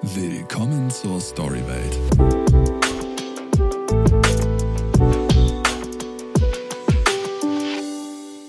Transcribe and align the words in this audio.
Willkommen 0.00 0.88
zur 0.90 1.20
Storywelt. 1.20 1.98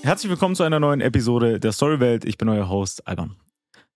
Herzlich 0.03 0.29
willkommen 0.29 0.53
zu 0.53 0.61
einer 0.61 0.79
neuen 0.79 1.01
Episode 1.01 1.59
der 1.59 1.71
Storywelt. 1.71 2.23
Ich 2.25 2.37
bin 2.37 2.49
euer 2.49 2.69
Host 2.69 3.07
Alban. 3.07 3.35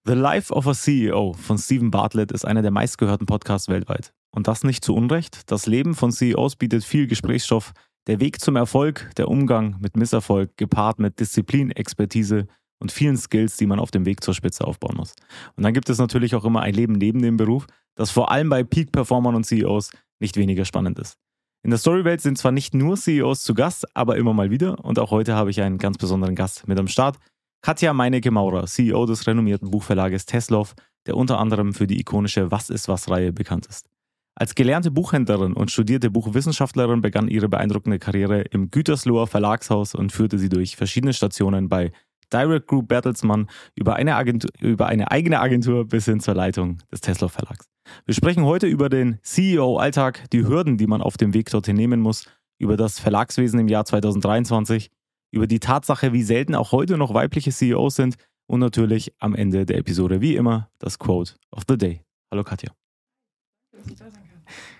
The 0.06 0.14
Life 0.14 0.52
of 0.52 0.68
a 0.68 0.74
CEO 0.74 1.34
von 1.34 1.60
Stephen 1.60 1.92
Bartlett 1.92 2.32
ist 2.32 2.44
einer 2.44 2.64
der 2.64 2.72
meistgehörten 2.72 3.28
Podcasts 3.28 3.70
weltweit. 3.70 4.14
Und 4.32 4.48
das 4.48 4.64
nicht 4.64 4.84
zu 4.84 4.96
Unrecht. 4.96 5.52
Das 5.52 5.68
Leben 5.68 5.94
von 5.94 6.12
CEOs 6.12 6.56
bietet 6.56 6.84
viel 6.84 7.06
Gesprächsstoff. 7.06 7.74
Der 8.08 8.20
Weg 8.20 8.42
zum 8.42 8.56
Erfolg, 8.56 9.12
der 9.18 9.28
Umgang 9.28 9.78
mit 9.80 9.96
Misserfolg, 9.96 10.58
gepaart 10.58 10.98
mit 10.98 11.20
Disziplin, 11.20 11.70
Expertise 11.70 12.48
und 12.84 12.92
vielen 12.92 13.18
Skills, 13.18 13.58
die 13.58 13.66
man 13.66 13.80
auf 13.80 13.90
dem 13.90 14.06
Weg 14.06 14.24
zur 14.24 14.36
Spitze 14.36 14.68
aufbauen 14.68 14.98
muss. 14.98 15.16
Und 15.56 15.64
dann 15.64 15.74
gibt 15.74 15.90
es 15.90 15.98
natürlich 15.98 16.36
auch 16.36 16.46
immer 16.46 16.62
ein 16.62 16.74
Leben 16.74 16.94
neben 16.94 17.22
dem 17.22 17.38
Beruf, 17.38 17.66
das 17.96 18.12
vor 18.12 18.30
allem 18.30 18.50
bei 18.50 18.64
Peak-Performern 18.64 19.34
und 19.34 19.46
CEOs 19.46 19.92
nicht 20.20 20.38
weniger 20.38 20.66
spannend 20.66 21.00
ist. 21.00 21.18
In 21.64 21.72
der 21.72 21.78
Storywelt 21.78 22.20
sind 22.20 22.38
zwar 22.38 22.52
nicht 22.52 22.74
nur 22.74 22.98
CEOs 22.98 23.44
zu 23.44 23.54
Gast, 23.54 23.88
aber 23.96 24.18
immer 24.18 24.34
mal 24.34 24.52
wieder. 24.52 24.84
Und 24.84 25.00
auch 25.00 25.12
heute 25.12 25.34
habe 25.34 25.50
ich 25.50 25.62
einen 25.62 25.78
ganz 25.78 25.98
besonderen 25.98 26.36
Gast 26.36 26.68
mit 26.68 26.78
am 26.78 26.90
Start. 26.90 27.18
Katja 27.62 27.94
Meinecke-Maurer, 27.94 28.66
CEO 28.66 29.06
des 29.06 29.26
renommierten 29.26 29.72
Buchverlages 29.72 30.26
Teslov, 30.26 30.76
der 31.06 31.16
unter 31.16 31.40
anderem 31.40 31.74
für 31.74 31.88
die 31.88 32.02
ikonische 32.02 32.52
Was 32.52 32.70
ist 32.70 32.90
was-Reihe 32.90 33.32
bekannt 33.32 33.66
ist. 33.68 33.88
Als 34.36 34.56
gelernte 34.56 34.92
Buchhändlerin 34.92 35.54
und 35.54 35.72
studierte 35.72 36.10
Buchwissenschaftlerin 36.10 37.00
begann 37.00 37.30
ihre 37.30 37.48
beeindruckende 37.48 38.00
Karriere 38.00 38.42
im 38.42 38.72
Gütersloher 38.72 39.28
Verlagshaus 39.28 39.96
und 39.96 40.12
führte 40.12 40.40
sie 40.40 40.50
durch 40.50 40.76
verschiedene 40.76 41.14
Stationen 41.14 41.70
bei 41.70 41.94
Direct 42.34 42.68
Group 42.68 42.88
Bertelsmann 42.88 43.48
über 43.76 43.96
eine, 43.96 44.16
Agentur, 44.16 44.50
über 44.60 44.88
eine 44.88 45.12
eigene 45.12 45.40
Agentur 45.40 45.86
bis 45.86 46.06
hin 46.06 46.20
zur 46.20 46.34
Leitung 46.34 46.80
des 46.92 47.02
Tesla 47.02 47.28
Verlags. 47.28 47.70
Wir 48.06 48.14
sprechen 48.14 48.44
heute 48.44 48.68
über 48.68 48.90
den 48.90 49.20
CEO-Alltag, 49.22 50.30
die 50.32 50.46
Hürden, 50.46 50.78
die 50.78 50.88
man 50.88 51.02
auf 51.02 51.18
dem 51.18 51.34
Weg 51.34 51.50
dorthin 51.50 51.76
nehmen 51.76 52.00
muss, 52.00 52.26
über 52.58 52.78
das 52.78 53.00
Verlagswesen 53.00 53.60
im 53.60 53.68
Jahr 53.68 53.86
2023, 53.86 54.90
über 55.32 55.48
die 55.48 55.60
Tatsache, 55.60 56.14
wie 56.14 56.24
selten 56.24 56.56
auch 56.56 56.72
heute 56.72 56.98
noch 56.98 57.14
weibliche 57.14 57.52
CEOs 57.52 57.96
sind 57.96 58.16
und 58.48 58.60
natürlich 58.60 59.14
am 59.20 59.36
Ende 59.36 59.66
der 59.66 59.78
Episode 59.78 60.22
wie 60.22 60.36
immer 60.36 60.70
das 60.80 61.00
Quote 61.00 61.36
of 61.52 61.64
the 61.68 61.78
Day. 61.78 62.02
Hallo 62.32 62.44
Katja. 62.44 62.72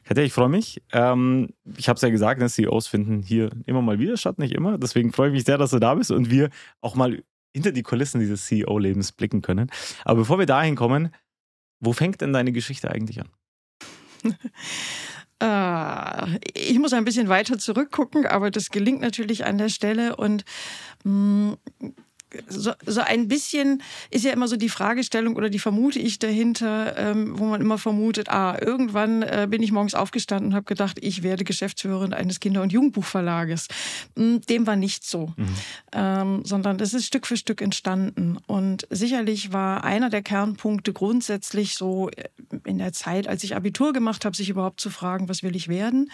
Katja, 0.04 0.24
ich 0.24 0.34
freue 0.34 0.50
mich. 0.50 0.82
Ähm, 0.92 1.50
ich 1.78 1.88
habe 1.88 1.96
es 1.96 2.02
ja 2.02 2.10
gesagt, 2.10 2.40
ne, 2.40 2.48
CEOs 2.48 2.88
finden 2.88 3.22
hier 3.22 3.50
immer 3.66 3.82
mal 3.82 4.00
wieder 4.00 4.18
statt, 4.18 4.38
nicht 4.38 4.54
immer. 4.54 4.78
Deswegen 4.78 5.12
freue 5.12 5.30
ich 5.30 5.34
mich 5.34 5.44
sehr, 5.46 5.58
dass 5.58 5.72
du 5.72 5.80
da 5.80 5.96
bist 5.96 6.12
und 6.12 6.30
wir 6.30 6.50
auch 6.82 6.96
mal 6.96 7.24
hinter 7.54 7.72
die 7.72 7.84
Kulissen 7.84 8.20
dieses 8.20 8.46
CEO-Lebens 8.46 9.12
blicken 9.12 9.42
können. 9.42 9.70
Aber 10.04 10.20
bevor 10.20 10.40
wir 10.40 10.46
dahin 10.46 10.76
kommen, 10.76 11.14
wo 11.80 11.94
fängt 11.94 12.22
denn 12.22 12.34
deine 12.34 12.52
Geschichte 12.52 12.90
eigentlich 12.92 13.22
an? 13.22 13.30
Äh, 15.44 16.40
ich 16.54 16.80
muss 16.80 16.94
ein 16.94 17.04
bisschen 17.04 17.28
weiter 17.28 17.58
zurückgucken, 17.58 18.26
aber 18.26 18.50
das 18.50 18.70
gelingt 18.70 19.02
natürlich 19.02 19.46
an 19.46 19.58
der 19.58 19.68
Stelle 19.68 20.16
und 20.16 20.46
mm, 21.04 21.54
so, 22.48 22.72
so 22.86 23.02
ein 23.02 23.28
bisschen 23.28 23.82
ist 24.10 24.26
ja 24.26 24.32
immer 24.32 24.48
so 24.48 24.56
die 24.56 24.70
Fragestellung 24.70 25.36
oder 25.36 25.50
die 25.50 25.60
vermute 25.60 26.00
ich 26.00 26.20
dahinter, 26.20 26.98
ähm, 26.98 27.38
wo 27.38 27.46
man 27.46 27.62
immer 27.62 27.78
vermutet, 27.78 28.30
ah, 28.30 28.58
irgendwann 28.60 29.22
äh, 29.24 29.48
bin 29.50 29.62
ich 29.62 29.72
morgens 29.72 29.96
aufgestanden 29.96 30.50
und 30.50 30.56
habe 30.56 30.66
gedacht, 30.66 30.98
ich 31.02 31.24
werde 31.24 31.44
Geschäftsführerin 31.44 32.14
eines 32.14 32.40
Kinder- 32.40 32.62
und 32.62 32.72
Jugendbuchverlages. 32.72 33.68
Hm, 34.16 34.42
dem 34.42 34.68
war 34.68 34.76
nicht 34.76 35.06
so, 35.06 35.34
mhm. 35.36 35.56
ähm, 35.92 36.42
sondern 36.46 36.80
es 36.80 36.94
ist 36.94 37.06
Stück 37.06 37.28
für 37.28 37.38
Stück 37.38 37.62
entstanden. 37.62 38.38
Und 38.48 38.88
sicherlich 38.90 39.54
war 39.54 39.84
einer 39.84 40.10
der 40.10 40.22
Kernpunkte 40.22 40.94
grundsätzlich 40.94 41.76
so 41.76 42.10
äh, 42.10 42.30
in 42.66 42.78
der 42.78 42.94
Zeit, 42.94 43.28
als 43.28 43.44
ich 43.44 43.56
Abitur 43.56 43.94
gemacht 43.94 44.26
habe, 44.26 44.36
sich 44.36 44.50
überhaupt 44.50 44.82
zu 44.82 44.90
fragen, 44.90 45.30
was 45.30 45.44
will 45.44 45.56
ich 45.56 45.68
werden. 45.68 46.10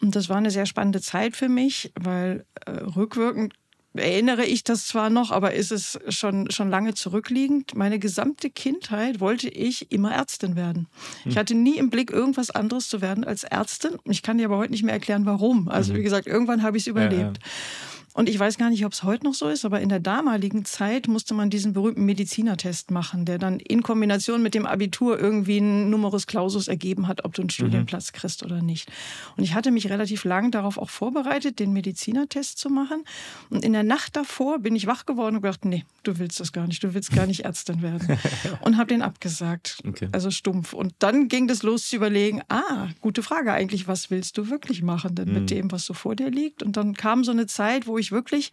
Und 0.00 0.14
das 0.14 0.28
war 0.28 0.36
eine 0.36 0.50
sehr 0.50 0.66
spannende 0.66 1.00
Zeit 1.00 1.36
für 1.36 1.48
mich, 1.48 1.92
weil 1.94 2.44
äh, 2.66 2.70
rückwirkend 2.70 3.54
erinnere 3.98 4.44
ich 4.44 4.64
das 4.64 4.86
zwar 4.86 5.10
noch, 5.10 5.30
aber 5.30 5.54
ist 5.54 5.72
es 5.72 5.98
schon, 6.08 6.50
schon 6.50 6.70
lange 6.70 6.94
zurückliegend. 6.94 7.74
Meine 7.74 7.98
gesamte 7.98 8.50
Kindheit 8.50 9.20
wollte 9.20 9.48
ich 9.48 9.90
immer 9.92 10.14
Ärztin 10.14 10.56
werden. 10.56 10.86
Ich 11.24 11.34
hm. 11.34 11.36
hatte 11.36 11.54
nie 11.54 11.76
im 11.76 11.90
Blick, 11.90 12.10
irgendwas 12.10 12.50
anderes 12.50 12.88
zu 12.88 13.00
werden 13.00 13.24
als 13.24 13.44
Ärztin. 13.44 13.92
Ich 14.04 14.22
kann 14.22 14.38
dir 14.38 14.46
aber 14.46 14.58
heute 14.58 14.72
nicht 14.72 14.82
mehr 14.82 14.94
erklären, 14.94 15.26
warum. 15.26 15.68
Also 15.68 15.92
mhm. 15.92 15.98
wie 15.98 16.02
gesagt, 16.02 16.26
irgendwann 16.26 16.62
habe 16.62 16.76
ich 16.76 16.84
es 16.84 16.86
überlebt. 16.86 17.20
Ja, 17.20 17.26
ja. 17.26 17.95
Und 18.16 18.30
ich 18.30 18.38
weiß 18.38 18.56
gar 18.56 18.70
nicht, 18.70 18.86
ob 18.86 18.94
es 18.94 19.02
heute 19.02 19.26
noch 19.26 19.34
so 19.34 19.46
ist, 19.46 19.66
aber 19.66 19.82
in 19.82 19.90
der 19.90 20.00
damaligen 20.00 20.64
Zeit 20.64 21.06
musste 21.06 21.34
man 21.34 21.50
diesen 21.50 21.74
berühmten 21.74 22.06
Medizinertest 22.06 22.90
machen, 22.90 23.26
der 23.26 23.36
dann 23.36 23.60
in 23.60 23.82
Kombination 23.82 24.42
mit 24.42 24.54
dem 24.54 24.64
Abitur 24.64 25.20
irgendwie 25.20 25.58
einen 25.58 25.90
Numerus 25.90 26.26
Clausus 26.26 26.66
ergeben 26.66 27.08
hat, 27.08 27.26
ob 27.26 27.34
du 27.34 27.42
einen 27.42 27.48
mhm. 27.48 27.50
Studienplatz 27.50 28.12
kriegst 28.12 28.42
oder 28.42 28.62
nicht. 28.62 28.90
Und 29.36 29.44
ich 29.44 29.52
hatte 29.52 29.70
mich 29.70 29.90
relativ 29.90 30.24
lang 30.24 30.50
darauf 30.50 30.78
auch 30.78 30.88
vorbereitet, 30.88 31.58
den 31.58 31.74
Medizinertest 31.74 32.56
zu 32.56 32.70
machen. 32.70 33.04
Und 33.50 33.62
in 33.62 33.74
der 33.74 33.82
Nacht 33.82 34.16
davor 34.16 34.60
bin 34.60 34.74
ich 34.74 34.86
wach 34.86 35.04
geworden 35.04 35.36
und 35.36 35.42
gedacht, 35.42 35.66
nee, 35.66 35.84
du 36.02 36.18
willst 36.18 36.40
das 36.40 36.52
gar 36.52 36.66
nicht, 36.66 36.82
du 36.82 36.94
willst 36.94 37.12
gar 37.12 37.26
nicht 37.26 37.44
Ärztin 37.44 37.82
werden. 37.82 38.18
und 38.62 38.78
habe 38.78 38.86
den 38.86 39.02
abgesagt. 39.02 39.82
Okay. 39.86 40.08
Also 40.12 40.30
stumpf. 40.30 40.72
Und 40.72 40.94
dann 41.00 41.28
ging 41.28 41.48
das 41.48 41.62
los 41.62 41.90
zu 41.90 41.96
überlegen, 41.96 42.40
ah, 42.48 42.88
gute 43.02 43.22
Frage 43.22 43.52
eigentlich, 43.52 43.88
was 43.88 44.10
willst 44.10 44.38
du 44.38 44.48
wirklich 44.48 44.80
machen 44.80 45.14
denn 45.14 45.28
mhm. 45.28 45.34
mit 45.34 45.50
dem, 45.50 45.70
was 45.70 45.84
so 45.84 45.92
vor 45.92 46.16
dir 46.16 46.30
liegt? 46.30 46.62
Und 46.62 46.78
dann 46.78 46.94
kam 46.94 47.22
so 47.22 47.30
eine 47.30 47.46
Zeit, 47.46 47.86
wo 47.86 47.98
ich 47.98 48.05
wirklich 48.12 48.52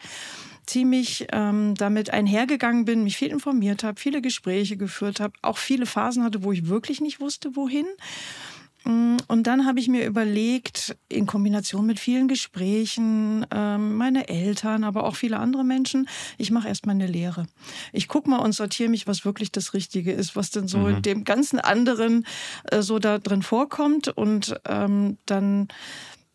ziemlich 0.65 1.27
ähm, 1.31 1.75
damit 1.75 2.11
einhergegangen 2.11 2.85
bin, 2.85 3.03
mich 3.03 3.17
viel 3.17 3.29
informiert 3.29 3.83
habe, 3.83 3.99
viele 3.99 4.21
Gespräche 4.21 4.77
geführt 4.77 5.19
habe, 5.19 5.33
auch 5.41 5.57
viele 5.57 5.85
Phasen 5.85 6.23
hatte, 6.23 6.43
wo 6.43 6.51
ich 6.51 6.67
wirklich 6.67 7.01
nicht 7.01 7.19
wusste, 7.19 7.55
wohin. 7.55 7.85
Mm, 8.85 9.17
und 9.27 9.47
dann 9.47 9.65
habe 9.65 9.79
ich 9.79 9.87
mir 9.87 10.05
überlegt, 10.05 10.95
in 11.09 11.25
Kombination 11.25 11.85
mit 11.85 11.99
vielen 11.99 12.27
Gesprächen, 12.27 13.45
ähm, 13.51 13.95
meine 13.95 14.27
Eltern, 14.27 14.83
aber 14.83 15.05
auch 15.05 15.15
viele 15.15 15.39
andere 15.39 15.63
Menschen, 15.63 16.07
ich 16.37 16.51
mache 16.51 16.67
erstmal 16.67 16.95
eine 16.95 17.07
Lehre. 17.07 17.45
Ich 17.91 18.07
gucke 18.07 18.29
mal 18.29 18.39
und 18.39 18.53
sortiere 18.53 18.89
mich, 18.89 19.07
was 19.07 19.25
wirklich 19.25 19.51
das 19.51 19.73
Richtige 19.73 20.11
ist, 20.11 20.35
was 20.35 20.51
denn 20.51 20.67
so 20.67 20.79
mhm. 20.79 20.87
in 20.87 21.01
dem 21.01 21.23
ganzen 21.23 21.59
anderen 21.59 22.25
äh, 22.65 22.81
so 22.81 22.99
da 22.99 23.19
drin 23.19 23.41
vorkommt. 23.41 24.09
Und 24.09 24.55
ähm, 24.65 25.17
dann 25.25 25.69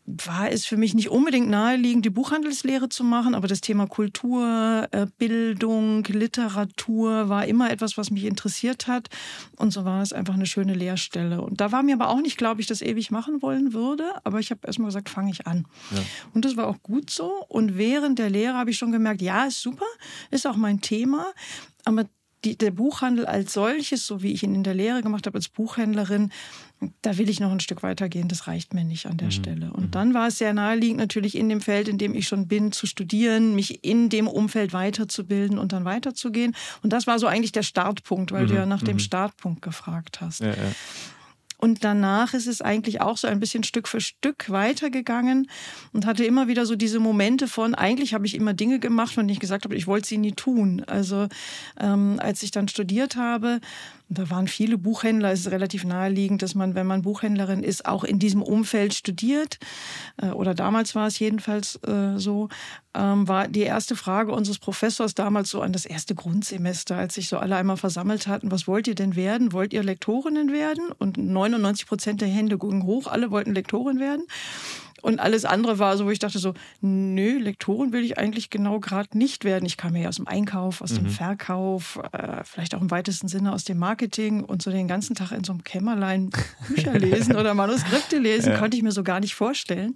war 0.09 0.51
es 0.51 0.65
für 0.65 0.79
mich 0.79 0.95
nicht 0.95 1.11
unbedingt 1.11 1.49
naheliegend, 1.49 2.05
die 2.05 2.11
Buchhandelslehre 2.11 2.89
zu 2.89 3.05
machen, 3.05 3.35
aber 3.35 3.47
das 3.47 3.61
Thema 3.61 3.87
Kultur, 3.87 4.89
äh, 4.91 5.07
Bildung, 5.19 6.03
Literatur 6.05 7.29
war 7.29 7.45
immer 7.47 7.71
etwas, 7.71 7.99
was 7.99 8.11
mich 8.11 8.25
interessiert 8.25 8.87
hat. 8.87 9.09
Und 9.57 9.71
so 9.71 9.85
war 9.85 10.01
es 10.01 10.15
einfach 10.15 10.35
eine 10.35 10.47
schöne 10.47 10.73
Lehrstelle. 10.73 11.43
Und 11.43 11.61
da 11.61 11.73
war 11.73 11.83
mir 11.83 11.95
aber 11.95 12.09
auch 12.09 12.21
nicht, 12.21 12.39
glaube 12.39 12.61
ich, 12.61 12.67
das 12.67 12.81
ewig 12.81 13.11
machen 13.11 13.43
wollen 13.43 13.75
würde. 13.75 14.05
Aber 14.25 14.41
ich 14.41 14.51
habe 14.51 14.61
erstmal 14.67 14.89
gesagt, 14.89 15.11
fange 15.11 15.31
ich 15.31 15.47
an. 15.47 15.67
Ja. 15.91 16.03
Und 16.33 16.45
das 16.45 16.57
war 16.57 16.69
auch 16.69 16.83
gut 16.83 17.11
so. 17.11 17.45
Und 17.49 17.77
während 17.77 18.19
der 18.19 18.31
Lehre 18.31 18.55
habe 18.55 18.71
ich 18.71 18.79
schon 18.79 18.93
gemerkt, 18.93 19.21
ja, 19.21 19.45
ist 19.45 19.61
super, 19.61 19.87
ist 20.31 20.47
auch 20.47 20.57
mein 20.57 20.81
Thema. 20.81 21.27
Aber 21.85 22.05
die, 22.49 22.57
der 22.57 22.71
Buchhandel 22.71 23.27
als 23.27 23.53
solches, 23.53 24.07
so 24.07 24.23
wie 24.23 24.33
ich 24.33 24.43
ihn 24.43 24.55
in 24.55 24.63
der 24.63 24.75
Lehre 24.75 25.03
gemacht 25.03 25.27
habe 25.27 25.37
als 25.37 25.49
Buchhändlerin, 25.49 26.31
da 27.03 27.19
will 27.19 27.29
ich 27.29 27.41
noch 27.41 27.51
ein 27.51 27.61
Stück 27.61 27.83
weitergehen. 27.83 28.29
Das 28.29 28.47
reicht 28.47 28.73
mir 28.73 28.85
nicht 28.85 29.07
an 29.07 29.17
der 29.17 29.27
mhm. 29.27 29.33
Stelle. 29.33 29.73
Und 29.73 29.87
mhm. 29.87 29.91
dann 29.91 30.15
war 30.15 30.29
es 30.29 30.39
sehr 30.39 30.55
naheliegend, 30.55 30.99
natürlich 30.99 31.37
in 31.37 31.49
dem 31.49 31.61
Feld, 31.61 31.89
in 31.89 31.99
dem 31.99 32.15
ich 32.15 32.29
schon 32.29 32.47
bin, 32.47 32.73
zu 32.73 32.87
studieren, 32.87 33.55
mich 33.55 33.85
in 33.85 34.09
dem 34.09 34.29
Umfeld 34.29 34.73
weiterzubilden 34.73 35.59
und 35.59 35.73
dann 35.73 35.85
weiterzugehen. 35.85 36.55
Und 36.83 36.93
das 36.93 37.07
war 37.07 37.19
so 37.19 37.27
eigentlich 37.27 37.53
der 37.53 37.63
Startpunkt, 37.63 38.33
weil 38.33 38.45
mhm. 38.45 38.49
du 38.49 38.55
ja 38.55 38.67
nach 38.67 38.83
dem 38.83 38.97
mhm. 38.97 39.01
Startpunkt 39.01 39.63
gefragt 39.63 40.21
hast. 40.21 40.41
Ja, 40.41 40.51
ja. 40.51 40.55
Und 41.59 41.83
danach 41.85 42.35
ist 42.35 42.47
es 42.47 42.63
eigentlich 42.63 43.01
auch 43.01 43.17
so 43.17 43.27
ein 43.27 43.41
bisschen 43.41 43.65
Stück 43.65 43.89
für 43.89 44.01
Stück 44.01 44.49
weitergegangen 44.49 45.51
und 45.93 46.07
hatte 46.07 46.25
immer 46.25 46.47
wieder 46.47 46.65
so 46.67 46.77
diese 46.77 47.01
Momente 47.01 47.49
von, 47.49 47.75
eigentlich 47.75 48.15
habe 48.15 48.27
ich 48.27 48.37
immer 48.37 48.55
Dinge 48.55 48.79
gemacht, 48.79 49.13
von 49.13 49.27
denen 49.27 49.35
ich 49.35 49.41
gesagt 49.41 49.65
habe, 49.65 49.75
ich 49.75 49.89
wollte 49.89 50.07
sie 50.07 50.19
nie 50.19 50.33
tun. 50.33 50.85
Also 50.87 51.27
ähm, 51.81 52.21
als 52.23 52.45
ich 52.45 52.53
dann 52.53 52.69
studiert 52.69 53.17
habe, 53.17 53.61
da 54.09 54.31
waren 54.31 54.49
viele 54.49 54.79
Buchhändler. 54.79 55.33
Es 55.33 55.41
ist 55.41 55.51
relativ 55.51 55.85
naheliegend, 55.85 56.43
dass 56.43 56.55
man, 56.55 56.75
wenn 56.75 56.87
man 56.87 57.03
Buchhändlerin 57.03 57.63
ist, 57.63 57.87
auch 57.87 58.05
in 58.05 58.19
diesem 58.19 58.43
Umfeld 58.43 58.95
studiert. 58.95 59.59
Äh, 60.17 60.31
oder 60.31 60.55
damals 60.55 60.95
war 60.95 61.07
es 61.07 61.19
jedenfalls 61.19 61.77
äh, 61.87 62.17
so. 62.17 62.49
Ähm, 62.95 63.29
war 63.29 63.49
die 63.49 63.61
erste 63.61 63.97
Frage 63.97 64.33
unseres 64.33 64.59
Professors 64.59 65.15
damals 65.15 65.51
so 65.51 65.61
an 65.61 65.73
das 65.73 65.85
erste 65.85 66.15
Grundsemester, 66.15 66.97
als 66.97 67.15
sich 67.15 67.29
so 67.29 67.37
alle 67.39 67.57
einmal 67.57 67.77
versammelt 67.77 68.27
hatten. 68.27 68.51
Was 68.51 68.67
wollt 68.67 68.89
ihr 68.89 68.95
denn 68.95 69.15
werden? 69.15 69.53
Wollt 69.53 69.73
ihr 69.73 69.83
Lektorinnen 69.83 70.53
werden? 70.53 70.91
Und 70.99 71.19
99 71.19 71.87
Prozent 71.87 72.21
der 72.21 72.29
Hände 72.29 72.59
gingen 72.59 72.85
hoch. 72.85 73.07
Alle 73.07 73.31
wollten 73.31 73.55
Lektorin 73.55 74.01
werden. 74.01 74.25
Und 75.03 75.21
alles 75.21 75.45
andere 75.45 75.79
war 75.79 75.97
so, 75.97 76.07
wo 76.07 76.11
ich 76.11 76.19
dachte 76.19 76.39
so, 76.39 76.55
nö, 76.81 77.39
Lektorin 77.39 77.93
will 77.93 78.05
ich 78.05 78.19
eigentlich 78.19 78.51
genau 78.51 78.81
gerade 78.81 79.17
nicht 79.17 79.45
werden. 79.45 79.65
Ich 79.65 79.77
kam 79.77 79.95
ja 79.97 80.09
aus 80.09 80.17
dem 80.17 80.27
Einkauf, 80.27 80.81
aus 80.81 80.93
mhm. 80.93 80.97
dem 80.97 81.09
Verkauf, 81.09 82.01
äh, 82.13 82.43
vielleicht 82.45 82.75
auch 82.75 82.81
im 82.81 82.91
weitesten 82.91 83.29
Sinne 83.29 83.53
aus 83.53 83.65
dem 83.65 83.79
Marketing 83.79 84.43
und 84.43 84.63
so 84.63 84.71
den 84.71 84.89
ganzen 84.89 85.15
Tag 85.15 85.33
in 85.33 85.45
so 85.45 85.53
einem 85.53 85.65
Kämmerlein 85.65 86.31
Bücher 86.69 86.99
lesen 86.99 87.37
oder 87.37 87.55
Manuskripte 87.55 88.19
lesen, 88.19 88.53
ja. 88.53 88.59
konnte 88.59 88.77
ich 88.77 88.83
mir 88.83 88.93
so 88.93 89.03
gar 89.03 89.21
nicht 89.21 89.35
vorstellen. 89.35 89.95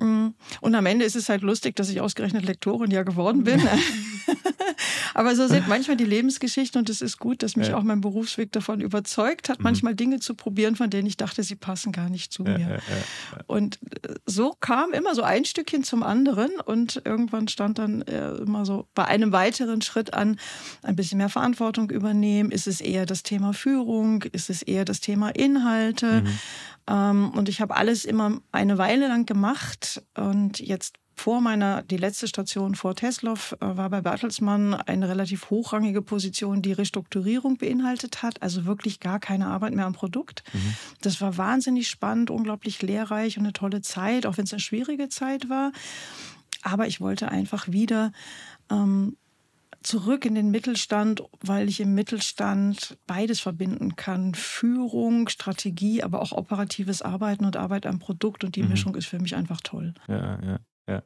Mm. 0.00 0.28
Und 0.60 0.74
am 0.74 0.86
Ende 0.86 1.04
ist 1.04 1.16
es 1.16 1.28
halt 1.28 1.42
lustig, 1.42 1.76
dass 1.76 1.88
ich 1.88 2.00
ausgerechnet 2.00 2.44
Lektorin 2.44 2.90
ja 2.90 3.02
geworden 3.02 3.44
bin. 3.44 3.60
Aber 5.14 5.34
so 5.34 5.48
sind 5.48 5.66
manchmal 5.68 5.96
die 5.96 6.04
Lebensgeschichten 6.04 6.78
und 6.78 6.88
es 6.90 7.00
ist 7.00 7.18
gut, 7.18 7.42
dass 7.42 7.56
mich 7.56 7.68
Ja. 7.68 7.76
auch 7.76 7.82
mein 7.82 8.00
Berufsweg 8.00 8.52
davon 8.52 8.80
überzeugt 8.80 9.48
hat, 9.48 9.58
Mhm. 9.58 9.64
manchmal 9.64 9.94
Dinge 9.94 10.20
zu 10.20 10.34
probieren, 10.34 10.76
von 10.76 10.90
denen 10.90 11.06
ich 11.08 11.16
dachte, 11.16 11.42
sie 11.42 11.56
passen 11.56 11.92
gar 11.92 12.08
nicht 12.08 12.32
zu 12.32 12.42
mir. 12.44 12.58
ja, 12.58 12.68
ja. 12.70 12.78
Und 13.46 13.78
äh, 14.04 14.14
so 14.26 14.54
kam 14.60 14.92
immer 14.92 15.14
so 15.14 15.22
ein 15.22 15.44
Stückchen 15.44 15.82
zum 15.82 16.02
anderen 16.02 16.50
und 16.64 17.02
irgendwann 17.04 17.48
stand 17.48 17.78
dann 17.78 18.02
äh, 18.02 18.32
immer 18.36 18.64
so 18.64 18.86
bei 18.94 19.04
einem 19.06 19.32
weiteren 19.32 19.82
Schritt 19.82 20.14
an, 20.14 20.38
ein 20.82 20.94
bisschen 20.96 21.18
mehr 21.18 21.28
Verantwortung 21.28 21.90
übernehmen. 21.90 22.50
Ist 22.50 22.66
es 22.66 22.80
eher 22.80 23.06
das 23.06 23.22
Thema 23.22 23.52
Führung? 23.54 24.22
Ist 24.32 24.50
es 24.50 24.62
eher 24.62 24.84
das 24.84 25.00
Thema 25.00 25.30
Inhalte? 25.30 26.22
Ähm, 26.24 26.38
und 26.92 27.48
ich 27.48 27.60
habe 27.60 27.76
alles 27.76 28.04
immer 28.04 28.40
eine 28.50 28.78
Weile 28.78 29.08
lang 29.08 29.26
gemacht 29.26 30.02
und 30.14 30.58
jetzt 30.58 30.98
vor 31.18 31.40
meiner, 31.40 31.82
die 31.82 31.96
letzte 31.96 32.28
Station 32.28 32.76
vor 32.76 32.94
Teslow 32.94 33.34
äh, 33.60 33.76
war 33.76 33.90
bei 33.90 34.00
Bertelsmann 34.00 34.74
eine 34.74 35.08
relativ 35.08 35.50
hochrangige 35.50 36.00
Position, 36.00 36.62
die 36.62 36.72
Restrukturierung 36.72 37.56
beinhaltet 37.56 38.22
hat, 38.22 38.40
also 38.40 38.66
wirklich 38.66 39.00
gar 39.00 39.18
keine 39.18 39.48
Arbeit 39.48 39.74
mehr 39.74 39.86
am 39.86 39.94
Produkt. 39.94 40.44
Das 41.00 41.20
war 41.20 41.36
wahnsinnig 41.36 41.88
spannend, 41.88 42.30
unglaublich 42.30 42.80
lehrreich 42.82 43.36
und 43.36 43.44
eine 43.44 43.52
tolle 43.52 43.82
Zeit, 43.82 44.26
auch 44.26 44.38
wenn 44.38 44.44
es 44.44 44.52
eine 44.52 44.60
schwierige 44.60 45.08
Zeit 45.08 45.48
war. 45.48 45.72
Aber 46.62 46.86
ich 46.86 47.00
wollte 47.00 47.28
einfach 47.30 47.68
wieder 47.68 48.12
ähm, 48.70 49.16
zurück 49.82 50.24
in 50.24 50.34
den 50.34 50.50
Mittelstand, 50.50 51.22
weil 51.40 51.68
ich 51.68 51.80
im 51.80 51.94
Mittelstand 51.94 52.98
beides 53.06 53.40
verbinden 53.40 53.96
kann. 53.96 54.34
Führung, 54.34 55.28
Strategie, 55.28 56.02
aber 56.02 56.20
auch 56.22 56.32
operatives 56.32 57.02
Arbeiten 57.02 57.44
und 57.44 57.56
Arbeit 57.56 57.86
am 57.86 57.98
Produkt. 57.98 58.44
Und 58.44 58.56
die 58.56 58.62
Mhm. 58.62 58.68
Mischung 58.70 58.94
ist 58.96 59.06
für 59.06 59.18
mich 59.18 59.34
einfach 59.36 59.60
toll. 59.60 59.94
Ja, 60.08 60.38
ja, 60.42 60.58
ja. 60.88 61.02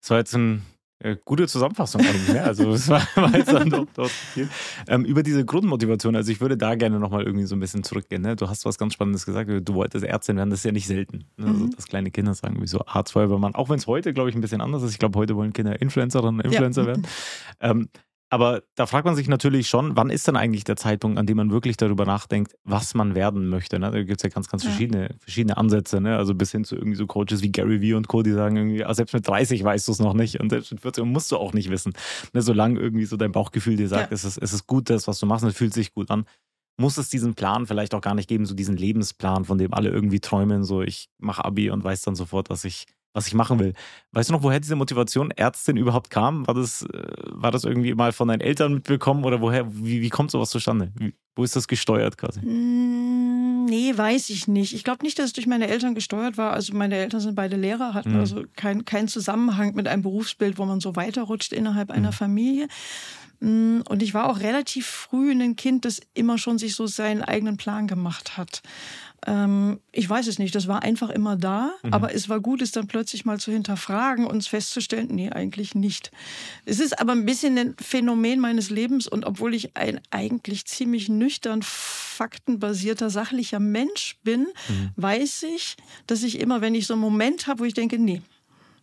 Das 0.00 0.10
war 0.10 0.18
jetzt 0.18 0.34
eine 0.34 0.60
äh, 1.00 1.16
gute 1.24 1.46
Zusammenfassung 1.46 2.00
eigentlich. 2.00 2.28
Ne? 2.28 2.42
Also 2.42 2.72
es 2.72 2.88
war, 2.88 3.00
war 3.14 3.32
jetzt 3.36 3.52
dann 3.52 3.70
doch, 3.70 3.86
doch 3.94 4.10
viel. 4.10 4.48
Ähm, 4.88 5.04
über 5.04 5.22
diese 5.22 5.44
Grundmotivation, 5.44 6.16
also 6.16 6.32
ich 6.32 6.40
würde 6.40 6.56
da 6.56 6.74
gerne 6.74 6.98
nochmal 6.98 7.22
irgendwie 7.22 7.46
so 7.46 7.54
ein 7.54 7.60
bisschen 7.60 7.84
zurückgehen. 7.84 8.22
Ne? 8.22 8.34
Du 8.34 8.48
hast 8.48 8.64
was 8.64 8.78
ganz 8.78 8.94
Spannendes 8.94 9.24
gesagt, 9.24 9.48
du 9.48 9.74
wolltest 9.74 10.04
Ärztin 10.04 10.36
werden, 10.36 10.50
das 10.50 10.60
ist 10.60 10.64
ja 10.64 10.72
nicht 10.72 10.88
selten. 10.88 11.24
Ne? 11.36 11.46
Also, 11.46 11.64
Mhm. 11.66 11.70
dass 11.70 11.86
kleine 11.86 12.10
Kinder 12.10 12.34
sagen, 12.34 12.60
wie 12.60 12.66
so 12.66 12.84
Arztfeuerwehrmann, 12.84 13.54
auch 13.54 13.68
wenn 13.68 13.78
es 13.78 13.86
heute, 13.86 14.12
glaube 14.12 14.28
ich, 14.30 14.34
ein 14.34 14.40
bisschen 14.40 14.60
anders 14.60 14.82
ist. 14.82 14.90
Ich 14.90 14.98
glaube, 14.98 15.16
heute 15.18 15.36
wollen 15.36 15.52
Kinder 15.52 15.80
Influencerinnen 15.80 16.40
und 16.40 16.44
Influencer 16.46 16.84
werden. 16.86 17.06
Ähm, 17.60 17.88
aber 18.30 18.62
da 18.74 18.86
fragt 18.86 19.06
man 19.06 19.14
sich 19.16 19.28
natürlich 19.28 19.68
schon, 19.68 19.96
wann 19.96 20.10
ist 20.10 20.28
denn 20.28 20.36
eigentlich 20.36 20.64
der 20.64 20.76
Zeitpunkt, 20.76 21.18
an 21.18 21.26
dem 21.26 21.36
man 21.38 21.50
wirklich 21.50 21.76
darüber 21.76 22.04
nachdenkt, 22.04 22.54
was 22.64 22.94
man 22.94 23.14
werden 23.14 23.48
möchte? 23.48 23.78
Ne? 23.78 23.90
Da 23.90 24.02
gibt 24.02 24.20
es 24.20 24.22
ja 24.22 24.28
ganz, 24.28 24.48
ganz 24.48 24.64
Ja. 24.64 24.70
verschiedene, 24.70 25.14
verschiedene 25.20 25.56
Ansätze. 25.56 26.00
Ne? 26.00 26.16
Also 26.16 26.34
bis 26.34 26.52
hin 26.52 26.64
zu 26.64 26.76
irgendwie 26.76 26.96
so 26.96 27.06
Coaches 27.06 27.42
wie 27.42 27.50
Gary 27.50 27.80
Vee 27.80 27.94
und 27.94 28.06
Co., 28.08 28.22
die 28.22 28.32
sagen 28.32 28.56
irgendwie, 28.56 28.84
ah, 28.84 28.92
selbst 28.92 29.14
mit 29.14 29.26
30 29.26 29.64
weißt 29.64 29.88
du 29.88 29.92
es 29.92 29.98
noch 29.98 30.14
nicht 30.14 30.40
und 30.40 30.50
selbst 30.50 30.70
mit 30.72 30.80
40 30.82 31.04
musst 31.06 31.32
du 31.32 31.36
auch 31.38 31.52
nicht 31.54 31.70
wissen. 31.70 31.94
Ne? 32.34 32.42
Solange 32.42 32.78
irgendwie 32.78 33.06
so 33.06 33.16
dein 33.16 33.32
Bauchgefühl 33.32 33.76
dir 33.76 33.88
sagt, 33.88 34.10
Ja. 34.10 34.14
es, 34.14 34.24
ist, 34.24 34.36
es 34.36 34.52
ist 34.52 34.66
gut, 34.66 34.90
das, 34.90 35.08
was 35.08 35.18
du 35.20 35.26
machst 35.26 35.44
und 35.44 35.50
es 35.50 35.56
fühlt 35.56 35.72
sich 35.72 35.92
gut 35.94 36.10
an, 36.10 36.24
muss 36.80 36.96
es 36.98 37.08
diesen 37.08 37.34
Plan 37.34 37.66
vielleicht 37.66 37.94
auch 37.94 38.00
gar 38.02 38.14
nicht 38.14 38.28
geben, 38.28 38.46
so 38.46 38.54
diesen 38.54 38.76
Lebensplan, 38.76 39.44
von 39.46 39.58
dem 39.58 39.74
alle 39.74 39.88
irgendwie 39.90 40.20
träumen, 40.20 40.62
so 40.64 40.82
ich 40.82 41.08
mache 41.18 41.44
Abi 41.44 41.70
und 41.70 41.82
weiß 41.82 42.02
dann 42.02 42.14
sofort, 42.14 42.50
dass 42.50 42.64
ich 42.64 42.84
was 43.14 43.26
ich 43.26 43.34
machen 43.34 43.58
will. 43.58 43.72
Weißt 44.12 44.28
du 44.28 44.32
noch, 44.34 44.42
woher 44.42 44.60
diese 44.60 44.76
Motivation 44.76 45.30
Ärztin 45.32 45.76
überhaupt 45.76 46.10
kam? 46.10 46.46
War 46.46 46.54
das, 46.54 46.82
äh, 46.82 47.02
war 47.32 47.50
das 47.50 47.64
irgendwie 47.64 47.94
mal 47.94 48.12
von 48.12 48.28
deinen 48.28 48.40
Eltern 48.40 48.74
mitbekommen 48.74 49.24
oder 49.24 49.40
woher, 49.40 49.66
wie, 49.74 50.00
wie 50.02 50.10
kommt 50.10 50.30
sowas 50.30 50.50
zustande? 50.50 50.92
Wie, 50.96 51.14
wo 51.34 51.44
ist 51.44 51.56
das 51.56 51.68
gesteuert 51.68 52.16
quasi? 52.18 52.40
Mm, 52.40 53.66
Nee, 53.68 53.92
weiß 53.96 54.30
ich 54.30 54.48
nicht. 54.48 54.72
Ich 54.72 54.82
glaube 54.82 55.04
nicht, 55.04 55.18
dass 55.18 55.26
es 55.26 55.32
durch 55.34 55.46
meine 55.46 55.68
Eltern 55.68 55.94
gesteuert 55.94 56.38
war. 56.38 56.52
Also 56.54 56.74
meine 56.74 56.96
Eltern 56.96 57.20
sind 57.20 57.34
beide 57.34 57.56
Lehrer, 57.56 57.92
hatten 57.92 58.14
Mhm. 58.14 58.20
also 58.20 58.44
keinen 58.56 58.86
kein 58.86 59.08
Zusammenhang 59.08 59.74
mit 59.74 59.86
einem 59.86 60.00
Berufsbild, 60.00 60.56
wo 60.56 60.64
man 60.64 60.80
so 60.80 60.96
weiterrutscht 60.96 61.52
innerhalb 61.52 61.90
einer 61.90 62.08
Mhm. 62.08 62.14
Familie. 62.14 62.68
Mm, 63.40 63.80
Und 63.88 64.02
ich 64.02 64.14
war 64.14 64.30
auch 64.30 64.40
relativ 64.40 64.86
früh 64.86 65.30
ein 65.30 65.54
Kind, 65.54 65.84
das 65.84 66.00
immer 66.14 66.38
schon 66.38 66.56
sich 66.58 66.74
so 66.74 66.86
seinen 66.86 67.22
eigenen 67.22 67.56
Plan 67.58 67.86
gemacht 67.86 68.38
hat. 68.38 68.62
Ähm, 69.26 69.80
ich 69.90 70.08
weiß 70.08 70.26
es 70.28 70.38
nicht, 70.38 70.54
das 70.54 70.68
war 70.68 70.82
einfach 70.82 71.10
immer 71.10 71.36
da, 71.36 71.72
Mhm. 71.82 71.92
aber 71.92 72.14
es 72.14 72.28
war 72.28 72.40
gut, 72.40 72.62
es 72.62 72.70
dann 72.72 72.86
plötzlich 72.86 73.24
mal 73.24 73.40
zu 73.40 73.50
hinterfragen 73.50 74.26
und 74.26 74.46
festzustellen, 74.46 75.08
nee, 75.10 75.28
eigentlich 75.30 75.74
nicht. 75.74 76.12
Es 76.64 76.78
ist 76.78 77.00
aber 77.00 77.12
ein 77.12 77.24
bisschen 77.26 77.58
ein 77.58 77.74
Phänomen 77.80 78.38
meines 78.38 78.70
Lebens 78.70 79.08
und 79.08 79.24
obwohl 79.26 79.54
ich 79.54 79.76
ein 79.76 80.00
eigentlich 80.10 80.66
ziemlich 80.66 81.08
nüchtern, 81.08 81.62
faktenbasierter, 81.62 83.10
sachlicher 83.10 83.58
Mensch 83.60 84.16
bin, 84.22 84.46
Mhm. 84.68 84.90
weiß 84.96 85.44
ich, 85.54 85.76
dass 86.06 86.22
ich 86.22 86.40
immer, 86.40 86.60
wenn 86.60 86.74
ich 86.74 86.86
so 86.86 86.94
einen 86.94 87.00
Moment 87.02 87.46
habe, 87.46 87.60
wo 87.60 87.64
ich 87.64 87.74
denke, 87.74 87.98
nee, 87.98 88.22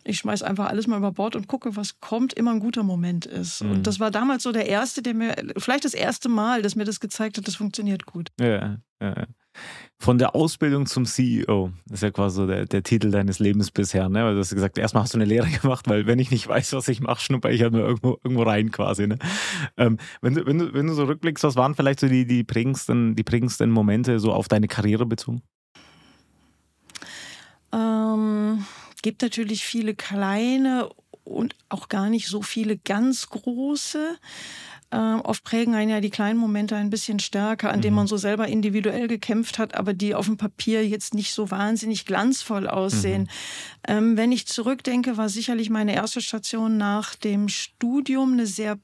ich 0.03 0.17
schmeiß 0.19 0.43
einfach 0.43 0.67
alles 0.67 0.85
mal 0.85 0.97
über 0.97 1.11
Bord 1.11 1.35
und 1.35 1.47
gucke, 1.47 1.75
was 1.75 1.99
kommt, 1.99 2.33
immer 2.33 2.51
ein 2.51 2.59
guter 2.59 2.83
Moment 2.83 3.25
ist. 3.25 3.63
Mhm. 3.63 3.71
Und 3.71 3.87
das 3.87 3.99
war 3.99 4.11
damals 4.11 4.43
so 4.43 4.51
der 4.51 4.67
erste, 4.67 5.01
der 5.01 5.13
mir, 5.15 5.35
vielleicht 5.57 5.85
das 5.85 5.93
erste 5.93 6.29
Mal, 6.29 6.61
dass 6.61 6.75
mir 6.75 6.83
das 6.85 6.99
gezeigt 6.99 7.37
hat, 7.37 7.47
das 7.47 7.55
funktioniert 7.55 8.05
gut. 8.05 8.29
Ja, 8.39 8.77
ja. 9.01 9.25
Von 10.05 10.19
der 10.19 10.35
Ausbildung 10.35 10.85
zum 10.85 11.07
CEO, 11.07 11.71
das 11.87 11.95
ist 11.95 12.03
ja 12.03 12.11
quasi 12.11 12.35
so 12.35 12.45
der, 12.45 12.67
der 12.67 12.83
Titel 12.83 13.09
deines 13.09 13.39
Lebens 13.39 13.71
bisher, 13.71 14.07
ne? 14.07 14.23
Weil 14.23 14.35
du 14.35 14.39
hast 14.39 14.53
gesagt, 14.53 14.77
erstmal 14.77 15.01
hast 15.01 15.15
du 15.15 15.17
eine 15.17 15.25
Lehre 15.25 15.47
gemacht, 15.61 15.89
weil 15.89 16.05
wenn 16.05 16.19
ich 16.19 16.29
nicht 16.29 16.47
weiß, 16.47 16.73
was 16.73 16.87
ich 16.89 17.01
mache, 17.01 17.19
schnupper 17.19 17.49
ich 17.49 17.63
halt 17.63 17.73
nur 17.73 17.81
irgendwo, 17.81 18.19
irgendwo 18.23 18.43
rein 18.43 18.69
quasi. 18.69 19.07
Ne? 19.07 19.17
Ähm, 19.77 19.97
wenn, 20.21 20.35
du, 20.35 20.45
wenn, 20.45 20.59
du, 20.59 20.73
wenn 20.75 20.85
du 20.85 20.93
so 20.93 21.05
rückblickst, 21.05 21.43
was 21.43 21.55
waren 21.55 21.73
vielleicht 21.73 22.01
so 22.01 22.07
die, 22.07 22.27
die, 22.27 22.43
prägendsten, 22.43 23.15
die 23.15 23.23
prägendsten 23.23 23.71
Momente 23.71 24.19
so 24.19 24.31
auf 24.31 24.47
deine 24.47 24.67
Karriere 24.67 25.07
bezogen? 25.07 25.41
Ähm, 27.73 28.63
gibt 29.01 29.23
natürlich 29.23 29.65
viele 29.65 29.95
kleine 29.95 30.87
und 31.23 31.55
auch 31.67 31.89
gar 31.89 32.11
nicht 32.11 32.27
so 32.27 32.43
viele 32.43 32.77
ganz 32.77 33.27
große. 33.29 34.19
Ähm, 34.91 35.21
oft 35.21 35.43
prägen 35.43 35.73
einen 35.73 35.89
ja 35.89 35.99
die 35.99 36.09
kleinen 36.09 36.37
Momente 36.39 36.75
ein 36.75 36.89
bisschen 36.89 37.19
stärker, 37.19 37.71
an 37.71 37.81
denen 37.81 37.93
Mhm. 37.93 38.01
man 38.01 38.07
so 38.07 38.17
selber 38.17 38.47
individuell 38.47 39.07
gekämpft 39.07 39.57
hat, 39.57 39.75
aber 39.75 39.93
die 39.93 40.13
auf 40.15 40.25
dem 40.27 40.37
Papier 40.37 40.87
jetzt 40.87 41.13
nicht 41.13 41.33
so 41.33 41.49
wahnsinnig 41.51 42.05
glanzvoll 42.05 42.67
aussehen. 42.67 43.29
Ähm, 43.87 44.15
wenn 44.15 44.31
ich 44.31 44.47
zurückdenke, 44.47 45.17
war 45.17 45.29
sicherlich 45.29 45.69
meine 45.69 45.95
erste 45.95 46.21
Station 46.21 46.77
nach 46.77 47.15
dem 47.15 47.49
Studium 47.49 48.33
eine 48.33 48.45
sehr 48.45 48.77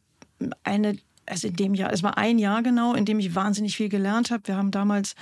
eine 0.63 0.97
also 1.25 1.47
in 1.47 1.55
dem 1.55 1.73
Jahr, 1.73 1.91
es 1.93 2.03
war 2.03 2.17
ein 2.17 2.39
Jahr 2.39 2.63
genau, 2.63 2.93
in 2.93 3.05
dem 3.05 3.19
ich 3.19 3.35
wahnsinnig 3.35 3.77
viel 3.77 3.89
gelernt 3.89 4.31
habe. 4.31 4.47
Wir 4.47 4.55
haben 4.57 4.71
damals 4.71 5.15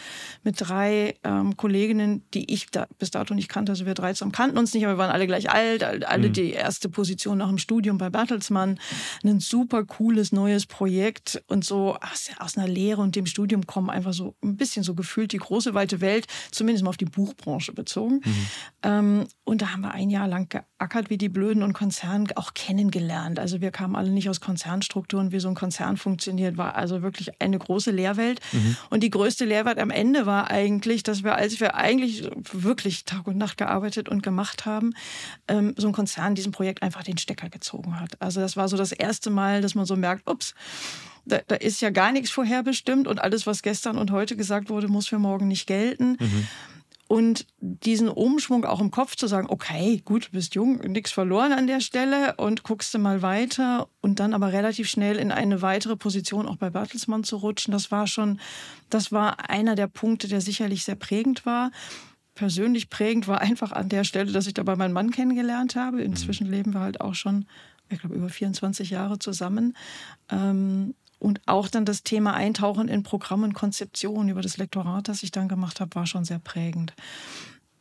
mit 0.43 0.55
drei 0.57 1.15
ähm, 1.23 1.57
Kolleginnen, 1.57 2.23
die 2.33 2.51
ich 2.51 2.67
da 2.71 2.87
bis 2.97 3.11
dato 3.11 3.33
nicht 3.33 3.49
kannte, 3.49 3.71
also 3.71 3.85
wir 3.85 3.93
drei 3.93 4.13
zusammen 4.13 4.31
kannten 4.31 4.57
uns 4.57 4.73
nicht, 4.73 4.85
aber 4.85 4.93
wir 4.95 4.97
waren 4.97 5.11
alle 5.11 5.27
gleich 5.27 5.49
alt, 5.51 5.83
all- 5.83 6.03
alle 6.03 6.29
Mhm. 6.29 6.33
die 6.33 6.51
erste 6.51 6.89
Position 6.89 7.37
nach 7.37 7.49
dem 7.49 7.57
Studium 7.57 7.97
bei 7.97 8.09
Bertelsmann. 8.09 8.79
Ein 9.23 9.39
super 9.39 9.83
cooles 9.85 10.31
neues 10.31 10.65
Projekt 10.65 11.41
und 11.47 11.63
so 11.65 11.95
aus, 11.95 12.29
aus 12.39 12.57
einer 12.57 12.67
Lehre 12.67 13.01
und 13.01 13.15
dem 13.15 13.25
Studium 13.25 13.65
kommen 13.67 13.89
einfach 13.89 14.13
so 14.13 14.35
ein 14.43 14.55
bisschen 14.57 14.83
so 14.83 14.95
gefühlt 14.95 15.31
die 15.33 15.37
große 15.37 15.73
weite 15.73 16.01
Welt, 16.01 16.27
zumindest 16.51 16.83
mal 16.83 16.89
auf 16.89 16.97
die 16.97 17.05
Buchbranche 17.05 17.73
bezogen. 17.73 18.21
Ähm, 18.83 19.25
und 19.44 19.61
da 19.61 19.73
haben 19.73 19.81
wir 19.81 19.91
ein 19.91 20.09
Jahr 20.09 20.27
lang 20.27 20.49
geackert 20.80 21.09
wie 21.09 21.18
die 21.18 21.30
Blöden 21.30 21.62
und 21.62 21.74
Konzern 21.74 22.28
auch 22.36 22.54
kennengelernt. 22.54 23.38
Also 23.38 23.59
wir 23.62 23.71
kamen 23.71 23.95
alle 23.95 24.09
nicht 24.09 24.30
aus 24.30 24.40
Konzernstrukturen, 24.40 25.31
wie 25.31 25.40
so 25.40 25.50
ein 25.50 25.56
Konzern 25.56 25.98
funktioniert, 25.98 26.57
war 26.57 26.76
also 26.76 27.02
wirklich 27.02 27.42
eine 27.42 27.59
große 27.59 27.92
Lehrwelt. 27.92 28.40
Und 28.90 29.04
die 29.04 29.09
größte 29.09 29.45
Lehrwelt 29.45 29.78
am 29.78 29.92
Ende 29.92 30.26
war 30.26 30.50
eigentlich, 30.50 31.04
dass 31.04 31.24
wir, 31.24 31.36
als 31.36 31.59
wir 31.59 31.76
eigentlich 31.76 32.30
wirklich 32.54 33.06
Tag 33.06 33.28
und 33.28 33.38
Nacht 33.38 33.57
gearbeitet 33.57 34.07
und 34.07 34.24
gemacht 34.24 34.66
haben, 34.66 34.94
ähm, 35.48 35.74
so 35.78 35.88
ein 35.88 35.94
Konzern 35.94 36.36
diesem 36.36 36.52
Projekt 36.52 36.81
einfach 36.81 37.04
den 37.04 37.18
Stecker 37.18 37.50
gezogen 37.50 38.00
hat. 38.00 38.21
Also 38.21 38.40
das 38.40 38.56
war 38.56 38.68
so 38.69 38.78
das 38.78 38.92
erste 38.92 39.30
Mal, 39.30 39.62
dass 39.62 39.76
man 39.76 39.86
so 39.86 39.95
merkt, 39.95 40.30
ups, 40.30 40.56
da, 41.26 41.40
da 41.48 41.56
ist 41.56 41.81
ja 41.81 41.90
gar 41.90 42.12
nichts 42.12 42.31
vorherbestimmt 42.31 43.07
und 43.07 43.19
alles, 43.19 43.45
was 43.45 43.62
gestern 43.62 43.98
und 43.98 44.12
heute 44.12 44.36
gesagt 44.36 44.69
wurde, 44.69 44.88
muss 44.88 45.07
für 45.07 45.19
morgen 45.19 45.48
nicht 45.48 45.68
gelten. 45.68 46.18
Und 47.09 47.47
diesen 47.59 48.07
Umschwung 48.07 48.66
auch 48.66 48.80
im 48.80 48.92
Kopf 48.92 49.16
zu 49.16 49.25
sagen, 49.25 49.47
okay, 49.49 49.99
gut, 50.06 50.28
du 50.28 50.31
bist 50.33 50.54
jung, 50.54 50.78
nichts 50.81 51.11
verloren 51.11 51.54
an 51.54 51.66
der 51.66 51.80
Stelle 51.80 52.35
und 52.35 52.61
guckst 52.61 52.94
du 52.94 52.99
mal 52.99 53.23
weiter 53.23 53.89
und 53.99 54.19
dann 54.19 54.35
aber 54.35 54.54
relativ 54.54 54.87
schnell 54.87 55.18
in 55.18 55.31
eine 55.31 55.63
weitere 55.63 55.95
Position 55.95 56.47
auch 56.47 56.57
bei 56.57 56.69
Bertelsmann 56.69 57.23
zu 57.23 57.37
rutschen, 57.37 57.71
das 57.71 57.89
war 57.89 58.06
schon, 58.06 58.39
das 58.92 59.11
war 59.11 59.49
einer 59.49 59.73
der 59.73 59.87
Punkte, 59.87 60.28
der 60.28 60.39
sicherlich 60.39 60.83
sehr 60.83 60.94
prägend 60.94 61.47
war. 61.47 61.71
Persönlich 62.35 62.92
prägend 62.92 63.28
war 63.28 63.42
einfach 63.42 63.71
an 63.71 63.89
der 63.89 64.04
Stelle, 64.04 64.31
dass 64.31 64.45
ich 64.45 64.54
dabei 64.54 64.75
meinen 64.75 64.94
Mann 64.94 65.09
kennengelernt 65.09 65.75
habe. 65.75 66.04
Inzwischen 66.04 66.45
leben 66.45 66.75
wir 66.75 66.81
halt 66.81 67.01
auch 67.01 67.16
schon, 67.16 67.47
ich 67.89 68.01
glaube, 68.01 68.13
über 68.13 68.30
24 68.30 68.92
Jahre 68.92 69.18
zusammen. 69.18 69.75
Und 71.19 71.42
auch 71.45 71.68
dann 71.68 71.85
das 71.85 72.04
Thema 72.04 72.33
Eintauchen 72.33 72.88
in 72.88 73.04
Programm 73.04 73.44
und 73.44 73.54
Konzeption 73.54 74.30
über 74.30 74.42
das 74.42 74.57
Lektorat, 74.57 75.09
das 75.09 75.21
ich 75.21 75.31
dann 75.31 75.49
gemacht 75.49 75.81
habe, 75.81 75.94
war 75.95 76.06
schon 76.06 76.23
sehr 76.23 76.40
prägend. 76.40 76.94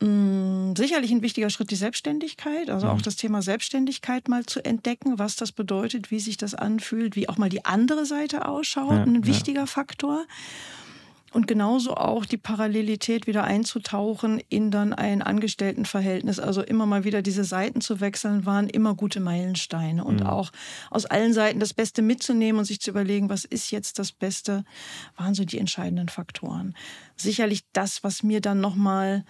Mm, 0.01 0.73
Sicherlich 0.77 1.11
ein 1.11 1.21
wichtiger 1.21 1.49
Schritt 1.49 1.71
die 1.71 1.75
Selbstständigkeit, 1.75 2.69
also 2.69 2.87
auch 2.87 3.01
das 3.01 3.15
Thema 3.15 3.41
Selbstständigkeit 3.41 4.27
mal 4.27 4.45
zu 4.45 4.63
entdecken, 4.63 5.19
was 5.19 5.35
das 5.35 5.51
bedeutet, 5.51 6.11
wie 6.11 6.19
sich 6.19 6.37
das 6.37 6.53
anfühlt, 6.53 7.15
wie 7.15 7.27
auch 7.27 7.37
mal 7.37 7.49
die 7.49 7.65
andere 7.65 8.05
Seite 8.05 8.47
ausschaut, 8.47 8.91
Ja, 8.91 9.03
ein 9.03 9.15
ja. 9.15 9.25
wichtiger 9.25 9.67
Faktor. 9.67 10.25
Und 11.31 11.47
genauso 11.47 11.95
auch 11.95 12.25
die 12.25 12.37
Parallelität 12.37 13.27
wieder 13.27 13.43
einzutauchen 13.43 14.41
in 14.49 14.71
dann 14.71 14.93
ein 14.93 15.21
Angestelltenverhältnis. 15.21 16.39
Also 16.39 16.61
immer 16.61 16.85
mal 16.85 17.03
wieder 17.03 17.21
diese 17.21 17.43
Seiten 17.43 17.81
zu 17.81 17.99
wechseln, 17.99 18.45
waren 18.45 18.67
immer 18.69 18.95
gute 18.95 19.19
Meilensteine. 19.19 20.03
Und 20.03 20.21
mhm. 20.21 20.27
auch 20.27 20.51
aus 20.89 21.05
allen 21.05 21.33
Seiten 21.33 21.59
das 21.59 21.73
Beste 21.73 22.01
mitzunehmen 22.01 22.59
und 22.59 22.65
sich 22.65 22.81
zu 22.81 22.91
überlegen, 22.91 23.29
was 23.29 23.45
ist 23.45 23.71
jetzt 23.71 23.99
das 23.99 24.11
Beste, 24.11 24.63
waren 25.15 25.33
so 25.33 25.45
die 25.45 25.59
entscheidenden 25.59 26.09
Faktoren. 26.09 26.75
Sicherlich 27.15 27.63
das, 27.73 28.03
was 28.03 28.23
mir 28.23 28.41
dann 28.41 28.59
nochmal 28.59 29.23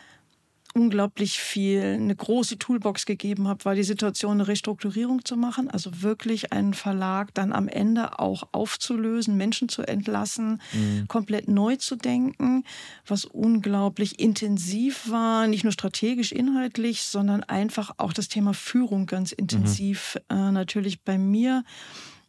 unglaublich 0.80 1.40
viel, 1.40 1.82
eine 1.82 2.16
große 2.16 2.58
Toolbox 2.58 3.06
gegeben 3.06 3.50
habe, 3.50 3.66
war 3.66 3.76
die 3.76 3.84
Situation, 3.84 4.34
eine 4.34 4.48
Restrukturierung 4.48 5.26
zu 5.26 5.36
machen. 5.36 5.70
Also 5.70 6.02
wirklich 6.02 6.54
einen 6.54 6.74
Verlag 6.74 7.34
dann 7.34 7.52
am 7.52 7.68
Ende 7.68 8.18
auch 8.18 8.44
aufzulösen, 8.54 9.36
Menschen 9.36 9.68
zu 9.68 9.82
entlassen, 9.82 10.62
mhm. 10.72 11.06
komplett 11.10 11.50
neu 11.50 11.76
zu 11.76 11.98
denken, 11.98 12.64
was 13.06 13.26
unglaublich 13.26 14.22
intensiv 14.22 15.10
war, 15.10 15.48
nicht 15.48 15.66
nur 15.66 15.74
strategisch, 15.74 16.32
inhaltlich, 16.32 17.04
sondern 17.04 17.44
einfach 17.44 17.92
auch 17.98 18.14
das 18.14 18.30
Thema 18.30 18.54
Führung 18.54 19.06
ganz 19.06 19.34
intensiv 19.34 20.18
mhm. 20.32 20.38
äh, 20.38 20.52
natürlich 20.54 21.02
bei 21.02 21.18
mir 21.18 21.66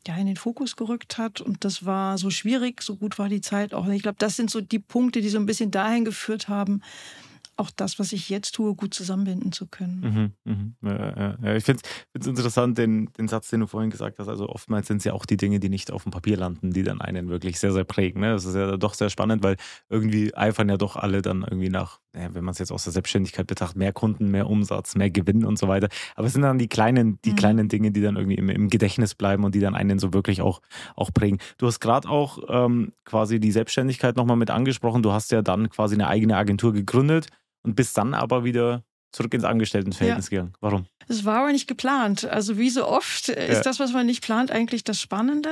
ja, 0.08 0.16
in 0.16 0.26
den 0.26 0.36
Fokus 0.36 0.74
gerückt 0.74 1.18
hat. 1.18 1.40
Und 1.40 1.64
das 1.64 1.84
war 1.84 2.18
so 2.18 2.30
schwierig, 2.30 2.82
so 2.82 2.96
gut 2.96 3.16
war 3.20 3.28
die 3.28 3.42
Zeit 3.42 3.74
auch. 3.74 3.86
Ich 3.86 4.02
glaube, 4.02 4.18
das 4.18 4.34
sind 4.34 4.50
so 4.50 4.60
die 4.60 4.80
Punkte, 4.80 5.20
die 5.20 5.28
so 5.28 5.38
ein 5.38 5.46
bisschen 5.46 5.70
dahin 5.70 6.04
geführt 6.04 6.48
haben, 6.48 6.82
auch 7.60 7.70
das, 7.70 7.98
was 7.98 8.12
ich 8.12 8.28
jetzt 8.28 8.52
tue, 8.54 8.74
gut 8.74 8.94
zusammenbinden 8.94 9.52
zu 9.52 9.66
können. 9.66 10.34
Mhm, 10.44 10.52
mhm. 10.52 10.74
Ja, 10.82 11.36
ja. 11.42 11.54
Ich 11.54 11.64
finde 11.64 11.82
es 12.14 12.26
interessant, 12.26 12.78
den, 12.78 13.12
den 13.18 13.28
Satz, 13.28 13.50
den 13.50 13.60
du 13.60 13.66
vorhin 13.66 13.90
gesagt 13.90 14.18
hast. 14.18 14.28
Also 14.28 14.48
oftmals 14.48 14.88
sind 14.88 14.98
es 14.98 15.04
ja 15.04 15.12
auch 15.12 15.26
die 15.26 15.36
Dinge, 15.36 15.60
die 15.60 15.68
nicht 15.68 15.92
auf 15.92 16.04
dem 16.04 16.12
Papier 16.12 16.36
landen, 16.36 16.72
die 16.72 16.82
dann 16.82 17.00
einen 17.00 17.28
wirklich 17.28 17.60
sehr, 17.60 17.72
sehr 17.72 17.84
prägen. 17.84 18.22
Ne? 18.22 18.32
Das 18.32 18.44
ist 18.44 18.54
ja 18.54 18.76
doch 18.76 18.94
sehr 18.94 19.10
spannend, 19.10 19.42
weil 19.42 19.56
irgendwie 19.88 20.34
eifern 20.34 20.68
ja 20.68 20.76
doch 20.76 20.96
alle 20.96 21.22
dann 21.22 21.42
irgendwie 21.42 21.68
nach, 21.68 22.00
wenn 22.12 22.44
man 22.44 22.52
es 22.52 22.58
jetzt 22.58 22.72
aus 22.72 22.84
der 22.84 22.92
Selbstständigkeit 22.92 23.46
betrachtet, 23.46 23.76
mehr 23.76 23.92
Kunden, 23.92 24.30
mehr 24.30 24.48
Umsatz, 24.48 24.96
mehr 24.96 25.10
Gewinn 25.10 25.44
und 25.44 25.58
so 25.58 25.68
weiter. 25.68 25.88
Aber 26.16 26.26
es 26.26 26.32
sind 26.32 26.42
dann 26.42 26.58
die 26.58 26.68
kleinen, 26.68 27.20
die 27.24 27.32
mhm. 27.32 27.36
kleinen 27.36 27.68
Dinge, 27.68 27.90
die 27.90 28.00
dann 28.00 28.16
irgendwie 28.16 28.36
im, 28.36 28.48
im, 28.48 28.70
Gedächtnis 28.70 29.14
bleiben 29.14 29.44
und 29.44 29.54
die 29.54 29.60
dann 29.60 29.74
einen 29.74 29.98
so 29.98 30.12
wirklich 30.12 30.40
auch, 30.40 30.62
auch 30.96 31.12
prägen. 31.12 31.38
Du 31.58 31.66
hast 31.66 31.80
gerade 31.80 32.08
auch 32.08 32.38
ähm, 32.48 32.92
quasi 33.04 33.38
die 33.38 33.52
Selbstständigkeit 33.52 34.16
nochmal 34.16 34.36
mit 34.36 34.50
angesprochen. 34.50 35.02
Du 35.02 35.12
hast 35.12 35.30
ja 35.30 35.42
dann 35.42 35.68
quasi 35.68 35.94
eine 35.94 36.08
eigene 36.08 36.36
Agentur 36.36 36.72
gegründet 36.72 37.28
und 37.62 37.74
bist 37.74 37.96
dann 37.96 38.14
aber 38.14 38.44
wieder 38.44 38.82
zurück 39.12 39.34
ins 39.34 39.44
Angestelltenverhältnis 39.44 40.26
ja. 40.26 40.30
gegangen. 40.30 40.54
Warum? 40.60 40.86
Es 41.08 41.24
war 41.24 41.40
aber 41.40 41.50
nicht 41.50 41.66
geplant. 41.66 42.24
Also 42.24 42.56
wie 42.56 42.70
so 42.70 42.86
oft 42.86 43.28
ist 43.28 43.52
ja. 43.52 43.62
das, 43.62 43.80
was 43.80 43.92
man 43.92 44.06
nicht 44.06 44.22
plant, 44.22 44.52
eigentlich 44.52 44.84
das 44.84 45.00
Spannende. 45.00 45.50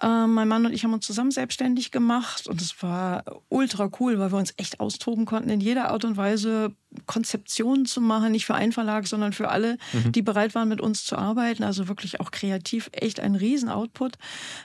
Äh, 0.00 0.26
mein 0.26 0.48
Mann 0.48 0.64
und 0.64 0.72
ich 0.72 0.84
haben 0.84 0.94
uns 0.94 1.04
zusammen 1.04 1.30
selbstständig 1.30 1.90
gemacht 1.90 2.46
und 2.46 2.62
es 2.62 2.82
war 2.82 3.24
ultra 3.50 3.90
cool, 4.00 4.18
weil 4.18 4.32
wir 4.32 4.38
uns 4.38 4.54
echt 4.56 4.80
austoben 4.80 5.26
konnten, 5.26 5.50
in 5.50 5.60
jeder 5.60 5.90
Art 5.90 6.06
und 6.06 6.16
Weise 6.16 6.72
Konzeptionen 7.04 7.84
zu 7.84 8.00
machen, 8.00 8.32
nicht 8.32 8.46
für 8.46 8.54
einen 8.54 8.72
Verlag, 8.72 9.06
sondern 9.06 9.34
für 9.34 9.50
alle, 9.50 9.76
mhm. 9.92 10.12
die 10.12 10.22
bereit 10.22 10.54
waren, 10.54 10.70
mit 10.70 10.80
uns 10.80 11.04
zu 11.04 11.16
arbeiten. 11.16 11.64
Also 11.64 11.88
wirklich 11.88 12.20
auch 12.20 12.30
kreativ, 12.30 12.88
echt 12.92 13.20
ein 13.20 13.34
Riesen-Output. 13.34 14.16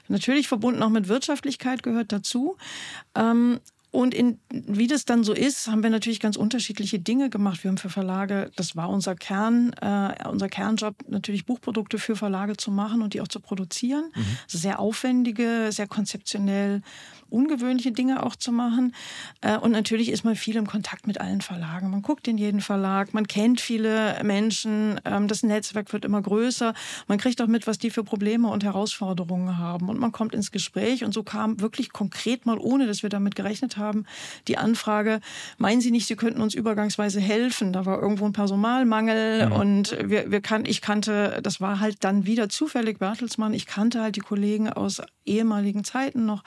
Natürlich 0.08 0.48
verbunden 0.48 0.82
auch 0.84 0.90
mit 0.90 1.10
Wirtschaftlichkeit 1.10 1.84
gehört 1.84 2.14
dazu. 2.14 2.56
Ähm, 3.14 3.60
und 3.94 4.16
in, 4.16 4.40
wie 4.50 4.88
das 4.88 5.06
dann 5.06 5.24
so 5.24 5.34
ist, 5.34 5.68
haben 5.68 5.84
wir 5.84 5.92
natürlich 5.92 6.20
ganz 6.20 6.36
unterschiedliche 6.36 6.98
Dinge 6.98 7.30
gemacht. 7.30 7.64
Wir 7.64 7.70
haben 7.70 7.78
für 7.78 7.92
Verlage, 7.92 8.50
das 8.56 8.76
war 8.76 8.90
unser 8.90 9.14
Kern, 9.14 9.72
äh, 9.82 10.28
unser 10.28 10.50
Kernjob, 10.50 10.96
natürlich 11.08 11.46
Buchprodukte 11.46 12.00
für 12.00 12.16
Verlage 12.16 12.58
zu 12.58 12.72
machen 12.72 13.04
und 13.04 13.14
die 13.14 13.22
auch 13.22 13.28
zu 13.28 13.40
produzieren. 13.40 14.06
Mhm. 14.16 14.26
Also 14.46 14.58
sehr 14.58 14.80
aufwendige, 14.80 15.68
sehr 15.72 15.86
konzeptionell 15.86 16.82
ungewöhnliche 17.34 17.92
Dinge 17.92 18.24
auch 18.24 18.36
zu 18.36 18.52
machen. 18.52 18.94
Äh, 19.42 19.58
und 19.58 19.72
natürlich 19.72 20.10
ist 20.10 20.24
man 20.24 20.36
viel 20.36 20.56
im 20.56 20.68
Kontakt 20.68 21.08
mit 21.08 21.20
allen 21.20 21.42
Verlagen. 21.42 21.90
Man 21.90 22.04
guckt 22.04 22.28
in 22.28 22.38
jeden 22.38 22.62
Verlag, 22.62 23.14
man 23.14 23.28
kennt 23.28 23.60
viele 23.60 24.22
Menschen, 24.24 25.02
ähm, 25.04 25.28
das 25.28 25.44
Netzwerk 25.44 25.92
wird 25.94 26.06
immer 26.06 26.22
größer. 26.22 26.74
Man 27.08 27.18
kriegt 27.18 27.42
auch 27.42 27.48
mit, 27.48 27.66
was 27.66 27.80
die 27.80 27.90
für 27.90 28.04
Probleme 28.04 28.48
und 28.50 28.64
Herausforderungen 28.64 29.58
haben. 29.58 29.90
Und 29.90 30.00
man 30.00 30.12
kommt 30.12 30.36
ins 30.36 30.52
Gespräch. 30.52 31.04
Und 31.04 31.14
so 31.14 31.24
kam 31.24 31.60
wirklich 31.60 31.92
konkret 31.92 32.46
mal, 32.46 32.60
ohne 32.60 32.86
dass 32.86 33.02
wir 33.02 33.10
damit 33.10 33.36
gerechnet 33.36 33.78
haben, 33.78 33.83
die 34.48 34.58
Anfrage, 34.58 35.20
meinen 35.58 35.82
Sie 35.82 35.92
nicht, 35.92 36.08
Sie 36.08 36.16
könnten 36.16 36.42
uns 36.42 36.54
übergangsweise 36.54 37.20
helfen? 37.20 37.74
Da 37.74 37.86
war 37.86 38.02
irgendwo 38.02 38.26
ein 38.26 38.34
Personalmangel. 38.34 39.48
Mhm. 39.48 39.52
Und 39.52 39.98
wir, 40.04 40.32
wir 40.32 40.42
kan 40.42 40.66
ich 40.66 40.82
kannte, 40.82 41.40
das 41.44 41.62
war 41.62 41.80
halt 41.80 42.04
dann 42.04 42.26
wieder 42.26 42.50
zufällig 42.50 43.00
Bertelsmann. 43.00 43.54
Ich 43.54 43.66
kannte 43.66 44.02
halt 44.02 44.16
die 44.16 44.22
Kollegen 44.22 44.70
aus 44.70 45.02
ehemaligen 45.26 45.84
Zeiten 45.84 46.26
noch. 46.26 46.44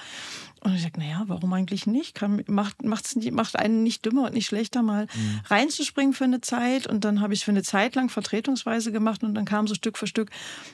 Und 0.66 0.74
ich 0.74 0.82
sage, 0.82 0.98
naja, 0.98 1.22
warum 1.28 1.52
eigentlich 1.52 1.86
nicht? 1.86 2.16
Kann, 2.16 2.42
macht, 2.48 2.84
macht's 2.84 3.14
nicht? 3.14 3.30
Macht 3.30 3.56
einen 3.56 3.84
nicht 3.84 4.04
dümmer 4.04 4.24
und 4.24 4.34
nicht 4.34 4.46
schlechter, 4.46 4.82
mal 4.82 5.04
mhm. 5.04 5.40
reinzuspringen 5.46 6.12
für 6.12 6.24
eine 6.24 6.40
Zeit. 6.40 6.88
Und 6.88 7.04
dann 7.04 7.20
habe 7.20 7.34
ich 7.34 7.38
es 7.38 7.44
für 7.44 7.52
eine 7.52 7.62
Zeit 7.62 7.94
lang 7.94 8.08
vertretungsweise 8.08 8.90
gemacht 8.90 9.22
und 9.22 9.34
dann 9.34 9.44
kam 9.44 9.68
so 9.68 9.76
Stück 9.76 9.96
für 9.96 10.08
Stück, 10.08 10.30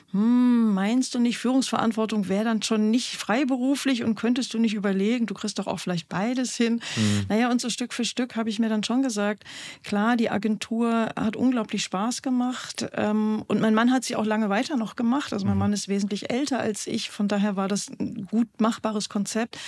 hm, 0.09 0.73
meinst 0.73 1.13
du 1.13 1.19
nicht, 1.19 1.37
Führungsverantwortung 1.37 2.27
wäre 2.27 2.43
dann 2.43 2.63
schon 2.63 2.89
nicht 2.89 3.17
freiberuflich 3.17 4.03
und 4.03 4.15
könntest 4.15 4.55
du 4.55 4.57
nicht 4.57 4.73
überlegen, 4.73 5.27
du 5.27 5.35
kriegst 5.35 5.59
doch 5.59 5.67
auch 5.67 5.79
vielleicht 5.79 6.09
beides 6.09 6.57
hin. 6.57 6.81
Mhm. 6.95 7.25
Naja, 7.29 7.51
und 7.51 7.61
so 7.61 7.69
Stück 7.69 7.93
für 7.93 8.03
Stück 8.03 8.35
habe 8.35 8.49
ich 8.49 8.57
mir 8.57 8.69
dann 8.69 8.83
schon 8.83 9.03
gesagt, 9.03 9.43
klar, 9.83 10.17
die 10.17 10.31
Agentur 10.31 11.11
hat 11.15 11.35
unglaublich 11.35 11.83
Spaß 11.83 12.23
gemacht. 12.23 12.87
Ähm, 12.93 13.43
und 13.47 13.61
mein 13.61 13.75
Mann 13.75 13.91
hat 13.91 14.05
sie 14.05 14.15
auch 14.15 14.25
lange 14.25 14.49
weiter 14.49 14.75
noch 14.75 14.95
gemacht. 14.95 15.33
Also 15.33 15.45
mein 15.45 15.53
mhm. 15.53 15.59
Mann 15.59 15.73
ist 15.73 15.87
wesentlich 15.87 16.31
älter 16.31 16.59
als 16.59 16.87
ich, 16.87 17.11
von 17.11 17.27
daher 17.27 17.55
war 17.55 17.67
das 17.67 17.91
ein 17.99 18.25
gut 18.25 18.47
machbares 18.59 19.07
Konzept 19.07 19.59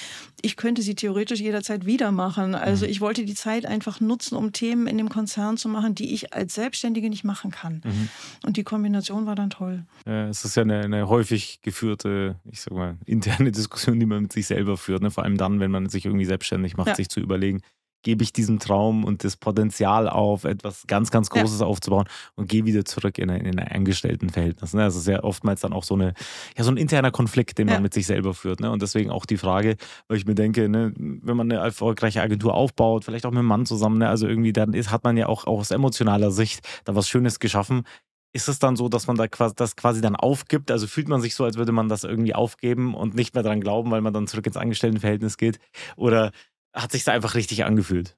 ich 0.42 0.58
könnte 0.58 0.82
sie 0.82 0.96
theoretisch 0.96 1.40
jederzeit 1.40 1.86
wieder 1.86 2.12
machen. 2.12 2.56
Also 2.56 2.86
mhm. 2.86 2.92
ich 2.92 3.02
wollte 3.02 3.26
die 3.26 3.34
Zeit 3.34 3.66
einfach 3.66 4.00
nutzen, 4.00 4.36
um 4.36 4.52
Themen 4.52 4.88
in 4.88 4.98
dem 4.98 5.10
Konzern 5.10 5.58
zu 5.58 5.70
machen, 5.70 5.96
die 5.96 6.14
ich 6.14 6.34
als 6.34 6.56
Selbstständige 6.56 7.10
nicht 7.10 7.24
machen 7.24 7.52
kann. 7.52 7.82
Mhm. 7.84 8.10
Und 8.46 8.58
die 8.58 8.64
Kombination 8.64 9.26
war 9.26 9.36
dann 9.36 9.50
toll. 9.50 9.86
Ja, 10.06 10.28
es 10.28 10.46
ist 10.46 10.56
ja 10.56 10.64
eine, 10.64 10.82
eine, 10.82 11.10
häufig 11.10 11.62
geführte, 11.62 12.36
ich 12.52 12.62
sag 12.62 12.74
mal, 12.74 12.98
interne 13.06 13.52
Diskussion, 13.52 14.00
die 14.00 14.06
man 14.06 14.24
mit 14.24 14.34
sich 14.34 14.48
selber 14.48 14.78
führt. 14.78 15.02
Ne? 15.02 15.12
Vor 15.12 15.24
allem 15.24 15.38
dann, 15.38 15.60
wenn 15.60 15.72
man 15.72 15.90
sich 15.90 16.06
irgendwie 16.06 16.26
selbstständig 16.26 16.78
macht, 16.78 16.90
ja. 16.90 16.96
sich 16.96 17.10
zu 17.10 17.20
überlegen, 17.20 17.62
gebe 18.06 18.24
ich 18.24 18.32
diesem 18.32 18.60
Traum 18.60 19.04
und 19.04 19.24
das 19.24 19.36
Potenzial 19.36 20.08
auf, 20.08 20.44
etwas 20.44 20.86
ganz, 20.86 21.10
ganz 21.10 21.32
Großes 21.32 21.62
ja. 21.62 21.66
aufzubauen 21.66 22.06
und 22.36 22.48
gehe 22.48 22.64
wieder 22.64 22.86
zurück 22.86 23.18
in, 23.18 23.30
in 23.30 23.60
ein 23.60 23.68
Angestelltenverhältnis. 23.68 24.76
Ne? 24.76 24.84
Das 24.84 24.96
ist 24.96 25.08
ja 25.08 25.24
oftmals 25.24 25.62
dann 25.62 25.74
auch 25.74 25.84
so, 25.84 25.96
eine, 25.96 26.14
ja, 26.56 26.64
so 26.64 26.70
ein 26.70 26.78
interner 26.78 27.10
Konflikt, 27.10 27.58
den 27.58 27.66
man 27.66 27.78
ja. 27.78 27.82
mit 27.82 27.96
sich 27.96 28.06
selber 28.06 28.36
führt. 28.36 28.60
Ne? 28.60 28.70
Und 28.70 28.84
deswegen 28.84 29.10
auch 29.10 29.26
die 29.26 29.38
Frage, 29.38 29.76
weil 30.08 30.18
ich 30.18 30.28
mir 30.28 30.36
denke, 30.36 30.70
ne, 30.70 30.94
wenn 30.96 31.36
man 31.36 31.52
eine 31.52 31.60
erfolgreiche 31.60 32.22
Agentur 32.22 32.54
aufbaut, 32.54 33.06
vielleicht 33.06 33.26
auch 33.26 33.32
mit 33.32 33.40
einem 33.40 33.48
Mann 33.48 33.66
zusammen, 33.66 33.98
ne? 33.98 34.08
also 34.08 34.28
irgendwie, 34.28 34.54
dann 34.54 34.74
ist, 34.76 34.92
hat 34.92 35.04
man 35.04 35.18
ja 35.18 35.26
auch, 35.26 35.48
auch 35.48 35.62
aus 35.62 35.72
emotionaler 35.72 36.30
Sicht 36.30 36.60
da 36.84 36.94
was 36.94 37.10
Schönes 37.10 37.40
geschaffen 37.40 37.86
ist 38.34 38.50
es 38.50 38.60
dann 38.60 38.76
so, 38.76 38.90
dass 38.90 39.08
man 39.08 39.16
da 39.16 39.30
quasi, 39.30 39.56
das 39.56 39.78
quasi 39.78 40.02
dann 40.02 40.18
aufgibt? 40.18 40.70
Also 40.70 40.88
fühlt 40.88 41.08
man 41.08 41.22
sich 41.22 41.36
so, 41.36 41.46
als 41.46 41.56
würde 41.56 41.72
man 41.72 41.88
das 41.88 42.04
irgendwie 42.04 42.36
aufgeben 42.36 42.94
und 42.94 43.16
nicht 43.16 43.34
mehr 43.34 43.44
dran 43.44 43.62
glauben, 43.62 43.92
weil 43.92 44.02
man 44.02 44.12
dann 44.12 44.28
zurück 44.28 44.46
ins 44.46 44.58
Angestelltenverhältnis 44.58 45.38
geht? 45.38 45.58
Oder 45.96 46.34
hat 46.76 46.92
sich 46.92 47.04
da 47.04 47.14
einfach 47.14 47.36
richtig 47.36 47.66
angefühlt. 47.66 48.16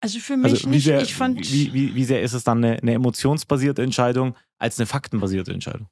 Also 0.00 0.18
für 0.18 0.36
mich 0.36 0.52
also 0.52 0.68
nicht. 0.68 0.84
Sehr, 0.84 1.02
ich 1.02 1.14
fand 1.14 1.40
wie, 1.52 1.72
wie, 1.72 1.94
wie 1.94 2.04
sehr 2.04 2.22
ist 2.22 2.32
es 2.32 2.44
dann 2.44 2.64
eine, 2.64 2.78
eine 2.78 2.94
emotionsbasierte 2.94 3.82
Entscheidung 3.82 4.34
als 4.58 4.78
eine 4.78 4.86
faktenbasierte 4.86 5.52
Entscheidung? 5.52 5.88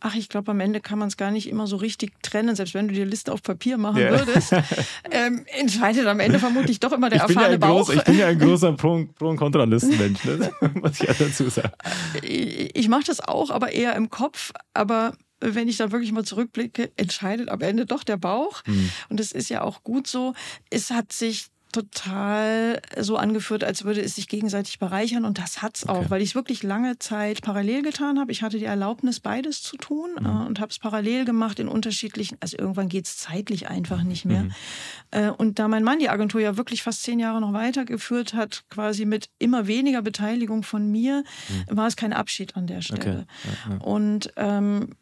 Ach, 0.00 0.14
ich 0.14 0.28
glaube, 0.28 0.50
am 0.50 0.60
Ende 0.60 0.80
kann 0.80 0.98
man 0.98 1.08
es 1.08 1.16
gar 1.16 1.30
nicht 1.30 1.48
immer 1.48 1.66
so 1.66 1.76
richtig 1.76 2.12
trennen, 2.22 2.54
selbst 2.54 2.74
wenn 2.74 2.86
du 2.86 2.94
die 2.94 3.04
Liste 3.04 3.32
auf 3.32 3.42
Papier 3.42 3.78
machen 3.78 3.96
yeah. 3.96 4.18
würdest. 4.18 4.52
ähm, 5.10 5.44
entscheidet 5.58 6.06
am 6.06 6.20
Ende 6.20 6.38
vermutlich 6.38 6.80
doch 6.80 6.92
immer 6.92 7.08
der 7.08 7.24
ich 7.24 7.34
erfahrene 7.34 7.58
Bauch. 7.58 7.86
Groß, 7.86 7.96
ich 7.96 8.04
bin 8.04 8.18
ja 8.18 8.28
ein 8.28 8.38
großer 8.38 8.72
Pro-, 8.76 9.06
Pro 9.14 9.30
und 9.30 9.36
Kontralistenmensch, 9.36 10.24
ne? 10.24 10.52
muss 10.74 11.00
ich 11.00 11.08
ja 11.08 11.14
dazu 11.18 11.48
sagen. 11.48 11.72
Ich, 12.22 12.76
ich 12.76 12.88
mache 12.88 13.04
das 13.04 13.20
auch, 13.20 13.50
aber 13.50 13.72
eher 13.72 13.96
im 13.96 14.10
Kopf. 14.10 14.52
Aber 14.74 15.12
wenn 15.40 15.68
ich 15.68 15.76
da 15.76 15.92
wirklich 15.92 16.12
mal 16.12 16.24
zurückblicke, 16.24 16.92
entscheidet 16.96 17.48
am 17.48 17.60
Ende 17.60 17.86
doch 17.86 18.04
der 18.04 18.16
Bauch. 18.16 18.62
Hm. 18.64 18.90
Und 19.08 19.20
das 19.20 19.32
ist 19.32 19.48
ja 19.48 19.62
auch 19.62 19.82
gut 19.82 20.06
so. 20.06 20.34
Es 20.70 20.90
hat 20.90 21.12
sich 21.12 21.48
total 21.76 22.80
so 22.98 23.16
angeführt, 23.16 23.62
als 23.62 23.84
würde 23.84 24.00
es 24.00 24.14
sich 24.14 24.28
gegenseitig 24.28 24.78
bereichern. 24.78 25.26
Und 25.26 25.38
das 25.38 25.60
hat 25.60 25.76
es 25.76 25.86
auch, 25.86 25.98
okay. 25.98 26.06
weil 26.10 26.22
ich 26.22 26.30
es 26.30 26.34
wirklich 26.34 26.62
lange 26.62 26.98
Zeit 26.98 27.42
parallel 27.42 27.82
getan 27.82 28.18
habe. 28.18 28.32
Ich 28.32 28.42
hatte 28.42 28.58
die 28.58 28.64
Erlaubnis, 28.64 29.20
beides 29.20 29.62
zu 29.62 29.76
tun 29.76 30.10
mhm. 30.18 30.26
äh, 30.26 30.46
und 30.46 30.58
habe 30.58 30.70
es 30.70 30.78
parallel 30.78 31.26
gemacht 31.26 31.58
in 31.58 31.68
unterschiedlichen, 31.68 32.38
also 32.40 32.56
irgendwann 32.58 32.88
geht 32.88 33.06
es 33.06 33.18
zeitlich 33.18 33.68
einfach 33.68 34.02
nicht 34.04 34.24
mehr. 34.24 34.44
Mhm. 34.44 34.52
Äh, 35.10 35.30
und 35.30 35.58
da 35.58 35.68
mein 35.68 35.84
Mann 35.84 35.98
die 35.98 36.08
Agentur 36.08 36.40
ja 36.40 36.56
wirklich 36.56 36.82
fast 36.82 37.02
zehn 37.02 37.18
Jahre 37.18 37.40
noch 37.42 37.52
weitergeführt 37.52 38.32
hat, 38.32 38.64
quasi 38.70 39.04
mit 39.04 39.28
immer 39.38 39.66
weniger 39.66 40.00
Beteiligung 40.00 40.62
von 40.62 40.90
mir, 40.90 41.24
mhm. 41.48 41.76
war 41.76 41.88
es 41.88 41.96
kein 41.96 42.14
Abschied 42.14 42.56
an 42.56 42.66
der 42.66 42.80
Stelle. 42.80 43.00
Okay. 43.00 43.24
Ja, 43.68 43.74
ja. 43.74 43.80
Und 43.82 44.32
ähm, 44.36 44.94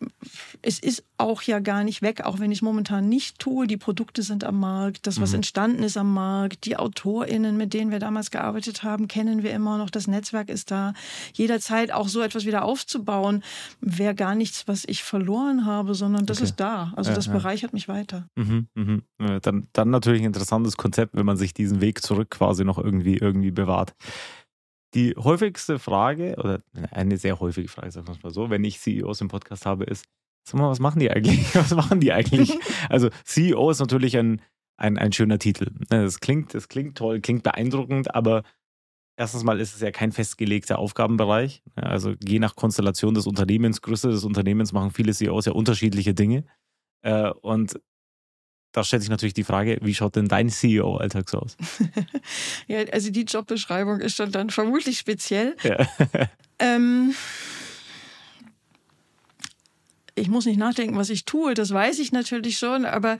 es 0.61 0.81
ist 0.81 1.05
auch 1.19 1.43
ja 1.43 1.61
gar 1.61 1.85
nicht 1.85 2.03
weg, 2.03 2.23
auch 2.25 2.41
wenn 2.41 2.51
ich 2.51 2.59
es 2.59 2.63
momentan 2.63 3.09
nicht 3.09 3.39
tue. 3.39 3.69
Die 3.69 3.77
Produkte 3.77 4.23
sind 4.23 4.43
am 4.43 4.59
Markt, 4.59 5.07
das, 5.07 5.21
was 5.21 5.31
mhm. 5.31 5.37
entstanden 5.37 5.83
ist 5.85 5.97
am 5.97 6.13
Markt, 6.13 6.64
Die 6.65 6.77
AutorInnen, 6.77 7.57
mit 7.57 7.75
denen 7.75 7.91
wir 7.91 7.99
damals 7.99 8.31
gearbeitet 8.31 8.83
haben, 8.83 9.09
kennen 9.09 9.43
wir 9.43 9.53
immer 9.53 9.79
noch. 9.79 9.91
Das 9.91 10.07
Netzwerk 10.07 10.49
ist 10.49 10.71
da. 10.71 10.95
Jederzeit 11.35 11.93
auch 11.93 12.09
so 12.09 12.23
etwas 12.23 12.47
wieder 12.47 12.65
aufzubauen, 12.65 13.43
wäre 13.81 14.15
gar 14.15 14.35
nichts, 14.35 14.67
was 14.67 14.85
ich 14.87 15.03
verloren 15.03 15.67
habe, 15.67 15.95
sondern 15.95 16.27
das 16.27 16.39
okay. 16.39 16.45
ist 16.45 16.57
da. 16.57 16.93
Also 16.97 17.11
ja, 17.11 17.17
das 17.17 17.27
ja. 17.27 17.33
bereichert 17.33 17.73
mich 17.73 17.89
weiter. 17.89 18.29
Mhm, 18.37 18.69
mhm. 18.75 19.03
Dann, 19.43 19.69
dann 19.73 19.91
natürlich 19.91 20.23
ein 20.23 20.27
interessantes 20.27 20.77
Konzept, 20.77 21.15
wenn 21.15 21.27
man 21.27 21.37
sich 21.37 21.55
diesen 21.55 21.81
Weg 21.81 22.03
zurück 22.03 22.31
quasi 22.31 22.65
noch 22.65 22.79
irgendwie, 22.79 23.17
irgendwie 23.17 23.51
bewahrt. 23.51 23.95
Die 24.95 25.15
häufigste 25.17 25.79
Frage, 25.79 26.37
oder 26.39 26.63
eine 26.93 27.17
sehr 27.17 27.41
häufige 27.41 27.69
Frage, 27.69 27.91
sagen 27.91 28.07
wir 28.07 28.13
es 28.13 28.23
mal 28.23 28.33
so, 28.33 28.49
wenn 28.49 28.63
ich 28.63 28.79
CEOs 28.79 29.21
im 29.21 29.29
Podcast 29.29 29.67
habe, 29.67 29.85
ist, 29.85 30.05
sag 30.45 30.61
mal, 30.61 30.71
was 30.71 30.79
machen 30.79 31.01
die 31.01 31.11
eigentlich? 31.11 31.55
Was 31.55 31.75
machen 31.75 32.01
die 32.01 32.13
eigentlich? 32.13 32.53
also 32.89 33.09
CEO 33.25 33.71
ist 33.71 33.81
natürlich 33.81 34.17
ein, 34.17 34.41
ein, 34.77 34.99
ein 34.99 35.13
schöner 35.13 35.39
Titel. 35.39 35.71
Das 35.89 36.21
klingt, 36.21 36.55
das 36.55 36.69
klingt 36.69 36.99
toll, 36.99 37.21
klingt 37.21 37.43
beeindruckend, 37.43 38.15
aber 38.15 38.43
erstens 39.17 39.45
mal 39.45 39.61
ist 39.61 39.75
es 39.75 39.81
ja 39.81 39.91
kein 39.91 40.13
festgelegter 40.13 40.79
Aufgabenbereich. 40.79 41.63
Also 41.75 42.15
je 42.23 42.39
nach 42.39 42.57
Konstellation 42.57 43.15
des 43.15 43.27
Unternehmens, 43.27 43.83
Größe 43.83 44.11
des 44.11 44.25
Unternehmens 44.25 44.73
machen 44.73 44.91
viele 44.91 45.13
CEOs 45.13 45.47
ja 45.47 45.53
unterschiedliche 45.53 46.15
Dinge. 46.15 46.45
Äh, 47.03 47.31
und 47.43 47.79
da 48.73 48.83
stellt 48.83 49.03
sich 49.03 49.11
natürlich 49.11 49.35
die 49.35 49.45
Frage, 49.45 49.79
wie 49.83 49.95
schaut 49.95 50.17
denn 50.17 50.27
dein 50.27 50.49
CEO-Alltag 50.49 51.29
so 51.29 51.39
aus? 51.39 51.57
ja, 52.67 52.81
also 52.93 53.11
die 53.11 53.23
Jobbeschreibung 53.23 54.01
ist 54.01 54.17
schon 54.17 54.33
dann 54.33 54.51
vermutlich 54.51 54.99
speziell. 54.99 55.57
Ja. 55.63 55.87
ähm, 56.59 56.94
ich 60.15 60.29
muss 60.29 60.47
nicht 60.47 60.59
nachdenken, 60.59 60.97
was 60.97 61.11
ich 61.11 61.25
tue, 61.25 61.55
das 61.55 61.73
weiß 61.73 61.99
ich 61.99 62.13
natürlich 62.13 62.59
schon, 62.59 62.85
aber 62.85 63.19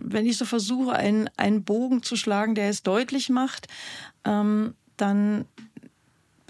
wenn 0.00 0.26
ich 0.26 0.36
so 0.36 0.44
versuche, 0.44 0.92
einen, 0.92 1.30
einen 1.36 1.64
Bogen 1.64 2.02
zu 2.02 2.16
schlagen, 2.16 2.54
der 2.54 2.68
es 2.68 2.82
deutlich 2.82 3.28
macht, 3.28 3.68
ähm, 4.24 4.74
dann 4.96 5.46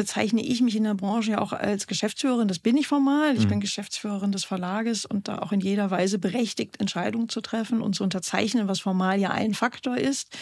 bezeichne 0.01 0.43
ich 0.43 0.63
mich 0.63 0.77
in 0.77 0.85
der 0.85 0.95
Branche 0.95 1.33
ja 1.33 1.43
auch 1.43 1.53
als 1.53 1.87
Geschäftsführerin. 1.87 2.49
Das 2.49 2.59
bin 2.59 2.79
ich 2.79 2.87
formal. 2.87 3.37
Ich 3.37 3.45
mhm. 3.45 3.49
bin 3.51 3.61
Geschäftsführerin 3.61 4.33
des 4.33 4.45
Verlages 4.45 5.05
und 5.05 5.29
da 5.29 5.41
auch 5.41 5.53
in 5.53 5.61
jeder 5.61 5.91
Weise 5.91 6.19
berechtigt, 6.19 6.81
Entscheidungen 6.81 7.29
zu 7.29 7.43
treffen 7.43 7.83
und 7.83 7.95
zu 7.95 8.03
unterzeichnen, 8.03 8.67
was 8.67 8.81
formal 8.81 9.21
ja 9.21 9.31
ein 9.31 9.53
Faktor 9.53 9.99
ist. 9.99 10.35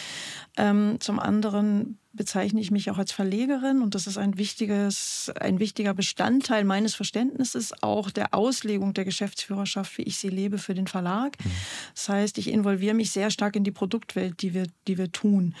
Ähm, 0.55 0.95
zum 1.01 1.19
anderen 1.19 1.99
bezeichne 2.13 2.61
ich 2.61 2.71
mich 2.71 2.89
auch 2.89 2.97
als 2.97 3.11
Verlegerin 3.11 3.81
und 3.81 3.95
das 3.95 4.07
ist 4.07 4.17
ein 4.17 4.37
wichtiges, 4.37 5.29
ein 5.37 5.59
wichtiger 5.59 5.93
Bestandteil 5.93 6.63
meines 6.63 6.95
Verständnisses 6.95 7.73
auch 7.83 8.11
der 8.11 8.33
Auslegung 8.33 8.93
der 8.93 9.03
Geschäftsführerschaft, 9.03 9.97
wie 9.97 10.03
ich 10.03 10.17
sie 10.17 10.29
lebe 10.29 10.57
für 10.57 10.73
den 10.73 10.87
Verlag. 10.87 11.35
Mhm. 11.43 11.51
Das 11.93 12.07
heißt, 12.07 12.37
ich 12.37 12.47
involviere 12.47 12.95
mich 12.95 13.11
sehr 13.11 13.29
stark 13.29 13.57
in 13.57 13.65
die 13.65 13.71
Produktwelt, 13.71 14.41
die 14.41 14.53
wir, 14.53 14.67
die 14.87 14.97
wir 14.97 15.11
tun. 15.11 15.53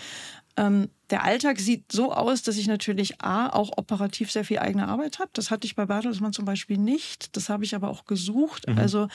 Ähm, 0.59 0.89
der 1.09 1.23
Alltag 1.23 1.59
sieht 1.59 1.91
so 1.91 2.11
aus, 2.11 2.43
dass 2.43 2.57
ich 2.57 2.67
natürlich 2.67 3.21
A, 3.21 3.47
auch 3.47 3.77
operativ 3.77 4.29
sehr 4.29 4.43
viel 4.43 4.59
eigene 4.59 4.87
Arbeit 4.89 5.19
habe. 5.19 5.31
Das 5.33 5.51
hatte 5.51 5.65
ich 5.65 5.75
bei 5.75 5.85
Bertelsmann 5.85 6.33
zum 6.33 6.43
Beispiel 6.43 6.77
nicht. 6.77 7.35
Das 7.37 7.47
habe 7.47 7.63
ich 7.63 7.75
aber 7.75 7.89
auch 7.89 8.05
gesucht. 8.05 8.67
Mhm. 8.67 8.77
Also 8.77 9.07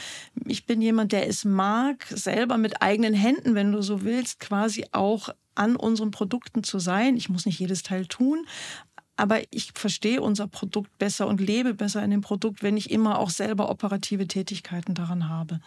ich 0.46 0.64
bin 0.64 0.80
jemand, 0.80 1.12
der 1.12 1.28
es 1.28 1.44
mag, 1.44 2.06
selber 2.08 2.56
mit 2.56 2.80
eigenen 2.80 3.12
Händen, 3.12 3.54
wenn 3.54 3.72
du 3.72 3.82
so 3.82 4.02
willst, 4.02 4.40
quasi 4.40 4.86
auch 4.92 5.28
an 5.54 5.76
unseren 5.76 6.10
Produkten 6.10 6.64
zu 6.64 6.78
sein. 6.78 7.16
Ich 7.16 7.28
muss 7.28 7.44
nicht 7.44 7.58
jedes 7.58 7.82
Teil 7.82 8.06
tun, 8.06 8.46
aber 9.16 9.42
ich 9.50 9.72
verstehe 9.74 10.22
unser 10.22 10.48
Produkt 10.48 10.98
besser 10.98 11.28
und 11.28 11.40
lebe 11.40 11.74
besser 11.74 12.02
in 12.02 12.10
dem 12.10 12.22
Produkt, 12.22 12.62
wenn 12.62 12.78
ich 12.78 12.90
immer 12.90 13.18
auch 13.18 13.30
selber 13.30 13.68
operative 13.68 14.26
Tätigkeiten 14.26 14.94
daran 14.94 15.28
habe. 15.28 15.60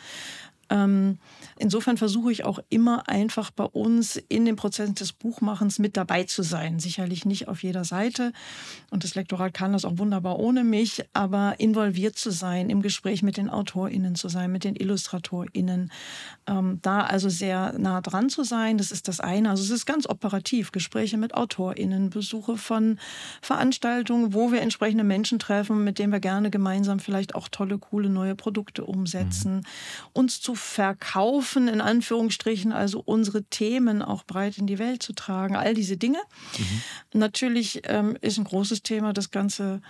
Ähm, 0.70 1.20
insofern 1.58 1.98
versuche 1.98 2.32
ich 2.32 2.44
auch 2.44 2.60
immer 2.70 3.08
einfach 3.08 3.52
bei 3.52 3.64
uns 3.64 4.16
in 4.16 4.46
dem 4.46 4.56
Prozess 4.56 4.94
des 4.94 5.14
Buchmachens 5.14 5.80
mit 5.80 5.98
dabei 5.98 6.24
zu 6.24 6.44
sein. 6.44 6.80
Sicherlich 6.80 7.26
nicht 7.26 7.48
auf 7.48 7.64
jeder 7.64 7.84
Seite 7.84 8.32
und 8.92 9.04
das 9.04 9.16
Lektorat 9.16 9.54
kann 9.54 9.74
das 9.74 9.86
auch 9.86 9.98
wunderbar 9.98 10.40
ohne 10.40 10.64
mich, 10.64 11.04
aber 11.14 11.56
involviert 11.60 12.18
zu 12.18 12.32
sein, 12.32 12.70
im 12.70 12.82
Gespräch 12.82 13.24
mit 13.24 13.38
den 13.38 13.50
AutorInnen 13.50 14.16
zu 14.16 14.30
sein, 14.30 14.52
mit 14.52 14.64
den 14.64 14.76
IllustratorInnen, 14.76 15.92
ähm, 16.48 16.80
da 16.82 17.02
also 17.02 17.30
sehr 17.30 17.78
nah 17.78 18.02
dran 18.02 18.30
zu 18.30 18.44
sein, 18.44 18.78
das 18.78 18.92
ist 18.92 19.08
das 19.08 19.20
eine. 19.20 19.50
Also 19.50 19.64
es 19.64 19.70
ist 19.70 19.86
ganz 19.86 20.08
operativ, 20.08 20.72
Gespräche 20.72 21.18
mit 21.18 21.34
AutorInnen, 21.34 22.10
Besuche 22.10 22.58
von 22.58 23.00
Veranstaltungen, 23.42 24.34
wo 24.34 24.52
wir 24.52 24.62
entsprechende 24.62 25.04
Menschen 25.04 25.40
treffen, 25.40 25.84
mit 25.84 26.00
denen 26.00 26.12
wir 26.14 26.20
gerne 26.20 26.50
gemeinsam 26.50 27.00
vielleicht 27.00 27.36
auch 27.36 27.48
tolle, 27.50 27.78
coole 27.78 28.10
neue 28.10 28.36
Produkte 28.36 28.86
umsetzen, 28.86 29.58
mhm. 29.58 29.64
uns 30.14 30.42
zu 30.42 30.56
verkaufen, 30.58 31.68
in 31.68 31.82
Anführungsstrichen, 31.82 32.72
also 32.72 33.02
unsere 33.04 33.44
Themen 33.44 34.02
auch 34.02 34.24
breit 34.24 34.58
in 34.58 34.68
die 34.68 34.80
Welt 34.80 35.02
zu 35.02 35.14
tragen, 35.14 35.56
all 35.56 35.74
diese 35.74 35.98
Dinge. 35.98 36.20
Mhm. 36.58 36.82
Natürlich 37.20 37.82
ähm, 37.86 38.18
ist 38.22 38.38
ein 38.38 38.44
großes 38.44 38.84
Thema 38.84 39.14
das 39.14 39.32
ganze 39.32 39.82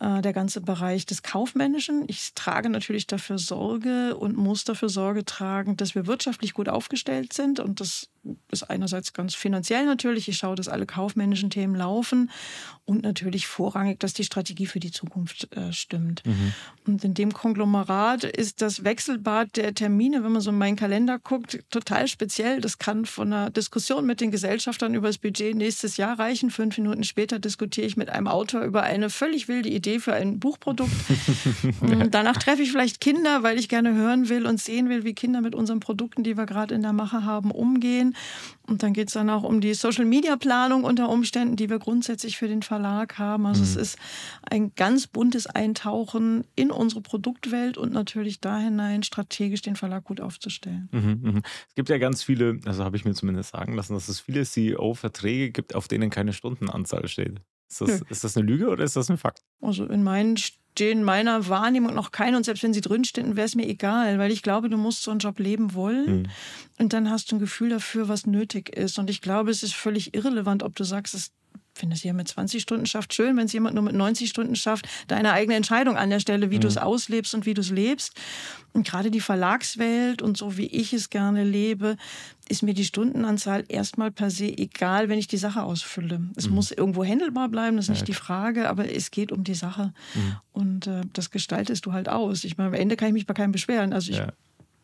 äh, 0.00 0.22
der 0.22 0.32
ganze 0.32 0.60
Bereich 0.60 1.06
des 1.06 1.22
Kaufmännischen. 1.22 2.04
Ich 2.08 2.34
trage 2.34 2.68
natürlich 2.68 3.06
dafür 3.06 3.38
Sorge 3.38 4.16
und 4.16 4.36
muss 4.36 4.64
dafür 4.64 4.88
Sorge 4.88 5.24
tragen, 5.24 5.76
dass 5.76 5.94
wir 5.94 6.06
wirtschaftlich 6.06 6.52
gut 6.52 6.68
aufgestellt 6.68 7.32
sind. 7.32 7.60
Und 7.60 7.80
das 7.80 8.08
ist 8.50 8.64
einerseits 8.64 9.12
ganz 9.12 9.34
finanziell 9.34 9.86
natürlich. 9.86 10.28
Ich 10.28 10.38
schaue, 10.38 10.56
dass 10.56 10.68
alle 10.68 10.86
kaufmännischen 10.86 11.50
Themen 11.50 11.74
laufen 11.74 12.30
und 12.86 13.02
natürlich 13.02 13.46
vorrangig, 13.46 13.98
dass 14.00 14.12
die 14.12 14.24
Strategie 14.24 14.66
für 14.66 14.80
die 14.80 14.90
Zukunft 14.90 15.54
äh, 15.56 15.72
stimmt. 15.72 16.22
Mhm. 16.26 16.52
Und 16.86 17.04
in 17.04 17.14
dem 17.14 17.32
Konglomerat 17.32 18.24
ist 18.24 18.60
das 18.60 18.84
Wechselbad 18.84 19.56
der 19.56 19.74
Termine, 19.74 20.22
wenn 20.22 20.32
man 20.32 20.42
so 20.42 20.50
in 20.50 20.58
meinen 20.58 20.76
Kalender 20.76 21.18
guckt, 21.18 21.64
total 21.70 22.08
speziell. 22.08 22.60
Das 22.60 22.78
kann 22.78 23.06
von 23.06 23.32
einer 23.32 23.50
Diskussion 23.50 24.04
mit 24.04 24.20
den 24.20 24.30
Gesellschaftern 24.30 24.94
über 24.94 25.08
das 25.08 25.18
Budget 25.18 25.56
nächstes 25.56 25.96
Jahr 25.96 26.18
reichen. 26.18 26.50
Fünf 26.50 26.76
Minuten 26.76 27.04
später 27.04 27.38
diskutiere 27.38 27.86
ich 27.86 27.96
mit 27.96 28.10
einem 28.10 28.28
Autor 28.28 28.62
über 28.62 28.82
eine 28.82 29.08
völlig 29.08 29.48
wilde 29.48 29.70
Idee 29.70 29.98
für 29.98 30.12
ein 30.12 30.38
Buchprodukt. 30.38 30.92
Danach 32.10 32.36
treffe 32.36 32.62
ich 32.62 32.70
vielleicht 32.70 33.00
Kinder, 33.00 33.42
weil 33.42 33.58
ich 33.58 33.68
gerne 33.68 33.94
hören 33.94 34.28
will 34.28 34.46
und 34.46 34.60
sehen 34.60 34.88
will, 34.88 35.04
wie 35.04 35.14
Kinder 35.14 35.40
mit 35.40 35.54
unseren 35.54 35.80
Produkten, 35.80 36.22
die 36.22 36.36
wir 36.36 36.46
gerade 36.46 36.74
in 36.74 36.82
der 36.82 36.92
Mache 36.92 37.24
haben, 37.24 37.50
umgehen. 37.50 38.13
Und 38.66 38.82
dann 38.82 38.94
geht 38.94 39.08
es 39.08 39.14
dann 39.14 39.28
auch 39.28 39.42
um 39.42 39.60
die 39.60 39.74
Social-Media-Planung 39.74 40.84
unter 40.84 41.10
Umständen, 41.10 41.56
die 41.56 41.68
wir 41.68 41.78
grundsätzlich 41.78 42.38
für 42.38 42.48
den 42.48 42.62
Verlag 42.62 43.18
haben. 43.18 43.46
Also 43.46 43.60
mhm. 43.60 43.68
es 43.68 43.76
ist 43.76 43.98
ein 44.50 44.72
ganz 44.74 45.06
buntes 45.06 45.46
Eintauchen 45.46 46.44
in 46.56 46.70
unsere 46.70 47.02
Produktwelt 47.02 47.76
und 47.76 47.92
natürlich 47.92 48.40
da 48.40 48.58
hinein 48.58 49.02
strategisch 49.02 49.62
den 49.62 49.76
Verlag 49.76 50.04
gut 50.04 50.20
aufzustellen. 50.20 50.88
Mhm, 50.92 51.20
mh. 51.22 51.40
Es 51.68 51.74
gibt 51.74 51.90
ja 51.90 51.98
ganz 51.98 52.22
viele, 52.22 52.58
also 52.64 52.84
habe 52.84 52.96
ich 52.96 53.04
mir 53.04 53.14
zumindest 53.14 53.52
sagen 53.52 53.74
lassen, 53.74 53.94
dass 53.94 54.08
es 54.08 54.20
viele 54.20 54.44
CEO-Verträge 54.44 55.50
gibt, 55.50 55.74
auf 55.74 55.88
denen 55.88 56.08
keine 56.10 56.32
Stundenanzahl 56.32 57.06
steht. 57.08 57.40
Ist 57.68 57.80
das, 57.80 58.02
ist 58.08 58.24
das, 58.24 58.36
eine 58.36 58.46
Lüge 58.46 58.68
oder 58.68 58.84
ist 58.84 58.94
das 58.96 59.10
ein 59.10 59.18
Fakt? 59.18 59.42
Also 59.60 59.86
in 59.86 60.04
meinen 60.04 60.36
stehen 60.74 61.04
meiner 61.04 61.48
Wahrnehmung 61.48 61.94
noch 61.94 62.10
keine 62.10 62.36
und 62.36 62.42
selbst 62.42 62.64
wenn 62.64 62.74
sie 62.74 62.80
drinstehen, 62.80 63.36
wäre 63.36 63.46
es 63.46 63.54
mir 63.54 63.68
egal, 63.68 64.18
weil 64.18 64.32
ich 64.32 64.42
glaube, 64.42 64.68
du 64.68 64.76
musst 64.76 65.04
so 65.04 65.12
einen 65.12 65.20
Job 65.20 65.38
leben 65.38 65.72
wollen 65.74 66.22
mhm. 66.22 66.26
und 66.78 66.92
dann 66.92 67.10
hast 67.10 67.30
du 67.30 67.36
ein 67.36 67.38
Gefühl 67.38 67.68
dafür, 67.68 68.08
was 68.08 68.26
nötig 68.26 68.76
ist. 68.76 68.98
Und 68.98 69.08
ich 69.08 69.20
glaube, 69.20 69.52
es 69.52 69.62
ist 69.62 69.74
völlig 69.74 70.14
irrelevant, 70.16 70.64
ob 70.64 70.74
du 70.74 70.82
sagst, 70.82 71.14
es 71.14 71.30
finde 71.74 71.96
es 71.96 72.02
jemand 72.02 72.18
mit 72.18 72.28
20 72.28 72.62
Stunden 72.62 72.86
schafft, 72.86 73.12
schön. 73.14 73.36
Wenn 73.36 73.46
es 73.46 73.52
jemand 73.52 73.74
nur 73.74 73.84
mit 73.84 73.94
90 73.94 74.30
Stunden 74.30 74.56
schafft, 74.56 74.88
deine 75.08 75.32
eigene 75.32 75.56
Entscheidung 75.56 75.96
an 75.96 76.10
der 76.10 76.20
Stelle, 76.20 76.50
wie 76.50 76.56
mhm. 76.56 76.62
du 76.62 76.68
es 76.68 76.78
auslebst 76.78 77.34
und 77.34 77.46
wie 77.46 77.54
du 77.54 77.60
es 77.60 77.70
lebst. 77.70 78.12
Und 78.72 78.86
gerade 78.86 79.10
die 79.10 79.20
Verlagswelt 79.20 80.22
und 80.22 80.36
so 80.36 80.56
wie 80.56 80.66
ich 80.66 80.92
es 80.92 81.10
gerne 81.10 81.44
lebe, 81.44 81.96
ist 82.48 82.62
mir 82.62 82.74
die 82.74 82.84
Stundenanzahl 82.84 83.64
erstmal 83.68 84.10
per 84.10 84.30
se 84.30 84.46
egal, 84.46 85.08
wenn 85.08 85.18
ich 85.18 85.28
die 85.28 85.36
Sache 85.36 85.62
ausfülle. 85.62 86.20
Es 86.36 86.48
mhm. 86.48 86.54
muss 86.56 86.70
irgendwo 86.70 87.04
händelbar 87.04 87.48
bleiben, 87.48 87.76
das 87.76 87.86
ist 87.86 87.90
nicht 87.90 88.00
ja. 88.00 88.06
die 88.06 88.14
Frage, 88.14 88.68
aber 88.68 88.90
es 88.90 89.10
geht 89.10 89.32
um 89.32 89.44
die 89.44 89.54
Sache. 89.54 89.92
Mhm. 90.14 90.36
Und 90.52 90.86
äh, 90.86 91.02
das 91.12 91.30
gestaltest 91.30 91.86
du 91.86 91.92
halt 91.92 92.08
aus. 92.08 92.44
Ich 92.44 92.56
meine, 92.56 92.68
am 92.68 92.74
Ende 92.74 92.96
kann 92.96 93.08
ich 93.08 93.14
mich 93.14 93.26
bei 93.26 93.34
keinem 93.34 93.52
beschweren. 93.52 93.92
Also 93.92 94.12
ich 94.12 94.18
ja 94.18 94.32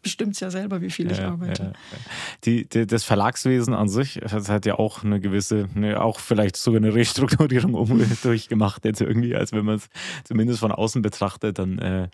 bestimmt 0.03 0.35
es 0.35 0.41
ja 0.41 0.51
selber, 0.51 0.81
wie 0.81 0.91
viel 0.91 1.07
ja, 1.07 1.13
ich 1.13 1.21
arbeite. 1.21 1.63
Ja, 1.63 1.69
ja. 1.69 1.99
Die, 2.45 2.69
die, 2.69 2.87
das 2.87 3.05
Verlagswesen 3.05 3.75
an 3.75 3.89
sich 3.89 4.17
hat 4.17 4.67
ja 4.67 4.79
auch 4.79 5.05
eine 5.05 5.21
gewisse, 5.21 5.69
eine, 5.75 6.03
auch 6.03 6.21
vielleicht 6.21 6.57
sogar 6.57 6.79
eine 6.79 6.95
Restrukturierung 6.95 7.75
um, 7.75 8.03
durchgemacht, 8.23 8.85
jetzt 8.85 9.01
irgendwie, 9.01 9.35
als 9.35 9.53
wenn 9.53 9.65
man 9.65 9.77
es 9.77 9.89
zumindest 10.25 10.61
von 10.61 10.73
außen 10.73 11.03
betrachtet, 11.03 11.59
dann 11.59 11.79
äh, 11.79 12.09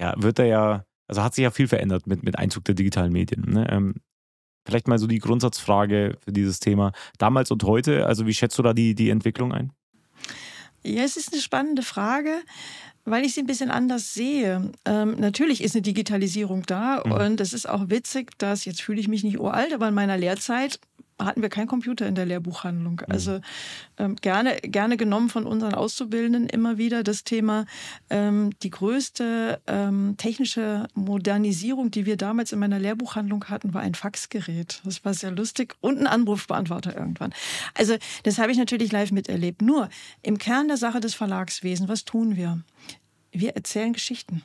ja, 0.00 0.14
wird 0.16 0.38
er 0.38 0.46
ja, 0.46 0.84
also 1.08 1.22
hat 1.22 1.34
sich 1.34 1.42
ja 1.42 1.50
viel 1.50 1.68
verändert 1.68 2.06
mit, 2.06 2.22
mit 2.22 2.38
Einzug 2.38 2.64
der 2.64 2.74
digitalen 2.74 3.12
Medien. 3.12 3.42
Ne? 3.42 3.68
Ähm, 3.70 3.94
vielleicht 4.66 4.88
mal 4.88 4.98
so 4.98 5.06
die 5.06 5.18
Grundsatzfrage 5.18 6.16
für 6.20 6.32
dieses 6.32 6.60
Thema. 6.60 6.92
Damals 7.18 7.50
und 7.50 7.62
heute, 7.64 8.06
also 8.06 8.26
wie 8.26 8.34
schätzt 8.34 8.58
du 8.58 8.62
da 8.62 8.72
die, 8.72 8.94
die 8.94 9.10
Entwicklung 9.10 9.52
ein? 9.52 9.72
Ja, 10.82 11.02
es 11.02 11.16
ist 11.16 11.32
eine 11.32 11.42
spannende 11.42 11.82
Frage 11.82 12.30
weil 13.10 13.24
ich 13.24 13.34
sie 13.34 13.40
ein 13.40 13.46
bisschen 13.46 13.70
anders 13.70 14.14
sehe. 14.14 14.70
Ähm, 14.84 15.16
natürlich 15.18 15.62
ist 15.62 15.74
eine 15.74 15.82
Digitalisierung 15.82 16.62
da 16.66 17.02
mhm. 17.04 17.12
und 17.12 17.40
es 17.40 17.52
ist 17.52 17.68
auch 17.68 17.90
witzig, 17.90 18.38
dass, 18.38 18.64
jetzt 18.64 18.82
fühle 18.82 19.00
ich 19.00 19.08
mich 19.08 19.24
nicht 19.24 19.38
uralt, 19.38 19.72
aber 19.72 19.88
in 19.88 19.94
meiner 19.94 20.16
Lehrzeit 20.16 20.80
hatten 21.26 21.42
wir 21.42 21.48
keinen 21.48 21.66
Computer 21.66 22.06
in 22.06 22.14
der 22.14 22.26
Lehrbuchhandlung. 22.26 22.94
Mhm. 22.94 23.12
Also 23.12 23.40
ähm, 23.98 24.16
gerne, 24.16 24.56
gerne 24.56 24.96
genommen 24.96 25.28
von 25.28 25.46
unseren 25.46 25.74
Auszubildenden 25.74 26.48
immer 26.48 26.78
wieder 26.78 27.02
das 27.02 27.24
Thema, 27.24 27.66
ähm, 28.08 28.50
die 28.62 28.70
größte 28.70 29.60
ähm, 29.66 30.14
technische 30.16 30.88
Modernisierung, 30.94 31.90
die 31.90 32.06
wir 32.06 32.16
damals 32.16 32.52
in 32.52 32.58
meiner 32.58 32.78
Lehrbuchhandlung 32.78 33.44
hatten, 33.46 33.74
war 33.74 33.82
ein 33.82 33.94
Faxgerät. 33.94 34.80
Das 34.84 35.04
war 35.04 35.14
sehr 35.14 35.30
lustig 35.30 35.74
und 35.80 35.98
ein 35.98 36.06
Anrufbeantworter 36.06 36.96
irgendwann. 36.96 37.32
Also 37.74 37.96
das 38.22 38.38
habe 38.38 38.52
ich 38.52 38.58
natürlich 38.58 38.92
live 38.92 39.12
miterlebt. 39.12 39.62
Nur 39.62 39.88
im 40.22 40.38
Kern 40.38 40.68
der 40.68 40.76
Sache 40.76 41.00
des 41.00 41.14
Verlagswesens, 41.14 41.88
was 41.88 42.04
tun 42.04 42.36
wir? 42.36 42.60
Wir 43.32 43.54
erzählen 43.54 43.92
Geschichten. 43.92 44.42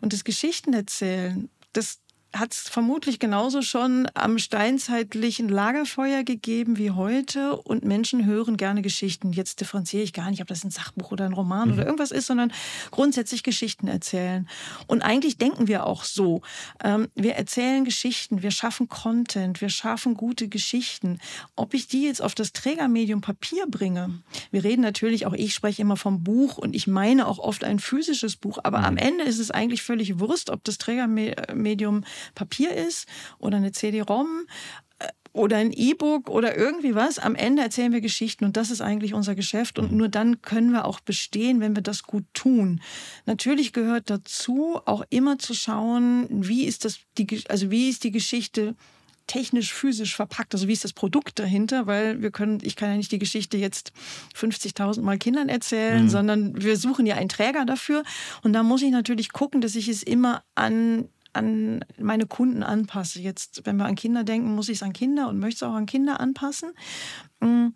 Und 0.00 0.12
das 0.12 0.24
Geschichtenerzählen, 0.24 1.48
das 1.72 2.00
hat 2.38 2.52
es 2.52 2.68
vermutlich 2.68 3.18
genauso 3.18 3.62
schon 3.62 4.08
am 4.14 4.38
steinzeitlichen 4.38 5.48
Lagerfeuer 5.48 6.22
gegeben 6.22 6.78
wie 6.78 6.90
heute 6.90 7.56
und 7.56 7.84
Menschen 7.84 8.24
hören 8.24 8.56
gerne 8.56 8.82
Geschichten. 8.82 9.32
Jetzt 9.32 9.60
differenziere 9.60 10.02
ich 10.02 10.12
gar 10.12 10.30
nicht, 10.30 10.40
ob 10.40 10.48
das 10.48 10.64
ein 10.64 10.70
Sachbuch 10.70 11.12
oder 11.12 11.24
ein 11.24 11.32
Roman 11.32 11.68
mhm. 11.68 11.74
oder 11.74 11.84
irgendwas 11.86 12.10
ist, 12.10 12.26
sondern 12.26 12.52
grundsätzlich 12.90 13.42
Geschichten 13.42 13.88
erzählen. 13.88 14.48
Und 14.86 15.02
eigentlich 15.02 15.38
denken 15.38 15.68
wir 15.68 15.86
auch 15.86 16.04
so. 16.04 16.42
Ähm, 16.82 17.08
wir 17.14 17.34
erzählen 17.34 17.84
Geschichten, 17.84 18.42
wir 18.42 18.50
schaffen 18.50 18.88
Content, 18.88 19.60
wir 19.60 19.68
schaffen 19.68 20.14
gute 20.14 20.48
Geschichten. 20.48 21.18
Ob 21.56 21.74
ich 21.74 21.88
die 21.88 22.04
jetzt 22.04 22.22
auf 22.22 22.34
das 22.34 22.52
Trägermedium 22.52 23.20
Papier 23.20 23.66
bringe, 23.68 24.22
wir 24.50 24.64
reden 24.64 24.82
natürlich, 24.82 25.26
auch 25.26 25.34
ich 25.34 25.54
spreche 25.54 25.82
immer 25.82 25.96
vom 25.96 26.22
Buch 26.22 26.58
und 26.58 26.74
ich 26.74 26.86
meine 26.86 27.26
auch 27.26 27.38
oft 27.38 27.64
ein 27.64 27.78
physisches 27.78 28.36
Buch, 28.36 28.58
aber 28.62 28.78
mhm. 28.78 28.84
am 28.84 28.96
Ende 28.96 29.24
ist 29.24 29.38
es 29.38 29.50
eigentlich 29.50 29.82
völlig 29.82 30.20
Wurst, 30.20 30.50
ob 30.50 30.64
das 30.64 30.78
Trägermedium 30.78 32.04
Papier 32.34 32.74
ist 32.74 33.06
oder 33.38 33.58
eine 33.58 33.72
CD-ROM 33.72 34.46
äh, 34.98 35.08
oder 35.32 35.58
ein 35.58 35.72
E-Book 35.72 36.28
oder 36.30 36.56
irgendwie 36.56 36.94
was. 36.94 37.18
Am 37.18 37.34
Ende 37.34 37.62
erzählen 37.62 37.92
wir 37.92 38.00
Geschichten 38.00 38.44
und 38.44 38.56
das 38.56 38.70
ist 38.70 38.80
eigentlich 38.80 39.14
unser 39.14 39.34
Geschäft 39.34 39.78
und 39.78 39.92
mhm. 39.92 39.98
nur 39.98 40.08
dann 40.08 40.42
können 40.42 40.72
wir 40.72 40.84
auch 40.84 41.00
bestehen, 41.00 41.60
wenn 41.60 41.74
wir 41.74 41.82
das 41.82 42.02
gut 42.02 42.24
tun. 42.34 42.80
Natürlich 43.26 43.72
gehört 43.72 44.10
dazu 44.10 44.80
auch 44.84 45.04
immer 45.10 45.38
zu 45.38 45.54
schauen, 45.54 46.26
wie 46.30 46.64
ist 46.64 46.84
das 46.84 46.98
die 47.16 47.42
also 47.48 47.70
wie 47.70 47.88
ist 47.88 48.04
die 48.04 48.12
Geschichte 48.12 48.74
technisch, 49.28 49.72
physisch 49.72 50.16
verpackt? 50.16 50.54
Also 50.54 50.66
wie 50.66 50.72
ist 50.72 50.82
das 50.82 50.92
Produkt 50.92 51.38
dahinter? 51.38 51.86
Weil 51.86 52.20
wir 52.20 52.32
können, 52.32 52.58
ich 52.62 52.74
kann 52.74 52.90
ja 52.90 52.96
nicht 52.96 53.12
die 53.12 53.20
Geschichte 53.20 53.56
jetzt 53.56 53.92
50.000 54.36 55.02
Mal 55.02 55.18
Kindern 55.18 55.48
erzählen, 55.48 56.04
mhm. 56.04 56.08
sondern 56.08 56.60
wir 56.60 56.76
suchen 56.76 57.06
ja 57.06 57.14
einen 57.14 57.28
Träger 57.28 57.64
dafür. 57.64 58.02
Und 58.42 58.54
da 58.54 58.64
muss 58.64 58.82
ich 58.82 58.90
natürlich 58.90 59.32
gucken, 59.32 59.60
dass 59.60 59.76
ich 59.76 59.86
es 59.86 60.02
immer 60.02 60.42
an 60.56 61.08
an 61.38 61.84
meine 61.98 62.26
Kunden 62.26 62.62
anpasse. 62.62 63.20
Jetzt, 63.20 63.62
wenn 63.64 63.76
wir 63.76 63.86
an 63.86 63.94
Kinder 63.94 64.24
denken, 64.24 64.54
muss 64.54 64.68
ich 64.68 64.78
es 64.78 64.82
an 64.82 64.92
Kinder 64.92 65.28
und 65.28 65.38
möchte 65.38 65.64
es 65.64 65.70
auch 65.70 65.74
an 65.74 65.86
Kinder 65.86 66.20
anpassen. 66.20 66.72
Mm, 67.40 67.68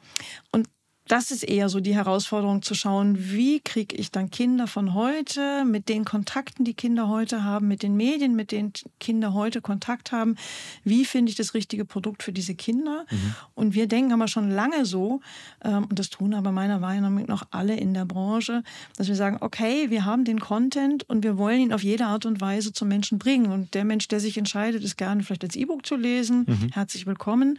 und 0.52 0.68
das 1.08 1.30
ist 1.30 1.42
eher 1.42 1.68
so 1.68 1.80
die 1.80 1.94
Herausforderung 1.94 2.62
zu 2.62 2.74
schauen, 2.74 3.16
wie 3.18 3.60
kriege 3.60 3.94
ich 3.96 4.10
dann 4.10 4.30
Kinder 4.30 4.66
von 4.66 4.94
heute 4.94 5.64
mit 5.64 5.88
den 5.88 6.04
Kontakten, 6.04 6.64
die 6.64 6.74
Kinder 6.74 7.08
heute 7.08 7.44
haben, 7.44 7.68
mit 7.68 7.82
den 7.82 7.96
Medien, 7.96 8.34
mit 8.34 8.52
denen 8.52 8.72
Kinder 9.00 9.34
heute 9.34 9.60
Kontakt 9.60 10.12
haben, 10.12 10.36
wie 10.84 11.04
finde 11.04 11.30
ich 11.30 11.36
das 11.36 11.54
richtige 11.54 11.84
Produkt 11.84 12.22
für 12.22 12.32
diese 12.32 12.54
Kinder? 12.54 13.04
Mhm. 13.10 13.34
Und 13.54 13.74
wir 13.74 13.86
denken 13.88 14.12
aber 14.12 14.28
schon 14.28 14.50
lange 14.50 14.86
so, 14.86 15.20
ähm, 15.64 15.84
und 15.84 15.98
das 15.98 16.08
tun 16.08 16.34
aber 16.34 16.52
meiner 16.52 16.78
Meinung 16.78 17.26
nach 17.26 17.32
noch 17.32 17.46
alle 17.50 17.74
in 17.76 17.94
der 17.94 18.04
Branche, 18.04 18.62
dass 18.96 19.08
wir 19.08 19.14
sagen, 19.14 19.38
okay, 19.40 19.90
wir 19.90 20.04
haben 20.04 20.24
den 20.24 20.38
Content 20.38 21.08
und 21.08 21.24
wir 21.24 21.38
wollen 21.38 21.60
ihn 21.60 21.72
auf 21.72 21.82
jede 21.82 22.06
Art 22.06 22.26
und 22.26 22.40
Weise 22.40 22.72
zum 22.72 22.88
Menschen 22.88 23.18
bringen. 23.18 23.50
Und 23.50 23.74
der 23.74 23.84
Mensch, 23.84 24.06
der 24.08 24.20
sich 24.20 24.36
entscheidet, 24.36 24.84
es 24.84 24.96
gerne 24.96 25.22
vielleicht 25.22 25.44
als 25.44 25.56
E-Book 25.56 25.84
zu 25.86 25.96
lesen, 25.96 26.44
mhm. 26.46 26.70
herzlich 26.72 27.06
willkommen. 27.06 27.58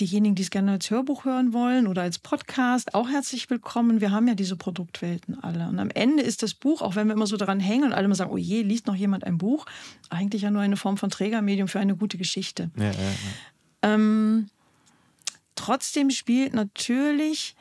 Diejenigen, 0.00 0.34
die 0.34 0.42
es 0.42 0.50
gerne 0.50 0.72
als 0.72 0.90
Hörbuch 0.90 1.26
hören 1.26 1.52
wollen 1.52 1.86
oder 1.86 2.02
als 2.02 2.18
Podcast, 2.18 2.81
Podcast 2.82 2.94
auch 2.94 3.08
herzlich 3.08 3.48
willkommen. 3.50 4.00
Wir 4.00 4.10
haben 4.10 4.26
ja 4.26 4.34
diese 4.34 4.56
Produktwelten 4.56 5.42
alle. 5.42 5.68
Und 5.68 5.78
am 5.78 5.90
Ende 5.90 6.22
ist 6.22 6.42
das 6.42 6.54
Buch, 6.54 6.82
auch 6.82 6.96
wenn 6.96 7.06
wir 7.06 7.14
immer 7.14 7.26
so 7.26 7.36
daran 7.36 7.60
hängen 7.60 7.84
und 7.84 7.92
alle 7.92 8.06
immer 8.06 8.14
sagen, 8.14 8.30
oh 8.32 8.36
je, 8.36 8.62
liest 8.62 8.86
noch 8.86 8.94
jemand 8.94 9.24
ein 9.24 9.38
Buch, 9.38 9.66
eigentlich 10.10 10.42
ja 10.42 10.50
nur 10.50 10.62
eine 10.62 10.76
Form 10.76 10.96
von 10.96 11.10
Trägermedium 11.10 11.68
für 11.68 11.80
eine 11.80 11.96
gute 11.96 12.18
Geschichte. 12.18 12.70
Ja, 12.76 12.84
ja, 12.84 12.90
ja. 12.92 13.94
Ähm, 13.94 14.48
trotzdem 15.54 16.10
spielt 16.10 16.54
natürlich 16.54 17.54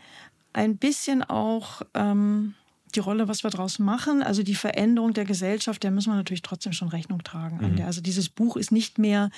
ein 0.53 0.77
bisschen 0.77 1.23
auch 1.23 1.81
ähm, 1.93 2.55
die 2.95 2.99
Rolle, 2.99 3.27
was 3.27 3.43
wir 3.43 3.51
daraus 3.51 3.79
machen, 3.79 4.23
also 4.23 4.43
die 4.43 4.55
Veränderung 4.55 5.13
der 5.13 5.25
Gesellschaft, 5.25 5.83
der 5.83 5.91
müssen 5.91 6.11
wir 6.11 6.15
natürlich 6.15 6.41
trotzdem 6.41 6.73
schon 6.73 6.89
Rechnung 6.89 7.23
tragen. 7.23 7.75
Mhm. 7.75 7.85
Also 7.85 8.01
dieses 8.01 8.29
Buch 8.29 8.57
ist 8.57 8.71
nicht 8.71 8.97
mehr 8.97 9.29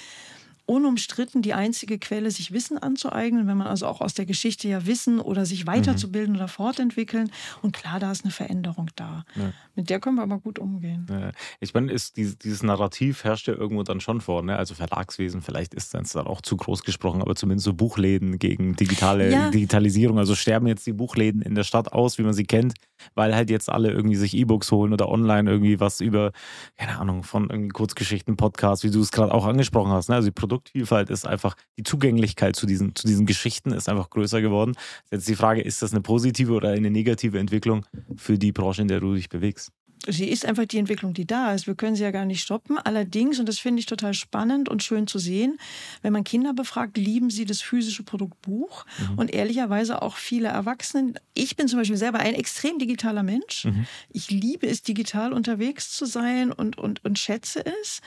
unumstritten 0.65 1.41
die 1.41 1.54
einzige 1.54 1.99
Quelle, 1.99 2.32
sich 2.32 2.54
Wissen 2.54 2.78
anzueignen, 2.78 3.47
wenn 3.47 3.58
man 3.58 3.67
also 3.67 3.86
auch 3.86 3.99
aus 3.99 4.13
der 4.13 4.26
Geschichte 4.26 4.67
ja 4.69 4.86
Wissen 4.86 5.19
oder 5.19 5.45
sich 5.45 5.67
weiterzubilden 5.67 6.34
mhm. 6.34 6.39
oder 6.39 6.47
fortentwickeln. 6.47 7.32
Und 7.62 7.73
klar, 7.73 7.99
da 7.99 8.12
ist 8.12 8.23
eine 8.23 8.32
Veränderung 8.32 8.89
da. 8.95 9.26
Ja. 9.36 9.52
Mit 9.76 9.89
der 9.89 9.99
können 9.99 10.15
wir 10.15 10.23
aber 10.23 10.39
gut 10.39 10.60
umgehen. 10.60 11.06
Ja. 11.10 11.32
Ich 11.60 11.73
meine, 11.73 11.91
ist 11.91 12.15
dieses, 12.15 12.38
dieses, 12.38 12.63
Narrativ 12.63 13.26
herrscht 13.26 13.47
ja 13.47 13.56
irgendwo 13.56 13.84
dann 13.84 13.99
schon 13.99 14.21
vor. 14.21 14.41
Ne? 14.41 14.56
Also 14.56 14.73
Verlagswesen, 14.73 15.41
vielleicht 15.41 15.73
ist 15.73 15.93
das 15.93 16.13
dann 16.13 16.28
auch 16.28 16.41
zu 16.41 16.56
groß 16.56 16.84
gesprochen, 16.84 17.21
aber 17.21 17.36
zumindest 17.36 17.65
so 17.65 17.73
Buchläden 17.73 18.39
gegen 18.39 18.76
digitale 18.76 19.32
ja. 19.32 19.49
Digitalisierung. 19.49 20.17
Also 20.17 20.36
sterben 20.36 20.67
jetzt 20.67 20.88
die 20.88 20.93
Buchläden 20.93 21.41
in 21.41 21.56
der 21.56 21.63
Stadt 21.63 21.91
aus, 21.91 22.17
wie 22.17 22.23
man 22.23 22.34
sie 22.34 22.45
kennt, 22.45 22.76
weil 23.15 23.36
halt 23.36 23.49
jetzt 23.49 23.69
alle 23.69 23.91
irgendwie 23.91 24.15
sich 24.15 24.34
E-Books 24.34 24.71
holen 24.71 24.93
oder 24.93 25.10
online 25.10 25.49
irgendwie 25.49 25.82
was 25.82 25.99
über, 25.99 26.32
keine 26.78 26.99
Ahnung, 26.99 27.23
von 27.23 27.49
irgendwie 27.49 27.69
Kurzgeschichten, 27.69 28.38
Podcasts, 28.38 28.86
wie 28.86 28.91
du 28.91 29.02
es 29.02 29.12
gerade 29.12 29.34
auch 29.34 29.45
angesprochen 29.45 29.91
hast. 29.91 30.08
Ne? 30.08 30.15
Also 30.15 30.28
die 30.28 30.32
Produktvielfalt 30.54 31.10
ist 31.10 31.26
einfach, 31.26 31.56
die 31.78 31.84
Zugänglichkeit 31.84 32.56
zu 32.56 32.68
diesen, 32.68 32.96
zu 32.96 33.08
diesen 33.08 33.26
Geschichten 33.26 33.72
ist 33.72 33.89
einfach 33.89 34.10
größer 34.12 34.39
geworden. 34.39 34.76
Jetzt 35.12 35.28
die 35.28 35.36
Frage, 35.36 35.62
ist 35.62 35.82
das 35.82 35.92
eine 35.92 36.02
positive 36.02 36.54
oder 36.54 36.70
eine 36.70 36.92
negative 36.92 37.39
Entwicklung 37.39 37.86
für 38.16 38.38
die 38.38 38.52
Branche, 38.52 38.84
in 38.84 38.88
der 38.88 39.00
du 39.00 39.16
dich 39.16 39.30
bewegst? 39.30 39.72
sie 40.08 40.28
ist 40.30 40.46
einfach 40.46 40.66
die 40.66 40.78
Entwicklung, 40.78 41.13
die 41.13 41.26
da 41.26 41.54
ist. 41.54 41.68
Wir 41.68 41.76
können 41.76 41.96
sie 41.96 42.04
ja 42.04 42.12
gar 42.12 42.26
nicht 42.26 42.42
stoppen. 42.42 42.78
Allerdings, 42.78 43.39
und 43.39 43.48
das 43.48 43.60
finde 43.60 43.80
ich 43.80 43.86
total 43.86 44.13
spannend 44.13 44.70
und 44.70 44.84
schön 44.84 45.08
zu 45.08 45.20
sehen, 45.20 45.58
wenn 46.02 46.13
man 46.13 46.24
Kinder 46.24 46.54
befragt, 46.54 46.98
lieben 46.98 47.30
sie 47.30 47.46
das 47.46 47.62
physische 47.62 48.04
Produkt 48.04 48.42
Buch 48.42 48.86
mhm. 49.00 49.20
und 49.20 49.34
ehrlicherweise 49.34 50.02
auch 50.02 50.18
viele 50.18 50.50
Erwachsene. 50.50 51.13
Ich 51.34 51.56
bin 51.56 51.68
zum 51.68 51.80
Beispiel 51.80 51.98
selber 51.98 52.20
ein 52.20 52.34
extrem 52.34 52.80
digitaler 52.80 53.24
Mensch. 53.24 53.66
Mhm. 53.66 53.86
Ich 54.10 54.30
liebe 54.30 54.68
es, 54.68 54.82
digital 54.82 55.32
unterwegs 55.32 55.92
zu 55.92 56.06
sein 56.06 56.52
und, 56.52 56.78
und, 56.78 57.04
und 57.06 57.18
schätze 57.18 57.66
es. 57.82 58.02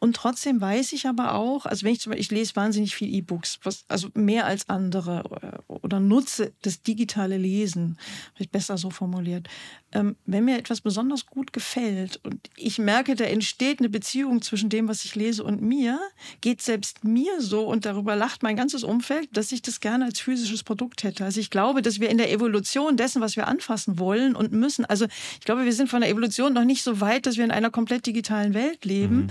Und 0.00 0.16
trotzdem 0.16 0.62
weiß 0.62 0.94
ich 0.94 1.06
aber 1.06 1.34
auch, 1.34 1.66
also 1.66 1.84
wenn 1.84 1.92
ich 1.92 2.00
zum 2.00 2.10
Beispiel, 2.10 2.22
ich 2.22 2.30
lese 2.30 2.56
wahnsinnig 2.56 2.96
viel 2.96 3.14
E-Books, 3.14 3.60
also 3.86 4.08
mehr 4.14 4.46
als 4.46 4.68
andere 4.70 5.62
äh, 5.68 5.72
oder 5.72 6.00
nutze 6.00 6.52
das 6.62 6.82
digitale 6.82 7.36
Lesen, 7.36 7.98
vielleicht 8.34 8.50
besser 8.50 8.78
so 8.78 8.88
formuliert. 8.88 9.46
Ähm, 9.92 10.16
wenn 10.24 10.46
mir 10.46 10.56
etwas 10.56 10.80
besonders 10.80 11.26
gut 11.26 11.52
gefällt 11.52 12.18
und 12.22 12.48
ich 12.56 12.78
merke, 12.78 13.14
da 13.14 13.24
entsteht 13.24 13.80
eine 13.80 13.90
Beziehung 13.90 14.40
zwischen 14.40 14.70
dem, 14.70 14.88
was 14.88 15.04
ich 15.04 15.16
lese 15.16 15.44
und 15.44 15.60
mir, 15.60 16.00
geht 16.40 16.62
selbst 16.62 17.04
mir 17.04 17.40
so 17.40 17.66
und 17.66 17.84
darüber 17.84 18.16
lacht 18.16 18.42
mein 18.42 18.56
ganzes 18.56 18.84
Umfeld, 18.84 19.28
dass 19.36 19.52
ich 19.52 19.60
das 19.60 19.80
gerne 19.80 20.06
als 20.06 20.18
physisches 20.20 20.62
Produkt 20.62 21.02
hätte. 21.02 21.24
Also 21.26 21.40
ich 21.40 21.50
glaube, 21.50 21.82
dass 21.82 22.00
wir 22.00 22.08
in 22.08 22.16
der 22.16 22.32
Evolution 22.32 22.96
dessen, 22.96 23.20
was 23.20 23.36
wir 23.36 23.48
anfassen 23.48 23.98
wollen 23.98 24.34
und 24.34 24.52
müssen, 24.52 24.86
also 24.86 25.04
ich 25.34 25.44
glaube, 25.44 25.66
wir 25.66 25.74
sind 25.74 25.90
von 25.90 26.00
der 26.00 26.08
Evolution 26.08 26.54
noch 26.54 26.64
nicht 26.64 26.82
so 26.84 27.02
weit, 27.02 27.26
dass 27.26 27.36
wir 27.36 27.44
in 27.44 27.50
einer 27.50 27.70
komplett 27.70 28.06
digitalen 28.06 28.54
Welt 28.54 28.86
leben. 28.86 29.26
Mhm 29.26 29.30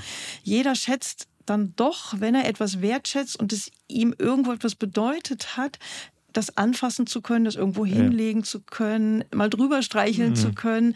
jeder 0.59 0.75
schätzt 0.75 1.29
dann 1.45 1.73
doch, 1.77 2.19
wenn 2.19 2.35
er 2.35 2.45
etwas 2.45 2.81
wertschätzt 2.81 3.39
und 3.39 3.53
es 3.53 3.71
ihm 3.87 4.13
irgendwo 4.17 4.51
etwas 4.51 4.75
bedeutet 4.75 5.55
hat, 5.55 5.79
das 6.33 6.57
anfassen 6.57 7.07
zu 7.07 7.21
können, 7.21 7.45
das 7.45 7.55
irgendwo 7.55 7.85
hinlegen 7.85 8.41
ja. 8.41 8.45
zu 8.45 8.59
können, 8.59 9.23
mal 9.33 9.49
drüber 9.49 9.81
streicheln 9.81 10.31
mhm. 10.31 10.35
zu 10.35 10.51
können. 10.51 10.95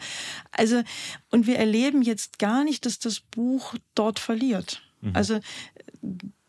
Also, 0.52 0.82
und 1.30 1.46
wir 1.46 1.56
erleben 1.56 2.02
jetzt 2.02 2.38
gar 2.38 2.62
nicht, 2.62 2.84
dass 2.84 2.98
das 2.98 3.20
Buch 3.20 3.74
dort 3.94 4.18
verliert. 4.18 4.82
Mhm. 5.00 5.10
Also, 5.14 5.40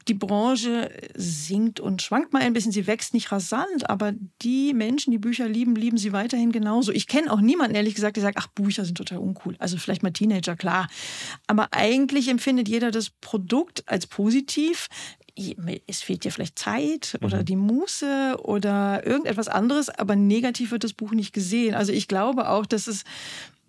die 0.08 0.14
Branche 0.14 0.92
sinkt 1.16 1.80
und 1.80 2.02
schwankt 2.02 2.34
mal 2.34 2.42
ein 2.42 2.54
bisschen. 2.54 2.72
Sie 2.72 2.88
wächst 2.88 3.14
nicht 3.14 3.32
rasant, 3.32 3.90
aber 3.90 4.14
die 4.42 4.74
Menschen, 4.74 5.12
die 5.12 5.18
Bücher 5.18 5.48
lieben, 5.48 5.76
lieben 5.76 5.98
sie 5.98 6.14
weiterhin 6.14 6.52
genauso. 6.52 6.92
Ich 6.92 7.08
kenne 7.08 7.32
auch 7.32 7.42
niemanden, 7.42 7.76
ehrlich 7.76 7.96
gesagt, 7.96 8.18
der 8.18 8.24
sagt, 8.24 8.38
ach, 8.38 8.48
Bücher 8.48 8.86
sind 8.86 8.98
total 8.98 9.18
uncool. 9.18 9.56
Also 9.60 9.78
vielleicht 9.78 10.04
mal 10.04 10.12
Teenager, 10.12 10.56
klar. 10.56 10.88
Aber 11.48 11.70
eigentlich 11.72 12.28
empfindet 12.28 12.68
jeder 12.68 12.92
das 12.92 13.10
Produkt 13.10 13.84
als 13.88 14.08
positiv 14.08 14.90
es 15.88 16.02
fehlt 16.02 16.24
dir 16.24 16.32
vielleicht 16.32 16.58
Zeit 16.58 17.18
oder 17.22 17.40
mhm. 17.40 17.46
die 17.46 17.56
Muße 17.58 18.38
oder 18.42 19.06
irgendetwas 19.06 19.50
anderes, 19.50 19.90
aber 19.90 20.16
negativ 20.16 20.72
wird 20.72 20.86
das 20.86 20.94
Buch 20.94 21.12
nicht 21.12 21.34
gesehen. 21.34 21.76
Also 21.76 21.92
ich 21.92 22.08
glaube 22.08 22.50
auch, 22.50 22.66
dass 22.66 22.88
es 22.88 23.04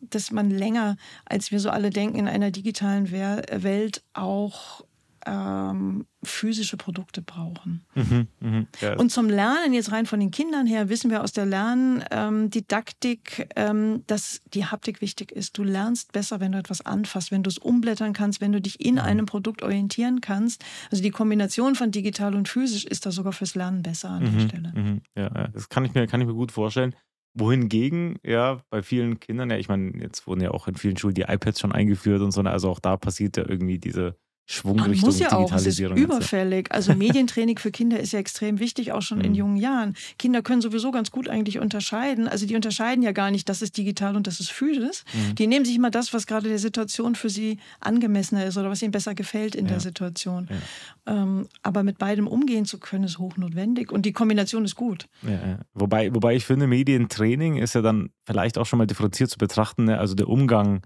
dass 0.01 0.31
man 0.31 0.51
länger, 0.51 0.97
als 1.25 1.51
wir 1.51 1.59
so 1.59 1.71
alle 1.71 1.91
denken, 1.91 2.19
in 2.19 2.29
einer 2.29 2.51
digitalen 2.51 3.11
Welt 3.11 4.03
auch 4.13 4.85
ähm, 5.27 6.07
physische 6.23 6.77
Produkte 6.77 7.23
brauchen. 7.23 7.85
Mhm, 7.95 8.29
mhm, 8.41 8.67
ja. 8.81 8.97
Und 8.97 9.11
zum 9.11 9.29
Lernen, 9.29 9.73
jetzt 9.75 9.93
rein 9.93 10.07
von 10.07 10.21
den 10.21 10.31
Kindern 10.31 10.67
her, 10.67 10.89
wissen 10.89 11.11
wir 11.11 11.23
aus 11.23 11.33
der 11.33 11.47
Lerndidaktik, 11.47 13.49
ähm, 13.57 14.03
dass 14.07 14.41
die 14.55 14.67
Haptik 14.67 15.01
wichtig 15.01 15.33
ist. 15.33 15.57
Du 15.59 15.65
lernst 15.65 16.13
besser, 16.13 16.41
wenn 16.41 16.53
du 16.53 16.59
etwas 16.59 16.85
anfasst, 16.85 17.31
wenn 17.31 17.43
du 17.43 17.51
es 17.51 17.59
umblättern 17.59 18.13
kannst, 18.13 18.41
wenn 18.41 18.53
du 18.53 18.61
dich 18.61 18.85
in 18.85 18.99
einem 18.99 19.27
Produkt 19.27 19.63
orientieren 19.63 20.21
kannst. 20.21 20.65
Also 20.91 21.03
die 21.03 21.11
Kombination 21.11 21.75
von 21.75 21.91
digital 21.91 22.35
und 22.35 22.49
physisch 22.49 22.85
ist 22.85 23.07
da 23.07 23.11
sogar 23.11 23.33
fürs 23.33 23.55
Lernen 23.55 23.83
besser 23.83 24.11
an 24.11 24.25
der 24.25 24.33
Mhm, 24.33 24.41
Stelle. 24.41 24.73
mhm, 24.75 25.01
ja, 25.17 25.31
ja, 25.35 25.49
das 25.49 25.69
kann 25.69 25.85
ich, 25.85 25.95
mir, 25.95 26.07
kann 26.07 26.21
ich 26.21 26.27
mir 26.27 26.35
gut 26.35 26.53
vorstellen. 26.53 26.95
Wohingegen, 27.35 28.19
ja, 28.25 28.63
bei 28.71 28.83
vielen 28.83 29.21
Kindern, 29.21 29.51
ja, 29.51 29.59
ich 29.59 29.69
meine, 29.69 29.93
jetzt 30.01 30.27
wurden 30.27 30.41
ja 30.41 30.53
auch 30.53 30.69
in 30.69 30.77
vielen 30.77 30.97
Schulen 30.97 31.15
die 31.15 31.23
iPads 31.23 31.61
schon 31.61 31.73
eingeführt 31.73 32.23
und 32.23 32.33
so, 32.33 32.41
ne, 32.43 32.51
also 32.51 32.71
auch 32.71 32.81
da 32.81 32.97
passiert 32.97 33.37
ja 33.37 33.45
irgendwie 33.47 33.79
diese 33.79 34.17
Schwung 34.49 34.77
Man 34.77 34.91
Richtung 34.91 35.09
muss 35.09 35.19
ja 35.19 35.33
auch, 35.33 35.53
es 35.53 35.67
ist 35.67 35.81
überfällig. 35.81 36.71
Also 36.71 36.95
Medientraining 36.95 37.59
für 37.59 37.73
Kinder 37.73 37.99
ist 37.99 38.13
ja 38.13 38.21
extrem 38.21 38.61
wichtig, 38.61 38.93
auch 38.93 39.03
schon 39.03 39.21
in 39.21 39.33
Mhm. 39.33 39.37
jungen 39.37 39.57
Jahren. 39.57 39.95
Kinder 40.19 40.41
können 40.41 40.63
sowieso 40.63 40.93
ganz 40.93 41.11
gut 41.11 41.29
eigentlich 41.29 41.59
unterscheiden. 41.59 42.29
Also 42.29 42.47
die 42.47 42.55
unterscheiden 42.55 43.03
ja 43.03 43.11
gar 43.11 43.33
nicht, 43.33 43.49
das 43.49 43.61
ist 43.61 43.77
digital 43.77 44.15
und 44.15 44.29
das 44.29 44.39
ist 44.39 44.53
physisch. 44.53 45.03
Mhm. 45.13 45.35
Die 45.35 45.47
nehmen 45.49 45.65
sich 45.65 45.75
immer 45.75 45.91
das, 45.91 46.15
was 46.15 46.29
gerade 46.29 46.49
der 46.49 46.61
Situation 46.61 47.17
für 47.17 47.29
sie 47.29 47.59
angemessener 47.81 48.47
ist 48.47 48.57
oder 48.57 48.71
was 48.71 48.83
ihnen 48.83 48.93
besser 48.93 49.17
gefällt 49.17 49.57
in 49.57 49.65
Ja. 49.67 49.73
der 49.73 49.81
Situation. 49.81 50.49
Ja. 50.49 51.23
Ähm, 51.23 51.49
aber 51.65 51.83
mit 51.83 51.99
beidem 51.99 52.29
umgehen 52.29 52.67
zu 52.67 52.79
können, 52.79 53.03
ist 53.05 53.19
hochnotwendig. 53.19 53.91
Und 53.91 54.07
die 54.07 54.13
Kombination 54.13 54.65
ist 54.65 54.77
gut. 54.77 55.07
Ja. 55.23 55.59
Wobei, 55.75 56.15
wobei 56.15 56.37
ich 56.37 56.45
finde, 56.45 56.69
Medientraining 56.69 57.57
ist 57.57 57.75
ja 57.75 57.83
dann 57.83 58.11
vielleicht 58.25 58.59
auch 58.59 58.67
schon 58.67 58.79
mal 58.79 58.87
differenziert 58.87 59.29
zu 59.31 59.39
betrachten. 59.39 59.85
Ne? 59.87 59.99
Also 59.99 60.15
der 60.15 60.29
Umgang 60.29 60.83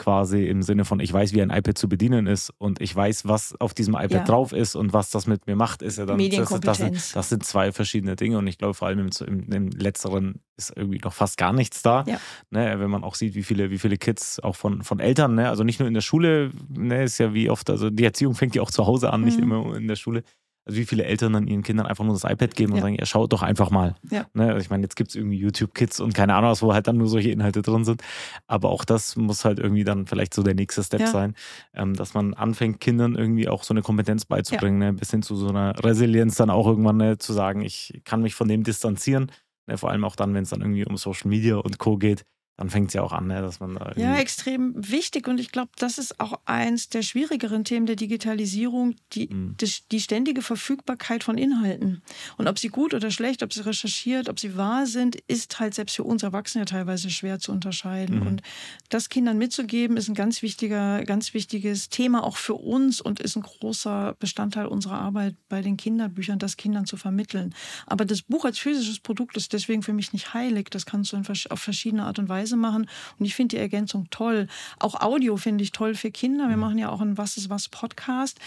quasi 0.00 0.46
im 0.46 0.62
Sinne 0.62 0.84
von, 0.84 0.98
ich 0.98 1.12
weiß, 1.12 1.32
wie 1.34 1.42
ein 1.42 1.50
iPad 1.50 1.78
zu 1.78 1.88
bedienen 1.88 2.26
ist 2.26 2.52
und 2.58 2.80
ich 2.80 2.96
weiß, 2.96 3.28
was 3.28 3.54
auf 3.60 3.74
diesem 3.74 3.94
iPad 3.94 4.10
Ja. 4.10 4.24
drauf 4.24 4.52
ist 4.52 4.74
und 4.74 4.92
was 4.92 5.10
das 5.10 5.26
mit 5.28 5.46
mir 5.46 5.54
macht, 5.54 5.82
ist 5.82 5.98
ja 5.98 6.06
dann, 6.06 6.18
das, 6.18 6.26
das, 6.28 6.50
Medienkompetenz. 6.50 6.78
sind, 7.08 7.16
das 7.16 7.28
sind 7.28 7.44
zwei 7.44 7.70
verschiedene 7.70 8.16
Dinge 8.16 8.38
und 8.38 8.46
ich 8.48 8.58
glaube 8.58 8.74
vor 8.74 8.88
allem 8.88 8.98
im, 8.98 9.10
im, 9.26 9.52
im 9.52 9.68
Letzteren 9.70 10.40
ist 10.56 10.72
irgendwie 10.74 10.98
noch 10.98 11.12
fast 11.12 11.36
gar 11.38 11.52
nichts 11.52 11.82
da. 11.82 12.04
Ja. 12.06 12.18
Ne? 12.50 12.80
Wenn 12.80 12.90
man 12.90 13.04
auch 13.04 13.14
sieht, 13.14 13.34
wie 13.34 13.42
viele, 13.42 13.70
wie 13.70 13.78
viele 13.78 13.96
Kids 13.98 14.40
auch 14.40 14.56
von, 14.56 14.82
von 14.82 14.98
Eltern, 15.00 15.34
ne? 15.34 15.48
also 15.48 15.62
nicht 15.64 15.78
nur 15.78 15.86
in 15.88 15.94
der 15.94 16.00
Schule, 16.00 16.50
ne? 16.68 17.04
ist 17.04 17.18
ja 17.18 17.32
wie 17.34 17.48
oft, 17.50 17.70
also 17.70 17.90
die 17.90 18.04
Erziehung 18.04 18.34
fängt 18.34 18.54
ja 18.56 18.62
auch 18.62 18.70
zu 18.70 18.86
Hause 18.86 19.12
an, 19.12 19.22
nicht 19.22 19.36
Mhm. 19.38 19.42
immer 19.44 19.76
in 19.76 19.86
der 19.86 19.96
Schule. 19.96 20.22
Also 20.66 20.78
wie 20.78 20.84
viele 20.84 21.04
Eltern 21.04 21.32
dann 21.32 21.46
ihren 21.46 21.62
Kindern 21.62 21.86
einfach 21.86 22.04
nur 22.04 22.12
das 22.14 22.24
iPad 22.24 22.54
geben 22.54 22.72
und 22.72 22.76
Ja. 22.78 22.82
sagen, 22.82 22.96
ja, 22.98 23.06
schaut 23.06 23.32
doch 23.32 23.42
einfach 23.42 23.70
mal. 23.70 23.96
Ja. 24.10 24.26
Ne? 24.34 24.48
Also 24.48 24.58
ich 24.60 24.70
meine, 24.70 24.82
jetzt 24.82 24.94
gibt 24.94 25.10
es 25.10 25.16
irgendwie 25.16 25.38
YouTube-Kids 25.38 26.00
und 26.00 26.14
keine 26.14 26.34
Ahnung 26.34 26.50
was, 26.50 26.62
wo 26.62 26.74
halt 26.74 26.86
dann 26.86 26.98
nur 26.98 27.08
solche 27.08 27.30
Inhalte 27.30 27.62
drin 27.62 27.84
sind. 27.84 28.02
Aber 28.46 28.68
auch 28.70 28.84
das 28.84 29.16
muss 29.16 29.44
halt 29.44 29.58
irgendwie 29.58 29.84
dann 29.84 30.06
vielleicht 30.06 30.34
so 30.34 30.42
der 30.42 30.54
nächste 30.54 30.84
Step 30.84 31.00
Ja. 31.00 31.06
sein, 31.06 31.34
ähm, 31.74 31.94
dass 31.94 32.14
man 32.14 32.34
anfängt, 32.34 32.78
Kindern 32.80 33.14
irgendwie 33.16 33.48
auch 33.48 33.64
so 33.64 33.72
eine 33.74 33.82
Kompetenz 33.82 34.26
beizubringen, 34.26 34.78
ne? 34.78 34.92
bis 34.92 35.10
hin 35.10 35.22
zu 35.22 35.34
so 35.34 35.48
einer 35.48 35.74
Resilienz 35.82 36.36
dann 36.36 36.50
auch 36.50 36.66
irgendwann 36.66 36.98
ne? 36.98 37.18
zu 37.18 37.32
sagen, 37.32 37.62
ich 37.62 38.02
kann 38.04 38.20
mich 38.22 38.34
von 38.34 38.46
dem 38.46 38.62
distanzieren. 38.62 39.32
Ne? 39.66 39.78
Vor 39.78 39.90
allem 39.90 40.04
auch 40.04 40.14
dann, 40.14 40.34
wenn 40.34 40.42
es 40.42 40.50
dann 40.50 40.60
irgendwie 40.60 40.84
um 40.86 40.96
Social 40.98 41.28
Media 41.30 41.56
und 41.56 41.78
Co. 41.78 41.96
geht, 41.96 42.24
dann 42.60 42.68
fängt 42.68 42.88
es 42.88 42.94
ja 42.94 43.00
auch 43.00 43.12
an, 43.14 43.26
ne? 43.26 43.40
dass 43.40 43.58
man 43.58 43.74
da 43.76 43.92
Ja, 43.96 44.18
extrem 44.18 44.74
wichtig. 44.76 45.26
Und 45.28 45.40
ich 45.40 45.50
glaube, 45.50 45.70
das 45.78 45.96
ist 45.96 46.20
auch 46.20 46.40
eins 46.44 46.90
der 46.90 47.00
schwierigeren 47.00 47.64
Themen 47.64 47.86
der 47.86 47.96
Digitalisierung, 47.96 48.96
die, 49.14 49.28
Mhm. 49.32 49.54
das, 49.56 49.88
die 49.90 49.98
ständige 49.98 50.42
Verfügbarkeit 50.42 51.24
von 51.24 51.38
Inhalten. 51.38 52.02
Und 52.36 52.48
ob 52.48 52.58
sie 52.58 52.68
gut 52.68 52.92
oder 52.92 53.10
schlecht, 53.10 53.42
ob 53.42 53.54
sie 53.54 53.64
recherchiert, 53.64 54.28
ob 54.28 54.38
sie 54.38 54.58
wahr 54.58 54.84
sind, 54.84 55.16
ist 55.26 55.58
halt 55.58 55.72
selbst 55.72 55.96
für 55.96 56.04
uns 56.04 56.22
Erwachsene 56.22 56.66
teilweise 56.66 57.08
schwer 57.08 57.38
zu 57.38 57.50
unterscheiden. 57.50 58.20
Mhm. 58.20 58.26
Und 58.26 58.42
das 58.90 59.08
Kindern 59.08 59.38
mitzugeben, 59.38 59.96
ist 59.96 60.08
ein 60.08 60.14
ganz 60.14 60.42
wichtiger, 60.42 61.02
ganz 61.04 61.32
wichtiges 61.32 61.88
Thema 61.88 62.22
auch 62.22 62.36
für 62.36 62.56
uns 62.56 63.00
und 63.00 63.20
ist 63.20 63.36
ein 63.36 63.42
großer 63.42 64.16
Bestandteil 64.18 64.66
unserer 64.66 65.00
Arbeit 65.00 65.34
bei 65.48 65.62
den 65.62 65.78
Kinderbüchern, 65.78 66.38
das 66.38 66.58
Kindern 66.58 66.84
zu 66.84 66.98
vermitteln. 66.98 67.54
Aber 67.86 68.04
das 68.04 68.20
Buch 68.20 68.44
als 68.44 68.58
physisches 68.58 69.00
Produkt 69.00 69.38
ist 69.38 69.54
deswegen 69.54 69.82
für 69.82 69.94
mich 69.94 70.12
nicht 70.12 70.34
heilig. 70.34 70.68
Das 70.70 70.84
kannst 70.84 71.14
du 71.14 71.22
auf 71.48 71.60
verschiedene 71.60 72.04
Art 72.04 72.18
und 72.18 72.28
Weise 72.28 72.49
machen. 72.56 72.88
Und 73.18 73.24
ich 73.24 73.34
finde 73.34 73.56
die 73.56 73.60
Ergänzung 73.60 74.08
toll. 74.10 74.46
Auch 74.78 75.00
Audio 75.00 75.36
finde 75.36 75.64
ich 75.64 75.72
toll 75.72 75.94
für 75.94 76.10
Kinder. 76.10 76.48
Wir 76.48 76.56
machen 76.56 76.78
ja 76.78 76.88
auch 76.88 77.00
einen 77.00 77.18
Was 77.18 77.36
ist 77.36 77.50
was 77.50 77.68
Podcast, 77.68 78.38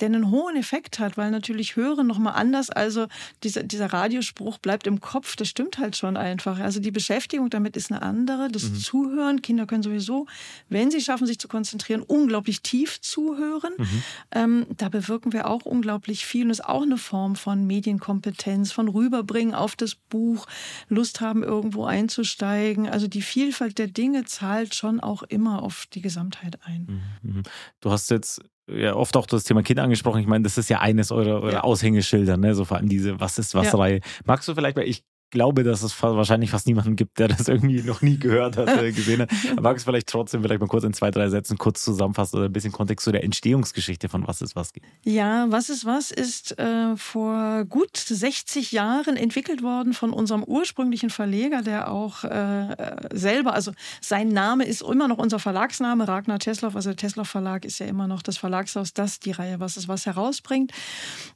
der 0.00 0.06
einen 0.06 0.30
hohen 0.30 0.56
Effekt 0.56 0.98
hat, 0.98 1.16
weil 1.16 1.30
natürlich 1.30 1.76
Hören 1.76 2.06
nochmal 2.06 2.34
anders. 2.34 2.70
Also 2.70 3.06
dieser, 3.42 3.62
dieser 3.62 3.92
Radiospruch 3.92 4.58
bleibt 4.58 4.86
im 4.86 5.00
Kopf. 5.00 5.36
Das 5.36 5.48
stimmt 5.48 5.78
halt 5.78 5.96
schon 5.96 6.16
einfach. 6.16 6.58
Also 6.58 6.80
die 6.80 6.90
Beschäftigung 6.90 7.50
damit 7.50 7.76
ist 7.76 7.90
eine 7.90 8.02
andere. 8.02 8.48
Das 8.50 8.66
Zuhören. 8.80 9.42
Kinder 9.42 9.66
können 9.66 9.82
sowieso, 9.82 10.26
wenn 10.68 10.90
sie 10.90 11.00
schaffen, 11.00 11.26
sich 11.26 11.38
zu 11.38 11.48
konzentrieren, 11.48 12.02
unglaublich 12.02 12.62
tief 12.62 13.00
zuhören. 13.00 13.72
Ähm, 14.32 14.66
da 14.76 14.88
bewirken 14.88 15.32
wir 15.32 15.48
auch 15.48 15.64
unglaublich 15.64 16.26
viel. 16.26 16.42
Und 16.42 16.50
das 16.50 16.60
ist 16.60 16.66
auch 16.66 16.82
eine 16.82 16.98
Form 16.98 17.36
von 17.36 17.66
Medienkompetenz, 17.66 18.72
von 18.72 18.88
rüberbringen 18.88 19.54
auf 19.54 19.76
das 19.76 19.94
Buch, 19.94 20.46
Lust 20.88 21.20
haben, 21.20 21.42
irgendwo 21.42 21.84
einzusteigen. 21.84 22.88
Also 22.88 23.06
die 23.06 23.22
Vielfalt 23.36 23.76
der 23.76 23.88
Dinge 23.88 24.24
zahlt 24.24 24.74
schon 24.74 24.98
auch 24.98 25.22
immer 25.22 25.62
auf 25.62 25.84
die 25.92 26.00
Gesamtheit 26.00 26.58
ein. 26.64 27.02
Mhm. 27.20 27.42
Du 27.80 27.90
hast 27.90 28.10
jetzt 28.10 28.40
ja 28.66 28.94
oft 28.94 29.14
auch 29.14 29.26
das 29.26 29.44
Thema 29.44 29.62
Kinder 29.62 29.82
angesprochen. 29.82 30.22
Ich 30.22 30.26
meine, 30.26 30.42
das 30.42 30.56
ist 30.56 30.70
ja 30.70 30.80
eines 30.80 31.12
eurer, 31.12 31.42
eurer 31.42 31.52
Ja. 31.52 31.60
Aushängeschilder, 31.60 32.38
ne? 32.38 32.54
So 32.54 32.64
vor 32.64 32.78
allem 32.78 32.88
diese 32.88 33.20
Was 33.20 33.38
ist 33.38 33.54
was 33.54 33.70
Ja. 33.72 33.98
Magst 34.24 34.48
du 34.48 34.54
vielleicht, 34.54 34.78
weil 34.78 34.88
ich 34.88 35.04
glaube, 35.30 35.64
dass 35.64 35.82
es 35.82 36.00
wahrscheinlich 36.02 36.50
fast 36.50 36.66
niemanden 36.66 36.96
gibt, 36.96 37.18
der 37.18 37.28
das 37.28 37.48
irgendwie 37.48 37.82
noch 37.82 38.02
nie 38.02 38.18
gehört 38.18 38.56
hat, 38.56 38.68
äh, 38.68 38.92
gesehen 38.92 39.22
hat. 39.22 39.30
Magst 39.60 39.86
du 39.86 39.90
vielleicht 39.90 40.08
trotzdem 40.08 40.42
vielleicht 40.42 40.60
mal 40.60 40.68
kurz 40.68 40.84
in 40.84 40.92
zwei, 40.92 41.10
drei 41.10 41.28
Sätzen 41.28 41.58
kurz 41.58 41.82
zusammenfassen 41.82 42.36
oder 42.36 42.46
ein 42.46 42.52
bisschen 42.52 42.72
Kontext 42.72 43.04
zu 43.04 43.12
der 43.12 43.24
Entstehungsgeschichte 43.24 44.08
von 44.08 44.26
Was 44.26 44.40
ist 44.40 44.56
was 44.56 44.72
gibt? 44.72 44.86
Ja, 45.04 45.46
Was 45.50 45.68
ist 45.68 45.84
was 45.84 46.10
ist 46.10 46.58
äh, 46.58 46.96
vor 46.96 47.64
gut 47.64 47.96
60 47.96 48.72
Jahren 48.72 49.16
entwickelt 49.16 49.62
worden 49.62 49.94
von 49.94 50.12
unserem 50.12 50.44
ursprünglichen 50.44 51.10
Verleger, 51.10 51.62
der 51.62 51.90
auch 51.90 52.24
äh, 52.24 52.72
äh, 52.72 52.96
selber, 53.12 53.54
also 53.54 53.72
sein 54.00 54.28
Name 54.28 54.64
ist 54.64 54.82
immer 54.82 55.08
noch 55.08 55.18
unser 55.18 55.38
Verlagsname, 55.38 56.06
Ragnar 56.06 56.38
Tesloff, 56.38 56.76
also 56.76 56.90
der 56.90 56.96
Tesloff 56.96 57.28
Verlag 57.28 57.64
ist 57.64 57.78
ja 57.78 57.86
immer 57.86 58.06
noch 58.06 58.22
das 58.22 58.38
Verlagshaus, 58.38 58.92
das 58.92 59.18
die 59.20 59.32
Reihe 59.32 59.60
Was 59.60 59.76
ist 59.76 59.88
was 59.88 60.06
herausbringt. 60.06 60.72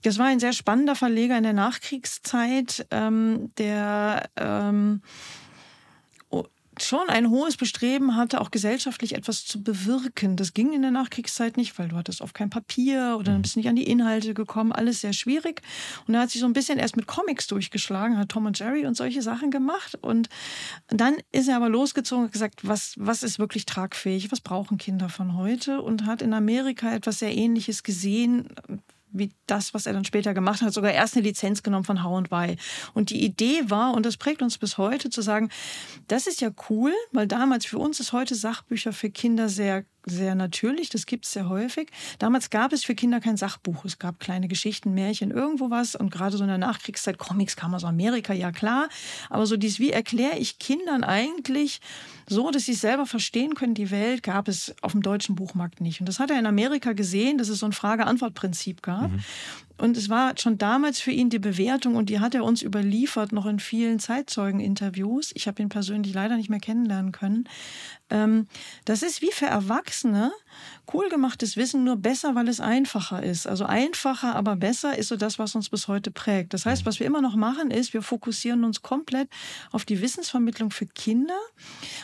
Das 0.02 0.18
war 0.18 0.26
ein 0.26 0.40
sehr 0.40 0.52
spannender 0.52 0.94
Verleger 0.94 1.36
in 1.36 1.42
der 1.42 1.52
Nachkriegszeit, 1.52 2.86
ähm, 2.90 3.50
der 3.58 3.79
ähm, 4.36 5.02
schon 6.82 7.08
ein 7.08 7.30
hohes 7.30 7.56
Bestreben 7.56 8.16
hatte, 8.16 8.40
auch 8.40 8.50
gesellschaftlich 8.50 9.14
etwas 9.14 9.44
zu 9.44 9.62
bewirken. 9.62 10.36
Das 10.36 10.54
ging 10.54 10.72
in 10.72 10.82
der 10.82 10.90
Nachkriegszeit 10.90 11.56
nicht, 11.56 11.78
weil 11.78 11.88
du 11.88 11.96
hattest 11.96 12.20
oft 12.20 12.34
kein 12.34 12.50
Papier 12.50 13.16
oder 13.18 13.32
dann 13.32 13.42
bist 13.42 13.56
du 13.56 13.60
nicht 13.60 13.68
an 13.68 13.76
die 13.76 13.88
Inhalte 13.88 14.34
gekommen, 14.34 14.72
alles 14.72 15.00
sehr 15.00 15.12
schwierig. 15.12 15.62
Und 16.06 16.14
er 16.14 16.20
hat 16.20 16.30
sich 16.30 16.40
so 16.40 16.46
ein 16.46 16.52
bisschen 16.52 16.78
erst 16.78 16.96
mit 16.96 17.06
Comics 17.06 17.46
durchgeschlagen, 17.46 18.18
hat 18.18 18.30
Tom 18.30 18.46
und 18.46 18.58
Jerry 18.58 18.86
und 18.86 18.96
solche 18.96 19.22
Sachen 19.22 19.50
gemacht. 19.50 19.98
Und 20.00 20.28
dann 20.88 21.16
ist 21.32 21.48
er 21.48 21.56
aber 21.56 21.68
losgezogen 21.68 22.26
und 22.26 22.32
gesagt, 22.32 22.66
was, 22.66 22.94
was 22.98 23.22
ist 23.22 23.38
wirklich 23.38 23.66
tragfähig, 23.66 24.30
was 24.32 24.40
brauchen 24.40 24.78
Kinder 24.78 25.08
von 25.08 25.36
heute? 25.36 25.82
Und 25.82 26.06
hat 26.06 26.22
in 26.22 26.34
Amerika 26.34 26.92
etwas 26.94 27.18
sehr 27.18 27.34
Ähnliches 27.34 27.82
gesehen, 27.82 28.48
wie 29.12 29.32
das, 29.46 29.74
was 29.74 29.86
er 29.86 29.92
dann 29.92 30.04
später 30.04 30.34
gemacht 30.34 30.62
hat, 30.62 30.72
sogar 30.72 30.92
erst 30.92 31.16
eine 31.16 31.24
Lizenz 31.24 31.62
genommen 31.62 31.84
von 31.84 31.98
Why. 31.98 32.56
Und 32.94 33.10
die 33.10 33.24
Idee 33.24 33.62
war, 33.68 33.94
und 33.94 34.06
das 34.06 34.16
prägt 34.16 34.42
uns 34.42 34.58
bis 34.58 34.78
heute, 34.78 35.10
zu 35.10 35.22
sagen, 35.22 35.50
das 36.08 36.26
ist 36.26 36.40
ja 36.40 36.50
cool, 36.68 36.92
weil 37.12 37.26
damals 37.26 37.66
für 37.66 37.78
uns 37.78 38.00
ist 38.00 38.12
heute 38.12 38.34
Sachbücher 38.34 38.92
für 38.92 39.10
Kinder 39.10 39.48
sehr 39.48 39.84
sehr 40.10 40.34
natürlich, 40.34 40.90
das 40.90 41.06
gibt 41.06 41.24
es 41.24 41.32
sehr 41.32 41.48
häufig. 41.48 41.90
Damals 42.18 42.50
gab 42.50 42.72
es 42.72 42.84
für 42.84 42.94
Kinder 42.94 43.20
kein 43.20 43.36
Sachbuch. 43.36 43.84
Es 43.84 43.98
gab 43.98 44.20
kleine 44.20 44.48
Geschichten, 44.48 44.92
Märchen, 44.94 45.30
irgendwo 45.30 45.70
was. 45.70 45.94
Und 45.94 46.10
gerade 46.10 46.36
so 46.36 46.42
in 46.42 46.48
der 46.48 46.58
Nachkriegszeit, 46.58 47.18
Comics 47.18 47.56
kam 47.56 47.74
aus 47.74 47.84
Amerika, 47.84 48.32
ja 48.32 48.52
klar. 48.52 48.88
Aber 49.28 49.46
so 49.46 49.56
dies, 49.56 49.78
wie 49.78 49.90
erkläre 49.90 50.38
ich 50.38 50.58
Kindern 50.58 51.04
eigentlich 51.04 51.80
so, 52.28 52.50
dass 52.50 52.66
sie 52.66 52.72
es 52.72 52.80
selber 52.80 53.06
verstehen 53.06 53.54
können, 53.54 53.74
die 53.74 53.90
Welt, 53.90 54.22
gab 54.22 54.48
es 54.48 54.74
auf 54.82 54.92
dem 54.92 55.02
deutschen 55.02 55.34
Buchmarkt 55.34 55.80
nicht. 55.80 56.00
Und 56.00 56.08
das 56.08 56.20
hat 56.20 56.30
er 56.30 56.38
in 56.38 56.46
Amerika 56.46 56.92
gesehen, 56.92 57.38
dass 57.38 57.48
es 57.48 57.58
so 57.58 57.66
ein 57.66 57.72
Frage-Antwort-Prinzip 57.72 58.82
gab. 58.82 59.10
Mhm. 59.10 59.24
Und 59.80 59.96
es 59.96 60.10
war 60.10 60.34
schon 60.36 60.58
damals 60.58 61.00
für 61.00 61.10
ihn 61.10 61.30
die 61.30 61.38
Bewertung 61.38 61.96
und 61.96 62.10
die 62.10 62.20
hat 62.20 62.34
er 62.34 62.44
uns 62.44 62.62
überliefert, 62.62 63.32
noch 63.32 63.46
in 63.46 63.58
vielen 63.58 63.98
Zeitzeugen-Interviews. 63.98 65.32
Ich 65.34 65.48
habe 65.48 65.62
ihn 65.62 65.70
persönlich 65.70 66.12
leider 66.12 66.36
nicht 66.36 66.50
mehr 66.50 66.60
kennenlernen 66.60 67.12
können. 67.12 67.48
Ähm, 68.10 68.46
das 68.84 69.02
ist 69.02 69.22
wie 69.22 69.32
für 69.32 69.46
Erwachsene 69.46 70.32
cool 70.92 71.08
gemachtes 71.08 71.56
Wissen, 71.56 71.84
nur 71.84 71.96
besser, 71.96 72.34
weil 72.34 72.48
es 72.48 72.60
einfacher 72.60 73.22
ist. 73.22 73.46
Also 73.46 73.64
einfacher, 73.64 74.34
aber 74.34 74.56
besser 74.56 74.98
ist 74.98 75.08
so 75.08 75.16
das, 75.16 75.38
was 75.38 75.54
uns 75.54 75.68
bis 75.68 75.86
heute 75.86 76.10
prägt. 76.10 76.52
Das 76.52 76.66
heißt, 76.66 76.84
was 76.84 76.98
wir 76.98 77.06
immer 77.06 77.22
noch 77.22 77.36
machen, 77.36 77.70
ist, 77.70 77.94
wir 77.94 78.02
fokussieren 78.02 78.64
uns 78.64 78.82
komplett 78.82 79.28
auf 79.70 79.84
die 79.84 80.00
Wissensvermittlung 80.02 80.72
für 80.72 80.86
Kinder. 80.86 81.38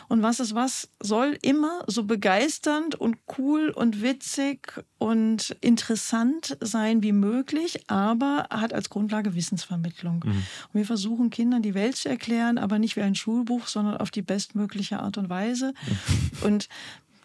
Und 0.08 0.22
was 0.22 0.38
ist 0.38 0.54
was, 0.54 0.88
soll 1.00 1.36
immer 1.42 1.82
so 1.88 2.04
begeisternd 2.04 2.94
und 2.94 3.16
cool 3.38 3.70
und 3.70 4.02
witzig 4.02 4.84
und 4.98 5.56
interessant 5.60 6.56
sein 6.60 7.02
wie 7.02 7.12
möglich, 7.12 7.65
aber 7.88 8.46
hat 8.50 8.72
als 8.72 8.90
Grundlage 8.90 9.34
Wissensvermittlung. 9.34 10.24
Mhm. 10.24 10.30
Und 10.30 10.74
wir 10.74 10.86
versuchen 10.86 11.30
Kindern 11.30 11.62
die 11.62 11.74
Welt 11.74 11.96
zu 11.96 12.08
erklären, 12.08 12.58
aber 12.58 12.78
nicht 12.78 12.96
wie 12.96 13.02
ein 13.02 13.14
Schulbuch, 13.14 13.66
sondern 13.66 13.96
auf 13.96 14.10
die 14.10 14.22
bestmögliche 14.22 15.00
Art 15.00 15.18
und 15.18 15.28
Weise. 15.28 15.74
Und 16.42 16.68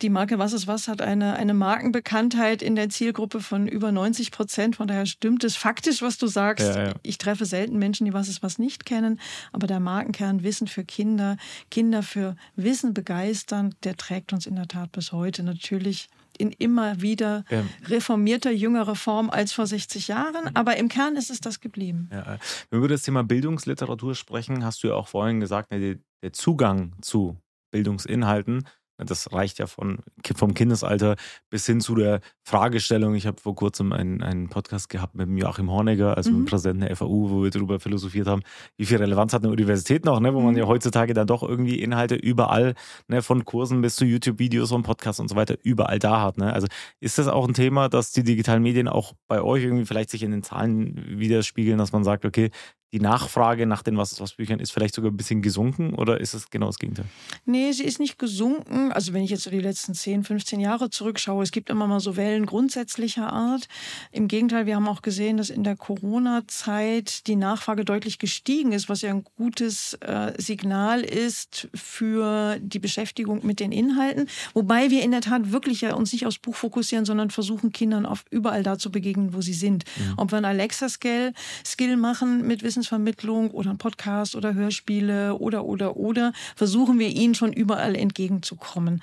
die 0.02 0.10
Marke 0.10 0.40
Was 0.40 0.54
ist 0.54 0.68
was 0.68 0.88
hat 0.88 1.02
eine, 1.02 1.36
eine 1.36 1.54
Markenbekanntheit 1.54 2.62
in 2.62 2.76
der 2.76 2.90
Zielgruppe 2.90 3.40
von 3.40 3.68
über 3.68 3.92
90 3.92 4.32
Prozent. 4.32 4.76
Von 4.76 4.88
daher 4.88 5.06
stimmt 5.06 5.44
es 5.44 5.56
faktisch, 5.56 6.02
was 6.02 6.18
du 6.18 6.28
sagst. 6.28 6.76
Ja, 6.76 6.88
ja. 6.88 6.94
Ich 7.04 7.18
treffe 7.18 7.46
selten 7.46 7.78
Menschen, 7.78 8.06
die 8.06 8.14
Was 8.14 8.28
ist 8.28 8.44
was 8.44 8.58
nicht 8.58 8.86
kennen. 8.86 9.20
Aber 9.52 9.68
der 9.68 9.80
Markenkern 9.80 10.44
Wissen 10.44 10.68
für 10.68 10.84
Kinder, 10.84 11.38
Kinder 11.70 12.04
für 12.04 12.36
Wissen 12.56 12.94
begeistern, 12.94 13.76
der 13.84 13.96
trägt 13.96 14.34
uns 14.34 14.46
in 14.46 14.56
der 14.56 14.68
Tat 14.68 14.92
bis 14.92 15.12
heute 15.12 15.44
natürlich 15.44 16.10
in 16.42 16.52
immer 16.52 17.02
wieder 17.02 17.46
ja. 17.50 17.64
reformierter, 17.86 18.52
jüngerer 18.52 18.96
Form 18.96 19.30
als 19.30 19.54
vor 19.54 19.68
60 19.68 20.08
Jahren. 20.08 20.46
Mhm. 20.46 20.52
Aber 20.56 20.78
im 20.78 20.90
Kern 20.90 21.16
ist 21.16 21.30
es 21.30 21.40
das 21.40 21.60
geblieben. 21.60 22.10
Ja. 22.12 22.26
Wenn 22.26 22.40
wir 22.72 22.78
über 22.80 22.88
das 22.88 23.04
Thema 23.04 23.24
Bildungsliteratur 23.24 24.16
sprechen, 24.16 24.66
hast 24.66 24.84
du 24.84 24.88
ja 24.88 24.96
auch 24.96 25.08
vorhin 25.08 25.40
gesagt, 25.40 25.72
der 25.72 26.34
Zugang 26.34 26.94
zu 27.02 27.38
Bildungsinhalten 27.72 28.68
das 29.06 29.32
reicht 29.34 29.60
ja 29.60 29.68
von, 29.68 30.00
vom 30.36 30.54
Kindesalter 30.54 31.16
bis 31.50 31.66
hin 31.66 31.82
zu 31.82 31.96
der 31.96 32.22
Fragestellung. 32.44 33.16
Ich 33.16 33.28
habe 33.28 33.40
vor 33.40 33.56
kurzem 33.56 33.94
einen, 33.94 34.22
einen 34.22 34.50
Podcast 34.50 34.90
gehabt 34.90 35.16
mit 35.16 35.30
Joachim 35.30 35.70
Hornegger, 35.70 36.18
also 36.18 36.32
mhm. 36.32 36.38
mit 36.38 36.48
dem 36.48 36.50
Präsidenten 36.50 36.82
der 36.82 36.96
FAU, 36.96 37.30
wo 37.30 37.44
wir 37.44 37.50
darüber 37.50 37.80
philosophiert 37.80 38.28
haben, 38.28 38.42
wie 38.78 38.86
viel 38.86 38.98
Relevanz 38.98 39.34
hat 39.34 39.44
eine 39.44 39.52
Universität 39.52 40.06
noch, 40.06 40.20
ne, 40.20 40.34
wo 40.34 40.42
man 40.42 40.54
mhm. 40.54 40.60
ja 40.60 40.68
heutzutage 40.68 41.14
dann 41.14 41.28
doch 41.28 41.44
irgendwie 41.44 41.80
Inhalte 41.80 42.16
überall, 42.16 42.76
ne, 43.08 43.22
von 43.22 43.46
Kursen 43.46 43.82
bis 43.82 43.96
zu 43.96 44.06
YouTube-Videos 44.06 44.72
und 44.72 44.84
Podcasts 44.84 45.20
und 45.20 45.30
so 45.30 45.36
weiter, 45.36 45.56
überall 45.64 46.00
da 46.00 46.22
hat. 46.22 46.38
Ne? 46.38 46.54
Also 46.54 46.68
ist 47.00 47.18
das 47.18 47.28
auch 47.28 47.48
ein 47.48 47.54
Thema, 47.54 47.90
dass 47.90 48.12
die 48.12 48.24
digitalen 48.24 48.64
Medien 48.64 48.88
auch 48.88 49.14
bei 49.28 49.42
euch 49.42 49.64
irgendwie 49.64 49.86
vielleicht 49.86 50.10
sich 50.10 50.24
in 50.24 50.32
den 50.32 50.44
Zahlen 50.44 51.20
widerspiegeln, 51.20 51.78
dass 51.78 51.92
man 51.92 52.04
sagt, 52.04 52.26
okay, 52.26 52.52
die 52.94 53.00
Nachfrage 53.00 53.66
nach 53.66 53.84
den 53.84 53.96
Was-was-Büchern 53.98 54.60
ist 54.60 54.72
vielleicht 54.72 54.96
sogar 54.96 55.12
ein 55.12 55.18
bisschen 55.18 55.42
gesunken 55.42 55.94
oder 55.94 56.20
ist 56.20 56.34
es 56.34 56.50
genau 56.50 56.68
das 56.68 56.78
Gegenteil? 56.78 57.06
Nee, 57.46 57.72
sie 57.72 57.86
ist 57.86 58.00
nicht 58.00 58.20
gesunken. 58.20 58.92
Also 58.92 59.14
wenn 59.14 59.24
ich 59.24 59.30
jetzt 59.30 59.44
so 59.44 59.50
die 59.50 59.60
letzten 59.60 59.94
10, 59.94 60.26
15 60.26 60.60
Jahre 60.60 60.90
zurückschaue, 60.90 61.42
es 61.42 61.52
gibt 61.52 61.70
immer 61.70 61.88
mal 61.88 62.02
so 62.02 62.18
Wellen 62.18 62.46
grundsätzlicher 62.46 63.32
Art. 63.32 63.70
Im 64.12 64.28
Gegenteil, 64.28 64.66
wir 64.66 64.76
haben 64.76 64.90
auch 64.90 65.02
gesehen, 65.02 65.38
dass 65.38 65.50
in 65.50 65.64
der 65.64 65.78
Corona-Zeit 65.78 67.28
die 67.28 67.38
Nachfrage 67.38 67.86
deutlich 67.86 68.20
gestiegen 68.20 68.74
ist, 68.74 68.90
was 68.90 69.02
ja 69.02 69.12
ein 69.12 69.24
gutes 69.38 69.94
äh, 70.02 70.34
Signal 70.38 71.02
ist 71.02 71.70
für 71.74 72.58
die 72.60 72.80
Beschäftigung 72.80 73.46
mit 73.46 73.62
den 73.62 73.72
Inhalten. 73.72 74.28
Wobei 74.54 74.90
wir 74.90 75.02
in 75.02 75.12
der 75.12 75.22
Tat 75.22 75.54
wirklich 75.54 75.80
ja 75.80 75.94
uns 75.94 76.12
nicht 76.12 76.26
aufs 76.26 76.40
Buch 76.40 76.56
fokussieren, 76.56 77.06
sondern 77.06 77.32
versuchen, 77.32 77.72
Kindern 77.72 78.06
auf 78.06 78.26
überall 78.32 78.64
da 78.64 78.78
zu 78.78 78.92
begegnen, 78.92 79.34
wo 79.34 79.40
sie 79.40 79.54
sind. 79.54 79.86
Mhm. 79.98 80.14
Ob 80.18 80.32
wir 80.32 80.40
ein 80.40 80.46
Alexa-Skill 80.46 81.32
Skill 81.66 81.96
machen 81.96 82.46
mit 82.46 82.64
Wissen 82.64 82.81
Wissensvermittlung 82.82 83.52
oder 83.52 83.70
ein 83.70 83.78
Podcast 83.78 84.36
oder 84.36 84.54
Hörspiele 84.54 85.36
oder, 85.36 85.66
oder, 85.66 85.98
oder, 85.98 86.34
versuchen 86.56 86.98
wir 87.00 87.10
ihnen 87.10 87.36
schon 87.36 87.54
überall 87.54 87.96
entgegenzukommen. 87.96 89.02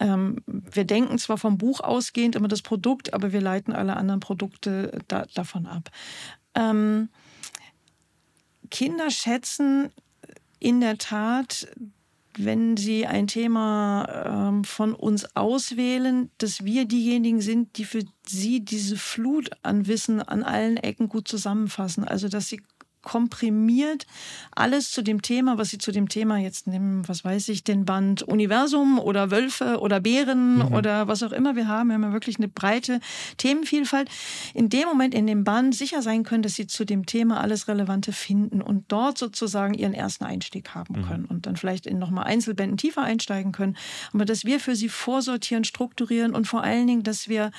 Ähm, 0.00 0.36
wir 0.46 0.84
denken 0.84 1.18
zwar 1.18 1.36
vom 1.36 1.58
Buch 1.58 1.80
ausgehend 1.80 2.36
immer 2.36 2.48
das 2.48 2.62
Produkt, 2.62 3.12
aber 3.12 3.32
wir 3.32 3.40
leiten 3.40 3.72
alle 3.72 3.96
anderen 3.96 4.20
Produkte 4.20 4.98
da, 5.08 5.26
davon 5.34 5.66
ab. 5.66 5.90
Ähm, 6.54 7.08
Kinder 8.70 9.10
schätzen 9.10 9.90
in 10.58 10.80
der 10.80 10.98
Tat 10.98 11.68
wenn 12.40 12.76
Sie 12.76 13.04
ein 13.04 13.26
Thema 13.26 14.48
ähm, 14.48 14.62
von 14.62 14.94
uns 14.94 15.34
auswählen, 15.34 16.30
dass 16.38 16.64
wir 16.64 16.84
diejenigen 16.84 17.40
sind, 17.40 17.76
die 17.78 17.84
für 17.84 18.04
Sie 18.24 18.64
diese 18.64 18.96
Flut 18.96 19.50
an 19.62 19.88
Wissen 19.88 20.22
an 20.22 20.44
allen 20.44 20.76
Ecken 20.76 21.08
gut 21.08 21.26
zusammenfassen. 21.26 22.04
Also 22.04 22.28
dass 22.28 22.48
Sie 22.48 22.60
komprimiert 23.08 24.06
alles 24.50 24.90
zu 24.90 25.00
dem 25.00 25.22
Thema, 25.22 25.56
was 25.56 25.70
sie 25.70 25.78
zu 25.78 25.92
dem 25.92 26.10
Thema 26.10 26.36
jetzt 26.36 26.66
nehmen, 26.66 27.08
was 27.08 27.24
weiß 27.24 27.48
ich, 27.48 27.64
den 27.64 27.86
Band 27.86 28.22
Universum 28.22 28.98
oder 28.98 29.30
Wölfe 29.30 29.80
oder 29.80 29.98
Bären 29.98 30.56
mhm. 30.56 30.74
oder 30.74 31.08
was 31.08 31.22
auch 31.22 31.32
immer 31.32 31.56
wir 31.56 31.68
haben. 31.68 31.88
Wir 31.88 31.94
haben 31.94 32.02
ja 32.02 32.12
wirklich 32.12 32.36
eine 32.36 32.48
breite 32.48 33.00
Themenvielfalt. 33.38 34.10
In 34.52 34.68
dem 34.68 34.86
Moment 34.86 35.14
in 35.14 35.26
dem 35.26 35.42
Band 35.42 35.74
sicher 35.74 36.02
sein 36.02 36.22
können, 36.22 36.42
dass 36.42 36.54
sie 36.54 36.66
zu 36.66 36.84
dem 36.84 37.06
Thema 37.06 37.40
alles 37.40 37.66
Relevante 37.66 38.12
finden 38.12 38.60
und 38.60 38.84
dort 38.88 39.16
sozusagen 39.16 39.72
ihren 39.72 39.94
ersten 39.94 40.24
Einstieg 40.24 40.74
haben 40.74 41.00
mhm. 41.00 41.06
können 41.06 41.24
und 41.24 41.46
dann 41.46 41.56
vielleicht 41.56 41.86
in 41.86 41.98
nochmal 41.98 42.24
Einzelbänden 42.24 42.76
tiefer 42.76 43.04
einsteigen 43.04 43.52
können. 43.52 43.74
Aber 44.12 44.26
dass 44.26 44.44
wir 44.44 44.60
für 44.60 44.76
sie 44.76 44.90
vorsortieren, 44.90 45.64
strukturieren 45.64 46.34
und 46.34 46.46
vor 46.46 46.62
allen 46.62 46.86
Dingen, 46.86 47.04
dass 47.04 47.30
wir 47.30 47.52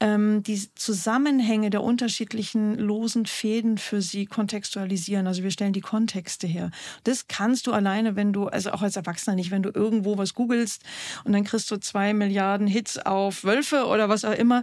ähm, 0.00 0.42
die 0.42 0.58
Zusammenhänge 0.74 1.70
der 1.70 1.82
unterschiedlichen 1.82 2.78
losen 2.78 3.26
Fäden 3.26 3.78
für 3.78 4.00
sie 4.02 4.26
kontextualisieren. 4.26 5.26
Also 5.26 5.42
wir 5.42 5.50
stellen 5.50 5.72
die 5.72 5.80
Kontexte 5.80 6.46
her. 6.46 6.70
Das 7.04 7.28
kannst 7.28 7.66
du 7.66 7.72
alleine, 7.72 8.16
wenn 8.16 8.32
du, 8.32 8.48
also 8.48 8.72
auch 8.72 8.82
als 8.82 8.96
Erwachsener 8.96 9.36
nicht, 9.36 9.50
wenn 9.50 9.62
du 9.62 9.70
irgendwo 9.72 10.18
was 10.18 10.34
googelst 10.34 10.82
und 11.24 11.32
dann 11.32 11.44
kriegst 11.44 11.70
du 11.70 11.76
zwei 11.76 12.14
Milliarden 12.14 12.66
Hits 12.66 12.98
auf 12.98 13.44
Wölfe 13.44 13.86
oder 13.86 14.08
was 14.08 14.24
auch 14.24 14.34
immer 14.34 14.62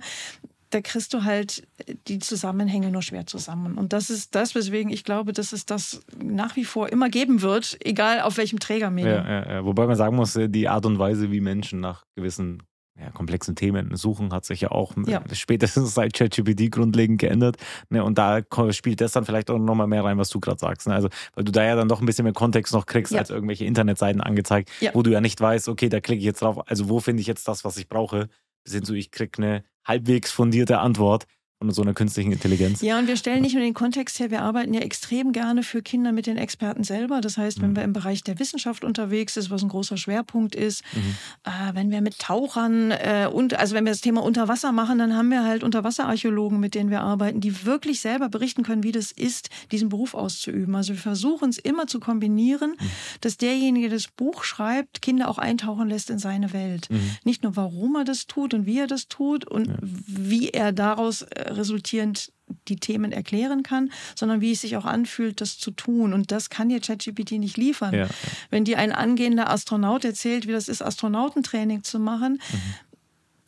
da 0.69 0.81
kriegst 0.81 1.13
du 1.13 1.23
halt 1.23 1.65
die 2.07 2.19
Zusammenhänge 2.19 2.91
nur 2.91 3.01
schwer 3.01 3.25
zusammen. 3.25 3.77
Und 3.77 3.93
das 3.93 4.09
ist 4.09 4.35
das, 4.35 4.53
weswegen 4.53 4.91
ich 4.91 5.03
glaube, 5.03 5.31
dass 5.33 5.53
es 5.53 5.65
das 5.65 6.01
nach 6.21 6.55
wie 6.55 6.65
vor 6.65 6.89
immer 6.89 7.09
geben 7.09 7.41
wird, 7.41 7.77
egal 7.85 8.21
auf 8.21 8.37
welchem 8.37 8.59
Trägermedium. 8.59 9.13
Ja, 9.13 9.29
ja, 9.29 9.51
ja. 9.53 9.65
Wobei 9.65 9.87
man 9.87 9.95
sagen 9.95 10.15
muss, 10.15 10.37
die 10.37 10.67
Art 10.67 10.85
und 10.85 10.99
Weise, 10.99 11.31
wie 11.31 11.39
Menschen 11.39 11.79
nach 11.79 12.03
gewissen 12.15 12.63
ja, 12.99 13.11
komplexen 13.11 13.55
Themen 13.55 13.95
suchen, 13.95 14.33
hat 14.33 14.45
sich 14.45 14.61
ja 14.61 14.71
auch 14.71 14.93
ja. 15.05 15.21
spätestens 15.33 15.93
seit 15.93 16.13
ChatGPT 16.13 16.71
grundlegend 16.71 17.19
geändert. 17.19 17.57
Ne? 17.89 18.03
Und 18.03 18.17
da 18.17 18.41
spielt 18.71 19.01
das 19.01 19.11
dann 19.11 19.25
vielleicht 19.25 19.49
auch 19.49 19.59
nochmal 19.59 19.87
mehr 19.87 20.03
rein, 20.03 20.17
was 20.17 20.29
du 20.29 20.39
gerade 20.39 20.59
sagst. 20.59 20.87
Ne? 20.87 20.95
Also, 20.95 21.09
weil 21.35 21.43
du 21.43 21.51
da 21.51 21.63
ja 21.63 21.75
dann 21.75 21.87
doch 21.87 21.99
ein 21.99 22.05
bisschen 22.05 22.23
mehr 22.23 22.33
Kontext 22.33 22.73
noch 22.73 22.85
kriegst, 22.85 23.13
ja. 23.13 23.19
als 23.19 23.29
irgendwelche 23.29 23.65
Internetseiten 23.65 24.21
angezeigt, 24.21 24.71
ja. 24.79 24.91
wo 24.93 25.03
du 25.03 25.11
ja 25.11 25.21
nicht 25.21 25.39
weißt, 25.39 25.69
okay, 25.69 25.89
da 25.89 25.99
klicke 25.99 26.19
ich 26.19 26.25
jetzt 26.25 26.41
drauf, 26.41 26.67
also 26.67 26.89
wo 26.89 26.99
finde 26.99 27.21
ich 27.21 27.27
jetzt 27.27 27.47
das, 27.47 27.63
was 27.63 27.77
ich 27.77 27.87
brauche, 27.87 28.29
bis 28.63 28.73
hin 28.73 28.83
zu, 28.83 28.93
ich 28.93 29.11
kriege 29.11 29.37
eine 29.37 29.63
halbwegs 29.85 30.31
fundierte 30.31 30.79
Antwort 30.79 31.25
von 31.59 31.71
so 31.71 31.81
einer 31.81 31.95
künstlichen 31.95 32.31
Intelligenz. 32.31 32.81
Ja, 32.81 32.99
und 32.99 33.07
wir 33.07 33.17
stellen 33.17 33.41
nicht 33.41 33.53
nur 33.53 33.63
den 33.63 33.73
Kontext 33.73 34.19
her, 34.19 34.29
wir 34.29 34.43
arbeiten 34.43 34.75
ja 34.75 34.81
extrem 34.81 35.31
gerne 35.31 35.63
für 35.63 35.81
Kinder 35.81 36.11
mit 36.11 36.27
den 36.27 36.37
Experten 36.37 36.83
selber. 36.83 37.19
Das 37.19 37.37
heißt, 37.37 37.61
wenn 37.61 37.71
mhm. 37.71 37.75
wir 37.77 37.83
im 37.83 37.93
Bereich 37.93 38.23
der 38.23 38.37
Wissenschaft 38.37 38.83
unterwegs 38.83 39.33
sind, 39.33 39.49
was 39.49 39.63
ein 39.63 39.69
großer 39.69 39.97
Schwerpunkt 39.97 40.55
ist, 40.55 40.83
mhm. 40.93 41.15
äh, 41.45 41.73
wenn 41.73 41.89
wir 41.89 42.01
mit 42.01 42.19
Tauchern 42.19 42.91
äh, 42.91 43.27
und 43.31 43.55
also 43.55 43.73
wenn 43.73 43.85
wir 43.85 43.91
das 43.91 44.01
Thema 44.01 44.21
Unterwasser 44.21 44.71
machen, 44.71 44.99
dann 44.99 45.15
haben 45.15 45.31
wir 45.31 45.43
halt 45.43 45.63
Unterwasserarchäologen, 45.63 46.59
mit 46.59 46.75
denen 46.75 46.91
wir 46.91 47.01
arbeiten, 47.01 47.41
die 47.41 47.65
wirklich 47.65 48.01
selber 48.01 48.29
berichten 48.29 48.61
können, 48.61 48.83
wie 48.83 48.91
das 48.91 49.11
ist, 49.11 49.49
diesen 49.71 49.89
Beruf 49.89 50.13
auszuüben. 50.13 50.75
Also 50.75 50.93
wir 50.93 50.99
versuchen 50.99 51.49
es 51.49 51.57
immer 51.57 51.87
zu 51.87 51.99
kombinieren, 51.99 52.75
mhm. 52.79 52.89
dass 53.21 53.37
derjenige, 53.37 53.89
der 53.89 53.97
das 53.97 54.09
Buch 54.09 54.43
schreibt, 54.43 55.01
Kinder 55.01 55.27
auch 55.27 55.39
eintauchen 55.39 55.89
lässt 55.89 56.11
in 56.11 56.19
seine 56.19 56.53
Welt. 56.53 56.87
Mhm. 56.91 57.17
Nicht 57.23 57.41
nur, 57.41 57.55
warum 57.55 57.95
er 57.95 58.03
das 58.03 58.27
tut 58.27 58.53
und 58.53 58.67
wie 58.67 58.77
er 58.77 58.87
das 58.87 59.07
tut 59.07 59.47
und 59.47 59.67
ja. 59.67 59.75
wie 59.81 60.49
er 60.49 60.71
daraus 60.71 61.23
äh, 61.23 61.46
resultierend 61.55 62.31
die 62.67 62.77
Themen 62.77 63.11
erklären 63.11 63.61
kann, 63.61 63.91
sondern 64.15 64.39
wie 64.39 64.53
es 64.53 64.61
sich 64.61 64.77
auch 64.77 64.85
anfühlt, 64.85 65.41
das 65.41 65.57
zu 65.57 65.71
tun. 65.71 66.13
Und 66.13 66.31
das 66.31 66.49
kann 66.49 66.69
dir 66.69 66.79
ChatGPT 66.79 67.33
nicht 67.33 67.57
liefern. 67.57 67.93
Ja. 67.93 68.07
Wenn 68.49 68.63
dir 68.63 68.77
ein 68.79 68.93
angehender 68.93 69.49
Astronaut 69.49 70.05
erzählt, 70.05 70.47
wie 70.47 70.53
das 70.53 70.69
ist, 70.69 70.81
Astronautentraining 70.81 71.83
zu 71.83 71.99
machen, 71.99 72.39
mhm 72.51 72.86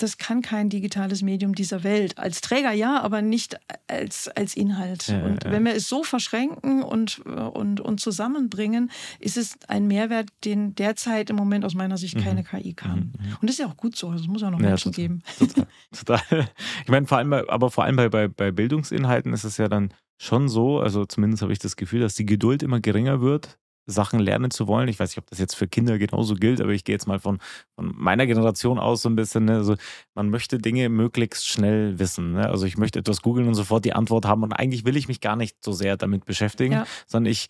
das 0.02 0.18
kann 0.18 0.42
kein 0.42 0.70
digitales 0.70 1.22
Medium 1.22 1.54
dieser 1.54 1.84
Welt. 1.84 2.18
Als 2.18 2.42
Träger 2.42 2.72
ja, 2.72 3.02
aber 3.02 3.22
nicht 3.22 3.60
als, 3.88 4.28
als 4.30 4.56
Inhalt. 4.56 5.08
Ja, 5.08 5.24
und 5.24 5.44
ja. 5.44 5.52
wenn 5.52 5.66
wir 5.66 5.74
es 5.74 5.88
so 5.88 6.04
verschränken 6.04 6.82
und, 6.84 7.20
und, 7.20 7.82
und 7.82 8.00
zusammenbringen, 8.00 8.92
ist 9.20 9.38
es 9.38 9.58
ein 9.68 9.88
Mehrwert, 9.88 10.30
den 10.46 10.76
derzeit 10.76 11.30
im 11.30 11.36
Moment 11.36 11.66
aus 11.66 11.76
meiner 11.76 11.98
Sicht 11.98 12.18
keine 12.18 12.42
mhm. 12.42 12.46
KI 12.46 12.74
kann. 12.74 13.14
Mhm. 13.18 13.38
Und 13.42 13.44
das 13.44 13.52
ist 13.52 13.60
ja 13.60 13.68
auch 13.68 13.78
gut 13.78 13.96
so. 13.96 14.12
Es 14.14 14.28
muss 14.28 14.42
ja 14.42 14.50
noch 14.50 14.60
Menschen 14.60 14.92
total, 14.92 15.08
geben. 15.08 15.24
Total, 15.38 15.68
total. 15.92 16.50
Ich 16.84 16.90
meine, 16.90 17.06
vor 17.06 17.18
allem 17.18 17.30
bei, 17.30 17.48
aber 17.50 17.70
vor 17.70 17.84
allem 17.84 17.96
bei, 17.96 18.10
bei, 18.10 18.28
bei 18.28 18.52
Bildungsinhalten 18.52 19.34
ist 19.34 19.44
es 19.44 19.58
ja 19.58 19.68
dann 19.68 19.94
schon 20.18 20.50
so, 20.50 20.80
also 20.80 21.06
zumindest 21.06 21.42
habe 21.42 21.54
ich 21.54 21.60
das 21.60 21.76
Gefühl, 21.76 22.02
dass 22.02 22.16
die 22.16 22.26
Geduld 22.26 22.64
immer 22.64 22.80
geringer 22.80 23.22
wird, 23.22 23.58
Sachen 23.90 24.20
lernen 24.20 24.52
zu 24.52 24.68
wollen. 24.68 24.88
Ich 24.88 25.00
weiß 25.00 25.10
nicht, 25.10 25.18
ob 25.18 25.30
das 25.30 25.40
jetzt 25.40 25.56
für 25.56 25.68
Kinder 25.68 25.98
genauso 25.98 26.36
gilt, 26.36 26.62
aber 26.62 26.72
ich 26.72 26.84
gehe 26.84 26.94
jetzt 26.94 27.08
mal 27.08 27.20
von, 27.20 27.40
von 27.76 27.94
meiner 27.96 28.26
Generation 28.26 28.80
aus 28.80 29.02
so 29.02 29.10
ein 29.10 29.16
bisschen. 29.16 29.46
Ne? 29.46 29.56
Also 29.56 29.76
man 30.16 30.30
möchte 30.30 30.58
Dinge 30.58 30.90
möglichst 30.90 31.48
schnell 31.48 32.00
wissen. 32.00 32.34
Ne? 32.34 32.48
Also 32.48 32.66
ich 32.66 32.78
möchte 32.78 33.00
etwas 33.00 33.22
googeln 33.22 33.48
und 33.48 33.56
sofort 33.56 33.86
die 33.86 33.94
Antwort 33.94 34.26
haben 34.26 34.44
und 34.44 34.54
eigentlich 34.54 34.86
will 34.86 34.98
ich 34.98 35.08
mich 35.08 35.22
gar 35.22 35.36
nicht 35.36 35.58
so 35.64 35.72
sehr 35.72 35.98
damit 35.98 36.26
beschäftigen, 36.26 36.74
ja. 36.74 36.86
sondern 37.08 37.32
ich 37.32 37.48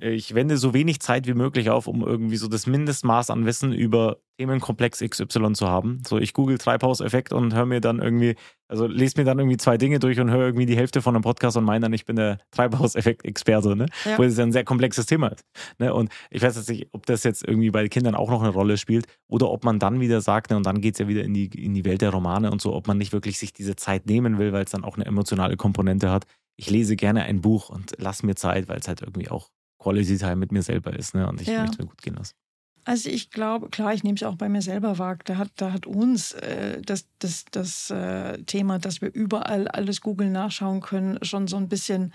ich 0.00 0.34
wende 0.34 0.58
so 0.58 0.74
wenig 0.74 1.00
Zeit 1.00 1.26
wie 1.26 1.34
möglich 1.34 1.70
auf, 1.70 1.86
um 1.86 2.02
irgendwie 2.02 2.36
so 2.36 2.48
das 2.48 2.66
Mindestmaß 2.66 3.30
an 3.30 3.46
Wissen 3.46 3.72
über 3.72 4.18
Themenkomplex 4.38 5.00
XY 5.00 5.52
zu 5.54 5.68
haben. 5.68 6.02
So, 6.06 6.18
ich 6.18 6.34
google 6.34 6.58
Treibhauseffekt 6.58 7.32
und 7.32 7.54
höre 7.54 7.64
mir 7.64 7.80
dann 7.80 7.98
irgendwie, 7.98 8.36
also 8.68 8.86
lese 8.86 9.18
mir 9.18 9.24
dann 9.24 9.38
irgendwie 9.38 9.56
zwei 9.56 9.78
Dinge 9.78 9.98
durch 9.98 10.20
und 10.20 10.30
höre 10.30 10.44
irgendwie 10.44 10.66
die 10.66 10.76
Hälfte 10.76 11.00
von 11.00 11.14
einem 11.14 11.22
Podcast 11.22 11.56
und 11.56 11.64
meine 11.64 11.84
dann, 11.84 11.94
ich 11.94 12.04
bin 12.04 12.16
der 12.16 12.38
Treibhauseffekt-Experte, 12.50 13.74
ne? 13.74 13.86
Ja. 14.04 14.18
Wo 14.18 14.22
es 14.22 14.36
ja 14.36 14.44
ein 14.44 14.52
sehr 14.52 14.64
komplexes 14.64 15.06
Thema 15.06 15.28
ist. 15.28 15.44
Ne? 15.78 15.94
Und 15.94 16.10
ich 16.30 16.42
weiß 16.42 16.56
jetzt 16.56 16.68
nicht, 16.68 16.88
ob 16.92 17.06
das 17.06 17.24
jetzt 17.24 17.46
irgendwie 17.46 17.70
bei 17.70 17.88
Kindern 17.88 18.14
auch 18.14 18.28
noch 18.28 18.42
eine 18.42 18.50
Rolle 18.50 18.76
spielt 18.76 19.06
oder 19.28 19.50
ob 19.50 19.64
man 19.64 19.78
dann 19.78 20.00
wieder 20.00 20.20
sagt, 20.20 20.50
ne, 20.50 20.58
und 20.58 20.66
dann 20.66 20.82
geht 20.82 20.94
es 20.94 20.98
ja 20.98 21.08
wieder 21.08 21.24
in 21.24 21.32
die, 21.32 21.46
in 21.46 21.72
die 21.72 21.86
Welt 21.86 22.02
der 22.02 22.10
Romane 22.10 22.50
und 22.50 22.60
so, 22.60 22.74
ob 22.74 22.86
man 22.86 22.98
nicht 22.98 23.12
wirklich 23.12 23.38
sich 23.38 23.54
diese 23.54 23.76
Zeit 23.76 24.06
nehmen 24.06 24.38
will, 24.38 24.52
weil 24.52 24.64
es 24.64 24.72
dann 24.72 24.84
auch 24.84 24.96
eine 24.96 25.06
emotionale 25.06 25.56
Komponente 25.56 26.10
hat. 26.10 26.26
Ich 26.56 26.68
lese 26.68 26.96
gerne 26.96 27.22
ein 27.22 27.40
Buch 27.40 27.70
und 27.70 27.94
lass 27.98 28.22
mir 28.22 28.34
Zeit, 28.34 28.68
weil 28.68 28.78
es 28.78 28.88
halt 28.88 29.00
irgendwie 29.00 29.30
auch 29.30 29.48
Quality 29.80 30.18
Time 30.18 30.36
mit 30.36 30.52
mir 30.52 30.62
selber 30.62 30.96
ist. 30.96 31.14
Ne? 31.14 31.28
Und 31.28 31.40
ich 31.40 31.48
ja. 31.48 31.62
möchte 31.62 31.82
mir 31.82 31.88
gut 31.88 32.02
gehen 32.02 32.14
lassen. 32.14 32.34
Also 32.84 33.10
ich 33.10 33.30
glaube, 33.30 33.68
klar, 33.68 33.92
ich 33.92 34.04
nehme 34.04 34.16
es 34.16 34.22
auch 34.22 34.36
bei 34.36 34.48
mir 34.48 34.62
selber 34.62 34.98
wahr. 34.98 35.18
Da 35.24 35.36
hat, 35.36 35.50
da 35.56 35.72
hat 35.72 35.86
uns 35.86 36.32
äh, 36.32 36.80
das, 36.82 37.06
das, 37.18 37.44
das 37.50 37.90
äh, 37.90 38.42
Thema, 38.44 38.78
dass 38.78 39.00
wir 39.00 39.12
überall 39.12 39.68
alles 39.68 40.00
Google 40.00 40.30
nachschauen 40.30 40.80
können, 40.80 41.18
schon 41.22 41.46
so 41.46 41.56
ein 41.56 41.68
bisschen 41.68 42.14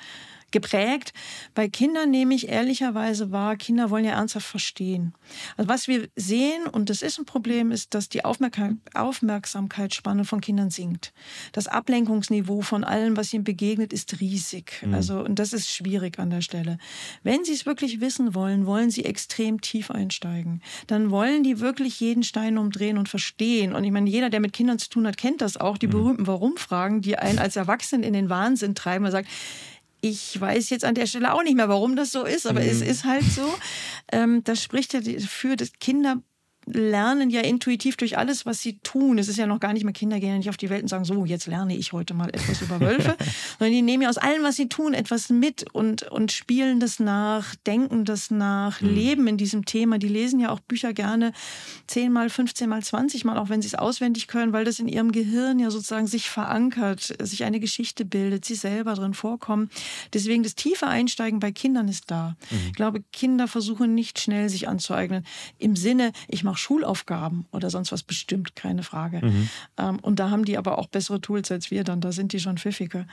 geprägt. 0.52 1.14
Bei 1.54 1.68
Kindern 1.68 2.12
nehme 2.12 2.34
ich 2.34 2.50
ehrlicherweise 2.50 3.32
wahr, 3.32 3.58
Kinder 3.58 3.90
wollen 3.90 4.06
ja 4.06 4.12
ernsthaft 4.12 4.48
verstehen. 4.48 5.14
Also 5.58 5.70
was 5.70 5.88
wir 5.88 6.08
sehen, 6.16 6.68
und 6.68 6.90
das 6.90 7.02
ist 7.02 7.20
ein 7.20 7.26
Problem, 7.26 7.72
ist, 7.72 7.94
dass 7.94 8.10
die 8.10 8.24
Aufmerksamkeitsspanne 8.24 10.26
von 10.26 10.42
Kindern 10.42 10.70
sinkt. 10.70 11.14
Das 11.52 11.68
Ablenkungsniveau 11.68 12.62
von 12.62 12.84
allem, 12.84 13.18
was 13.18 13.34
ihnen 13.34 13.44
begegnet, 13.44 13.92
ist 13.92 14.22
riesig. 14.22 14.82
Mhm. 14.82 14.94
Also, 14.94 15.20
und 15.20 15.40
das 15.40 15.54
ist 15.54 15.70
schwierig 15.70 16.20
an 16.20 16.30
der 16.30 16.42
Stelle. 16.42 16.78
Wenn 17.24 17.44
sie 17.44 17.54
es 17.54 17.66
wirklich 17.66 18.02
wissen 18.02 18.36
wollen, 18.36 18.66
wollen 18.66 18.92
sie 18.92 19.06
extrem 19.06 19.62
tief 19.62 19.92
einsteigen. 19.92 20.62
Dann 20.88 21.12
wollen 21.12 21.44
die 21.44 21.60
wirklich 21.60 22.00
jeden 22.00 22.24
Stein 22.24 22.58
umdrehen 22.58 22.98
und 22.98 23.10
verstehen. 23.10 23.74
Und 23.74 23.84
ich 23.84 23.92
meine, 23.92 24.10
jeder, 24.10 24.30
der 24.30 24.40
mit 24.40 24.54
Kindern 24.54 24.80
zu 24.80 24.90
tun 24.90 25.08
hat, 25.08 25.18
kennt 25.18 25.42
das 25.42 25.58
auch, 25.58 25.78
die 25.78 25.88
mhm. 25.88 25.92
berühmten 25.92 26.28
Warum-Fragen, 26.28 27.02
die 27.02 27.18
einen 27.18 27.40
als 27.40 27.56
Erwachsenen 27.56 28.04
in 28.04 28.14
den 28.14 28.30
Wahnsinn 28.30 28.76
treiben. 28.76 29.04
Man 29.04 29.12
sagt, 29.12 29.28
ich 30.10 30.40
weiß 30.40 30.70
jetzt 30.70 30.86
an 30.86 30.94
der 30.94 31.08
Stelle 31.08 31.34
auch 31.34 31.44
nicht 31.44 31.56
mehr, 31.56 31.70
warum 31.70 31.96
das 31.96 32.12
so 32.12 32.24
ist, 32.24 32.46
aber 32.46 32.62
mhm. 32.62 32.70
es 32.70 32.82
ist 32.82 33.06
halt 33.06 33.24
so. 33.24 33.54
Ähm, 34.12 34.44
das 34.44 34.62
spricht 34.62 34.94
ja 34.94 35.02
dafür, 35.02 35.56
dass 35.56 35.74
Kinder 35.80 36.22
lernen 36.66 37.30
ja 37.30 37.42
intuitiv 37.42 37.98
durch 37.98 38.18
alles, 38.18 38.46
was 38.46 38.62
sie 38.62 38.78
tun. 38.80 39.18
Es 39.18 39.28
ist 39.28 39.38
ja 39.38 39.46
noch 39.46 39.60
gar 39.60 39.74
nicht 39.74 39.84
mehr, 39.84 39.94
Kinder 39.94 40.20
gehen 40.20 40.30
ja 40.30 40.38
nicht 40.38 40.50
auf 40.50 40.58
die 40.58 40.70
Welt 40.70 40.82
und 40.82 40.88
sagen, 40.88 41.06
so, 41.06 41.26
jetzt 41.26 41.48
lerne 41.48 41.76
ich 41.76 41.94
heute 41.94 42.14
mal 42.14 42.30
etwas 42.30 42.62
über 42.62 42.80
Wölfe, 42.80 43.16
sondern 43.60 43.74
die 43.74 43.82
nehmen 43.82 44.04
ja 44.04 44.10
aus 44.10 44.18
allem, 44.18 44.44
was 44.44 44.56
sie 44.56 44.68
tun, 44.68 44.94
etwas 44.94 45.30
mit 45.30 45.66
und, 45.74 46.04
und 46.04 46.32
spielen 46.32 46.80
das 46.80 47.00
nach, 47.00 47.56
denken 47.68 48.06
das 48.06 48.32
nach, 48.32 48.82
mhm. 48.82 48.90
leben 48.96 49.28
in 49.28 49.38
diesem 49.38 49.66
Thema. 49.66 50.00
Die 50.00 50.08
lesen 50.08 50.40
ja 50.40 50.50
auch 50.50 50.60
Bücher 50.60 50.94
gerne 50.94 51.34
zehnmal, 51.88 52.30
15 52.30 52.68
mal, 52.68 52.84
20 52.84 53.26
mal, 53.26 53.38
auch 53.38 53.50
wenn 53.50 53.62
sie 53.62 53.68
es 53.68 53.76
auswendig 53.76 54.28
können, 54.28 54.54
weil 54.54 54.66
das 54.66 54.80
in 54.80 54.88
ihrem 54.88 55.12
Gehirn 55.12 55.60
ja 55.60 55.70
sozusagen 55.70 56.08
sich 56.08 56.30
verankert, 56.30 57.16
sich 57.22 57.44
eine 57.44 57.60
Geschichte 57.60 58.06
bildet, 58.06 58.46
sie 58.46 58.56
selber 58.56 58.96
drin 58.96 59.14
vorkommen. 59.14 59.70
Deswegen 60.14 60.44
das 60.44 60.56
tiefe 60.56 60.88
Einsteigen 60.88 61.40
bei 61.40 61.52
Kindern 61.52 61.88
ist 61.88 62.10
da. 62.10 62.36
Mhm. 62.50 62.58
Ich 62.68 62.74
glaube, 62.74 63.04
Kinder 63.12 63.48
versuchen 63.48 63.94
nicht 63.94 64.20
schnell 64.20 64.50
sich 64.50 64.68
anzueignen. 64.68 65.26
Im 65.60 65.76
Sinne, 65.76 66.12
ich 66.28 66.44
mache 66.44 66.55
noch 66.56 66.58
Schulaufgaben 66.58 67.46
oder 67.52 67.70
sonst 67.70 67.92
was 67.92 68.04
bestimmt, 68.04 68.56
keine 68.56 68.84
Frage. 68.84 69.26
Mhm. 69.26 69.50
Ähm, 69.78 70.00
und 70.00 70.20
da 70.20 70.30
haben 70.30 70.46
die 70.46 70.58
aber 70.58 70.78
auch 70.78 70.88
bessere 70.88 71.20
Tools 71.20 71.52
als 71.52 71.70
wir 71.70 71.84
dann, 71.84 72.02
da 72.02 72.12
sind 72.12 72.34
die 72.34 72.40
schon 72.40 72.58
pfiffiger. 72.58 73.06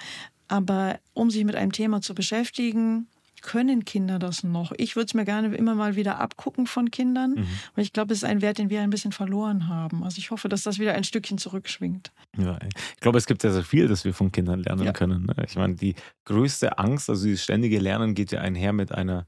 Aber 0.49 0.99
um 1.13 1.31
sich 1.31 1.45
mit 1.45 1.57
einem 1.57 1.73
Thema 1.73 2.01
zu 2.01 2.15
beschäftigen, 2.15 3.09
können 3.41 3.85
Kinder 3.85 4.21
das 4.21 4.45
noch? 4.45 4.71
Ich 4.77 4.95
würde 4.95 5.07
es 5.07 5.15
mir 5.15 5.25
gerne 5.25 5.53
immer 5.57 5.75
mal 5.75 5.97
wieder 5.97 6.21
abgucken 6.21 6.69
von 6.69 6.93
Kindern, 6.93 7.33
mhm. 7.33 7.47
weil 7.75 7.83
ich 7.83 7.93
glaube, 7.93 8.13
es 8.13 8.23
ist 8.23 8.29
ein 8.29 8.41
Wert, 8.41 8.59
den 8.59 8.71
wir 8.71 8.83
ein 8.83 8.91
bisschen 8.91 9.11
verloren 9.11 9.67
haben. 9.67 10.05
Also 10.05 10.19
ich 10.19 10.31
hoffe, 10.31 10.49
dass 10.49 10.63
das 10.63 10.79
wieder 10.79 10.95
ein 10.95 11.03
Stückchen 11.03 11.39
zurückschwingt. 11.39 12.13
Ja, 12.39 12.57
ich 12.95 13.01
glaube, 13.01 13.19
es 13.19 13.27
gibt 13.27 13.43
sehr, 13.43 13.53
sehr 13.53 13.65
viel, 13.65 13.89
das 13.89 14.05
wir 14.05 14.15
von 14.15 14.31
Kindern 14.31 14.61
lernen 14.61 14.85
ja. 14.85 14.93
können. 14.93 15.27
Ne? 15.27 15.35
Ich 15.45 15.57
meine, 15.57 15.75
die 15.75 15.97
größte 16.25 16.79
Angst, 16.79 17.11
also 17.11 17.25
dieses 17.25 17.43
ständige 17.43 17.81
Lernen 17.81 18.15
geht 18.15 18.31
ja 18.31 18.41
einher 18.41 18.73
mit 18.73 18.93
einer 18.93 19.27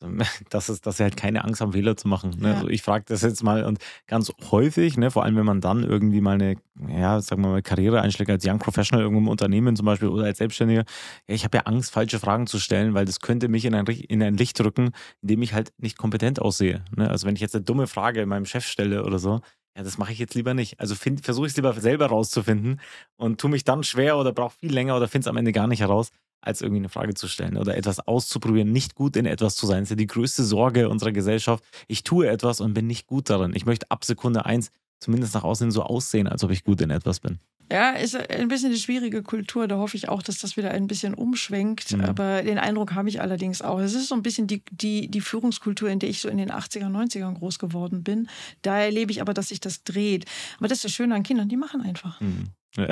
dass, 0.50 0.68
es, 0.68 0.80
dass 0.80 0.96
sie 0.96 1.02
halt 1.02 1.16
keine 1.16 1.44
Angst 1.44 1.60
haben, 1.60 1.72
Fehler 1.72 1.96
zu 1.96 2.08
machen. 2.08 2.36
Ne? 2.38 2.50
Ja. 2.50 2.54
Also 2.54 2.68
ich 2.68 2.82
frage 2.82 3.04
das 3.08 3.22
jetzt 3.22 3.42
mal 3.42 3.64
und 3.64 3.78
ganz 4.06 4.32
häufig, 4.50 4.96
ne, 4.96 5.10
vor 5.10 5.24
allem 5.24 5.36
wenn 5.36 5.44
man 5.44 5.60
dann 5.60 5.84
irgendwie 5.84 6.20
mal 6.20 6.34
eine, 6.34 6.56
ja, 6.88 7.20
sagen 7.20 7.42
wir 7.42 7.48
mal, 7.48 7.62
Karriere 7.62 8.00
einschlägt 8.00 8.30
als 8.30 8.46
Young 8.46 8.58
Professional 8.58 9.02
irgendwo 9.02 9.20
im 9.20 9.28
Unternehmen 9.28 9.76
zum 9.76 9.86
Beispiel 9.86 10.08
oder 10.08 10.24
als 10.24 10.38
Selbstständiger, 10.38 10.84
ja, 11.28 11.34
ich 11.34 11.44
habe 11.44 11.58
ja 11.58 11.64
Angst, 11.64 11.92
falsche 11.92 12.18
Fragen 12.18 12.46
zu 12.46 12.58
stellen, 12.58 12.94
weil 12.94 13.04
das 13.04 13.20
könnte 13.20 13.48
mich 13.48 13.64
in 13.64 13.74
ein, 13.74 13.86
in 13.86 14.22
ein 14.22 14.36
Licht 14.36 14.60
rücken, 14.60 14.92
in 15.22 15.28
dem 15.28 15.42
ich 15.42 15.52
halt 15.52 15.72
nicht 15.78 15.98
kompetent 15.98 16.40
aussehe. 16.40 16.84
Ne? 16.96 17.08
Also 17.08 17.26
wenn 17.26 17.34
ich 17.34 17.42
jetzt 17.42 17.54
eine 17.54 17.64
dumme 17.64 17.86
Frage 17.86 18.24
meinem 18.26 18.46
Chef 18.46 18.66
stelle 18.66 19.04
oder 19.04 19.18
so, 19.18 19.40
ja, 19.76 19.84
das 19.84 19.98
mache 19.98 20.12
ich 20.12 20.18
jetzt 20.18 20.34
lieber 20.34 20.54
nicht. 20.54 20.80
Also 20.80 20.94
versuche 20.94 21.46
ich 21.46 21.52
es 21.52 21.56
lieber 21.56 21.72
selber 21.74 22.06
rauszufinden 22.06 22.80
und 23.16 23.40
tue 23.40 23.50
mich 23.50 23.64
dann 23.64 23.84
schwer 23.84 24.16
oder 24.16 24.32
brauche 24.32 24.56
viel 24.58 24.72
länger 24.72 24.96
oder 24.96 25.08
finde 25.08 25.24
es 25.24 25.28
am 25.28 25.36
Ende 25.36 25.52
gar 25.52 25.68
nicht 25.68 25.80
heraus, 25.80 26.10
als 26.40 26.62
irgendwie 26.62 26.80
eine 26.80 26.88
Frage 26.88 27.14
zu 27.14 27.28
stellen 27.28 27.56
oder 27.56 27.76
etwas 27.76 28.00
auszuprobieren, 28.06 28.72
nicht 28.72 28.94
gut 28.94 29.16
in 29.16 29.26
etwas 29.26 29.56
zu 29.56 29.66
sein. 29.66 29.78
Das 29.78 29.86
ist 29.86 29.90
ja 29.90 29.96
die 29.96 30.06
größte 30.06 30.44
Sorge 30.44 30.88
unserer 30.88 31.12
Gesellschaft. 31.12 31.64
Ich 31.86 32.02
tue 32.02 32.28
etwas 32.28 32.60
und 32.60 32.74
bin 32.74 32.86
nicht 32.86 33.06
gut 33.06 33.30
darin. 33.30 33.52
Ich 33.54 33.66
möchte 33.66 33.90
ab 33.90 34.04
Sekunde 34.04 34.46
eins 34.46 34.70
zumindest 34.98 35.34
nach 35.34 35.44
außen 35.44 35.70
so 35.70 35.82
aussehen, 35.82 36.28
als 36.28 36.44
ob 36.44 36.50
ich 36.50 36.64
gut 36.64 36.80
in 36.80 36.90
etwas 36.90 37.20
bin. 37.20 37.38
Ja, 37.72 37.90
ist 37.90 38.16
ein 38.16 38.48
bisschen 38.48 38.70
eine 38.70 38.78
schwierige 38.78 39.22
Kultur. 39.22 39.68
Da 39.68 39.76
hoffe 39.76 39.96
ich 39.96 40.08
auch, 40.08 40.22
dass 40.22 40.38
das 40.38 40.56
wieder 40.56 40.72
ein 40.72 40.88
bisschen 40.88 41.14
umschwenkt. 41.14 41.92
Mhm. 41.92 42.00
Aber 42.00 42.42
den 42.42 42.58
Eindruck 42.58 42.94
habe 42.94 43.08
ich 43.08 43.20
allerdings 43.20 43.62
auch. 43.62 43.78
Es 43.78 43.94
ist 43.94 44.08
so 44.08 44.16
ein 44.16 44.22
bisschen 44.22 44.48
die, 44.48 44.64
die, 44.72 45.08
die 45.08 45.20
Führungskultur, 45.20 45.88
in 45.88 46.00
der 46.00 46.10
ich 46.10 46.20
so 46.20 46.28
in 46.28 46.38
den 46.38 46.50
80er, 46.50 46.86
90ern 46.86 47.34
groß 47.34 47.60
geworden 47.60 48.02
bin. 48.02 48.28
Da 48.62 48.80
erlebe 48.80 49.12
ich 49.12 49.20
aber, 49.20 49.34
dass 49.34 49.48
sich 49.48 49.60
das 49.60 49.84
dreht. 49.84 50.24
Aber 50.58 50.66
das 50.66 50.78
ist 50.78 50.86
das 50.86 50.92
Schöne 50.92 51.14
an 51.14 51.22
Kindern, 51.22 51.48
die 51.48 51.56
machen 51.56 51.80
einfach. 51.80 52.20
Mhm. 52.20 52.48
Ja. 52.76 52.88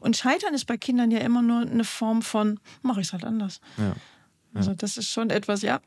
Und 0.00 0.16
Scheitern 0.16 0.54
ist 0.54 0.66
bei 0.66 0.76
Kindern 0.76 1.10
ja 1.10 1.18
immer 1.18 1.42
nur 1.42 1.62
eine 1.62 1.84
Form 1.84 2.22
von, 2.22 2.60
mache 2.82 3.00
ich 3.00 3.08
es 3.08 3.12
halt 3.12 3.24
anders. 3.24 3.60
Ja. 3.76 3.94
Also 4.54 4.74
das 4.74 4.98
ist 4.98 5.08
schon 5.08 5.30
etwas, 5.30 5.62
ja, 5.62 5.80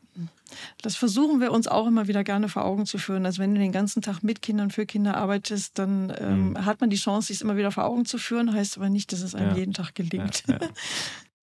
das 0.82 0.96
versuchen 0.96 1.40
wir 1.40 1.52
uns 1.52 1.68
auch 1.68 1.86
immer 1.86 2.08
wieder 2.08 2.24
gerne 2.24 2.48
vor 2.48 2.64
Augen 2.64 2.84
zu 2.84 2.98
führen. 2.98 3.24
Also 3.24 3.40
wenn 3.40 3.54
du 3.54 3.60
den 3.60 3.70
ganzen 3.70 4.02
Tag 4.02 4.22
mit 4.24 4.42
Kindern, 4.42 4.72
für 4.72 4.86
Kinder 4.86 5.16
arbeitest, 5.16 5.78
dann 5.78 6.12
ähm, 6.18 6.50
mhm. 6.50 6.64
hat 6.64 6.80
man 6.80 6.90
die 6.90 6.96
Chance, 6.96 7.28
sich 7.28 7.40
immer 7.42 7.56
wieder 7.56 7.70
vor 7.70 7.84
Augen 7.84 8.06
zu 8.06 8.18
führen, 8.18 8.52
heißt 8.52 8.76
aber 8.76 8.88
nicht, 8.88 9.12
dass 9.12 9.22
es 9.22 9.34
einem 9.36 9.50
ja. 9.50 9.56
jeden 9.56 9.72
Tag 9.72 9.94
gelingt. 9.94 10.42
Ja, 10.48 10.58
ja. 10.60 10.68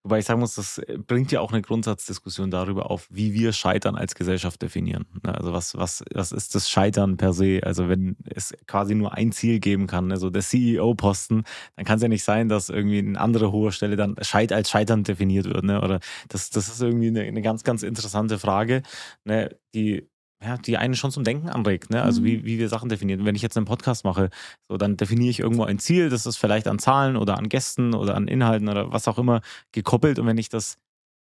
Wobei 0.04 0.20
ich 0.20 0.26
sagen 0.26 0.40
muss, 0.40 0.56
das 0.56 0.80
äh, 0.80 0.98
bringt 0.98 1.32
ja 1.32 1.42
auch 1.42 1.52
eine 1.52 1.62
Grundsatzdiskussion 1.62 2.50
darüber 2.50 2.90
auf, 2.90 3.08
wie 3.12 3.34
wir 3.34 3.54
Scheitern 3.54 3.96
als 3.96 4.16
Gesellschaft 4.16 4.62
definieren. 4.62 5.06
Ne, 5.24 5.36
also 5.36 5.54
was, 5.54 5.78
was, 5.78 6.04
was 6.14 6.32
ist 6.32 6.56
das 6.56 6.70
Scheitern 6.70 7.18
per 7.18 7.34
se? 7.34 7.62
Also 7.64 7.88
wenn 7.88 8.18
es 8.26 8.54
quasi 8.66 8.96
nur 8.96 9.14
ein 9.14 9.32
Ziel 9.32 9.60
geben 9.60 9.86
kann, 9.86 10.12
also 10.12 10.30
der 10.32 10.42
CEO-Posten, 10.42 11.44
dann 11.76 11.86
kann 11.86 11.98
es 11.98 12.02
ja 12.02 12.08
nicht 12.08 12.24
sein, 12.24 12.50
dass 12.50 12.70
irgendwie 12.70 13.00
eine 13.00 13.20
andere 13.20 13.52
hohe 13.52 13.72
Stelle 13.72 13.96
dann 13.96 14.16
Scheit 14.22 14.52
als 14.52 14.72
Scheitern 14.72 15.04
definiert 15.04 15.46
wird. 15.46 15.64
Ne? 15.64 15.82
Oder 15.82 16.00
das, 16.30 16.50
das 16.50 16.68
ist 16.68 16.82
irgendwie 16.82 17.08
eine, 17.10 17.22
eine 17.22 17.42
ganz, 17.42 17.64
ganz 17.64 17.84
interessante 17.84 18.40
Frage, 18.40 18.82
ne? 19.24 19.56
die 19.76 20.11
ja, 20.44 20.58
die 20.58 20.78
einen 20.78 20.96
schon 20.96 21.12
zum 21.12 21.24
Denken 21.24 21.50
anregt, 21.50 21.92
ne? 21.92 22.02
Also 22.02 22.22
mhm. 22.22 22.26
wie, 22.26 22.46
wie 22.46 22.60
wir 22.60 22.70
Sachen 22.70 22.90
definieren. 22.90 23.26
Wenn 23.26 23.36
ich 23.36 23.42
jetzt 23.42 23.58
einen 23.58 23.66
Podcast 23.66 24.04
mache, 24.06 24.30
so 24.70 24.78
dann 24.78 24.98
definiere 24.98 25.30
ich 25.30 25.40
irgendwo 25.40 25.64
ein 25.64 25.80
Ziel, 25.80 26.10
das 26.10 26.26
ist 26.26 26.38
vielleicht 26.38 26.68
an 26.68 26.80
Zahlen 26.80 27.16
oder 27.16 27.38
an 27.38 27.48
Gästen 27.50 27.94
oder 27.94 28.16
an 28.16 28.28
Inhalten 28.28 28.68
oder 28.68 28.92
was 28.92 29.08
auch 29.08 29.20
immer 29.20 29.42
gekoppelt. 29.72 30.18
Und 30.18 30.26
wenn 30.26 30.38
ich 30.38 30.50
das 30.50 30.78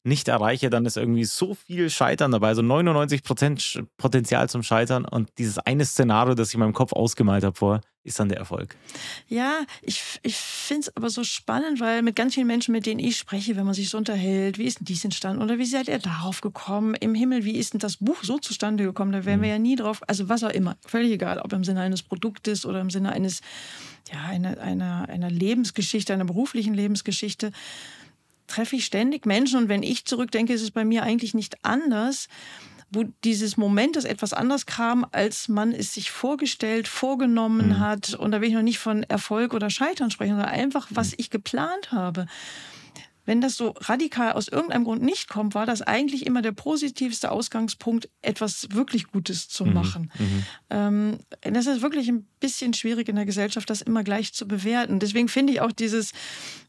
nicht 0.03 0.27
erreiche, 0.27 0.69
dann 0.69 0.85
ist 0.85 0.97
irgendwie 0.97 1.25
so 1.25 1.53
viel 1.53 1.89
Scheitern 1.89 2.31
dabei, 2.31 2.53
so 2.53 2.61
99 2.61 3.23
Prozent 3.23 3.83
Potenzial 3.97 4.49
zum 4.49 4.63
Scheitern 4.63 5.05
und 5.05 5.29
dieses 5.37 5.57
eine 5.59 5.85
Szenario, 5.85 6.33
das 6.33 6.49
ich 6.49 6.53
in 6.55 6.61
meinem 6.61 6.73
Kopf 6.73 6.93
ausgemalt 6.93 7.43
habe 7.43 7.55
vor, 7.55 7.81
ist 8.07 8.19
dann 8.19 8.29
der 8.29 8.37
Erfolg. 8.37 8.77
Ja, 9.27 9.59
ich, 9.81 10.01
ich 10.23 10.37
finde 10.37 10.81
es 10.81 10.95
aber 10.95 11.09
so 11.09 11.25
spannend, 11.25 11.81
weil 11.81 12.01
mit 12.01 12.15
ganz 12.15 12.35
vielen 12.35 12.47
Menschen, 12.47 12.71
mit 12.71 12.85
denen 12.85 13.01
ich 13.01 13.17
spreche, 13.17 13.57
wenn 13.57 13.65
man 13.65 13.73
sich 13.73 13.89
so 13.89 13.97
unterhält, 13.97 14.57
wie 14.57 14.63
ist 14.63 14.79
denn 14.79 14.85
dies 14.85 15.03
entstanden 15.03 15.43
oder 15.43 15.57
wie 15.57 15.65
seid 15.65 15.89
ihr 15.89 15.99
darauf 15.99 16.39
gekommen? 16.39 16.95
Im 16.95 17.13
Himmel, 17.13 17.43
wie 17.43 17.57
ist 17.57 17.73
denn 17.73 17.79
das 17.79 17.97
Buch 17.97 18.23
so 18.23 18.39
zustande 18.39 18.85
gekommen? 18.85 19.11
Da 19.11 19.25
wären 19.25 19.39
mhm. 19.39 19.43
wir 19.43 19.49
ja 19.49 19.59
nie 19.59 19.75
drauf, 19.75 20.01
also 20.07 20.29
was 20.29 20.43
auch 20.43 20.51
immer, 20.51 20.77
völlig 20.85 21.11
egal, 21.11 21.39
ob 21.39 21.51
im 21.51 21.65
Sinne 21.65 21.81
eines 21.81 22.01
Produktes 22.01 22.65
oder 22.65 22.79
im 22.79 22.89
Sinne 22.89 23.11
eines, 23.11 23.41
ja, 24.11 24.23
einer, 24.23 24.57
einer, 24.59 25.09
einer 25.09 25.29
Lebensgeschichte, 25.29 26.13
einer 26.13 26.25
beruflichen 26.25 26.73
Lebensgeschichte 26.73 27.51
treffe 28.47 28.75
ich 28.75 28.85
ständig 28.85 29.25
Menschen 29.25 29.59
und 29.59 29.69
wenn 29.69 29.83
ich 29.83 30.05
zurückdenke, 30.05 30.53
ist 30.53 30.61
es 30.61 30.71
bei 30.71 30.85
mir 30.85 31.03
eigentlich 31.03 31.33
nicht 31.33 31.63
anders, 31.63 32.27
wo 32.89 33.03
dieses 33.23 33.57
Moment, 33.57 33.97
dass 33.97 34.05
etwas 34.05 34.33
anders 34.33 34.65
kam, 34.65 35.05
als 35.11 35.49
man 35.49 35.73
es 35.73 35.93
sich 35.93 36.09
vorgestellt, 36.09 36.87
vorgenommen 36.87 37.69
mhm. 37.69 37.79
hat. 37.79 38.13
Und 38.13 38.31
da 38.31 38.39
will 38.39 38.47
ich 38.47 38.55
noch 38.55 38.61
nicht 38.61 38.79
von 38.79 39.03
Erfolg 39.03 39.53
oder 39.53 39.69
Scheitern 39.69 40.09
sprechen, 40.09 40.35
sondern 40.35 40.49
einfach, 40.49 40.87
was 40.89 41.09
mhm. 41.09 41.15
ich 41.17 41.29
geplant 41.29 41.91
habe 41.91 42.27
wenn 43.27 43.41
das 43.41 43.57
so 43.57 43.75
radikal 43.77 44.31
aus 44.31 44.47
irgendeinem 44.47 44.85
Grund 44.85 45.03
nicht 45.03 45.27
kommt, 45.27 45.53
war 45.53 45.65
das 45.65 45.81
eigentlich 45.81 46.25
immer 46.25 46.41
der 46.41 46.53
positivste 46.53 47.29
Ausgangspunkt, 47.29 48.09
etwas 48.21 48.69
wirklich 48.71 49.07
Gutes 49.07 49.49
zu 49.49 49.65
mhm, 49.65 49.73
machen. 49.73 50.11
Mhm. 50.17 50.45
Ähm, 50.69 51.17
das 51.41 51.67
ist 51.67 51.81
wirklich 51.81 52.07
ein 52.07 52.25
bisschen 52.39 52.73
schwierig 52.73 53.09
in 53.09 53.17
der 53.17 53.25
Gesellschaft, 53.25 53.69
das 53.69 53.81
immer 53.81 54.03
gleich 54.03 54.33
zu 54.33 54.47
bewerten. 54.47 54.99
Deswegen 54.99 55.27
finde 55.27 55.51
ich 55.51 55.61
auch 55.61 55.73
dieses, 55.73 56.13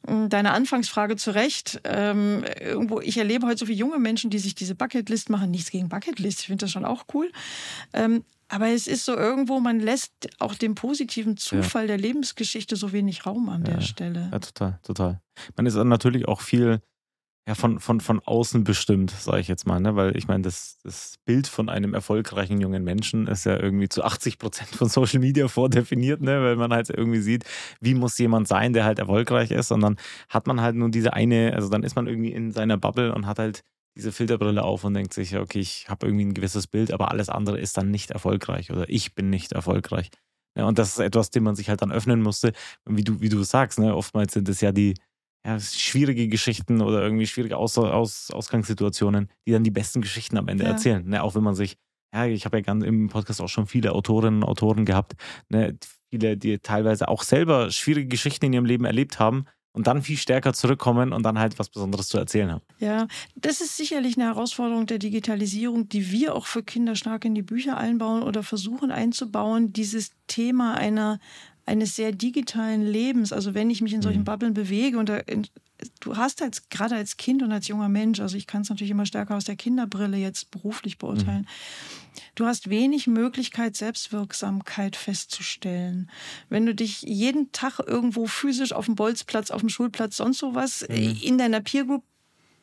hm, 0.07 0.29
deine 0.29 0.51
Anfangsfrage 0.51 1.15
zu 1.15 1.31
Recht, 1.31 1.81
ähm, 1.85 2.45
irgendwo, 2.61 3.01
ich 3.01 3.17
erlebe 3.19 3.47
heute 3.47 3.59
so 3.59 3.67
viele 3.67 3.79
junge 3.79 4.01
Menschen, 4.01 4.31
die 4.31 4.39
sich 4.41 4.57
diese 4.57 4.75
Bucketlist 4.75 5.31
machen. 5.31 5.53
Nichts 5.53 5.71
gegen 5.71 5.89
Bucketlist, 5.89 6.41
ich 6.41 6.47
finde 6.47 6.65
das 6.65 6.73
schon 6.73 6.85
auch 6.85 7.05
cool. 7.15 7.31
Ähm, 7.93 8.25
aber 8.49 8.69
es 8.69 8.87
ist 8.87 9.05
so 9.05 9.15
irgendwo, 9.15 9.61
man 9.61 9.81
lässt 9.81 10.13
auch 10.39 10.55
dem 10.55 10.75
positiven 10.75 11.37
Zufall 11.37 11.83
ja. 11.83 11.89
der 11.89 11.99
Lebensgeschichte 11.99 12.77
so 12.77 12.93
wenig 12.93 13.27
Raum 13.27 13.49
an 13.49 13.65
ja, 13.65 13.75
der 13.75 13.81
Stelle. 13.83 14.29
Ja, 14.33 14.39
total, 14.39 14.79
total. 14.83 15.21
Man 15.57 15.67
ist 15.67 15.77
dann 15.77 15.89
natürlich 15.89 16.27
auch 16.27 16.41
viel 16.41 16.81
ja, 17.49 17.55
von, 17.55 17.81
von, 17.81 18.01
von 18.01 18.21
außen 18.21 18.63
bestimmt, 18.63 19.11
sage 19.11 19.41
ich 19.41 19.49
jetzt 19.49 19.67
mal. 19.67 19.81
Ne? 19.81 19.97
Weil 19.97 20.15
ich 20.19 20.29
meine, 20.29 20.43
das, 20.43 20.79
das 20.85 21.15
Bild 21.25 21.47
von 21.47 21.71
einem 21.71 21.95
erfolgreichen 21.95 22.61
jungen 22.61 22.85
Menschen 22.85 23.27
ist 23.27 23.45
ja 23.45 23.59
irgendwie 23.59 23.89
zu 23.89 24.05
80 24.05 24.39
Prozent 24.39 24.69
von 24.69 24.89
Social 24.89 25.21
Media 25.21 25.49
vordefiniert, 25.49 26.21
ne? 26.21 26.43
weil 26.43 26.57
man 26.57 26.75
halt 26.75 26.91
irgendwie 26.91 27.21
sieht, 27.21 27.45
wie 27.81 27.95
muss 27.95 28.19
jemand 28.19 28.49
sein, 28.49 28.75
der 28.75 28.85
halt 28.85 28.99
erfolgreich 28.99 29.51
ist. 29.51 29.73
Und 29.73 29.81
dann 29.81 29.97
hat 30.29 30.47
man 30.47 30.61
halt 30.61 30.77
nur 30.77 30.91
diese 30.91 31.15
eine, 31.15 31.55
also 31.55 31.71
dann 31.71 31.85
ist 31.85 31.97
man 31.97 32.07
irgendwie 32.07 32.33
in 32.33 32.53
seiner 32.53 32.77
Bubble 32.77 33.15
und 33.15 33.27
hat 33.27 33.39
halt 33.39 33.63
diese 33.99 34.13
Filterbrille 34.13 34.63
auf 34.63 34.85
und 34.85 34.95
denkt 34.95 35.13
sich, 35.13 35.37
okay, 35.37 35.59
ich 35.59 35.89
habe 35.89 36.07
irgendwie 36.07 36.25
ein 36.25 36.35
gewisses 36.35 36.69
Bild, 36.69 36.93
aber 36.93 37.11
alles 37.11 37.29
andere 37.29 37.59
ist 37.59 37.77
dann 37.77 37.91
nicht 37.91 38.13
erfolgreich 38.13 38.71
oder 38.71 38.89
ich 38.89 39.15
bin 39.15 39.29
nicht 39.29 39.53
erfolgreich. 39.53 40.11
Ja, 40.57 40.67
und 40.67 40.79
das 40.79 40.91
ist 40.91 40.99
etwas, 41.01 41.31
dem 41.31 41.43
man 41.45 41.57
sich 41.57 41.69
halt 41.69 41.83
dann 41.83 41.93
öffnen 41.93 42.23
musste. 42.23 42.53
Und 42.85 42.97
wie 42.97 43.05
du, 43.05 43.21
wie 43.21 43.29
du 43.29 43.43
sagst, 43.43 43.79
ne, 43.79 43.95
oftmals 43.95 44.33
sind 44.33 44.49
es 44.49 44.61
ja 44.61 44.73
die 44.73 44.95
ja, 45.45 45.59
schwierige 45.59 46.29
Geschichten 46.29 46.81
oder 46.81 47.03
irgendwie 47.03 47.27
schwierige 47.27 47.57
Aus 47.57 47.77
Aus 47.77 48.31
Ausgangssituationen, 48.31 49.31
die 49.47 49.53
dann 49.53 49.65
die 49.65 49.71
besten 49.71 50.01
Geschichten 50.01 50.37
am 50.37 50.49
Ende 50.49 50.65
ja. 50.65 50.71
erzählen. 50.71 51.07
Ne, 51.07 51.23
auch 51.23 51.35
wenn 51.35 51.43
man 51.43 51.57
sich, 51.57 51.77
ja, 52.15 52.27
ich 52.27 52.45
habe 52.45 52.59
ja 52.59 52.63
ganz 52.63 52.85
im 52.85 53.09
Podcast 53.09 53.41
auch 53.41 53.49
schon 53.49 53.67
viele 53.67 53.93
Autorinnen 53.93 54.43
und 54.43 54.49
Autoren 54.49 54.85
gehabt, 54.85 55.15
ne, 55.49 55.77
viele, 56.11 56.37
die 56.37 56.59
teilweise 56.59 57.09
auch 57.09 57.25
selber 57.25 57.71
schwierige 57.71 58.09
Geschichten 58.09 58.47
in 58.47 58.53
ihrem 58.53 58.65
Leben 58.65 58.85
erlebt 58.85 59.19
haben 59.19 59.45
und 59.79 59.87
dann 59.87 60.03
viel 60.03 60.16
stärker 60.16 60.53
zurückkommen 60.55 61.12
und 61.12 61.22
dann 61.22 61.39
halt 61.39 61.57
was 61.61 61.68
Besonderes 61.68 62.09
zu 62.09 62.18
erzählen 62.18 62.51
haben. 62.51 62.62
Ja, 62.81 63.07
das 63.37 63.61
ist 63.61 63.76
sicherlich 63.76 64.16
eine 64.16 64.26
Herausforderung 64.26 64.87
der 64.87 64.99
Digitalisierung, 64.99 65.89
die 65.89 66.11
wir 66.11 66.35
auch 66.35 66.47
für 66.47 66.64
Kinder 66.64 66.97
stark 66.97 67.24
in 67.24 67.37
die 67.37 67.43
Bücher 67.43 67.76
einbauen 67.76 68.24
oder 68.24 68.43
versuchen 68.43 68.91
einzubauen, 68.91 69.72
dieses 69.72 70.11
Thema 70.26 70.74
einer 70.74 71.20
eines 71.69 71.95
sehr 71.95 72.12
digitalen 72.12 72.83
Lebens. 72.85 73.33
Also 73.33 73.55
wenn 73.55 73.71
ich 73.71 73.81
mich 73.83 73.93
in 73.93 74.03
solchen 74.03 74.21
mhm. 74.21 74.25
Bubblen 74.25 74.55
bewege 74.55 74.99
und 74.99 75.09
da, 75.09 75.21
du 76.01 76.16
hast 76.16 76.43
als 76.43 76.69
gerade 76.71 76.97
als 76.97 77.19
Kind 77.19 77.43
und 77.43 77.53
als 77.53 77.69
junger 77.69 77.89
Mensch, 77.89 78.21
also 78.21 78.37
ich 78.37 78.47
kann 78.47 78.62
es 78.62 78.71
natürlich 78.71 78.91
immer 78.91 79.07
stärker 79.07 79.37
aus 79.37 79.45
der 79.45 79.57
Kinderbrille 79.57 80.16
jetzt 80.16 80.51
beruflich 80.51 80.99
beurteilen. 80.99 81.43
Mhm. 81.43 82.23
Du 82.35 82.47
hast 82.47 82.71
wenig 82.71 83.07
Möglichkeit, 83.07 83.77
Selbstwirksamkeit 83.77 84.97
festzustellen. 84.97 86.11
Wenn 86.49 86.66
du 86.66 86.75
dich 86.75 87.03
jeden 87.03 87.53
Tag 87.53 87.79
irgendwo 87.87 88.27
physisch 88.27 88.73
auf 88.73 88.87
dem 88.87 88.95
Bolzplatz, 88.95 89.51
auf 89.51 89.61
dem 89.61 89.69
Schulplatz, 89.69 90.16
sonst 90.16 90.39
sowas 90.39 90.85
mhm. 90.89 91.19
in 91.23 91.39
deiner 91.39 91.61
Peer 91.61 91.85
Group 91.85 92.03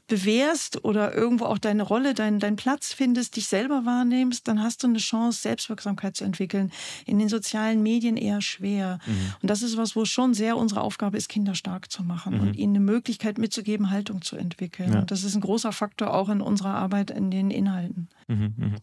bewährst 0.08 0.84
oder 0.84 1.16
irgendwo 1.16 1.46
auch 1.46 1.58
deine 1.58 1.84
Rolle, 1.84 2.14
deinen 2.14 2.40
dein 2.40 2.56
Platz 2.56 2.94
findest, 2.94 3.36
dich 3.36 3.48
selber 3.48 3.86
wahrnimmst, 3.86 4.48
dann 4.48 4.62
hast 4.62 4.84
du 4.84 4.88
eine 4.88 5.00
Chance, 5.00 5.42
Selbstwirksamkeit 5.42 6.16
zu 6.16 6.24
entwickeln. 6.24 6.72
In 7.06 7.18
den 7.18 7.30
sozialen 7.30 7.82
Medien 7.82 8.18
eher 8.18 8.42
schwer. 8.42 9.00
Mhm. 9.06 9.34
Und 9.42 9.50
das 9.50 9.64
ist 9.64 9.78
was, 9.78 9.96
wo 9.96 10.06
schon 10.06 10.34
sehr 10.34 10.58
unsere 10.58 10.82
Aufgabe 10.82 11.18
ist, 11.18 11.30
Kinder 11.30 11.56
stark 11.56 11.92
zu 11.92 12.04
machen 12.04 12.36
mhm. 12.36 12.42
und 12.42 12.56
ihnen 12.56 12.76
eine 12.76 12.86
Möglichkeit 12.86 13.38
mitzugeben, 13.38 13.90
Haltung 13.90 14.22
zu 14.22 14.36
entwickeln. 14.36 14.94
Ja. 14.94 15.00
Und 15.00 15.12
das 15.12 15.24
ist 15.24 15.36
ein 15.36 15.42
großer 15.42 15.72
Faktor 15.72 16.14
auch 16.14 16.30
in 16.30 16.42
unserer 16.42 16.76
Arbeit 16.76 17.12
in 17.12 17.32
den 17.32 17.50
Inhalten. 17.50 18.10
Mhm. 18.28 18.54
mhm. 18.58 18.76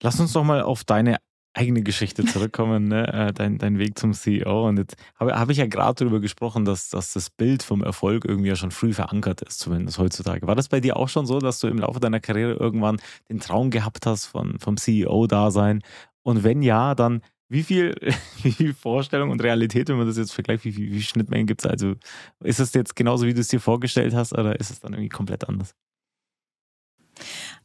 Lass 0.00 0.20
uns 0.20 0.32
doch 0.32 0.44
mal 0.44 0.62
auf 0.62 0.84
deine 0.84 1.16
eigene 1.58 1.82
Geschichte 1.82 2.24
zurückkommen, 2.24 2.88
ne? 2.88 3.12
Äh, 3.12 3.32
dein, 3.32 3.58
dein 3.58 3.78
Weg 3.78 3.98
zum 3.98 4.12
CEO. 4.12 4.68
Und 4.68 4.78
jetzt 4.78 4.96
habe 5.16 5.38
hab 5.38 5.50
ich 5.50 5.58
ja 5.58 5.66
gerade 5.66 6.04
darüber 6.04 6.20
gesprochen, 6.20 6.64
dass, 6.64 6.90
dass 6.90 7.12
das 7.12 7.30
Bild 7.30 7.62
vom 7.62 7.82
Erfolg 7.82 8.24
irgendwie 8.24 8.48
ja 8.48 8.56
schon 8.56 8.70
früh 8.70 8.92
verankert 8.92 9.42
ist, 9.42 9.58
zumindest 9.58 9.98
heutzutage. 9.98 10.46
War 10.46 10.54
das 10.54 10.68
bei 10.68 10.80
dir 10.80 10.96
auch 10.96 11.08
schon 11.08 11.26
so, 11.26 11.40
dass 11.40 11.58
du 11.58 11.66
im 11.66 11.78
Laufe 11.78 12.00
deiner 12.00 12.20
Karriere 12.20 12.54
irgendwann 12.54 12.98
den 13.28 13.40
Traum 13.40 13.70
gehabt 13.70 14.06
hast 14.06 14.26
von, 14.26 14.58
vom 14.58 14.76
CEO-Dasein? 14.76 15.82
Und 16.22 16.44
wenn 16.44 16.62
ja, 16.62 16.94
dann 16.94 17.22
wie 17.48 17.62
viel, 17.62 17.94
wie 18.42 18.52
viel 18.52 18.74
Vorstellung 18.74 19.30
und 19.30 19.42
Realität, 19.42 19.88
wenn 19.88 19.96
man 19.96 20.06
das 20.06 20.16
jetzt 20.16 20.32
vergleicht, 20.32 20.64
wie, 20.64 20.76
wie, 20.76 21.02
Schnittmengen 21.02 21.46
gibt 21.46 21.64
es? 21.64 21.70
Also 21.70 21.94
ist 22.40 22.60
es 22.60 22.72
jetzt 22.74 22.94
genauso, 22.94 23.26
wie 23.26 23.34
du 23.34 23.40
es 23.40 23.48
dir 23.48 23.60
vorgestellt 23.60 24.14
hast, 24.14 24.32
oder 24.32 24.60
ist 24.60 24.70
es 24.70 24.80
dann 24.80 24.92
irgendwie 24.92 25.08
komplett 25.08 25.48
anders? 25.48 25.74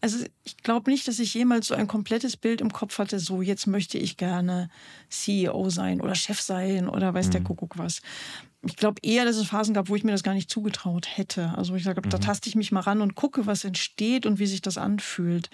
Also 0.03 0.25
ich 0.43 0.57
glaube 0.57 0.91
nicht, 0.91 1.07
dass 1.07 1.17
ich 1.19 1.33
jemals 1.33 1.67
so 1.67 1.75
ein 1.75 1.87
komplettes 1.87 2.35
Bild 2.35 2.59
im 2.59 2.73
Kopf 2.73 2.99
hatte, 2.99 3.19
so 3.19 3.41
jetzt 3.41 3.67
möchte 3.67 3.97
ich 3.97 4.17
gerne 4.17 4.69
CEO 5.07 5.69
sein 5.69 6.01
oder 6.01 6.13
Chef 6.13 6.41
sein 6.41 6.89
oder 6.89 7.13
weiß 7.13 7.27
mhm. 7.27 7.31
der 7.31 7.43
Kuckuck 7.43 7.77
was. 7.77 8.01
Ich 8.65 8.75
glaube 8.75 8.99
eher, 9.01 9.23
dass 9.23 9.37
es 9.37 9.47
Phasen 9.47 9.73
gab, 9.73 9.87
wo 9.87 9.95
ich 9.95 10.03
mir 10.03 10.11
das 10.11 10.23
gar 10.23 10.33
nicht 10.33 10.49
zugetraut 10.49 11.07
hätte. 11.07 11.53
Also 11.55 11.73
ich 11.75 11.85
sage, 11.85 12.01
mhm. 12.03 12.09
da 12.09 12.17
taste 12.17 12.49
ich 12.49 12.55
mich 12.57 12.73
mal 12.73 12.81
ran 12.81 12.99
und 12.99 13.15
gucke, 13.15 13.45
was 13.45 13.63
entsteht 13.63 14.25
und 14.25 14.39
wie 14.39 14.45
sich 14.45 14.61
das 14.61 14.77
anfühlt. 14.77 15.49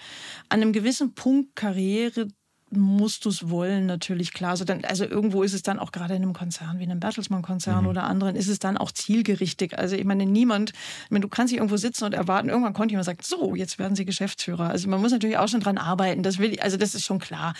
An 0.48 0.62
einem 0.62 0.72
gewissen 0.72 1.14
Punkt 1.14 1.54
Karriere 1.54 2.26
musst 2.70 3.24
du 3.24 3.28
es 3.28 3.50
wollen, 3.50 3.86
natürlich 3.86 4.32
klar. 4.32 4.52
Also, 4.52 4.64
dann, 4.64 4.84
also 4.84 5.04
irgendwo 5.04 5.42
ist 5.42 5.54
es 5.54 5.62
dann 5.62 5.78
auch 5.78 5.92
gerade 5.92 6.14
in 6.14 6.22
einem 6.22 6.32
Konzern 6.32 6.78
wie 6.78 6.84
einem 6.84 7.00
Bertelsmann-Konzern 7.00 7.84
mhm. 7.84 7.90
oder 7.90 8.04
anderen, 8.04 8.36
ist 8.36 8.48
es 8.48 8.58
dann 8.58 8.76
auch 8.76 8.92
zielgerichtet. 8.92 9.74
Also 9.74 9.96
ich 9.96 10.04
meine, 10.04 10.26
niemand, 10.26 10.70
ich 11.04 11.10
meine, 11.10 11.22
du 11.22 11.28
kannst 11.28 11.52
nicht 11.52 11.58
irgendwo 11.58 11.76
sitzen 11.76 12.04
und 12.04 12.14
erwarten, 12.14 12.48
irgendwann 12.48 12.72
kommt 12.72 12.90
jemand 12.90 13.08
und 13.08 13.12
sagt, 13.12 13.26
so, 13.26 13.54
jetzt 13.54 13.78
werden 13.78 13.96
sie 13.96 14.04
Geschäftsführer. 14.04 14.70
Also 14.70 14.88
man 14.88 15.00
muss 15.00 15.12
natürlich 15.12 15.38
auch 15.38 15.48
schon 15.48 15.60
dran 15.60 15.78
arbeiten, 15.78 16.22
das 16.22 16.38
will 16.38 16.52
ich, 16.52 16.62
also 16.62 16.76
das 16.76 16.94
ist 16.94 17.04
schon 17.04 17.18
klar. 17.18 17.54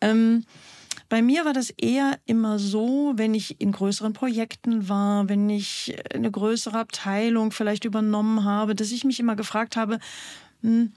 Ähm, 0.00 0.44
bei 1.08 1.22
mir 1.22 1.44
war 1.44 1.52
das 1.52 1.70
eher 1.70 2.18
immer 2.24 2.58
so, 2.58 3.12
wenn 3.16 3.34
ich 3.34 3.60
in 3.60 3.72
größeren 3.72 4.12
Projekten 4.12 4.88
war, 4.88 5.28
wenn 5.28 5.50
ich 5.50 5.96
eine 6.14 6.30
größere 6.30 6.78
Abteilung 6.78 7.50
vielleicht 7.50 7.84
übernommen 7.84 8.44
habe, 8.44 8.74
dass 8.74 8.90
ich 8.90 9.04
mich 9.04 9.20
immer 9.20 9.36
gefragt 9.36 9.76
habe, 9.76 9.98
hm, 10.62 10.92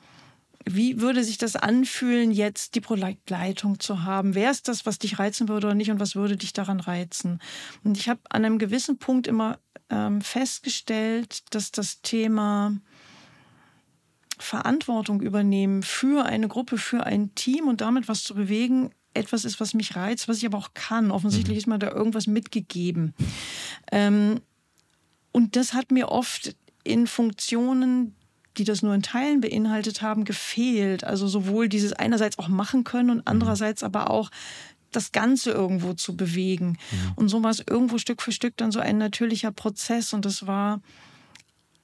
wie 0.69 1.01
würde 1.01 1.23
sich 1.23 1.37
das 1.37 1.55
anfühlen, 1.55 2.31
jetzt 2.31 2.75
die 2.75 2.81
Projektleitung 2.81 3.79
zu 3.79 4.03
haben? 4.03 4.35
Wer 4.35 4.51
ist 4.51 4.67
das, 4.67 4.85
was 4.85 4.99
dich 4.99 5.19
reizen 5.19 5.47
würde 5.47 5.67
oder 5.67 5.75
nicht 5.75 5.91
und 5.91 5.99
was 5.99 6.15
würde 6.15 6.37
dich 6.37 6.53
daran 6.53 6.79
reizen? 6.79 7.39
Und 7.83 7.97
ich 7.97 8.09
habe 8.09 8.19
an 8.29 8.45
einem 8.45 8.57
gewissen 8.57 8.97
Punkt 8.97 9.27
immer 9.27 9.59
ähm, 9.89 10.21
festgestellt, 10.21 11.43
dass 11.53 11.71
das 11.71 12.01
Thema 12.01 12.75
Verantwortung 14.39 15.21
übernehmen 15.21 15.83
für 15.83 16.25
eine 16.25 16.47
Gruppe, 16.47 16.77
für 16.77 17.05
ein 17.05 17.33
Team 17.35 17.67
und 17.67 17.81
damit 17.81 18.07
was 18.07 18.23
zu 18.23 18.35
bewegen, 18.35 18.91
etwas 19.13 19.45
ist, 19.45 19.59
was 19.59 19.73
mich 19.73 19.95
reizt, 19.95 20.27
was 20.27 20.37
ich 20.37 20.45
aber 20.45 20.57
auch 20.57 20.73
kann. 20.73 21.11
Offensichtlich 21.11 21.55
mhm. 21.55 21.59
ist 21.59 21.67
mir 21.67 21.79
da 21.79 21.91
irgendwas 21.91 22.27
mitgegeben. 22.27 23.13
Ähm, 23.91 24.41
und 25.31 25.55
das 25.55 25.73
hat 25.73 25.91
mir 25.91 26.09
oft 26.09 26.55
in 26.83 27.07
Funktionen, 27.07 28.15
die 28.57 28.63
das 28.63 28.81
nur 28.81 28.93
in 28.93 29.03
Teilen 29.03 29.41
beinhaltet 29.41 30.01
haben, 30.01 30.25
gefehlt. 30.25 31.03
Also 31.03 31.27
sowohl 31.27 31.69
dieses 31.69 31.93
einerseits 31.93 32.39
auch 32.39 32.47
machen 32.47 32.83
können 32.83 33.09
und 33.09 33.17
mhm. 33.17 33.23
andererseits 33.25 33.83
aber 33.83 34.09
auch 34.09 34.29
das 34.91 35.11
Ganze 35.11 35.51
irgendwo 35.51 35.93
zu 35.93 36.15
bewegen. 36.15 36.77
Ja. 36.91 36.97
Mhm. 36.97 37.13
Und 37.15 37.29
so 37.29 37.43
war 37.43 37.51
es 37.51 37.63
irgendwo 37.67 37.97
Stück 37.97 38.21
für 38.21 38.31
Stück 38.31 38.57
dann 38.57 38.71
so 38.71 38.79
ein 38.79 38.97
natürlicher 38.97 39.51
Prozess. 39.51 40.13
Und 40.13 40.25
das 40.25 40.47
war 40.47 40.81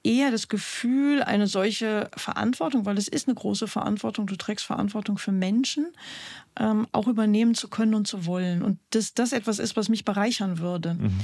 eher 0.02 0.30
das 0.30 0.48
Gefühl, 0.48 1.22
eine 1.22 1.46
solche 1.46 2.10
Verantwortung, 2.16 2.84
weil 2.84 2.98
es 2.98 3.08
ist 3.08 3.26
eine 3.26 3.34
große 3.34 3.66
Verantwortung, 3.66 4.26
du 4.26 4.36
trägst 4.36 4.66
Verantwortung 4.66 5.16
für 5.16 5.32
Menschen, 5.32 5.86
ähm, 6.58 6.86
auch 6.92 7.08
übernehmen 7.08 7.54
zu 7.54 7.68
können 7.68 7.94
und 7.94 8.06
zu 8.06 8.26
wollen. 8.26 8.62
Und 8.62 8.78
dass 8.90 9.14
das 9.14 9.32
etwas 9.32 9.58
ist, 9.58 9.76
was 9.76 9.88
mich 9.88 10.04
bereichern 10.04 10.58
würde. 10.58 10.94
Mhm. 10.94 11.20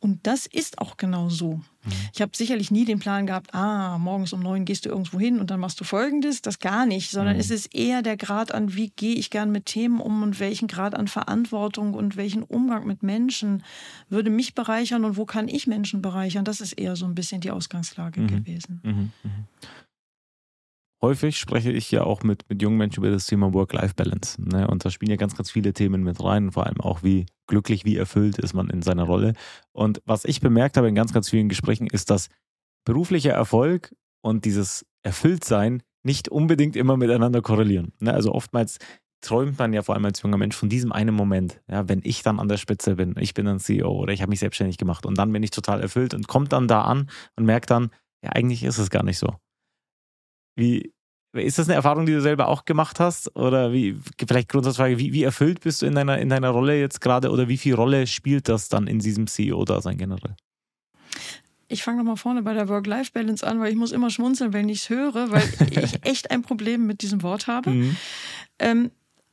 Und 0.00 0.26
das 0.26 0.46
ist 0.46 0.78
auch 0.78 0.96
genau 0.96 1.28
so. 1.28 1.54
Mhm. 1.54 1.92
Ich 2.14 2.22
habe 2.22 2.36
sicherlich 2.36 2.70
nie 2.70 2.84
den 2.84 3.00
Plan 3.00 3.26
gehabt, 3.26 3.52
ah, 3.52 3.98
morgens 3.98 4.32
um 4.32 4.40
neun 4.40 4.64
gehst 4.64 4.84
du 4.84 4.90
irgendwo 4.90 5.18
hin 5.18 5.40
und 5.40 5.50
dann 5.50 5.58
machst 5.58 5.80
du 5.80 5.84
Folgendes. 5.84 6.40
Das 6.40 6.60
gar 6.60 6.86
nicht, 6.86 7.10
sondern 7.10 7.34
mhm. 7.34 7.40
es 7.40 7.50
ist 7.50 7.74
eher 7.74 8.02
der 8.02 8.16
Grad 8.16 8.52
an, 8.52 8.74
wie 8.74 8.90
gehe 8.90 9.16
ich 9.16 9.30
gern 9.30 9.50
mit 9.50 9.66
Themen 9.66 10.00
um 10.00 10.22
und 10.22 10.38
welchen 10.38 10.68
Grad 10.68 10.94
an 10.94 11.08
Verantwortung 11.08 11.94
und 11.94 12.16
welchen 12.16 12.44
Umgang 12.44 12.86
mit 12.86 13.02
Menschen 13.02 13.64
würde 14.08 14.30
mich 14.30 14.54
bereichern 14.54 15.04
und 15.04 15.16
wo 15.16 15.24
kann 15.24 15.48
ich 15.48 15.66
Menschen 15.66 16.00
bereichern. 16.00 16.44
Das 16.44 16.60
ist 16.60 16.74
eher 16.74 16.94
so 16.94 17.04
ein 17.04 17.14
bisschen 17.14 17.40
die 17.40 17.50
Ausgangslage 17.50 18.20
mhm. 18.20 18.28
gewesen. 18.28 18.80
Mhm. 18.84 19.12
Häufig 21.02 21.38
spreche 21.38 21.72
ich 21.72 21.90
ja 21.90 22.04
auch 22.04 22.22
mit, 22.22 22.48
mit 22.48 22.62
jungen 22.62 22.76
Menschen 22.76 23.00
über 23.00 23.10
das 23.10 23.26
Thema 23.26 23.52
Work-Life-Balance. 23.54 24.42
Ne? 24.42 24.66
Und 24.68 24.84
da 24.84 24.90
spielen 24.90 25.10
ja 25.10 25.16
ganz, 25.16 25.36
ganz 25.36 25.50
viele 25.50 25.72
Themen 25.72 26.02
mit 26.02 26.22
rein, 26.22 26.52
vor 26.52 26.66
allem 26.66 26.80
auch, 26.80 27.02
wie 27.02 27.26
glücklich, 27.46 27.84
wie 27.84 27.96
erfüllt 27.96 28.38
ist 28.38 28.54
man 28.54 28.68
in 28.70 28.82
seiner 28.82 29.04
Rolle. 29.04 29.34
Und 29.72 30.02
was 30.04 30.24
ich 30.24 30.40
bemerkt 30.40 30.76
habe 30.76 30.88
in 30.88 30.94
ganz, 30.94 31.12
ganz 31.12 31.30
vielen 31.30 31.48
Gesprächen, 31.48 31.86
ist, 31.86 32.10
dass 32.10 32.28
beruflicher 32.84 33.32
Erfolg 33.32 33.94
und 34.22 34.44
dieses 34.44 34.86
Erfülltsein 35.02 35.82
nicht 36.02 36.28
unbedingt 36.28 36.76
immer 36.76 36.96
miteinander 36.96 37.42
korrelieren. 37.42 37.92
Ne? 38.00 38.12
Also 38.12 38.32
oftmals 38.32 38.78
träumt 39.20 39.58
man 39.58 39.72
ja 39.72 39.82
vor 39.82 39.94
allem 39.94 40.04
als 40.04 40.22
junger 40.22 40.36
Mensch 40.36 40.56
von 40.56 40.68
diesem 40.68 40.92
einen 40.92 41.14
Moment, 41.14 41.60
ja, 41.68 41.88
wenn 41.88 42.00
ich 42.04 42.22
dann 42.22 42.38
an 42.38 42.48
der 42.48 42.56
Spitze 42.56 42.96
bin, 42.96 43.16
ich 43.18 43.34
bin 43.34 43.46
dann 43.46 43.58
CEO 43.58 43.90
oder 43.90 44.12
ich 44.12 44.22
habe 44.22 44.30
mich 44.30 44.40
selbstständig 44.40 44.78
gemacht 44.78 45.06
und 45.06 45.18
dann 45.18 45.32
bin 45.32 45.42
ich 45.42 45.50
total 45.50 45.80
erfüllt 45.80 46.14
und 46.14 46.28
kommt 46.28 46.52
dann 46.52 46.68
da 46.68 46.82
an 46.82 47.10
und 47.36 47.44
merkt 47.44 47.70
dann, 47.70 47.90
ja, 48.22 48.30
eigentlich 48.30 48.62
ist 48.62 48.78
es 48.78 48.90
gar 48.90 49.02
nicht 49.02 49.18
so. 49.18 49.34
Wie, 50.58 50.92
ist 51.34 51.58
das 51.58 51.68
eine 51.68 51.76
Erfahrung, 51.76 52.04
die 52.04 52.12
du 52.12 52.20
selber 52.20 52.48
auch 52.48 52.64
gemacht 52.64 53.00
hast? 53.00 53.34
Oder 53.36 53.72
wie, 53.72 53.96
vielleicht 54.26 54.48
Grundsatzfrage, 54.48 54.98
wie, 54.98 55.12
wie 55.12 55.22
erfüllt 55.22 55.60
bist 55.60 55.82
du 55.82 55.86
in 55.86 55.94
deiner, 55.94 56.18
in 56.18 56.28
deiner 56.28 56.50
Rolle 56.50 56.78
jetzt 56.78 57.00
gerade 57.00 57.30
oder 57.30 57.48
wie 57.48 57.58
viel 57.58 57.74
Rolle 57.74 58.06
spielt 58.06 58.48
das 58.48 58.68
dann 58.68 58.86
in 58.86 58.98
diesem 58.98 59.26
CEO-Dasein 59.26 59.98
generell? 59.98 60.34
Ich 61.68 61.82
fange 61.82 61.98
nochmal 61.98 62.16
vorne 62.16 62.42
bei 62.42 62.54
der 62.54 62.68
Work-Life-Balance 62.68 63.46
an, 63.46 63.60
weil 63.60 63.70
ich 63.70 63.76
muss 63.76 63.92
immer 63.92 64.10
schmunzeln, 64.10 64.52
wenn 64.52 64.68
ich 64.68 64.78
es 64.78 64.90
höre, 64.90 65.30
weil 65.30 65.48
ich 65.70 65.98
echt 66.04 66.30
ein 66.30 66.42
Problem 66.42 66.86
mit 66.86 67.02
diesem 67.02 67.22
Wort 67.22 67.46
habe. 67.46 67.70
Mhm. 67.70 67.96
Ähm, 68.58 68.90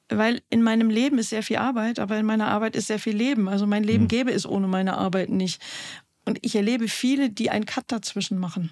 weil 0.09 0.41
in 0.49 0.61
meinem 0.61 0.89
Leben 0.89 1.17
ist 1.17 1.29
sehr 1.29 1.43
viel 1.43 1.57
Arbeit, 1.57 1.97
aber 1.97 2.17
in 2.17 2.25
meiner 2.25 2.49
Arbeit 2.49 2.75
ist 2.75 2.87
sehr 2.87 2.99
viel 2.99 3.15
Leben. 3.15 3.47
Also 3.49 3.65
mein 3.65 3.83
Leben 3.83 4.03
mhm. 4.03 4.09
gäbe 4.09 4.31
es 4.31 4.45
ohne 4.45 4.67
meine 4.67 4.97
Arbeit 4.97 5.29
nicht. 5.29 5.61
Und 6.25 6.39
ich 6.41 6.55
erlebe 6.55 6.87
viele, 6.87 7.29
die 7.29 7.49
einen 7.49 7.65
Cut 7.65 7.85
dazwischen 7.87 8.37
machen. 8.37 8.71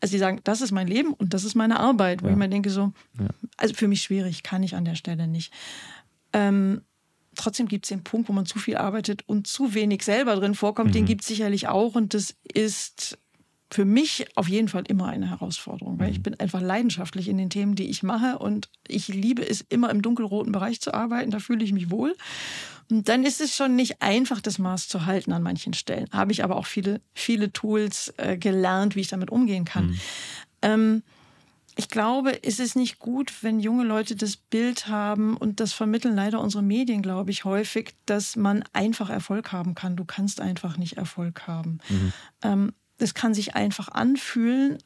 Also 0.00 0.12
die 0.12 0.18
sagen, 0.18 0.40
das 0.44 0.60
ist 0.60 0.72
mein 0.72 0.86
Leben 0.86 1.12
und 1.12 1.34
das 1.34 1.44
ist 1.44 1.54
meine 1.54 1.80
Arbeit. 1.80 2.22
Wo 2.22 2.26
ja. 2.26 2.32
ich 2.32 2.38
mir 2.38 2.48
denke, 2.48 2.70
so, 2.70 2.92
ja. 3.18 3.26
also 3.56 3.74
für 3.74 3.88
mich 3.88 4.02
schwierig, 4.02 4.42
kann 4.42 4.62
ich 4.62 4.74
an 4.74 4.84
der 4.84 4.94
Stelle 4.94 5.26
nicht. 5.26 5.52
Ähm, 6.32 6.82
trotzdem 7.36 7.68
gibt 7.68 7.84
es 7.84 7.88
den 7.90 8.04
Punkt, 8.04 8.28
wo 8.28 8.32
man 8.32 8.46
zu 8.46 8.58
viel 8.58 8.76
arbeitet 8.76 9.28
und 9.28 9.46
zu 9.46 9.74
wenig 9.74 10.02
selber 10.04 10.36
drin 10.36 10.54
vorkommt. 10.54 10.90
Mhm. 10.90 10.94
Den 10.94 11.04
gibt 11.06 11.22
es 11.22 11.28
sicherlich 11.28 11.68
auch 11.68 11.94
und 11.94 12.14
das 12.14 12.34
ist 12.52 13.18
für 13.72 13.84
mich 13.86 14.26
auf 14.36 14.48
jeden 14.48 14.68
Fall 14.68 14.84
immer 14.86 15.06
eine 15.06 15.30
Herausforderung, 15.30 15.98
weil 15.98 16.10
ich 16.10 16.18
mhm. 16.18 16.24
bin 16.24 16.40
einfach 16.40 16.60
leidenschaftlich 16.60 17.28
in 17.28 17.38
den 17.38 17.48
Themen, 17.48 17.74
die 17.74 17.88
ich 17.88 18.02
mache 18.02 18.38
und 18.38 18.68
ich 18.86 19.08
liebe 19.08 19.48
es 19.48 19.62
immer 19.62 19.88
im 19.90 20.02
dunkelroten 20.02 20.52
Bereich 20.52 20.80
zu 20.80 20.92
arbeiten, 20.92 21.30
da 21.30 21.38
fühle 21.38 21.64
ich 21.64 21.72
mich 21.72 21.90
wohl. 21.90 22.14
Und 22.90 23.08
dann 23.08 23.24
ist 23.24 23.40
es 23.40 23.54
schon 23.54 23.76
nicht 23.76 24.02
einfach, 24.02 24.40
das 24.40 24.58
Maß 24.58 24.88
zu 24.88 25.06
halten 25.06 25.32
an 25.32 25.42
manchen 25.42 25.72
Stellen. 25.74 26.08
Habe 26.12 26.32
ich 26.32 26.44
aber 26.44 26.56
auch 26.56 26.66
viele, 26.66 27.00
viele 27.14 27.52
Tools 27.52 28.12
äh, 28.16 28.36
gelernt, 28.36 28.96
wie 28.96 29.00
ich 29.00 29.08
damit 29.08 29.30
umgehen 29.30 29.64
kann. 29.64 29.86
Mhm. 29.86 30.00
Ähm, 30.62 31.02
ich 31.76 31.88
glaube, 31.88 32.42
es 32.44 32.58
ist 32.58 32.76
nicht 32.76 32.98
gut, 32.98 33.32
wenn 33.42 33.58
junge 33.58 33.84
Leute 33.84 34.14
das 34.14 34.36
Bild 34.36 34.88
haben, 34.88 35.36
und 35.36 35.58
das 35.60 35.72
vermitteln 35.72 36.14
leider 36.14 36.40
unsere 36.40 36.62
Medien, 36.62 37.00
glaube 37.00 37.30
ich, 37.30 37.44
häufig, 37.44 37.94
dass 38.04 38.36
man 38.36 38.62
einfach 38.74 39.08
Erfolg 39.08 39.52
haben 39.52 39.74
kann. 39.74 39.96
Du 39.96 40.04
kannst 40.04 40.40
einfach 40.40 40.76
nicht 40.76 40.98
Erfolg 40.98 41.46
haben. 41.46 41.78
Mhm. 41.88 42.12
Ähm, 42.42 42.72
das 42.98 43.14
kann 43.14 43.32
sich 43.32 43.54
einfach 43.54 43.88
anfühlen, 43.88 44.78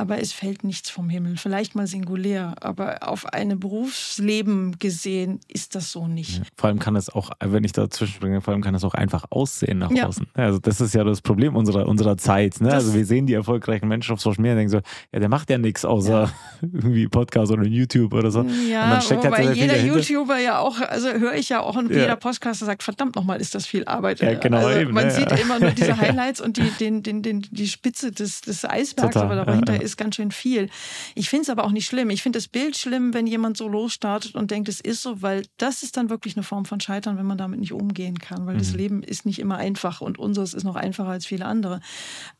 aber 0.00 0.18
es 0.18 0.32
fällt 0.32 0.64
nichts 0.64 0.88
vom 0.88 1.10
Himmel. 1.10 1.36
Vielleicht 1.36 1.74
mal 1.74 1.86
singulär, 1.86 2.54
aber 2.62 3.06
auf 3.06 3.26
ein 3.26 3.60
Berufsleben 3.60 4.78
gesehen 4.78 5.40
ist 5.46 5.74
das 5.74 5.92
so 5.92 6.06
nicht. 6.06 6.38
Ja, 6.38 6.44
vor 6.56 6.68
allem 6.68 6.78
kann 6.78 6.96
es 6.96 7.10
auch, 7.10 7.30
wenn 7.38 7.64
ich 7.64 7.72
dazwischen 7.72 8.14
springe, 8.14 8.40
vor 8.40 8.54
allem 8.54 8.62
kann 8.62 8.74
es 8.74 8.82
auch 8.82 8.94
einfach 8.94 9.26
aussehen 9.28 9.78
nach 9.78 9.90
ja. 9.90 10.06
außen. 10.06 10.26
Also 10.32 10.58
das 10.58 10.80
ist 10.80 10.94
ja 10.94 11.04
das 11.04 11.20
Problem 11.20 11.54
unserer, 11.54 11.86
unserer 11.86 12.16
Zeit. 12.16 12.62
Ne? 12.62 12.72
Also 12.72 12.94
wir 12.94 13.04
sehen 13.04 13.26
die 13.26 13.34
erfolgreichen 13.34 13.88
Menschen 13.88 14.14
auf 14.14 14.22
Social 14.22 14.40
Media 14.40 14.52
und 14.52 14.58
denken 14.58 14.70
so, 14.70 14.80
ja, 15.12 15.20
der 15.20 15.28
macht 15.28 15.50
ja 15.50 15.58
nichts 15.58 15.84
außer 15.84 16.22
ja. 16.22 16.32
irgendwie 16.62 17.06
Podcast 17.06 17.52
oder 17.52 17.64
YouTube 17.64 18.14
oder 18.14 18.30
so. 18.30 18.40
Ja, 18.40 18.84
und 18.84 18.90
dann 18.90 19.02
steckt 19.02 19.24
wobei 19.24 19.48
halt 19.48 19.56
jeder 19.56 19.84
YouTuber 19.84 20.38
ja 20.38 20.60
auch, 20.60 20.80
also 20.80 21.10
höre 21.10 21.34
ich 21.34 21.50
ja 21.50 21.60
auch 21.60 21.76
und 21.76 21.90
jeder 21.90 22.16
Podcaster 22.16 22.64
sagt, 22.64 22.82
verdammt 22.82 23.16
nochmal, 23.16 23.38
ist 23.38 23.54
das 23.54 23.66
viel 23.66 23.84
Arbeit. 23.84 24.20
Ja, 24.20 24.32
genau 24.32 24.66
also 24.66 24.80
eben, 24.80 24.94
man 24.94 25.10
sieht 25.10 25.30
immer 25.38 25.58
nur 25.60 25.72
diese 25.72 25.94
Highlights 26.00 26.40
und 26.40 26.56
die, 26.56 26.70
den, 26.80 27.02
den, 27.02 27.20
den, 27.20 27.46
die 27.50 27.68
Spitze 27.68 28.12
des, 28.12 28.40
des 28.40 28.64
Eisbergs, 28.64 29.12
Total. 29.12 29.30
aber 29.30 29.44
dahinter 29.44 29.82
ist 29.82 29.89
ist 29.90 29.96
ganz 29.96 30.16
schön 30.16 30.30
viel. 30.30 30.68
Ich 31.14 31.28
finde 31.28 31.42
es 31.42 31.50
aber 31.50 31.64
auch 31.64 31.72
nicht 31.72 31.86
schlimm. 31.86 32.10
Ich 32.10 32.22
finde 32.22 32.38
das 32.38 32.48
Bild 32.48 32.76
schlimm, 32.76 33.14
wenn 33.14 33.26
jemand 33.26 33.56
so 33.56 33.68
losstartet 33.68 34.34
und 34.34 34.50
denkt, 34.50 34.68
es 34.68 34.80
ist 34.80 35.02
so, 35.02 35.22
weil 35.22 35.44
das 35.56 35.82
ist 35.82 35.96
dann 35.96 36.10
wirklich 36.10 36.36
eine 36.36 36.42
Form 36.42 36.64
von 36.64 36.80
Scheitern, 36.80 37.18
wenn 37.18 37.26
man 37.26 37.38
damit 37.38 37.60
nicht 37.60 37.72
umgehen 37.72 38.18
kann, 38.18 38.46
weil 38.46 38.54
mhm. 38.54 38.58
das 38.58 38.72
Leben 38.72 39.02
ist 39.02 39.26
nicht 39.26 39.38
immer 39.38 39.56
einfach 39.56 40.00
und 40.00 40.18
unseres 40.18 40.54
ist 40.54 40.64
noch 40.64 40.76
einfacher 40.76 41.10
als 41.10 41.26
viele 41.26 41.44
andere. 41.44 41.80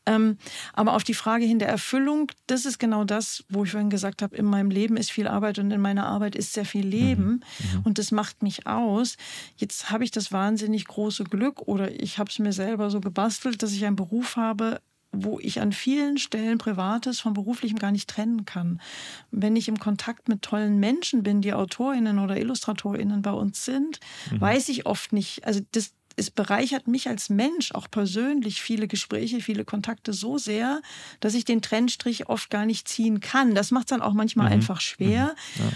Ähm, 0.05 0.37
aber 0.73 0.93
auf 0.93 1.03
die 1.03 1.13
Frage 1.13 1.45
hin 1.45 1.59
der 1.59 1.69
Erfüllung, 1.69 2.31
das 2.47 2.65
ist 2.65 2.79
genau 2.79 3.03
das, 3.03 3.43
wo 3.49 3.63
ich 3.63 3.71
vorhin 3.71 3.89
gesagt 3.89 4.21
habe, 4.21 4.35
in 4.35 4.45
meinem 4.45 4.71
Leben 4.71 4.97
ist 4.97 5.11
viel 5.11 5.27
Arbeit 5.27 5.59
und 5.59 5.71
in 5.71 5.81
meiner 5.81 6.05
Arbeit 6.05 6.35
ist 6.35 6.53
sehr 6.53 6.65
viel 6.65 6.85
Leben 6.85 7.23
mhm. 7.23 7.77
mhm. 7.77 7.81
und 7.83 7.97
das 7.97 8.11
macht 8.11 8.43
mich 8.43 8.67
aus. 8.67 9.17
Jetzt 9.57 9.91
habe 9.91 10.03
ich 10.03 10.11
das 10.11 10.31
wahnsinnig 10.31 10.85
große 10.85 11.25
Glück 11.25 11.61
oder 11.67 11.91
ich 11.99 12.17
habe 12.17 12.29
es 12.29 12.39
mir 12.39 12.53
selber 12.53 12.89
so 12.89 13.01
gebastelt, 13.01 13.61
dass 13.61 13.73
ich 13.73 13.85
einen 13.85 13.95
Beruf 13.95 14.35
habe, 14.35 14.81
wo 15.11 15.39
ich 15.39 15.59
an 15.59 15.71
vielen 15.71 16.17
Stellen 16.17 16.57
Privates 16.57 17.19
von 17.19 17.33
Beruflichem 17.33 17.77
gar 17.77 17.91
nicht 17.91 18.09
trennen 18.09 18.45
kann. 18.45 18.81
Wenn 19.29 19.55
ich 19.55 19.67
im 19.67 19.79
Kontakt 19.79 20.29
mit 20.29 20.41
tollen 20.41 20.79
Menschen 20.79 21.23
bin, 21.23 21.41
die 21.41 21.53
Autorinnen 21.53 22.19
oder 22.19 22.37
Illustratorinnen 22.37 23.21
bei 23.21 23.31
uns 23.31 23.65
sind, 23.65 23.99
mhm. 24.31 24.41
weiß 24.41 24.69
ich 24.69 24.85
oft 24.85 25.11
nicht, 25.11 25.45
also 25.45 25.59
das, 25.73 25.93
es 26.15 26.31
bereichert 26.31 26.87
mich 26.87 27.09
als 27.09 27.29
Mensch 27.29 27.73
auch 27.73 27.89
persönlich 27.89 28.61
viele 28.61 28.87
Gespräche, 28.87 29.41
viele 29.41 29.65
Kontakte 29.65 30.13
so 30.13 30.37
sehr, 30.37 30.81
dass 31.19 31.33
ich 31.33 31.45
den 31.45 31.61
Trennstrich 31.61 32.29
oft 32.29 32.49
gar 32.49 32.65
nicht 32.65 32.87
ziehen 32.87 33.19
kann. 33.19 33.55
Das 33.55 33.71
macht 33.71 33.87
es 33.87 33.89
dann 33.89 34.01
auch 34.01 34.13
manchmal 34.13 34.47
mhm. 34.47 34.53
einfach 34.53 34.81
schwer. 34.81 35.35
Mhm. 35.55 35.65
Ja 35.65 35.71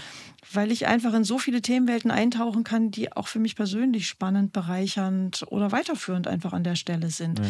weil 0.52 0.72
ich 0.72 0.86
einfach 0.86 1.14
in 1.14 1.24
so 1.24 1.38
viele 1.38 1.62
Themenwelten 1.62 2.10
eintauchen 2.10 2.64
kann, 2.64 2.90
die 2.90 3.12
auch 3.12 3.28
für 3.28 3.38
mich 3.38 3.56
persönlich 3.56 4.06
spannend, 4.06 4.52
bereichernd 4.52 5.44
oder 5.48 5.72
weiterführend 5.72 6.26
einfach 6.26 6.52
an 6.52 6.64
der 6.64 6.76
Stelle 6.76 7.10
sind. 7.10 7.38
Ja. 7.38 7.44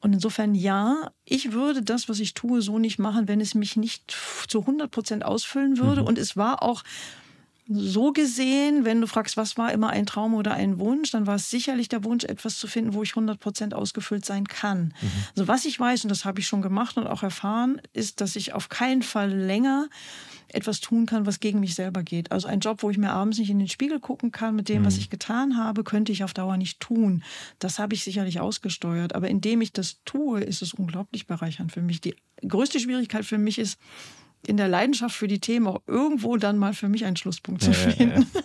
Und 0.00 0.12
insofern 0.12 0.54
ja, 0.54 1.10
ich 1.24 1.52
würde 1.52 1.82
das, 1.82 2.08
was 2.08 2.20
ich 2.20 2.34
tue, 2.34 2.62
so 2.62 2.78
nicht 2.78 2.98
machen, 2.98 3.28
wenn 3.28 3.40
es 3.40 3.54
mich 3.54 3.76
nicht 3.76 4.16
zu 4.48 4.60
100 4.60 4.90
Prozent 4.90 5.24
ausfüllen 5.24 5.78
würde. 5.78 6.02
Mhm. 6.02 6.06
Und 6.06 6.18
es 6.18 6.36
war 6.36 6.62
auch 6.62 6.82
so 7.72 8.12
gesehen, 8.12 8.84
wenn 8.84 9.00
du 9.00 9.06
fragst, 9.06 9.36
was 9.36 9.56
war 9.56 9.72
immer 9.72 9.90
ein 9.90 10.04
Traum 10.04 10.34
oder 10.34 10.54
ein 10.54 10.80
Wunsch, 10.80 11.12
dann 11.12 11.28
war 11.28 11.36
es 11.36 11.50
sicherlich 11.50 11.88
der 11.88 12.02
Wunsch, 12.02 12.24
etwas 12.24 12.58
zu 12.58 12.66
finden, 12.66 12.94
wo 12.94 13.02
ich 13.04 13.10
100 13.10 13.38
Prozent 13.38 13.74
ausgefüllt 13.74 14.24
sein 14.24 14.48
kann. 14.48 14.92
Mhm. 15.00 15.10
Also 15.36 15.48
was 15.48 15.64
ich 15.64 15.78
weiß, 15.78 16.04
und 16.04 16.08
das 16.08 16.24
habe 16.24 16.40
ich 16.40 16.48
schon 16.48 16.62
gemacht 16.62 16.96
und 16.96 17.06
auch 17.06 17.22
erfahren, 17.22 17.80
ist, 17.92 18.20
dass 18.20 18.34
ich 18.34 18.54
auf 18.54 18.68
keinen 18.68 19.02
Fall 19.02 19.32
länger 19.32 19.88
etwas 20.48 20.80
tun 20.80 21.06
kann, 21.06 21.26
was 21.26 21.38
gegen 21.38 21.60
mich 21.60 21.76
selber 21.76 22.02
geht. 22.02 22.32
Also 22.32 22.48
ein 22.48 22.58
Job, 22.58 22.82
wo 22.82 22.90
ich 22.90 22.98
mir 22.98 23.12
abends 23.12 23.38
nicht 23.38 23.50
in 23.50 23.60
den 23.60 23.68
Spiegel 23.68 24.00
gucken 24.00 24.32
kann 24.32 24.56
mit 24.56 24.68
dem, 24.68 24.82
mhm. 24.82 24.86
was 24.86 24.96
ich 24.96 25.08
getan 25.08 25.56
habe, 25.56 25.84
könnte 25.84 26.10
ich 26.10 26.24
auf 26.24 26.34
Dauer 26.34 26.56
nicht 26.56 26.80
tun. 26.80 27.22
Das 27.60 27.78
habe 27.78 27.94
ich 27.94 28.02
sicherlich 28.02 28.40
ausgesteuert. 28.40 29.14
Aber 29.14 29.28
indem 29.28 29.60
ich 29.60 29.72
das 29.72 30.02
tue, 30.04 30.40
ist 30.40 30.60
es 30.60 30.74
unglaublich 30.74 31.28
bereichernd 31.28 31.70
für 31.70 31.82
mich. 31.82 32.00
Die 32.00 32.16
größte 32.46 32.80
Schwierigkeit 32.80 33.24
für 33.24 33.38
mich 33.38 33.60
ist, 33.60 33.78
in 34.46 34.56
der 34.56 34.68
Leidenschaft 34.68 35.14
für 35.14 35.28
die 35.28 35.40
Themen 35.40 35.66
auch 35.66 35.82
irgendwo 35.86 36.36
dann 36.36 36.58
mal 36.58 36.72
für 36.72 36.88
mich 36.88 37.04
einen 37.04 37.16
Schlusspunkt 37.16 37.62
zu 37.62 37.72
finden. 37.72 38.26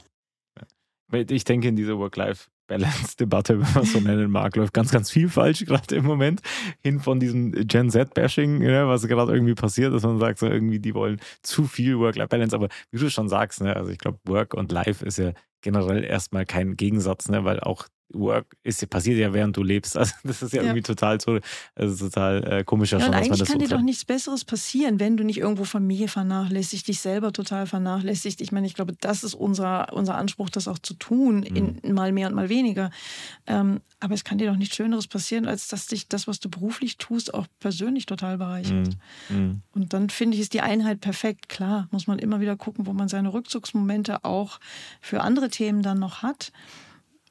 Ich 1.11 1.43
denke, 1.45 1.67
in 1.67 1.75
dieser 1.75 1.97
Work-Life 1.97 2.49
Balance-Debatte, 2.67 3.59
wenn 3.61 3.73
man 3.73 3.83
es 3.83 3.93
so 3.93 3.99
nennen 3.99 4.31
mag, 4.31 4.55
läuft 4.55 4.73
ganz, 4.73 4.91
ganz 4.91 5.11
viel 5.11 5.29
falsch 5.29 5.65
gerade 5.65 5.95
im 5.95 6.05
Moment. 6.05 6.41
Hin 6.81 6.99
von 6.99 7.19
diesem 7.19 7.51
Gen 7.51 7.89
Z-Bashing, 7.89 8.61
was 8.61 9.07
gerade 9.07 9.33
irgendwie 9.33 9.53
passiert, 9.53 9.93
dass 9.93 10.03
man 10.03 10.19
sagt, 10.19 10.39
so 10.39 10.47
irgendwie, 10.47 10.79
die 10.79 10.93
wollen 10.93 11.19
zu 11.41 11.65
viel 11.65 11.99
Work-Life-Balance. 11.99 12.55
Aber 12.55 12.69
wie 12.91 12.99
du 12.99 13.09
schon 13.09 13.29
sagst, 13.29 13.61
ne, 13.61 13.75
also 13.75 13.91
ich 13.91 13.97
glaube, 13.97 14.19
Work 14.25 14.53
und 14.53 14.71
Life 14.71 15.05
ist 15.05 15.17
ja 15.17 15.31
generell 15.61 16.03
erstmal 16.03 16.45
kein 16.45 16.75
Gegensatz, 16.75 17.29
ne, 17.29 17.43
weil 17.43 17.59
auch 17.59 17.87
Work 18.09 18.55
ist, 18.63 18.87
passiert 18.89 19.17
ja 19.17 19.33
während 19.33 19.57
du 19.57 19.63
lebst. 19.63 19.95
Also 20.05 20.13
das 20.23 20.43
ist 20.43 20.53
ja, 20.53 20.61
ja. 20.61 20.67
irgendwie 20.67 20.83
total 20.83 21.19
so, 21.19 21.39
also 21.73 22.05
total 22.05 22.43
äh, 22.43 22.63
komischer 22.63 22.99
ja, 22.99 23.05
schon, 23.05 23.13
das 23.13 23.39
kann 23.39 23.59
so 23.59 23.65
dir 23.65 23.67
doch 23.67 23.81
nichts 23.81 24.05
Besseres 24.05 24.45
passieren, 24.45 24.99
wenn 24.99 25.17
du 25.17 25.23
nicht 25.23 25.39
irgendwo 25.39 25.63
Familie 25.63 26.07
vernachlässigst, 26.07 26.87
dich 26.87 26.99
selber 26.99 27.33
total 27.33 27.65
vernachlässigst. 27.65 28.39
Ich 28.41 28.51
meine, 28.51 28.67
ich 28.67 28.75
glaube, 28.75 28.93
das 29.01 29.23
ist 29.23 29.33
unser, 29.33 29.91
unser 29.93 30.15
Anspruch, 30.15 30.49
das 30.51 30.67
auch 30.67 30.77
zu 30.77 30.93
tun, 30.93 31.37
mhm. 31.37 31.79
in, 31.81 31.93
mal 31.93 32.11
mehr 32.11 32.27
und 32.27 32.35
mal 32.35 32.49
weniger. 32.49 32.91
Ähm, 33.47 33.81
aber 33.99 34.13
es 34.13 34.23
kann 34.23 34.37
dir 34.37 34.49
doch 34.51 34.57
nichts 34.57 34.75
Schöneres 34.75 35.07
passieren, 35.07 35.47
als 35.47 35.67
dass 35.67 35.87
dich 35.87 36.07
das, 36.07 36.27
was 36.27 36.39
du 36.39 36.49
beruflich 36.49 36.97
tust, 36.97 37.33
auch 37.33 37.47
persönlich 37.59 38.05
total 38.05 38.37
bereichert. 38.37 38.89
Mhm. 39.29 39.37
Mhm. 39.37 39.61
Und 39.73 39.93
dann 39.93 40.09
finde 40.09 40.35
ich, 40.35 40.41
ist 40.41 40.53
die 40.53 40.61
Einheit 40.61 41.01
perfekt. 41.01 41.49
Klar, 41.49 41.87
muss 41.91 42.05
man 42.05 42.19
immer 42.19 42.39
wieder 42.39 42.55
gucken, 42.55 42.85
wo 42.85 42.93
man 42.93 43.07
seine 43.07 43.33
Rückzugsmomente 43.33 44.23
auch 44.23 44.59
für 45.01 45.21
andere 45.21 45.49
Themen 45.49 45.81
dann 45.81 45.97
noch 45.97 46.21
hat. 46.21 46.51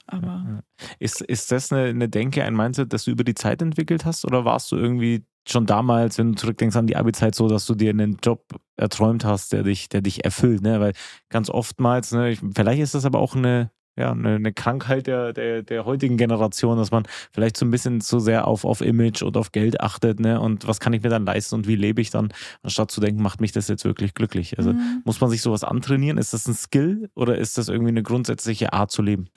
Aber 0.07 0.63
ist, 0.99 1.23
ist 1.23 1.51
das 1.51 1.73
eine, 1.73 1.89
eine 1.89 2.09
Denke, 2.09 2.45
ein 2.45 2.55
Mindset, 2.55 2.93
das 2.93 3.05
du 3.05 3.11
über 3.11 3.25
die 3.25 3.35
Zeit 3.35 3.63
entwickelt 3.63 4.05
hast? 4.05 4.25
Oder 4.25 4.45
warst 4.45 4.71
du 4.71 4.77
irgendwie 4.77 5.25
schon 5.49 5.67
damals, 5.67 6.19
wenn 6.19 6.33
du 6.33 6.39
zurückdenkst 6.39 6.77
an 6.77 6.87
die 6.87 6.97
Abi-Zeit, 6.97 7.35
so, 7.35 7.49
dass 7.49 7.67
du 7.67 7.75
dir 7.75 7.91
einen 7.91 8.19
Job 8.23 8.45
erträumt 8.77 9.25
hast, 9.25 9.53
der 9.53 9.63
dich, 9.63 9.89
der 9.89 10.03
dich 10.03 10.25
erfüllt? 10.25 10.63
Ne? 10.63 10.81
Weil 10.81 10.93
ganz 11.31 11.51
oftmals, 11.51 12.13
ne, 12.13 12.37
vielleicht 12.55 12.83
ist 12.83 12.95
das 12.95 13.05
aber 13.05 13.19
auch 13.19 13.35
eine, 13.35 13.71
ja, 13.97 14.11
eine, 14.11 14.35
eine 14.35 14.53
Krankheit 14.53 15.07
der, 15.07 15.33
der, 15.33 15.63
der 15.63 15.85
heutigen 15.85 16.17
Generation, 16.17 16.77
dass 16.77 16.91
man 16.91 17.05
vielleicht 17.33 17.57
so 17.57 17.65
ein 17.65 17.71
bisschen 17.71 18.01
zu 18.01 18.19
sehr 18.19 18.49
auf, 18.49 18.65
auf 18.65 18.81
Image 18.81 19.23
und 19.23 19.37
auf 19.37 19.53
Geld 19.53 19.81
achtet, 19.81 20.19
ne? 20.19 20.41
Und 20.41 20.67
was 20.67 20.81
kann 20.81 20.93
ich 20.93 21.03
mir 21.03 21.11
dann 21.11 21.25
leisten 21.25 21.55
und 21.55 21.69
wie 21.69 21.77
lebe 21.77 22.01
ich 22.01 22.11
dann, 22.11 22.33
anstatt 22.63 22.91
zu 22.91 23.01
denken, 23.01 23.23
macht 23.23 23.41
mich 23.41 23.53
das 23.53 23.69
jetzt 23.69 23.85
wirklich 23.85 24.15
glücklich? 24.15 24.59
Also 24.59 24.73
mhm. 24.73 25.03
muss 25.05 25.21
man 25.21 25.31
sich 25.31 25.43
sowas 25.43 25.63
antrainieren? 25.63 26.19
Ist 26.19 26.35
das 26.35 26.49
ein 26.49 26.55
Skill 26.55 27.09
oder 27.15 27.39
ist 27.39 27.57
das 27.57 27.69
irgendwie 27.69 27.91
eine 27.91 28.03
grundsätzliche 28.03 28.73
Art 28.73 28.91
zu 28.91 29.01
leben? 29.01 29.29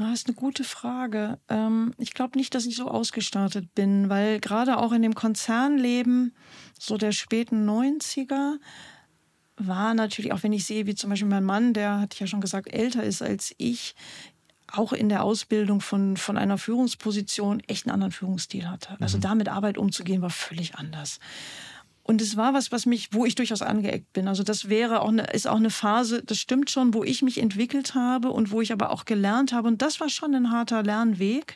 Das 0.00 0.20
ist 0.20 0.28
eine 0.28 0.34
gute 0.34 0.64
Frage. 0.64 1.38
Ähm, 1.48 1.92
ich 1.98 2.14
glaube 2.14 2.38
nicht, 2.38 2.54
dass 2.54 2.64
ich 2.64 2.74
so 2.74 2.88
ausgestartet 2.88 3.74
bin, 3.74 4.08
weil 4.08 4.40
gerade 4.40 4.78
auch 4.78 4.92
in 4.92 5.02
dem 5.02 5.14
Konzernleben 5.14 6.34
so 6.78 6.96
der 6.96 7.12
späten 7.12 7.68
90er 7.68 8.54
war 9.56 9.92
natürlich, 9.92 10.32
auch 10.32 10.42
wenn 10.42 10.54
ich 10.54 10.64
sehe, 10.64 10.86
wie 10.86 10.94
zum 10.94 11.10
Beispiel 11.10 11.28
mein 11.28 11.44
Mann, 11.44 11.74
der, 11.74 12.00
hatte 12.00 12.14
ich 12.14 12.20
ja 12.20 12.26
schon 12.26 12.40
gesagt, 12.40 12.72
älter 12.72 13.04
ist 13.04 13.20
als 13.20 13.54
ich, 13.58 13.94
auch 14.72 14.94
in 14.94 15.10
der 15.10 15.22
Ausbildung 15.22 15.82
von, 15.82 16.16
von 16.16 16.38
einer 16.38 16.56
Führungsposition 16.56 17.60
echt 17.66 17.86
einen 17.86 17.92
anderen 17.92 18.12
Führungsstil 18.12 18.70
hatte. 18.70 18.96
Also 19.00 19.18
mhm. 19.18 19.22
damit 19.22 19.48
Arbeit 19.50 19.76
umzugehen, 19.76 20.22
war 20.22 20.30
völlig 20.30 20.76
anders. 20.76 21.18
Und 22.10 22.20
es 22.20 22.36
war 22.36 22.54
was, 22.54 22.72
was 22.72 22.86
mich, 22.86 23.10
wo 23.12 23.24
ich 23.24 23.36
durchaus 23.36 23.62
angeeckt 23.62 24.12
bin. 24.14 24.26
Also 24.26 24.42
das 24.42 24.68
wäre 24.68 25.02
auch 25.02 25.10
eine, 25.10 25.22
ist 25.26 25.46
auch 25.46 25.58
eine 25.58 25.70
Phase, 25.70 26.24
das 26.24 26.38
stimmt 26.38 26.68
schon, 26.68 26.92
wo 26.92 27.04
ich 27.04 27.22
mich 27.22 27.38
entwickelt 27.38 27.94
habe 27.94 28.30
und 28.30 28.50
wo 28.50 28.60
ich 28.60 28.72
aber 28.72 28.90
auch 28.90 29.04
gelernt 29.04 29.52
habe. 29.52 29.68
Und 29.68 29.80
das 29.80 30.00
war 30.00 30.08
schon 30.08 30.34
ein 30.34 30.50
harter 30.50 30.82
Lernweg, 30.82 31.54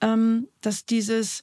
ähm, 0.00 0.48
dass 0.62 0.86
dieses, 0.86 1.42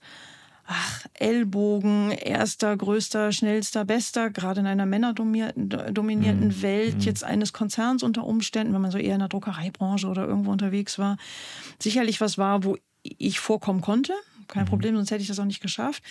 ach, 0.65 1.05
Ellbogen, 1.13 2.09
erster, 2.09 2.75
größter, 2.75 3.31
schnellster, 3.31 3.85
bester, 3.85 4.31
gerade 4.31 4.61
in 4.61 4.65
einer 4.65 4.87
männerdominierten 4.87 6.47
mhm. 6.47 6.61
Welt, 6.63 6.95
mhm. 6.95 7.01
jetzt 7.01 7.23
eines 7.23 7.53
Konzerns 7.53 8.01
unter 8.01 8.23
Umständen, 8.23 8.73
wenn 8.73 8.81
man 8.81 8.89
so 8.89 8.97
eher 8.97 9.13
in 9.13 9.19
der 9.19 9.29
Druckereibranche 9.29 10.07
oder 10.07 10.25
irgendwo 10.25 10.51
unterwegs 10.51 10.97
war, 10.97 11.17
sicherlich 11.79 12.19
was 12.19 12.39
war, 12.39 12.63
wo 12.63 12.77
ich 13.03 13.39
vorkommen 13.39 13.81
konnte. 13.81 14.13
Kein 14.47 14.63
mhm. 14.63 14.69
Problem, 14.69 14.95
sonst 14.95 15.11
hätte 15.11 15.21
ich 15.21 15.27
das 15.27 15.37
auch 15.37 15.45
nicht 15.45 15.61
geschafft. 15.61 16.01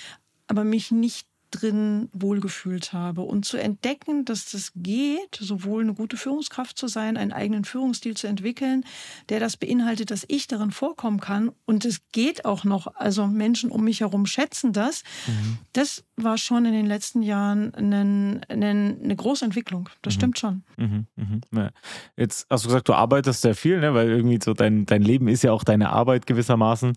Aber 0.47 0.63
mich 0.63 0.93
nicht 0.93 1.27
drin 1.53 2.09
wohlgefühlt 2.13 2.93
habe. 2.93 3.23
Und 3.23 3.45
zu 3.45 3.57
entdecken, 3.57 4.25
dass 4.25 4.51
das 4.51 4.73
geht, 4.75 5.37
sowohl 5.39 5.83
eine 5.83 5.95
gute 5.95 6.17
Führungskraft 6.17 6.77
zu 6.77 6.89
sein, 6.89 7.17
einen 7.17 7.33
eigenen 7.33 7.65
Führungsstil 7.65 8.17
zu 8.17 8.27
entwickeln, 8.27 8.85
der 9.29 9.39
das 9.39 9.57
beinhaltet, 9.57 10.11
dass 10.11 10.25
ich 10.29 10.49
darin 10.49 10.73
vorkommen 10.73 11.21
kann. 11.21 11.53
Und 11.67 11.85
es 11.85 12.01
geht 12.13 12.45
auch 12.45 12.65
noch. 12.65 12.89
Also 12.97 13.27
Menschen 13.27 13.71
um 13.71 13.85
mich 13.85 14.01
herum 14.01 14.27
schätzen 14.27 14.73
das. 14.73 15.05
Mhm. 15.27 15.59
Das 15.73 16.05
war 16.17 16.39
schon 16.39 16.65
in 16.65 16.73
den 16.73 16.87
letzten 16.87 17.23
Jahren 17.23 17.75
eine, 17.75 18.41
eine, 18.49 18.97
eine 19.03 19.17
große 19.17 19.45
Entwicklung. 19.45 19.89
Das 20.03 20.15
mhm. 20.15 20.19
stimmt 20.19 20.39
schon. 20.39 20.63
Mhm. 20.77 21.07
mhm. 21.17 21.41
Ja. 21.53 21.71
Jetzt 22.17 22.47
hast 22.51 22.65
du 22.65 22.69
gesagt, 22.69 22.89
du 22.89 22.95
arbeitest 22.95 23.43
sehr 23.43 23.55
viel, 23.55 23.81
ne? 23.81 23.95
weil 23.95 24.09
irgendwie 24.09 24.39
so 24.43 24.55
dein, 24.55 24.87
dein 24.87 25.03
Leben 25.03 25.29
ist 25.29 25.43
ja 25.43 25.53
auch 25.53 25.65
deine 25.65 25.91
Arbeit 25.91 26.27
gewissermaßen. 26.27 26.95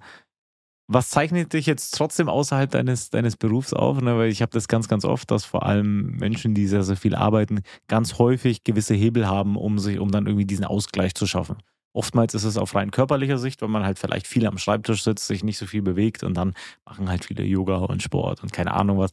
Was 0.87 1.09
zeichnet 1.09 1.53
dich 1.53 1.65
jetzt 1.65 1.97
trotzdem 1.97 2.29
außerhalb 2.29 2.69
deines, 2.69 3.09
deines 3.09 3.37
Berufs 3.37 3.73
auf? 3.73 4.01
Ne? 4.01 4.17
Weil 4.17 4.29
ich 4.29 4.43
habe 4.43 4.51
das 4.51 4.67
ganz, 4.67 4.87
ganz 4.87 5.03
oft, 5.03 5.31
dass 5.31 5.43
vor 5.43 5.65
allem 5.65 6.11
Menschen, 6.17 6.53
die 6.53 6.67
sehr, 6.67 6.83
sehr 6.83 6.95
viel 6.95 7.15
arbeiten, 7.15 7.61
ganz 7.87 8.19
häufig 8.19 8.63
gewisse 8.63 8.93
Hebel 8.93 9.27
haben, 9.27 9.57
um 9.57 9.79
sich, 9.79 9.99
um 9.99 10.11
dann 10.11 10.27
irgendwie 10.27 10.45
diesen 10.45 10.65
Ausgleich 10.65 11.15
zu 11.15 11.25
schaffen. 11.25 11.57
Oftmals 11.95 12.33
ist 12.35 12.43
es 12.43 12.57
auf 12.57 12.75
rein 12.75 12.91
körperlicher 12.91 13.37
Sicht, 13.37 13.61
weil 13.61 13.69
man 13.69 13.83
halt 13.83 13.97
vielleicht 13.97 14.27
viel 14.27 14.45
am 14.45 14.57
Schreibtisch 14.57 15.03
sitzt, 15.03 15.27
sich 15.27 15.43
nicht 15.43 15.57
so 15.57 15.65
viel 15.65 15.81
bewegt 15.81 16.23
und 16.23 16.35
dann 16.35 16.53
machen 16.85 17.09
halt 17.09 17.25
viele 17.25 17.43
Yoga 17.43 17.77
und 17.77 18.03
Sport 18.03 18.43
und 18.43 18.53
keine 18.53 18.73
Ahnung 18.73 18.99
was. 18.99 19.11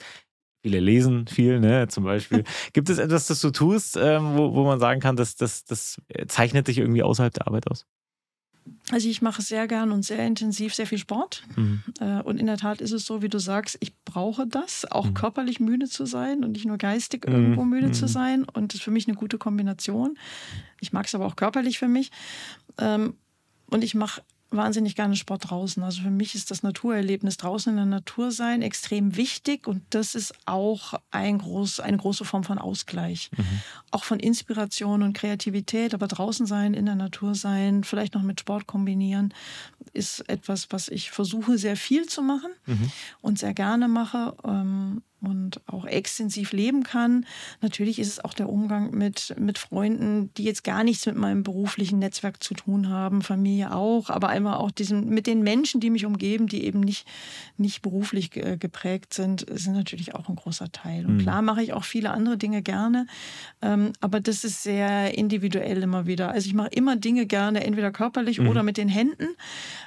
Viele 0.64 0.80
lesen 0.80 1.26
viel, 1.26 1.58
ne, 1.58 1.88
zum 1.88 2.04
Beispiel. 2.04 2.44
Gibt 2.72 2.90
es 2.90 2.98
etwas, 2.98 3.28
das 3.28 3.40
du 3.40 3.50
tust, 3.50 3.96
ähm, 3.96 4.36
wo, 4.36 4.54
wo 4.54 4.64
man 4.64 4.78
sagen 4.78 5.00
kann, 5.00 5.16
dass 5.16 5.36
das, 5.36 5.64
das 5.64 6.02
zeichnet 6.28 6.68
dich 6.68 6.78
irgendwie 6.78 7.02
außerhalb 7.02 7.32
der 7.32 7.46
Arbeit 7.46 7.70
aus? 7.70 7.86
Also 8.90 9.08
ich 9.08 9.22
mache 9.22 9.42
sehr 9.42 9.66
gern 9.68 9.92
und 9.92 10.04
sehr 10.04 10.26
intensiv 10.26 10.74
sehr 10.74 10.86
viel 10.86 10.98
Sport. 10.98 11.42
Mhm. 11.56 11.82
Äh, 12.00 12.20
und 12.22 12.38
in 12.38 12.46
der 12.46 12.56
Tat 12.56 12.80
ist 12.80 12.92
es 12.92 13.06
so, 13.06 13.22
wie 13.22 13.28
du 13.28 13.38
sagst, 13.38 13.76
ich 13.80 13.96
brauche 14.04 14.46
das, 14.46 14.84
auch 14.90 15.06
mhm. 15.06 15.14
körperlich 15.14 15.60
müde 15.60 15.88
zu 15.88 16.04
sein 16.04 16.44
und 16.44 16.52
nicht 16.52 16.66
nur 16.66 16.78
geistig 16.78 17.26
mhm. 17.26 17.32
irgendwo 17.32 17.64
müde 17.64 17.88
mhm. 17.88 17.92
zu 17.94 18.08
sein. 18.08 18.44
Und 18.44 18.72
das 18.72 18.80
ist 18.80 18.84
für 18.84 18.90
mich 18.90 19.08
eine 19.08 19.16
gute 19.16 19.38
Kombination. 19.38 20.18
Ich 20.80 20.92
mag 20.92 21.06
es 21.06 21.14
aber 21.14 21.26
auch 21.26 21.36
körperlich 21.36 21.78
für 21.78 21.88
mich. 21.88 22.10
Ähm, 22.78 23.14
und 23.66 23.84
ich 23.84 23.94
mache 23.94 24.22
wahnsinnig 24.56 24.94
gerne 24.96 25.16
Sport 25.16 25.50
draußen. 25.50 25.82
Also 25.82 26.02
für 26.02 26.10
mich 26.10 26.34
ist 26.34 26.50
das 26.50 26.62
Naturerlebnis 26.62 27.36
draußen 27.36 27.70
in 27.70 27.76
der 27.76 27.86
Natur 27.86 28.30
sein 28.30 28.62
extrem 28.62 29.16
wichtig 29.16 29.66
und 29.66 29.82
das 29.90 30.14
ist 30.14 30.34
auch 30.46 30.94
ein 31.10 31.38
groß, 31.38 31.80
eine 31.80 31.96
große 31.96 32.24
Form 32.24 32.44
von 32.44 32.58
Ausgleich. 32.58 33.30
Mhm. 33.36 33.44
Auch 33.90 34.04
von 34.04 34.20
Inspiration 34.20 35.02
und 35.02 35.12
Kreativität, 35.12 35.94
aber 35.94 36.08
draußen 36.08 36.46
sein, 36.46 36.74
in 36.74 36.86
der 36.86 36.96
Natur 36.96 37.34
sein, 37.34 37.84
vielleicht 37.84 38.14
noch 38.14 38.22
mit 38.22 38.40
Sport 38.40 38.66
kombinieren, 38.66 39.34
ist 39.92 40.28
etwas, 40.28 40.68
was 40.70 40.88
ich 40.88 41.10
versuche 41.10 41.58
sehr 41.58 41.76
viel 41.76 42.06
zu 42.06 42.22
machen 42.22 42.50
mhm. 42.66 42.90
und 43.20 43.38
sehr 43.38 43.54
gerne 43.54 43.88
mache. 43.88 44.36
Ähm, 44.44 45.02
und 45.22 45.60
auch 45.66 45.84
extensiv 45.84 46.52
leben 46.52 46.82
kann. 46.82 47.26
Natürlich 47.60 47.98
ist 47.98 48.08
es 48.08 48.24
auch 48.24 48.34
der 48.34 48.48
Umgang 48.48 48.90
mit, 48.90 49.34
mit 49.38 49.58
Freunden, 49.58 50.30
die 50.34 50.44
jetzt 50.44 50.64
gar 50.64 50.82
nichts 50.82 51.06
mit 51.06 51.16
meinem 51.16 51.42
beruflichen 51.44 51.98
Netzwerk 52.00 52.42
zu 52.42 52.54
tun 52.54 52.88
haben, 52.88 53.22
Familie 53.22 53.74
auch, 53.74 54.10
aber 54.10 54.28
einmal 54.28 54.56
auch 54.56 54.70
diesen, 54.70 55.08
mit 55.08 55.26
den 55.26 55.42
Menschen, 55.42 55.80
die 55.80 55.90
mich 55.90 56.06
umgeben, 56.06 56.48
die 56.48 56.64
eben 56.64 56.80
nicht, 56.80 57.06
nicht 57.56 57.82
beruflich 57.82 58.30
geprägt 58.30 59.14
sind, 59.14 59.46
sind 59.48 59.74
natürlich 59.74 60.14
auch 60.14 60.28
ein 60.28 60.36
großer 60.36 60.72
Teil. 60.72 61.06
Und 61.06 61.18
mhm. 61.18 61.20
klar 61.20 61.42
mache 61.42 61.62
ich 61.62 61.72
auch 61.72 61.84
viele 61.84 62.10
andere 62.10 62.36
Dinge 62.36 62.62
gerne, 62.62 63.06
ähm, 63.60 63.92
aber 64.00 64.20
das 64.20 64.42
ist 64.44 64.62
sehr 64.62 65.16
individuell 65.16 65.82
immer 65.82 66.06
wieder. 66.06 66.30
Also 66.30 66.48
ich 66.48 66.54
mache 66.54 66.70
immer 66.70 66.96
Dinge 66.96 67.26
gerne, 67.26 67.64
entweder 67.64 67.92
körperlich 67.92 68.40
mhm. 68.40 68.48
oder 68.48 68.62
mit 68.62 68.76
den 68.76 68.88
Händen. 68.88 69.28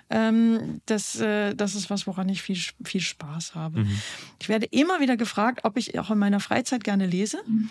Ähm, 0.10 0.82
das, 0.86 1.20
äh, 1.20 1.56
das 1.56 1.76
ist 1.76 1.90
was, 1.90 2.08
woran 2.08 2.30
ich 2.30 2.42
viel, 2.42 2.60
viel 2.84 3.02
Spaß 3.02 3.56
habe. 3.56 3.82
Mhm. 3.82 4.00
Ich 4.42 4.50
werde 4.50 4.68
immer 4.68 5.00
wieder 5.00 5.18
gefragt, 5.18 5.62
ob 5.64 5.78
ich 5.78 5.98
auch 6.00 6.12
in 6.12 6.18
meiner 6.18 6.40
Freizeit 6.40 6.84
gerne 6.84 7.06
lese. 7.06 7.40
Mhm. 7.48 7.70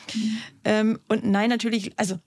Ähm, 0.64 0.98
und 1.08 1.24
nein, 1.24 1.50
natürlich, 1.50 1.98
also 1.98 2.18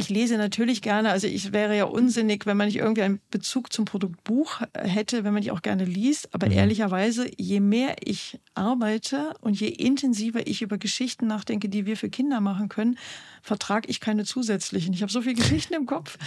ich 0.00 0.08
lese 0.08 0.36
natürlich 0.36 0.82
gerne, 0.82 1.10
also 1.10 1.26
ich 1.26 1.52
wäre 1.52 1.76
ja 1.76 1.84
unsinnig, 1.84 2.46
wenn 2.46 2.56
man 2.56 2.66
nicht 2.66 2.78
irgendwie 2.78 3.02
einen 3.02 3.20
Bezug 3.30 3.72
zum 3.72 3.84
Produkt 3.84 4.24
Buch 4.24 4.62
hätte, 4.74 5.24
wenn 5.24 5.34
man 5.34 5.42
die 5.42 5.50
auch 5.50 5.62
gerne 5.62 5.84
liest. 5.84 6.34
Aber 6.34 6.46
mhm. 6.46 6.52
ehrlicherweise, 6.52 7.30
je 7.36 7.60
mehr 7.60 7.96
ich 8.02 8.40
arbeite 8.54 9.34
und 9.40 9.60
je 9.60 9.68
intensiver 9.68 10.46
ich 10.46 10.62
über 10.62 10.78
Geschichten 10.78 11.26
nachdenke, 11.26 11.68
die 11.68 11.86
wir 11.86 11.96
für 11.96 12.08
Kinder 12.08 12.40
machen 12.40 12.68
können, 12.68 12.96
vertrage 13.42 13.88
ich 13.88 14.00
keine 14.00 14.24
zusätzlichen. 14.24 14.92
Ich 14.92 15.02
habe 15.02 15.12
so 15.12 15.22
viele 15.22 15.34
Geschichten 15.42 15.74
im 15.74 15.86
Kopf, 15.86 16.18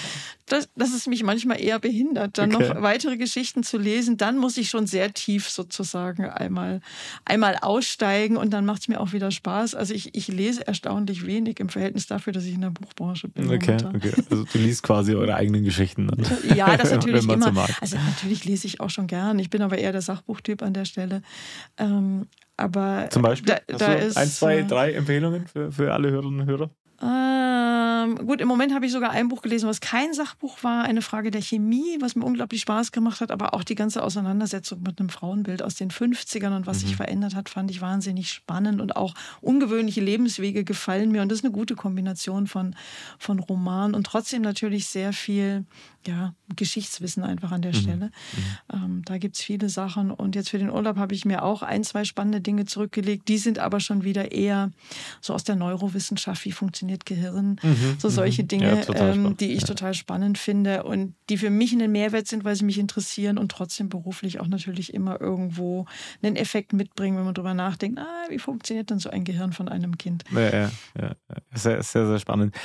dass, 0.46 0.70
dass 0.76 0.94
es 0.94 1.08
mich 1.08 1.24
manchmal 1.24 1.62
eher 1.62 1.80
behindert, 1.80 2.38
dann 2.38 2.54
okay. 2.54 2.70
noch 2.70 2.82
weitere 2.82 3.18
Geschichten 3.18 3.64
zu 3.64 3.78
lesen. 3.78 4.18
Dann 4.18 4.38
muss 4.38 4.58
ich 4.58 4.70
schon 4.70 4.88
sehr 4.88 5.14
tief 5.14 5.50
sozusagen 5.50 6.26
einmal, 6.26 6.82
einmal 7.26 7.58
aussteigen 7.62 8.38
und 8.38 8.52
dann 8.52 8.66
macht 8.66 8.84
es 8.84 8.88
mir 8.88 9.00
auch 9.00 9.14
wieder 9.14 9.32
Spaß. 9.32 9.76
Also 9.76 9.94
ich, 9.94 10.16
ich 10.16 10.28
lese 10.28 10.68
erstaunlich 10.68 11.26
wenig 11.26 11.60
im 11.60 11.70
Verhältnis 11.70 12.08
dafür, 12.08 12.34
dass 12.34 12.46
ich 12.46 12.54
in 12.54 12.62
der 12.62 12.70
Buchbranche 12.70 13.28
bin. 13.28 13.50
Okay, 13.52 13.63
okay. 13.70 14.12
Also 14.30 14.44
du 14.44 14.58
liest 14.58 14.84
quasi 14.84 15.16
eure 15.16 15.36
eigenen 15.36 15.64
Geschichten. 15.64 16.08
Dann. 16.08 16.26
Ja, 16.56 16.78
das 16.78 16.92
natürlich 16.92 17.24
immer. 17.24 17.52
So 17.52 17.62
also 17.82 17.98
natürlich 17.98 18.46
lese 18.46 18.68
ich 18.68 18.80
auch 18.80 18.90
schon 18.90 19.08
gern. 19.08 19.40
Ich 19.40 19.50
bin 19.50 19.62
aber 19.62 19.78
eher 19.78 19.92
der 19.92 20.02
Sachbuchtyp 20.02 20.62
an 20.62 20.74
der 20.74 20.86
Stelle. 20.86 21.22
Ähm, 21.78 22.28
aber 22.58 23.08
Zum 23.10 23.22
Beispiel? 23.22 23.56
Da, 23.68 23.78
da 23.78 23.94
ist, 23.94 24.18
ein, 24.18 24.28
zwei, 24.28 24.58
äh, 24.60 24.64
drei 24.66 24.94
Empfehlungen 24.94 25.48
für, 25.48 25.72
für 25.72 25.94
alle 25.94 26.12
Hörerinnen 26.12 26.42
und 26.42 26.48
Hörer? 26.48 26.70
Ähm, 27.04 28.16
gut, 28.26 28.40
im 28.40 28.48
Moment 28.48 28.74
habe 28.74 28.86
ich 28.86 28.92
sogar 28.94 29.12
ein 29.12 29.28
Buch 29.28 29.42
gelesen, 29.42 29.68
was 29.68 29.82
kein 29.82 30.14
Sachbuch 30.14 30.64
war, 30.64 30.86
eine 30.86 31.02
Frage 31.02 31.32
der 31.32 31.42
Chemie, 31.42 31.98
was 32.00 32.16
mir 32.16 32.24
unglaublich 32.24 32.62
Spaß 32.62 32.94
gemacht 32.94 33.20
hat, 33.20 33.30
aber 33.30 33.54
auch 33.54 33.66
die 33.66 33.76
ganze 33.76 34.04
Auseinandersetzung 34.04 34.82
mit 34.84 35.00
einem 35.00 35.10
Frauenbild 35.10 35.62
aus 35.62 35.76
den 35.76 35.92
50ern 35.92 36.56
und 36.56 36.66
was 36.66 36.78
mhm. 36.78 36.88
sich 36.88 36.96
verändert 36.96 37.36
hat, 37.36 37.50
fand 37.50 37.70
ich 37.72 37.82
wahnsinnig 37.82 38.32
spannend 38.32 38.80
und 38.80 38.96
auch 38.96 39.16
ungewöhnliche 39.42 40.00
Lebenswege 40.00 40.64
gefallen 40.64 41.12
mir 41.12 41.22
und 41.22 41.30
das 41.30 41.40
ist 41.40 41.46
eine 41.46 41.54
gute 41.54 41.76
Kombination 41.76 42.48
von, 42.48 42.74
von 43.20 43.40
Roman 43.40 43.96
und 43.96 44.06
trotzdem 44.06 44.42
natürlich 44.42 44.88
sehr 44.88 45.12
viel 45.12 45.66
ja, 46.08 46.34
Geschichtswissen 46.56 47.24
einfach 47.24 47.52
an 47.52 47.62
der 47.62 47.74
mhm. 47.74 47.78
Stelle. 47.78 48.06
Mhm. 48.06 48.74
Ähm, 48.74 49.02
da 49.06 49.18
gibt 49.18 49.36
es 49.36 49.42
viele 49.42 49.70
Sachen. 49.70 50.12
Und 50.12 50.36
jetzt 50.36 50.50
für 50.50 50.58
den 50.58 50.70
Urlaub 50.70 50.98
habe 50.98 51.16
ich 51.16 51.26
mir 51.26 51.44
auch 51.44 51.62
ein, 51.62 51.84
zwei 51.84 52.04
spannende 52.04 52.42
Dinge 52.42 52.66
zurückgelegt. 52.66 53.28
Die 53.28 53.38
sind 53.38 53.60
aber 53.60 53.80
schon 53.80 54.04
wieder 54.04 54.32
eher 54.32 54.72
so 55.22 55.34
aus 55.34 55.44
der 55.44 55.56
Neurowissenschaft. 55.56 56.46
Wie 56.46 56.52
funktioniert 56.52 56.93
Gehirn? 57.00 57.60
Mhm. 57.62 57.96
So 57.98 58.10
solche 58.10 58.44
mhm. 58.44 58.48
Dinge, 58.48 58.84
ja, 58.88 58.96
ähm, 58.96 59.38
die 59.38 59.52
ich 59.52 59.62
ja. 59.62 59.68
total 59.68 59.94
spannend 59.94 60.38
finde 60.38 60.84
und 60.84 61.16
die 61.30 61.38
für 61.38 61.50
mich 61.50 61.74
einen 61.74 61.92
Mehrwert 61.92 62.28
sind, 62.28 62.44
weil 62.44 62.56
sie 62.56 62.66
mich 62.66 62.80
interessieren 62.80 63.38
und 63.38 63.52
trotzdem 63.52 63.90
beruflich 63.90 64.40
auch 64.40 64.48
natürlich 64.48 64.94
immer 64.94 65.20
irgendwo 65.20 65.86
einen 66.22 66.36
Effekt 66.36 66.74
mitbringen, 66.74 67.18
wenn 67.18 67.26
man 67.26 67.34
darüber 67.34 67.54
nachdenkt, 67.54 68.00
ah, 68.00 68.26
wie 68.30 68.40
funktioniert 68.40 68.90
denn 68.90 69.00
so 69.00 69.10
ein 69.10 69.24
Gehirn 69.24 69.54
von 69.54 69.68
einem 69.68 69.98
Kind? 69.98 70.24
Ja, 70.32 70.40
ja, 70.50 70.72
ja. 71.00 71.16
Sehr, 71.54 71.84
sehr, 71.84 72.08
sehr 72.08 72.20
spannend. 72.20 72.56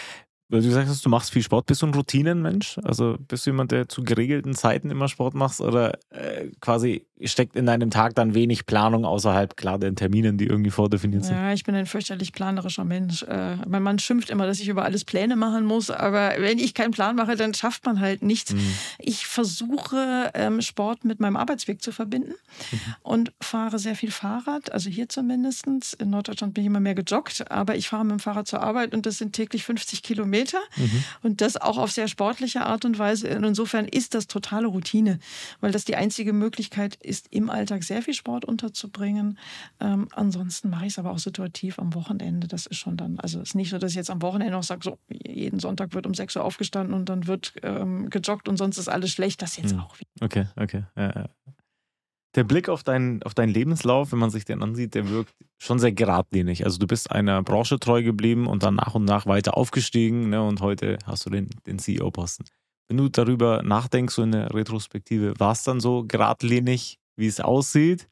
Weil 0.51 0.62
du 0.62 0.68
gesagt 0.68 0.89
hast, 0.89 1.05
du 1.05 1.11
machst 1.11 1.31
viel 1.31 1.43
Sport. 1.43 1.66
Bist 1.66 1.83
du 1.83 1.87
ein 1.87 1.95
Routinenmensch? 1.95 2.79
Also 2.83 3.18
bist 3.18 3.45
du 3.45 3.51
jemand, 3.51 3.70
der 3.70 3.89
zu 3.89 4.03
geregelten 4.03 4.55
Zeiten 4.55 4.91
immer 4.91 5.09
Sport 5.09 5.35
macht 5.35 5.61
oder 5.61 5.99
äh, 6.09 6.49
quasi 6.61 7.07
steckt 7.25 7.57
in 7.57 7.66
deinem 7.66 7.91
Tag 7.91 8.14
dann 8.14 8.35
wenig 8.35 8.66
Planung 8.66 9.05
außerhalb 9.05 9.57
klar 9.57 9.79
den 9.79 9.97
Terminen, 9.97 10.39
die 10.39 10.47
irgendwie 10.47 10.71
vordefiniert 10.71 11.25
sind? 11.25 11.37
Ja, 11.37 11.53
ich 11.53 11.64
bin 11.64 11.75
ein 11.75 11.87
fürchterlich 11.87 12.33
planerischer 12.33 12.85
Mensch. 12.85 13.23
Äh, 13.23 13.57
mein 13.66 13.83
Mann 13.83 13.99
schimpft 13.99 14.31
immer, 14.31 14.47
dass 14.47 14.61
ich 14.61 14.69
über 14.69 14.85
alles 14.85 15.05
Pläne 15.05 15.37
machen 15.37 15.64
muss, 15.64 15.91
aber 15.91 16.35
wenn 16.39 16.59
ich 16.59 16.75
keinen 16.75 16.93
Plan 16.93 17.16
mache, 17.16 17.37
dann 17.37 17.55
schafft 17.55 17.87
man 17.87 18.01
halt 18.01 18.23
nichts. 18.23 18.53
Mhm. 18.53 18.75
Ich 18.99 19.27
versuche 19.27 20.31
ähm, 20.35 20.61
Sport 20.61 21.05
mit 21.05 21.21
meinem 21.21 21.37
Arbeitsweg 21.37 21.83
zu 21.83 21.93
verbinden 21.93 22.35
mhm. 22.71 22.79
und 23.03 23.33
fahre 23.41 23.79
sehr 23.79 23.97
viel 23.97 24.11
Fahrrad, 24.11 24.73
also 24.73 24.91
hier 24.91 25.09
zumindest. 25.09 25.66
In 25.99 26.11
Norddeutschland 26.11 26.55
bin 26.55 26.62
ich 26.62 26.66
immer 26.66 26.81
mehr 26.81 26.95
gejoggt, 26.95 27.51
aber 27.51 27.77
ich 27.77 27.89
fahre 27.89 28.05
mit 28.05 28.12
dem 28.12 28.21
Fahrrad 28.21 28.47
zur 28.47 28.62
Arbeit 28.62 28.95
und 28.95 29.07
das 29.07 29.19
sind 29.19 29.33
täglich 29.33 29.64
50 29.64 30.03
Kilometer 30.03 30.59
mhm. 30.77 31.05
und 31.23 31.41
das 31.41 31.57
auch 31.57 31.79
auf 31.79 31.91
sehr 31.91 32.09
sportliche 32.09 32.64
Art 32.64 32.85
und 32.85 32.99
Weise. 32.99 33.37
Und 33.37 33.45
insofern 33.45 33.87
ist 33.87 34.14
das 34.14 34.27
totale 34.27 34.66
Routine, 34.66 35.19
weil 35.61 35.73
das 35.73 35.85
die 35.85 35.97
einzige 35.97 36.33
Möglichkeit 36.33 36.97
ist, 37.09 37.29
im 37.33 37.51
Alltag 37.51 37.83
sehr 37.83 38.03
viel 38.03 38.15
Sport 38.15 38.45
unterzubringen. 38.45 39.39
Ähm, 39.81 40.09
ansonsten 40.13 40.71
mache 40.71 40.87
ich 40.87 40.93
es 40.93 40.99
aber 40.99 41.11
auch 41.11 41.19
situativ 41.19 41.79
am 41.79 41.95
Wochenende. 41.95 42.49
Das 42.49 42.67
ist 42.67 42.79
schon 42.79 42.97
dann, 42.97 43.19
also 43.19 43.41
es 43.41 43.51
ist 43.51 43.55
nicht 43.55 43.71
so, 43.71 43.79
dass 43.79 43.93
ich 43.93 43.97
jetzt 43.97 44.11
am 44.11 44.23
Wochenende 44.23 44.53
noch 44.53 44.63
sage, 44.63 44.81
so 44.85 44.99
jeden 45.09 45.61
Sonntag 45.61 45.95
wird 45.95 46.07
um 46.07 46.15
6 46.15 46.37
Uhr 46.37 46.45
aufgestanden 46.45 46.95
und 46.95 47.09
dann 47.09 47.27
wird 47.27 47.55
ähm, 47.63 48.11
gejoggt 48.11 48.49
und 48.49 48.57
sonst 48.57 48.79
ist 48.79 48.89
alles 48.89 49.11
schlecht. 49.11 49.43
Das 49.43 49.57
jetzt 49.57 49.75
mhm. 49.75 49.81
auch 49.81 49.99
wieder. 49.99 50.11
Okay, 50.21 50.47
okay. 50.57 50.85
Ja, 50.97 51.13
ja 51.15 51.29
der 52.35 52.45
Blick 52.45 52.69
auf, 52.69 52.85
dein, 52.85 53.23
auf 53.25 53.35
deinen 53.35 53.53
Lebenslauf, 53.53 54.13
wenn 54.13 54.19
man 54.19 54.31
sich 54.31 54.45
den 54.45 54.63
ansieht, 54.63 54.95
der 54.95 55.09
wirkt 55.09 55.35
schon 55.59 55.79
sehr 55.79 55.93
geradlinig. 55.93 56.65
Also 56.65 56.79
du 56.79 56.87
bist 56.87 57.11
einer 57.11 57.43
Branche 57.43 57.81
treu 57.81 58.03
geblieben 58.03 58.47
und 58.47 58.63
dann 58.63 58.77
nach 58.77 58.95
und 58.95 59.05
nach 59.05 59.27
weiter 59.27 59.57
aufgestiegen 59.57 60.31
ne, 60.31 60.43
und 60.43 60.61
heute 60.61 60.99
hast 61.05 61.27
du 61.27 61.31
den, 61.31 61.49
den 61.67 61.79
CEO-Posten. 61.79 62.45
Wenn 62.89 62.97
du 62.97 63.09
darüber 63.09 63.62
nachdenkst, 63.62 64.14
so 64.14 64.22
in 64.22 64.32
der 64.32 64.53
Retrospektive, 64.55 65.34
war 65.39 65.53
es 65.53 65.62
dann 65.62 65.80
so 65.80 66.05
geradlinig, 66.07 66.99
wie 67.16 67.26
es 67.26 67.41
aussieht? 67.41 68.09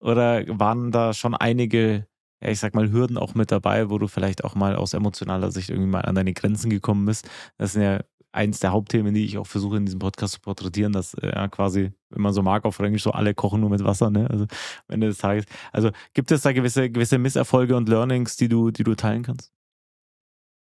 Oder 0.00 0.44
waren 0.58 0.90
da 0.90 1.12
schon 1.12 1.34
einige, 1.34 2.06
ja, 2.42 2.50
ich 2.50 2.60
sag 2.60 2.74
mal, 2.74 2.90
Hürden 2.90 3.18
auch 3.18 3.34
mit 3.34 3.50
dabei, 3.50 3.90
wo 3.90 3.98
du 3.98 4.08
vielleicht 4.08 4.44
auch 4.44 4.54
mal 4.54 4.76
aus 4.76 4.94
emotionaler 4.94 5.50
Sicht 5.52 5.70
irgendwie 5.70 5.88
mal 5.90 6.02
an 6.02 6.14
deine 6.14 6.32
Grenzen 6.32 6.70
gekommen 6.70 7.04
bist? 7.06 7.28
Das 7.58 7.74
sind 7.74 7.82
ja 7.82 8.00
eins 8.32 8.60
der 8.60 8.72
Hauptthemen, 8.72 9.14
die 9.14 9.24
ich 9.24 9.38
auch 9.38 9.46
versuche 9.46 9.78
in 9.78 9.86
diesem 9.86 9.98
Podcast 9.98 10.34
zu 10.34 10.40
porträtieren, 10.40 10.92
dass 10.92 11.14
äh, 11.14 11.28
ja 11.34 11.48
quasi, 11.48 11.92
wenn 12.10 12.22
man 12.22 12.32
so 12.32 12.42
mag, 12.42 12.64
auf 12.64 12.78
Englisch 12.78 13.02
so 13.02 13.12
alle 13.12 13.34
kochen 13.34 13.60
nur 13.60 13.70
mit 13.70 13.82
Wasser, 13.84 14.10
ne? 14.10 14.28
Also 14.30 14.44
am 14.44 14.94
Ende 14.94 15.08
des 15.08 15.18
Tages. 15.18 15.46
Also 15.72 15.90
gibt 16.14 16.30
es 16.30 16.42
da 16.42 16.52
gewisse, 16.52 16.90
gewisse 16.90 17.18
Misserfolge 17.18 17.76
und 17.76 17.88
Learnings, 17.88 18.36
die 18.36 18.48
du, 18.48 18.70
die 18.70 18.84
du 18.84 18.94
teilen 18.94 19.22
kannst? 19.22 19.52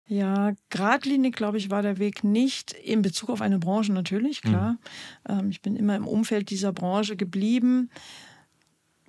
Ja, 0.09 0.53
geradlinig, 0.71 1.37
glaube 1.37 1.59
ich, 1.59 1.71
war 1.71 1.83
der 1.83 1.99
Weg 1.99 2.25
nicht 2.25 2.73
in 2.73 3.03
Bezug 3.03 3.29
auf 3.29 3.43
eine 3.43 3.59
Branche 3.59 3.93
natürlich, 3.93 4.41
klar. 4.41 4.79
Mhm. 5.29 5.39
Ähm, 5.41 5.51
ich 5.51 5.61
bin 5.61 5.77
immer 5.77 5.97
im 5.97 6.07
Umfeld 6.07 6.49
dieser 6.49 6.73
Branche 6.73 7.15
geblieben. 7.15 7.91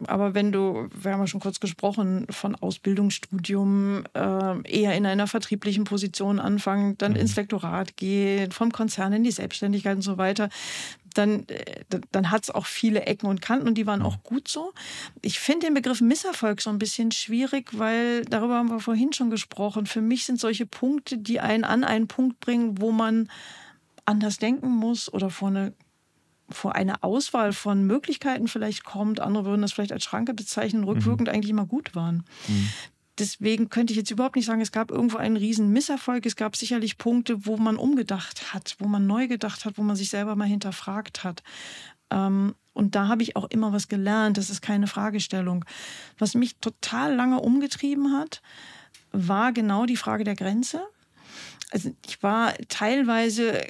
Aber 0.07 0.33
wenn 0.33 0.51
du, 0.51 0.89
wir 0.93 1.11
haben 1.11 1.19
ja 1.21 1.27
schon 1.27 1.39
kurz 1.39 1.59
gesprochen, 1.59 2.25
von 2.29 2.55
Ausbildungsstudium 2.55 4.03
äh, 4.13 4.61
eher 4.69 4.95
in 4.95 5.05
einer 5.05 5.27
vertrieblichen 5.27 5.83
Position 5.83 6.39
anfangen, 6.39 6.97
dann 6.97 7.13
mhm. 7.13 7.19
ins 7.19 7.35
Lektorat 7.35 7.97
gehen, 7.97 8.51
vom 8.51 8.71
Konzern 8.71 9.13
in 9.13 9.23
die 9.23 9.31
Selbstständigkeit 9.31 9.95
und 9.95 10.01
so 10.01 10.17
weiter, 10.17 10.49
dann, 11.13 11.47
äh, 11.47 11.83
dann 12.11 12.31
hat 12.31 12.43
es 12.43 12.51
auch 12.51 12.65
viele 12.65 13.01
Ecken 13.01 13.27
und 13.27 13.41
Kanten 13.41 13.67
und 13.67 13.75
die 13.75 13.87
waren 13.87 14.01
auch 14.01 14.23
gut 14.23 14.47
so. 14.47 14.73
Ich 15.21 15.39
finde 15.39 15.67
den 15.67 15.73
Begriff 15.73 16.01
Misserfolg 16.01 16.61
so 16.61 16.69
ein 16.69 16.79
bisschen 16.79 17.11
schwierig, 17.11 17.77
weil 17.77 18.25
darüber 18.25 18.55
haben 18.55 18.69
wir 18.69 18.79
vorhin 18.79 19.13
schon 19.13 19.29
gesprochen. 19.29 19.85
Für 19.85 20.01
mich 20.01 20.25
sind 20.25 20.39
solche 20.39 20.65
Punkte, 20.65 21.17
die 21.17 21.39
einen 21.39 21.63
an 21.63 21.83
einen 21.83 22.07
Punkt 22.07 22.39
bringen, 22.39 22.79
wo 22.79 22.91
man 22.91 23.29
anders 24.05 24.37
denken 24.37 24.69
muss 24.69 25.11
oder 25.11 25.29
vor 25.29 25.49
eine 25.49 25.73
vor 26.51 26.75
eine 26.75 27.03
Auswahl 27.03 27.53
von 27.53 27.85
Möglichkeiten 27.85 28.47
vielleicht 28.47 28.83
kommt. 28.83 29.19
Andere 29.19 29.45
würden 29.45 29.61
das 29.61 29.73
vielleicht 29.73 29.91
als 29.91 30.03
Schranke 30.03 30.33
bezeichnen, 30.33 30.83
rückwirkend 30.83 31.27
mhm. 31.27 31.33
eigentlich 31.33 31.51
immer 31.51 31.65
gut 31.65 31.95
waren. 31.95 32.23
Mhm. 32.47 32.69
Deswegen 33.19 33.69
könnte 33.69 33.91
ich 33.91 33.97
jetzt 33.97 34.11
überhaupt 34.11 34.37
nicht 34.37 34.45
sagen, 34.45 34.61
es 34.61 34.71
gab 34.71 34.91
irgendwo 34.91 35.17
einen 35.17 35.35
riesen 35.35 35.71
Misserfolg. 35.71 36.25
Es 36.25 36.37
gab 36.37 36.55
sicherlich 36.55 36.97
Punkte, 36.97 37.45
wo 37.45 37.57
man 37.57 37.75
umgedacht 37.75 38.53
hat, 38.53 38.75
wo 38.79 38.87
man 38.87 39.07
neu 39.07 39.27
gedacht 39.27 39.65
hat, 39.65 39.77
wo 39.77 39.83
man 39.83 39.97
sich 39.97 40.09
selber 40.09 40.35
mal 40.35 40.47
hinterfragt 40.47 41.23
hat. 41.23 41.43
Ähm, 42.09 42.55
und 42.73 42.95
da 42.95 43.09
habe 43.09 43.23
ich 43.23 43.35
auch 43.35 43.49
immer 43.49 43.73
was 43.73 43.89
gelernt. 43.89 44.37
Das 44.37 44.49
ist 44.49 44.61
keine 44.61 44.87
Fragestellung. 44.87 45.65
Was 46.17 46.33
mich 46.33 46.55
total 46.57 47.13
lange 47.13 47.41
umgetrieben 47.41 48.13
hat, 48.17 48.41
war 49.11 49.51
genau 49.51 49.85
die 49.85 49.97
Frage 49.97 50.23
der 50.23 50.35
Grenze 50.35 50.81
also 51.71 51.95
ich 52.05 52.21
war 52.23 52.53
teilweise, 52.67 53.61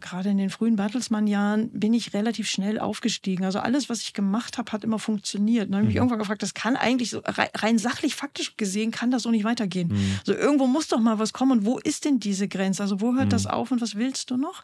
gerade 0.00 0.30
in 0.30 0.38
den 0.38 0.50
frühen 0.50 0.76
Bertelsmann-Jahren, 0.76 1.70
bin 1.70 1.94
ich 1.94 2.14
relativ 2.14 2.48
schnell 2.48 2.78
aufgestiegen. 2.78 3.44
Also 3.44 3.58
alles, 3.58 3.88
was 3.88 4.02
ich 4.02 4.12
gemacht 4.12 4.56
habe, 4.56 4.70
hat 4.70 4.84
immer 4.84 5.00
funktioniert. 5.00 5.68
dann 5.68 5.76
habe 5.76 5.82
ich 5.82 5.88
mich 5.88 5.94
mhm. 5.94 6.02
irgendwann 6.02 6.20
gefragt, 6.20 6.42
das 6.42 6.54
kann 6.54 6.76
eigentlich 6.76 7.10
so 7.10 7.22
rein 7.24 7.78
sachlich, 7.78 8.14
faktisch 8.14 8.56
gesehen, 8.56 8.92
kann 8.92 9.10
das 9.10 9.24
so 9.24 9.30
nicht 9.30 9.44
weitergehen. 9.44 9.88
Mhm. 9.88 10.18
Also 10.20 10.34
irgendwo 10.34 10.66
muss 10.68 10.88
doch 10.88 11.00
mal 11.00 11.18
was 11.18 11.32
kommen. 11.32 11.58
Und 11.58 11.64
wo 11.66 11.78
ist 11.78 12.04
denn 12.04 12.20
diese 12.20 12.46
Grenze? 12.46 12.82
Also 12.82 13.00
wo 13.00 13.14
hört 13.14 13.26
mhm. 13.26 13.30
das 13.30 13.46
auf 13.46 13.72
und 13.72 13.80
was 13.80 13.96
willst 13.96 14.30
du 14.30 14.36
noch? 14.36 14.62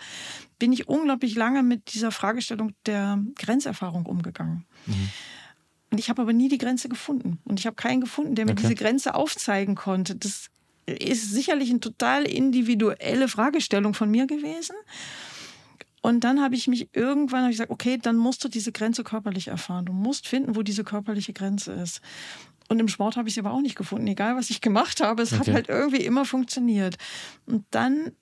Bin 0.60 0.72
ich 0.72 0.88
unglaublich 0.88 1.34
lange 1.34 1.64
mit 1.64 1.92
dieser 1.92 2.12
Fragestellung 2.12 2.72
der 2.86 3.18
Grenzerfahrung 3.36 4.06
umgegangen. 4.06 4.64
Mhm. 4.86 5.10
Und 5.90 5.98
ich 5.98 6.08
habe 6.08 6.22
aber 6.22 6.32
nie 6.32 6.48
die 6.48 6.58
Grenze 6.58 6.88
gefunden. 6.88 7.38
Und 7.44 7.58
ich 7.58 7.66
habe 7.66 7.76
keinen 7.76 8.00
gefunden, 8.00 8.34
der 8.34 8.44
mir 8.44 8.52
okay. 8.52 8.62
diese 8.62 8.74
Grenze 8.74 9.14
aufzeigen 9.14 9.74
konnte. 9.74 10.14
Das 10.14 10.50
ist 10.86 11.30
sicherlich 11.30 11.70
eine 11.70 11.80
total 11.80 12.24
individuelle 12.24 13.28
Fragestellung 13.28 13.94
von 13.94 14.10
mir 14.10 14.26
gewesen. 14.26 14.76
Und 16.02 16.20
dann 16.20 16.40
habe 16.40 16.54
ich 16.54 16.68
mich 16.68 16.88
irgendwann 16.92 17.44
ich 17.46 17.56
gesagt, 17.56 17.72
okay, 17.72 17.98
dann 18.00 18.16
musst 18.16 18.44
du 18.44 18.48
diese 18.48 18.70
Grenze 18.70 19.02
körperlich 19.02 19.48
erfahren. 19.48 19.86
Du 19.86 19.92
musst 19.92 20.28
finden, 20.28 20.54
wo 20.54 20.62
diese 20.62 20.84
körperliche 20.84 21.32
Grenze 21.32 21.72
ist. 21.72 22.00
Und 22.68 22.78
im 22.78 22.88
Sport 22.88 23.16
habe 23.16 23.28
ich 23.28 23.34
sie 23.34 23.40
aber 23.40 23.52
auch 23.52 23.60
nicht 23.60 23.76
gefunden. 23.76 24.06
Egal, 24.06 24.36
was 24.36 24.50
ich 24.50 24.60
gemacht 24.60 25.00
habe, 25.00 25.22
es 25.22 25.32
okay. 25.32 25.40
hat 25.40 25.54
halt 25.54 25.68
irgendwie 25.68 26.04
immer 26.04 26.24
funktioniert. 26.24 26.96
Und 27.46 27.64
dann 27.70 28.12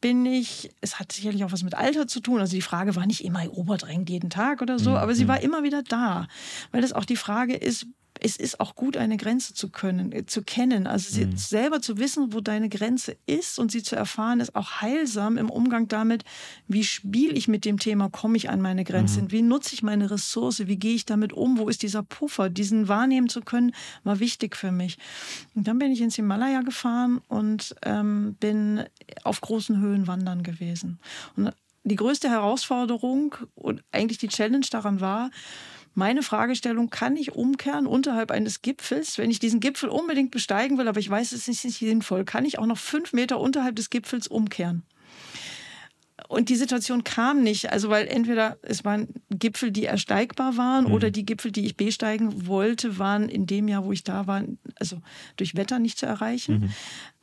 bin 0.00 0.26
ich, 0.26 0.70
es 0.80 0.98
hat 0.98 1.12
sicherlich 1.12 1.44
auch 1.44 1.52
was 1.52 1.62
mit 1.62 1.74
Alter 1.74 2.06
zu 2.06 2.20
tun. 2.20 2.40
Also 2.40 2.54
die 2.54 2.62
Frage 2.62 2.96
war 2.96 3.06
nicht 3.06 3.24
immer 3.24 3.42
oberdrängend 3.50 4.10
jeden 4.10 4.30
Tag 4.30 4.60
oder 4.60 4.78
so, 4.78 4.90
mhm. 4.90 4.96
aber 4.96 5.14
sie 5.14 5.28
war 5.28 5.40
immer 5.40 5.62
wieder 5.62 5.82
da. 5.82 6.28
Weil 6.72 6.82
das 6.82 6.92
auch 6.92 7.04
die 7.04 7.16
Frage 7.16 7.54
ist, 7.56 7.86
es 8.24 8.36
ist 8.36 8.60
auch 8.60 8.76
gut, 8.76 8.96
eine 8.96 9.16
Grenze 9.16 9.52
zu 9.52 9.68
können, 9.68 10.12
äh, 10.12 10.26
zu 10.26 10.42
kennen. 10.42 10.86
Also 10.86 11.20
mhm. 11.20 11.36
selber 11.36 11.82
zu 11.82 11.98
wissen, 11.98 12.32
wo 12.32 12.40
deine 12.40 12.68
Grenze 12.68 13.16
ist 13.26 13.58
und 13.58 13.72
sie 13.72 13.82
zu 13.82 13.96
erfahren, 13.96 14.38
ist 14.38 14.54
auch 14.54 14.80
heilsam 14.80 15.36
im 15.38 15.50
Umgang 15.50 15.88
damit, 15.88 16.24
wie 16.68 16.84
spiele 16.84 17.34
ich 17.34 17.48
mit 17.48 17.64
dem 17.64 17.80
Thema, 17.80 18.08
komme 18.10 18.36
ich 18.36 18.48
an 18.48 18.60
meine 18.60 18.84
Grenzen, 18.84 19.24
mhm. 19.24 19.32
wie 19.32 19.42
nutze 19.42 19.74
ich 19.74 19.82
meine 19.82 20.10
Ressource, 20.10 20.66
wie 20.66 20.76
gehe 20.76 20.94
ich 20.94 21.04
damit 21.04 21.32
um, 21.32 21.58
wo 21.58 21.68
ist 21.68 21.82
dieser 21.82 22.04
Puffer, 22.04 22.48
diesen 22.48 22.86
wahrnehmen 22.86 23.28
zu 23.28 23.40
können, 23.40 23.74
war 24.04 24.20
wichtig 24.20 24.56
für 24.56 24.70
mich. 24.70 24.98
Und 25.54 25.66
dann 25.66 25.78
bin 25.78 25.90
ich 25.90 26.00
ins 26.00 26.14
Himalaya 26.14 26.62
gefahren 26.62 27.20
und 27.26 27.74
ähm, 27.82 28.36
bin 28.38 28.84
auf 29.24 29.40
großen 29.40 29.80
Höhen 29.80 30.06
wandern 30.06 30.44
gewesen. 30.44 31.00
Und 31.36 31.52
die 31.84 31.96
größte 31.96 32.30
Herausforderung 32.30 33.34
und 33.56 33.82
eigentlich 33.90 34.18
die 34.18 34.28
Challenge 34.28 34.66
daran 34.70 35.00
war, 35.00 35.30
meine 35.94 36.22
Fragestellung, 36.22 36.90
kann 36.90 37.16
ich 37.16 37.32
umkehren 37.32 37.86
unterhalb 37.86 38.30
eines 38.30 38.62
Gipfels, 38.62 39.18
wenn 39.18 39.30
ich 39.30 39.38
diesen 39.38 39.60
Gipfel 39.60 39.88
unbedingt 39.88 40.30
besteigen 40.30 40.78
will, 40.78 40.88
aber 40.88 41.00
ich 41.00 41.10
weiß, 41.10 41.32
es 41.32 41.48
ist 41.48 41.64
nicht 41.64 41.78
sinnvoll, 41.78 42.24
kann 42.24 42.44
ich 42.44 42.58
auch 42.58 42.66
noch 42.66 42.78
fünf 42.78 43.12
Meter 43.12 43.40
unterhalb 43.40 43.76
des 43.76 43.90
Gipfels 43.90 44.26
umkehren? 44.26 44.82
Und 46.28 46.48
die 46.48 46.56
Situation 46.56 47.04
kam 47.04 47.42
nicht, 47.42 47.70
also 47.70 47.90
weil 47.90 48.06
entweder 48.06 48.56
es 48.62 48.84
waren 48.84 49.08
Gipfel, 49.30 49.70
die 49.70 49.84
ersteigbar 49.84 50.56
waren, 50.56 50.86
mhm. 50.86 50.92
oder 50.92 51.10
die 51.10 51.26
Gipfel, 51.26 51.52
die 51.52 51.66
ich 51.66 51.76
besteigen 51.76 52.46
wollte, 52.46 52.98
waren 52.98 53.28
in 53.28 53.46
dem 53.46 53.68
Jahr, 53.68 53.84
wo 53.84 53.92
ich 53.92 54.04
da 54.04 54.26
war, 54.26 54.42
also 54.76 55.02
durch 55.36 55.56
Wetter 55.56 55.78
nicht 55.78 55.98
zu 55.98 56.06
erreichen. 56.06 56.60
Mhm. 56.60 56.72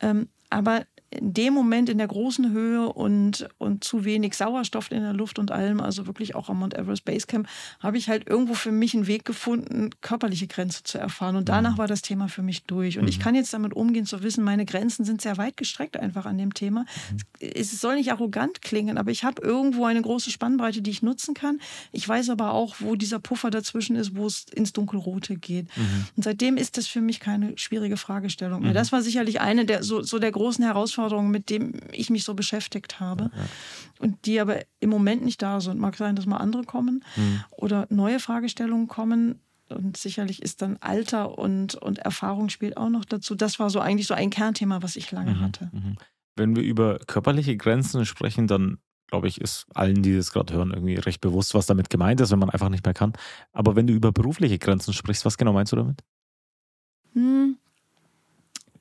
Ähm, 0.00 0.28
aber 0.48 0.84
in 1.10 1.34
dem 1.34 1.54
Moment 1.54 1.88
in 1.88 1.98
der 1.98 2.06
großen 2.06 2.52
Höhe 2.52 2.88
und, 2.88 3.48
und 3.58 3.82
zu 3.82 4.04
wenig 4.04 4.34
Sauerstoff 4.34 4.92
in 4.92 5.02
der 5.02 5.12
Luft 5.12 5.40
und 5.40 5.50
allem, 5.50 5.80
also 5.80 6.06
wirklich 6.06 6.36
auch 6.36 6.48
am 6.48 6.60
Mount 6.60 6.74
Everest 6.74 7.04
Basecamp, 7.04 7.48
habe 7.80 7.98
ich 7.98 8.08
halt 8.08 8.28
irgendwo 8.28 8.54
für 8.54 8.70
mich 8.70 8.94
einen 8.94 9.08
Weg 9.08 9.24
gefunden, 9.24 9.90
körperliche 10.02 10.46
Grenze 10.46 10.84
zu 10.84 10.98
erfahren. 10.98 11.34
Und 11.34 11.48
danach 11.48 11.72
mhm. 11.72 11.78
war 11.78 11.88
das 11.88 12.02
Thema 12.02 12.28
für 12.28 12.42
mich 12.42 12.62
durch. 12.64 12.98
Und 12.98 13.04
mhm. 13.04 13.08
ich 13.08 13.18
kann 13.18 13.34
jetzt 13.34 13.52
damit 13.52 13.74
umgehen, 13.74 14.06
zu 14.06 14.22
wissen, 14.22 14.44
meine 14.44 14.64
Grenzen 14.64 15.04
sind 15.04 15.20
sehr 15.20 15.36
weit 15.36 15.56
gestreckt 15.56 15.96
einfach 15.96 16.26
an 16.26 16.38
dem 16.38 16.54
Thema. 16.54 16.84
Mhm. 17.10 17.18
Es 17.40 17.80
soll 17.80 17.96
nicht 17.96 18.12
arrogant 18.12 18.62
klingen, 18.62 18.96
aber 18.96 19.10
ich 19.10 19.24
habe 19.24 19.42
irgendwo 19.42 19.86
eine 19.86 20.02
große 20.02 20.30
Spannbreite, 20.30 20.80
die 20.80 20.90
ich 20.90 21.02
nutzen 21.02 21.34
kann. 21.34 21.60
Ich 21.90 22.08
weiß 22.08 22.30
aber 22.30 22.52
auch, 22.52 22.76
wo 22.78 22.94
dieser 22.94 23.18
Puffer 23.18 23.50
dazwischen 23.50 23.96
ist, 23.96 24.14
wo 24.14 24.26
es 24.26 24.46
ins 24.54 24.72
Dunkelrote 24.72 25.36
geht. 25.36 25.66
Mhm. 25.76 26.06
Und 26.16 26.22
seitdem 26.22 26.56
ist 26.56 26.76
das 26.76 26.86
für 26.86 27.00
mich 27.00 27.18
keine 27.18 27.58
schwierige 27.58 27.96
Fragestellung 27.96 28.60
mehr. 28.60 28.70
Mhm. 28.70 28.74
Das 28.74 28.92
war 28.92 29.02
sicherlich 29.02 29.40
eine 29.40 29.64
der 29.64 29.82
so, 29.82 30.02
so 30.02 30.20
der 30.20 30.30
großen 30.30 30.64
Herausforderungen, 30.64 30.99
Herausforderungen, 31.00 31.30
mit 31.30 31.50
denen 31.50 31.80
ich 31.92 32.10
mich 32.10 32.24
so 32.24 32.34
beschäftigt 32.34 33.00
habe. 33.00 33.30
Ja. 33.34 33.44
Und 33.98 34.26
die 34.26 34.40
aber 34.40 34.60
im 34.78 34.90
Moment 34.90 35.24
nicht 35.24 35.42
da 35.42 35.60
sind. 35.60 35.80
Mag 35.80 35.96
sein, 35.96 36.16
dass 36.16 36.26
mal 36.26 36.38
andere 36.38 36.64
kommen 36.64 37.04
mhm. 37.16 37.44
oder 37.50 37.86
neue 37.90 38.20
Fragestellungen 38.20 38.88
kommen. 38.88 39.40
Und 39.68 39.96
sicherlich 39.96 40.42
ist 40.42 40.62
dann 40.62 40.78
Alter 40.80 41.38
und, 41.38 41.76
und 41.76 41.98
Erfahrung 41.98 42.48
spielt 42.48 42.76
auch 42.76 42.88
noch 42.88 43.04
dazu. 43.04 43.34
Das 43.34 43.58
war 43.58 43.70
so 43.70 43.80
eigentlich 43.80 44.06
so 44.06 44.14
ein 44.14 44.30
Kernthema, 44.30 44.82
was 44.82 44.96
ich 44.96 45.10
lange 45.12 45.34
mhm. 45.34 45.40
hatte. 45.40 45.70
Mhm. 45.72 45.96
Wenn 46.36 46.56
wir 46.56 46.62
über 46.62 46.98
körperliche 46.98 47.56
Grenzen 47.56 48.04
sprechen, 48.04 48.46
dann 48.46 48.78
glaube 49.06 49.26
ich, 49.26 49.40
ist 49.40 49.66
allen, 49.74 50.02
die 50.02 50.14
das 50.14 50.32
gerade 50.32 50.54
hören, 50.54 50.70
irgendwie 50.70 50.94
recht 50.94 51.20
bewusst, 51.20 51.52
was 51.54 51.66
damit 51.66 51.90
gemeint 51.90 52.20
ist, 52.20 52.30
wenn 52.30 52.38
man 52.38 52.50
einfach 52.50 52.68
nicht 52.68 52.84
mehr 52.84 52.94
kann. 52.94 53.12
Aber 53.52 53.74
wenn 53.74 53.88
du 53.88 53.92
über 53.92 54.12
berufliche 54.12 54.56
Grenzen 54.56 54.94
sprichst, 54.94 55.24
was 55.24 55.36
genau 55.36 55.52
meinst 55.52 55.72
du 55.72 55.76
damit? 55.76 56.00
Hm. 57.14 57.56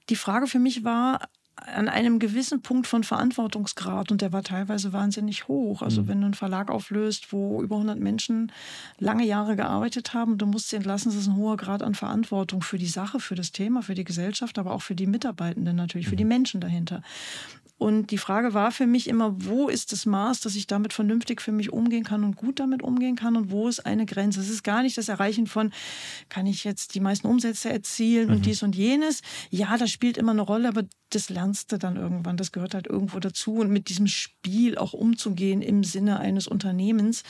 Die 0.09 0.15
Frage 0.15 0.45
für 0.45 0.59
mich 0.59 0.83
war, 0.83 1.21
an 1.65 1.89
einem 1.89 2.19
gewissen 2.19 2.61
Punkt 2.61 2.87
von 2.87 3.03
Verantwortungsgrad 3.03 4.11
und 4.11 4.21
der 4.21 4.33
war 4.33 4.43
teilweise 4.43 4.93
wahnsinnig 4.93 5.47
hoch. 5.47 5.81
Also 5.81 6.03
mhm. 6.03 6.07
wenn 6.07 6.19
du 6.21 6.25
einen 6.25 6.33
Verlag 6.33 6.69
auflöst, 6.69 7.31
wo 7.33 7.61
über 7.61 7.75
100 7.75 7.99
Menschen 7.99 8.51
lange 8.97 9.25
Jahre 9.25 9.55
gearbeitet 9.55 10.13
haben, 10.13 10.37
du 10.37 10.45
musst 10.45 10.69
sie 10.69 10.75
entlassen, 10.75 11.11
das 11.11 11.19
ist 11.19 11.27
ein 11.27 11.35
hoher 11.35 11.57
Grad 11.57 11.83
an 11.83 11.95
Verantwortung 11.95 12.61
für 12.61 12.77
die 12.77 12.87
Sache, 12.87 13.19
für 13.19 13.35
das 13.35 13.51
Thema, 13.51 13.81
für 13.81 13.95
die 13.95 14.03
Gesellschaft, 14.03 14.57
aber 14.57 14.71
auch 14.71 14.81
für 14.81 14.95
die 14.95 15.07
Mitarbeitenden 15.07 15.75
natürlich, 15.75 16.07
für 16.07 16.15
die 16.15 16.23
mhm. 16.23 16.29
Menschen 16.29 16.61
dahinter. 16.61 17.01
Und 17.79 18.11
die 18.11 18.17
Frage 18.17 18.53
war 18.53 18.73
für 18.73 18.85
mich 18.85 19.07
immer, 19.07 19.33
wo 19.45 19.69
ist 19.69 19.93
das 19.93 20.05
Maß, 20.05 20.41
dass 20.41 20.55
ich 20.55 20.67
damit 20.67 20.91
vernünftig 20.91 21.39
für 21.39 21.53
mich 21.53 21.71
umgehen 21.71 22.03
kann 22.03 22.25
und 22.25 22.35
gut 22.35 22.59
damit 22.59 22.83
umgehen 22.83 23.15
kann 23.15 23.37
und 23.37 23.51
wo 23.51 23.69
ist 23.69 23.85
eine 23.85 24.05
Grenze? 24.05 24.41
Es 24.41 24.49
ist 24.49 24.63
gar 24.63 24.83
nicht 24.83 24.97
das 24.97 25.07
Erreichen 25.07 25.47
von, 25.47 25.71
kann 26.27 26.45
ich 26.45 26.65
jetzt 26.65 26.93
die 26.93 26.99
meisten 26.99 27.25
Umsätze 27.25 27.69
erzielen 27.69 28.27
mhm. 28.27 28.35
und 28.35 28.45
dies 28.45 28.63
und 28.63 28.75
jenes. 28.75 29.21
Ja, 29.49 29.77
das 29.77 29.91
spielt 29.91 30.17
immer 30.17 30.33
eine 30.33 30.41
Rolle, 30.41 30.67
aber 30.67 30.83
das 31.09 31.29
lernst 31.29 31.71
du 31.71 31.77
dann 31.77 31.95
irgendwann. 31.95 32.35
Das 32.35 32.51
gehört 32.51 32.73
halt 32.73 32.85
irgendwo 32.85 33.17
dazu. 33.19 33.55
Und 33.55 33.71
mit 33.71 33.87
diesem 33.87 34.07
Spiel 34.07 34.77
auch 34.77 34.91
umzugehen 34.91 35.61
im 35.61 35.85
Sinne 35.85 36.19
eines 36.19 36.49
Unternehmens, 36.49 37.23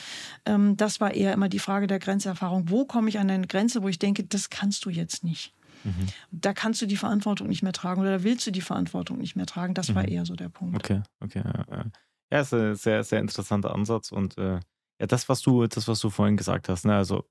ähm, 0.47 0.75
das 0.77 0.99
war 0.99 1.13
eher 1.13 1.31
immer 1.31 1.49
die 1.49 1.59
Frage 1.59 1.85
der 1.85 1.99
Grenzerfahrung. 1.99 2.71
Wo 2.71 2.85
komme 2.85 3.09
ich 3.09 3.19
an 3.19 3.29
eine 3.29 3.45
Grenze, 3.45 3.83
wo 3.83 3.87
ich 3.87 3.99
denke, 3.99 4.23
das 4.23 4.49
kannst 4.49 4.83
du 4.85 4.89
jetzt 4.89 5.23
nicht? 5.23 5.53
Mhm. 5.83 6.07
Da 6.31 6.53
kannst 6.53 6.81
du 6.81 6.85
die 6.85 6.97
Verantwortung 6.97 7.47
nicht 7.47 7.63
mehr 7.63 7.73
tragen 7.73 8.01
oder 8.01 8.17
da 8.17 8.23
willst 8.23 8.45
du 8.47 8.51
die 8.51 8.61
Verantwortung 8.61 9.17
nicht 9.17 9.35
mehr 9.35 9.45
tragen. 9.45 9.73
Das 9.73 9.89
mhm. 9.89 9.95
war 9.95 10.07
eher 10.07 10.25
so 10.25 10.35
der 10.35 10.49
Punkt. 10.49 10.75
Okay, 10.75 11.01
okay. 11.19 11.43
Ja, 12.31 12.41
ist 12.41 12.53
ein 12.53 12.75
sehr, 12.75 13.03
sehr 13.03 13.19
interessanter 13.19 13.73
Ansatz 13.73 14.11
und 14.11 14.37
äh, 14.37 14.59
ja, 14.99 15.07
das, 15.07 15.29
was 15.29 15.41
du, 15.41 15.65
das, 15.67 15.87
was 15.87 15.99
du 15.99 16.09
vorhin 16.09 16.37
gesagt 16.37 16.69
hast, 16.69 16.85
ne, 16.85 16.95
also 16.95 17.25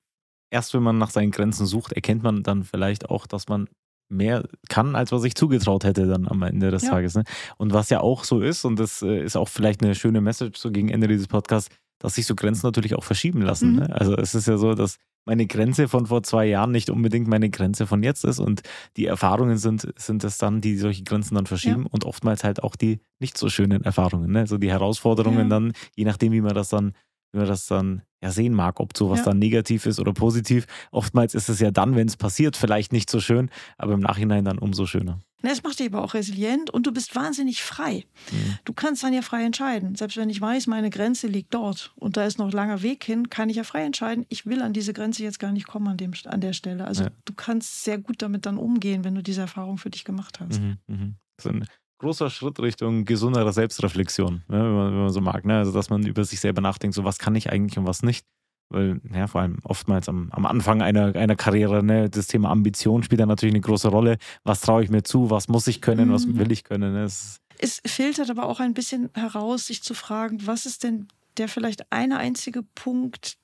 erst 0.51 0.75
wenn 0.75 0.83
man 0.83 0.99
nach 0.99 1.11
seinen 1.11 1.31
Grenzen 1.31 1.67
sucht, 1.67 1.93
erkennt 1.93 2.23
man 2.23 2.43
dann 2.43 2.65
vielleicht 2.65 3.11
auch, 3.11 3.27
dass 3.27 3.49
man 3.49 3.69
mehr 4.11 4.49
kann, 4.69 4.97
als 4.97 5.13
was 5.13 5.25
ich 5.25 5.35
zugetraut 5.35 5.85
hätte 5.85 6.07
dann 6.07 6.27
am 6.27 6.43
Ende 6.43 6.71
des 6.71 6.85
Ja. 6.85 6.91
Tages. 6.91 7.15
Ne? 7.15 7.25
Und 7.59 7.75
was 7.75 7.91
ja 7.91 8.01
auch 8.01 8.25
so 8.25 8.41
ist, 8.41 8.65
und 8.65 8.79
das 8.79 9.03
äh, 9.03 9.23
ist 9.23 9.37
auch 9.37 9.49
vielleicht 9.49 9.83
eine 9.83 9.95
schöne 9.95 10.21
Message 10.21 10.59
so 10.59 10.71
gegen 10.71 10.89
Ende 10.89 11.09
dieses 11.09 11.29
Podcasts, 11.29 11.69
dass 11.99 12.15
sich 12.15 12.27
so 12.27 12.35
Grenzen 12.35 12.67
natürlich 12.67 12.95
auch 12.95 13.05
verschieben 13.05 13.43
lassen. 13.43 13.73
Mhm. 13.73 13.79
Ne? 13.81 13.93
Also 13.95 14.17
es 14.17 14.35
ist 14.35 14.49
ja 14.49 14.57
so, 14.57 14.75
dass 14.75 14.97
meine 15.29 15.47
Grenze 15.47 15.89
von 15.89 16.07
vor 16.07 16.23
zwei 16.23 16.47
Jahren 16.47 16.73
nicht 16.73 16.89
unbedingt 16.91 17.29
meine 17.29 17.51
Grenze 17.51 17.87
von 17.87 18.03
jetzt 18.03 18.25
ist 18.25 18.41
und 18.41 18.63
die 18.97 19.05
Erfahrungen 19.07 19.59
sind, 19.59 19.87
sind 19.97 20.25
es 20.25 20.39
dann, 20.39 20.61
die 20.61 20.77
solche 20.79 21.05
Grenzen 21.05 21.35
dann 21.35 21.47
verschieben 21.47 21.85
und 21.87 22.05
oftmals 22.05 22.45
halt 22.45 22.63
auch 22.63 22.75
die 22.77 23.01
nicht 23.21 23.37
so 23.37 23.49
schönen 23.51 23.85
Erfahrungen. 23.85 24.33
Ne? 24.33 24.47
So 24.47 24.57
die 24.59 24.71
Herausforderungen 24.71 25.51
Ja. 25.51 25.61
dann, 25.61 25.73
je 25.95 26.05
nachdem, 26.05 26.33
wie 26.33 26.41
man 26.41 26.55
das 26.55 26.71
dann, 26.71 26.93
wie 27.33 27.39
man 27.39 27.47
das 27.47 27.67
dann 27.67 28.03
ja 28.23 28.31
sehen 28.33 28.53
mag, 28.53 28.81
ob 28.81 28.97
sowas 28.97 29.21
Ja. 29.21 29.27
dann 29.27 29.39
negativ 29.39 29.87
ist 29.87 30.01
oder 30.01 30.13
positiv. 30.13 30.67
Oftmals 30.91 31.35
ist 31.35 31.49
es 31.49 31.61
ja 31.61 31.71
dann, 31.71 31.95
wenn 31.95 32.09
es 32.09 32.17
passiert, 32.17 32.57
vielleicht 32.57 32.93
nicht 32.93 33.11
so 33.11 33.21
schön, 33.21 33.51
aber 33.77 33.93
im 33.95 34.01
Nachhinein 34.01 34.45
dann 34.45 34.59
umso 34.59 34.87
schöner. 34.87 35.21
Es 35.43 35.63
macht 35.63 35.79
dich 35.79 35.87
aber 35.87 36.03
auch 36.03 36.15
resilient 36.15 36.69
und 36.69 36.85
du 36.89 36.93
bist 36.93 37.15
wahnsinnig 37.15 37.63
frei. 37.63 38.05
Mhm. 38.33 38.59
Du 38.65 38.73
kannst 38.73 39.05
dann 39.05 39.13
ja 39.13 39.23
frei 39.23 39.45
entscheiden. 39.45 39.95
Selbst 39.95 40.17
wenn 40.17 40.31
ich 40.31 40.41
weiß, 40.41 40.67
meine 40.67 40.91
Grenze 40.91 41.29
liegt 41.29 41.55
dort 41.55 41.93
und 41.95 42.17
da 42.17 42.25
ist 42.25 42.39
noch 42.41 42.47
ein 42.47 42.51
langer 42.53 42.83
Weg 42.83 43.05
hin, 43.05 43.31
kann 43.31 43.49
ich 43.49 43.55
ja 43.57 43.63
frei 43.63 43.85
entscheiden, 43.85 44.27
ich 44.31 44.47
will 44.47 44.61
an 44.63 44.73
diese 44.73 44.93
Grenze 44.93 45.23
jetzt 45.23 45.39
gar 45.39 45.53
nicht 45.53 45.69
kommen 45.69 45.87
an, 45.87 45.97
dem, 45.97 46.11
an 46.25 46.41
der 46.41 46.55
Stelle. 46.55 46.87
Also 46.87 47.05
Ja. 47.05 47.11
du 47.25 47.35
kannst 47.35 47.85
sehr 47.85 47.99
gut 47.99 48.21
damit 48.21 48.47
dann 48.47 48.59
umgehen, 48.59 49.05
wenn 49.05 49.15
du 49.15 49.23
diese 49.23 49.43
Erfahrung 49.43 49.79
für 49.79 49.91
dich 49.91 50.05
gemacht 50.05 50.41
hast. 50.41 50.61
Mhm, 50.61 50.79
mhm. 50.89 51.15
So 51.41 51.51
ein 51.51 51.65
großer 51.99 52.31
Schritt 52.31 52.61
Richtung 52.61 53.05
gesunderer 53.05 53.53
Selbstreflexion, 53.53 54.43
ne, 54.49 54.63
wenn, 54.65 54.73
man, 54.75 54.93
wenn 54.93 55.01
man 55.01 55.11
so 55.11 55.21
mag. 55.21 55.45
Ne? 55.45 55.59
Also, 55.59 55.73
dass 55.73 55.91
man 55.91 56.07
über 56.07 56.25
sich 56.25 56.41
selber 56.41 56.61
nachdenkt, 56.61 56.95
so 56.95 57.05
was 57.05 57.19
kann 57.19 57.35
ich 57.35 57.51
eigentlich 57.51 57.79
und 57.79 57.87
was 57.87 58.03
nicht. 58.03 58.25
Weil, 58.71 59.01
ja, 59.15 59.27
vor 59.27 59.41
allem 59.41 59.59
oftmals 59.65 60.09
am, 60.11 60.29
am 60.31 60.45
Anfang 60.45 60.83
einer, 60.83 61.17
einer 61.17 61.37
Karriere, 61.37 61.83
ne, 61.83 62.11
das 62.11 62.27
Thema 62.27 62.51
Ambition 62.51 63.03
spielt 63.03 63.21
da 63.21 63.27
natürlich 63.27 63.55
eine 63.55 63.63
große 63.63 63.89
Rolle. 63.89 64.19
Was 64.45 64.61
traue 64.61 64.85
ich 64.85 64.91
mir 64.91 65.03
zu? 65.03 65.31
Was 65.31 65.49
muss 65.49 65.67
ich 65.69 65.81
können? 65.81 66.13
Was 66.13 66.27
Mhm. 66.27 66.39
will 66.39 66.53
ich 66.53 66.65
können? 66.65 66.93
Ne? 66.93 67.05
Ist, 67.05 67.41
Es 67.59 67.81
filtert 67.87 68.29
aber 68.31 68.45
auch 68.47 68.61
ein 68.61 68.75
bisschen 68.75 69.09
heraus, 69.15 69.67
sich 69.67 69.83
zu 69.83 69.95
fragen, 69.95 70.47
was 70.47 70.67
ist 70.67 70.85
denn 70.85 71.09
der 71.39 71.49
vielleicht 71.49 71.91
eine 71.91 72.19
einzige 72.19 72.63
Punkt, 72.63 73.39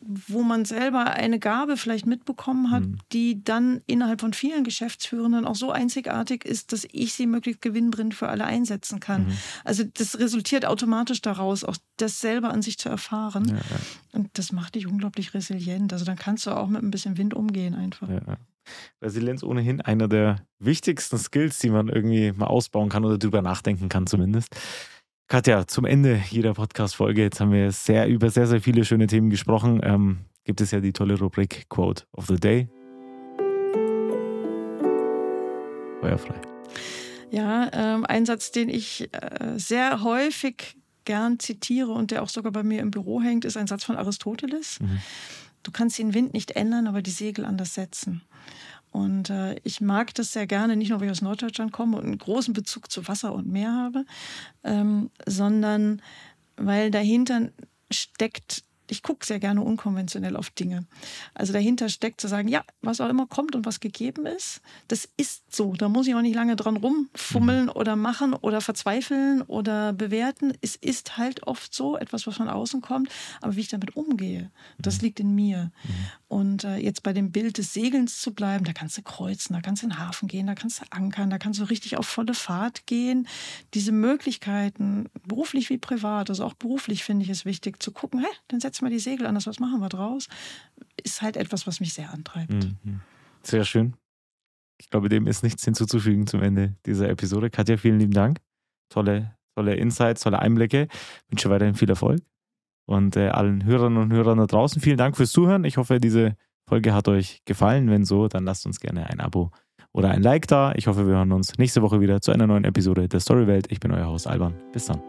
wo 0.00 0.42
man 0.42 0.64
selber 0.64 1.06
eine 1.10 1.38
Gabe 1.38 1.76
vielleicht 1.76 2.06
mitbekommen 2.06 2.70
hat, 2.70 2.82
Mhm. 2.84 2.98
die 3.12 3.42
dann 3.42 3.80
innerhalb 3.86 4.20
von 4.20 4.32
vielen 4.32 4.62
Geschäftsführenden 4.62 5.44
auch 5.46 5.54
so 5.56 5.70
einzigartig 5.72 6.44
ist, 6.44 6.72
dass 6.72 6.86
ich 6.92 7.14
sie 7.14 7.26
möglichst 7.26 7.62
gewinnbringend 7.62 8.14
für 8.14 8.28
alle 8.28 8.44
einsetzen 8.44 9.00
kann. 9.00 9.26
Mhm. 9.26 9.32
Also 9.64 9.84
das 9.84 10.18
resultiert 10.18 10.66
automatisch 10.66 11.22
daraus, 11.22 11.64
auch 11.64 11.76
das 11.96 12.20
selber 12.20 12.50
an 12.50 12.62
sich 12.62 12.78
zu 12.78 12.88
erfahren. 12.88 13.48
ja, 13.48 13.54
ja, 13.56 13.60
Und 14.12 14.28
das 14.34 14.52
macht 14.52 14.74
dich 14.74 14.86
unglaublich 14.86 15.34
resilient. 15.34 15.92
Also 15.92 16.04
dann 16.04 16.16
kannst 16.16 16.46
du 16.46 16.50
auch 16.50 16.68
mit 16.68 16.82
ein 16.82 16.90
bisschen 16.90 17.16
Wind 17.18 17.34
umgehen 17.34 17.74
einfach. 17.74 18.08
ja. 18.08 18.20
Resilienz 19.00 19.44
ohnehin 19.44 19.80
einer 19.80 20.08
der 20.08 20.36
wichtigsten 20.58 21.18
Skills, 21.18 21.58
die 21.60 21.70
man 21.70 21.88
irgendwie 21.88 22.32
mal 22.32 22.46
ausbauen 22.46 22.88
kann 22.88 23.04
oder 23.04 23.16
drüber 23.16 23.40
nachdenken 23.40 23.88
kann 23.88 24.06
zumindest. 24.08 24.54
Katja, 25.28 25.66
zum 25.66 25.84
Ende 25.86 26.22
jeder 26.30 26.54
Podcast-Folge, 26.54 27.22
jetzt 27.22 27.40
haben 27.40 27.50
wir 27.50 27.72
sehr 27.72 28.06
über 28.06 28.30
sehr, 28.30 28.46
sehr 28.46 28.60
viele 28.60 28.84
schöne 28.84 29.08
Themen 29.08 29.28
gesprochen, 29.28 29.80
ähm, 29.82 30.18
gibt 30.44 30.60
es 30.60 30.70
ja 30.70 30.78
die 30.78 30.92
tolle 30.92 31.18
Rubrik 31.18 31.68
Quote 31.68 32.04
of 32.12 32.28
the 32.28 32.36
Day. 32.36 32.68
Feuerfrei. 36.00 36.40
Ja, 37.32 37.68
ähm, 37.72 38.06
ein 38.06 38.24
Satz, 38.24 38.52
den 38.52 38.68
ich 38.68 39.08
äh, 39.12 39.58
sehr 39.58 40.04
häufig 40.04 40.76
gern 41.04 41.40
zitiere 41.40 41.90
und 41.90 42.12
der 42.12 42.22
auch 42.22 42.28
sogar 42.28 42.52
bei 42.52 42.62
mir 42.62 42.80
im 42.80 42.92
Büro 42.92 43.20
hängt, 43.20 43.44
ist 43.44 43.56
ein 43.56 43.66
Satz 43.66 43.82
von 43.82 43.96
Aristoteles. 43.96 44.78
Mhm. 44.78 45.00
Du 45.64 45.72
kannst 45.72 45.98
den 45.98 46.14
Wind 46.14 46.34
nicht 46.34 46.52
ändern, 46.52 46.86
aber 46.86 47.02
die 47.02 47.10
Segel 47.10 47.44
anders 47.44 47.74
setzen. 47.74 48.22
Und 48.96 49.28
äh, 49.28 49.56
ich 49.62 49.82
mag 49.82 50.14
das 50.14 50.32
sehr 50.32 50.46
gerne, 50.46 50.74
nicht 50.74 50.88
nur 50.88 51.00
weil 51.00 51.08
ich 51.08 51.12
aus 51.12 51.20
Norddeutschland 51.20 51.70
komme 51.70 51.98
und 51.98 52.04
einen 52.04 52.16
großen 52.16 52.54
Bezug 52.54 52.90
zu 52.90 53.06
Wasser 53.06 53.34
und 53.34 53.46
Meer 53.46 53.74
habe, 53.74 54.06
ähm, 54.64 55.10
sondern 55.26 56.00
weil 56.56 56.90
dahinter 56.90 57.50
steckt, 57.90 58.64
ich 58.90 59.02
gucke 59.02 59.26
sehr 59.26 59.38
gerne 59.38 59.62
unkonventionell 59.62 60.36
auf 60.36 60.50
Dinge. 60.50 60.86
Also 61.34 61.52
dahinter 61.52 61.88
steckt 61.88 62.20
zu 62.20 62.28
sagen, 62.28 62.48
ja, 62.48 62.64
was 62.82 63.00
auch 63.00 63.08
immer 63.08 63.26
kommt 63.26 63.54
und 63.54 63.66
was 63.66 63.80
gegeben 63.80 64.26
ist, 64.26 64.60
das 64.88 65.08
ist 65.16 65.54
so. 65.54 65.74
Da 65.74 65.88
muss 65.88 66.06
ich 66.06 66.14
auch 66.14 66.22
nicht 66.22 66.34
lange 66.34 66.56
dran 66.56 66.76
rumfummeln 66.76 67.68
oder 67.68 67.96
machen 67.96 68.34
oder 68.34 68.60
verzweifeln 68.60 69.42
oder 69.42 69.92
bewerten. 69.92 70.52
Es 70.60 70.76
ist 70.76 71.16
halt 71.16 71.46
oft 71.46 71.74
so, 71.74 71.96
etwas, 71.96 72.26
was 72.26 72.36
von 72.36 72.48
außen 72.48 72.80
kommt. 72.80 73.10
Aber 73.40 73.56
wie 73.56 73.60
ich 73.60 73.68
damit 73.68 73.96
umgehe, 73.96 74.50
das 74.78 75.02
liegt 75.02 75.20
in 75.20 75.34
mir. 75.34 75.70
Und 76.28 76.64
äh, 76.64 76.76
jetzt 76.78 77.02
bei 77.02 77.12
dem 77.12 77.30
Bild 77.30 77.58
des 77.58 77.72
Segelns 77.72 78.20
zu 78.20 78.34
bleiben, 78.34 78.64
da 78.64 78.72
kannst 78.72 78.98
du 78.98 79.02
kreuzen, 79.02 79.54
da 79.54 79.60
kannst 79.60 79.82
du 79.82 79.86
in 79.86 79.90
den 79.90 79.98
Hafen 79.98 80.28
gehen, 80.28 80.46
da 80.46 80.54
kannst 80.54 80.80
du 80.80 80.84
ankern, 80.90 81.30
da 81.30 81.38
kannst 81.38 81.60
du 81.60 81.64
richtig 81.64 81.96
auf 81.96 82.06
volle 82.06 82.34
Fahrt 82.34 82.86
gehen. 82.86 83.28
Diese 83.74 83.92
Möglichkeiten, 83.92 85.08
beruflich 85.26 85.70
wie 85.70 85.78
privat, 85.78 86.30
also 86.30 86.44
auch 86.44 86.54
beruflich 86.54 87.04
finde 87.04 87.24
ich 87.24 87.30
es 87.30 87.44
wichtig 87.44 87.82
zu 87.82 87.92
gucken, 87.92 88.20
hä, 88.20 88.26
dann 88.48 88.60
setzen 88.76 88.86
wir 88.86 88.90
die 88.90 88.98
Segel 88.98 89.26
anders, 89.26 89.46
was 89.46 89.58
machen 89.58 89.80
wir 89.80 89.88
draus? 89.88 90.28
Ist 91.02 91.22
halt 91.22 91.36
etwas, 91.36 91.66
was 91.66 91.80
mich 91.80 91.94
sehr 91.94 92.12
antreibt. 92.12 92.52
Mhm. 92.52 93.00
Sehr 93.42 93.64
schön. 93.64 93.94
Ich 94.78 94.90
glaube, 94.90 95.08
dem 95.08 95.26
ist 95.26 95.42
nichts 95.42 95.64
hinzuzufügen 95.64 96.26
zum 96.26 96.42
Ende 96.42 96.74
dieser 96.84 97.08
Episode. 97.08 97.48
Katja, 97.48 97.78
vielen 97.78 97.98
lieben 97.98 98.12
Dank. 98.12 98.40
Tolle, 98.90 99.34
tolle 99.54 99.74
Insights, 99.76 100.22
tolle 100.22 100.40
Einblicke. 100.40 100.88
wünsche 101.30 101.48
weiterhin 101.48 101.74
viel 101.74 101.88
Erfolg. 101.88 102.20
Und 102.86 103.16
äh, 103.16 103.28
allen 103.28 103.64
Hörerinnen 103.64 103.98
und 103.98 104.12
Hörern 104.12 104.38
da 104.38 104.46
draußen 104.46 104.82
vielen 104.82 104.98
Dank 104.98 105.16
fürs 105.16 105.32
Zuhören. 105.32 105.64
Ich 105.64 105.78
hoffe, 105.78 105.98
diese 105.98 106.36
Folge 106.68 106.92
hat 106.92 107.08
euch 107.08 107.40
gefallen. 107.46 107.88
Wenn 107.88 108.04
so, 108.04 108.28
dann 108.28 108.44
lasst 108.44 108.66
uns 108.66 108.78
gerne 108.78 109.08
ein 109.08 109.20
Abo 109.20 109.50
oder 109.92 110.10
ein 110.10 110.22
Like 110.22 110.46
da. 110.46 110.72
Ich 110.76 110.86
hoffe, 110.86 111.06
wir 111.06 111.14
hören 111.14 111.32
uns 111.32 111.56
nächste 111.56 111.80
Woche 111.80 112.00
wieder 112.00 112.20
zu 112.20 112.30
einer 112.30 112.46
neuen 112.46 112.64
Episode 112.64 113.08
der 113.08 113.20
Storywelt. 113.20 113.72
Ich 113.72 113.80
bin 113.80 113.90
euer 113.92 114.06
Host 114.06 114.26
Alban. 114.26 114.54
Bis 114.72 114.84
dann. 114.84 115.00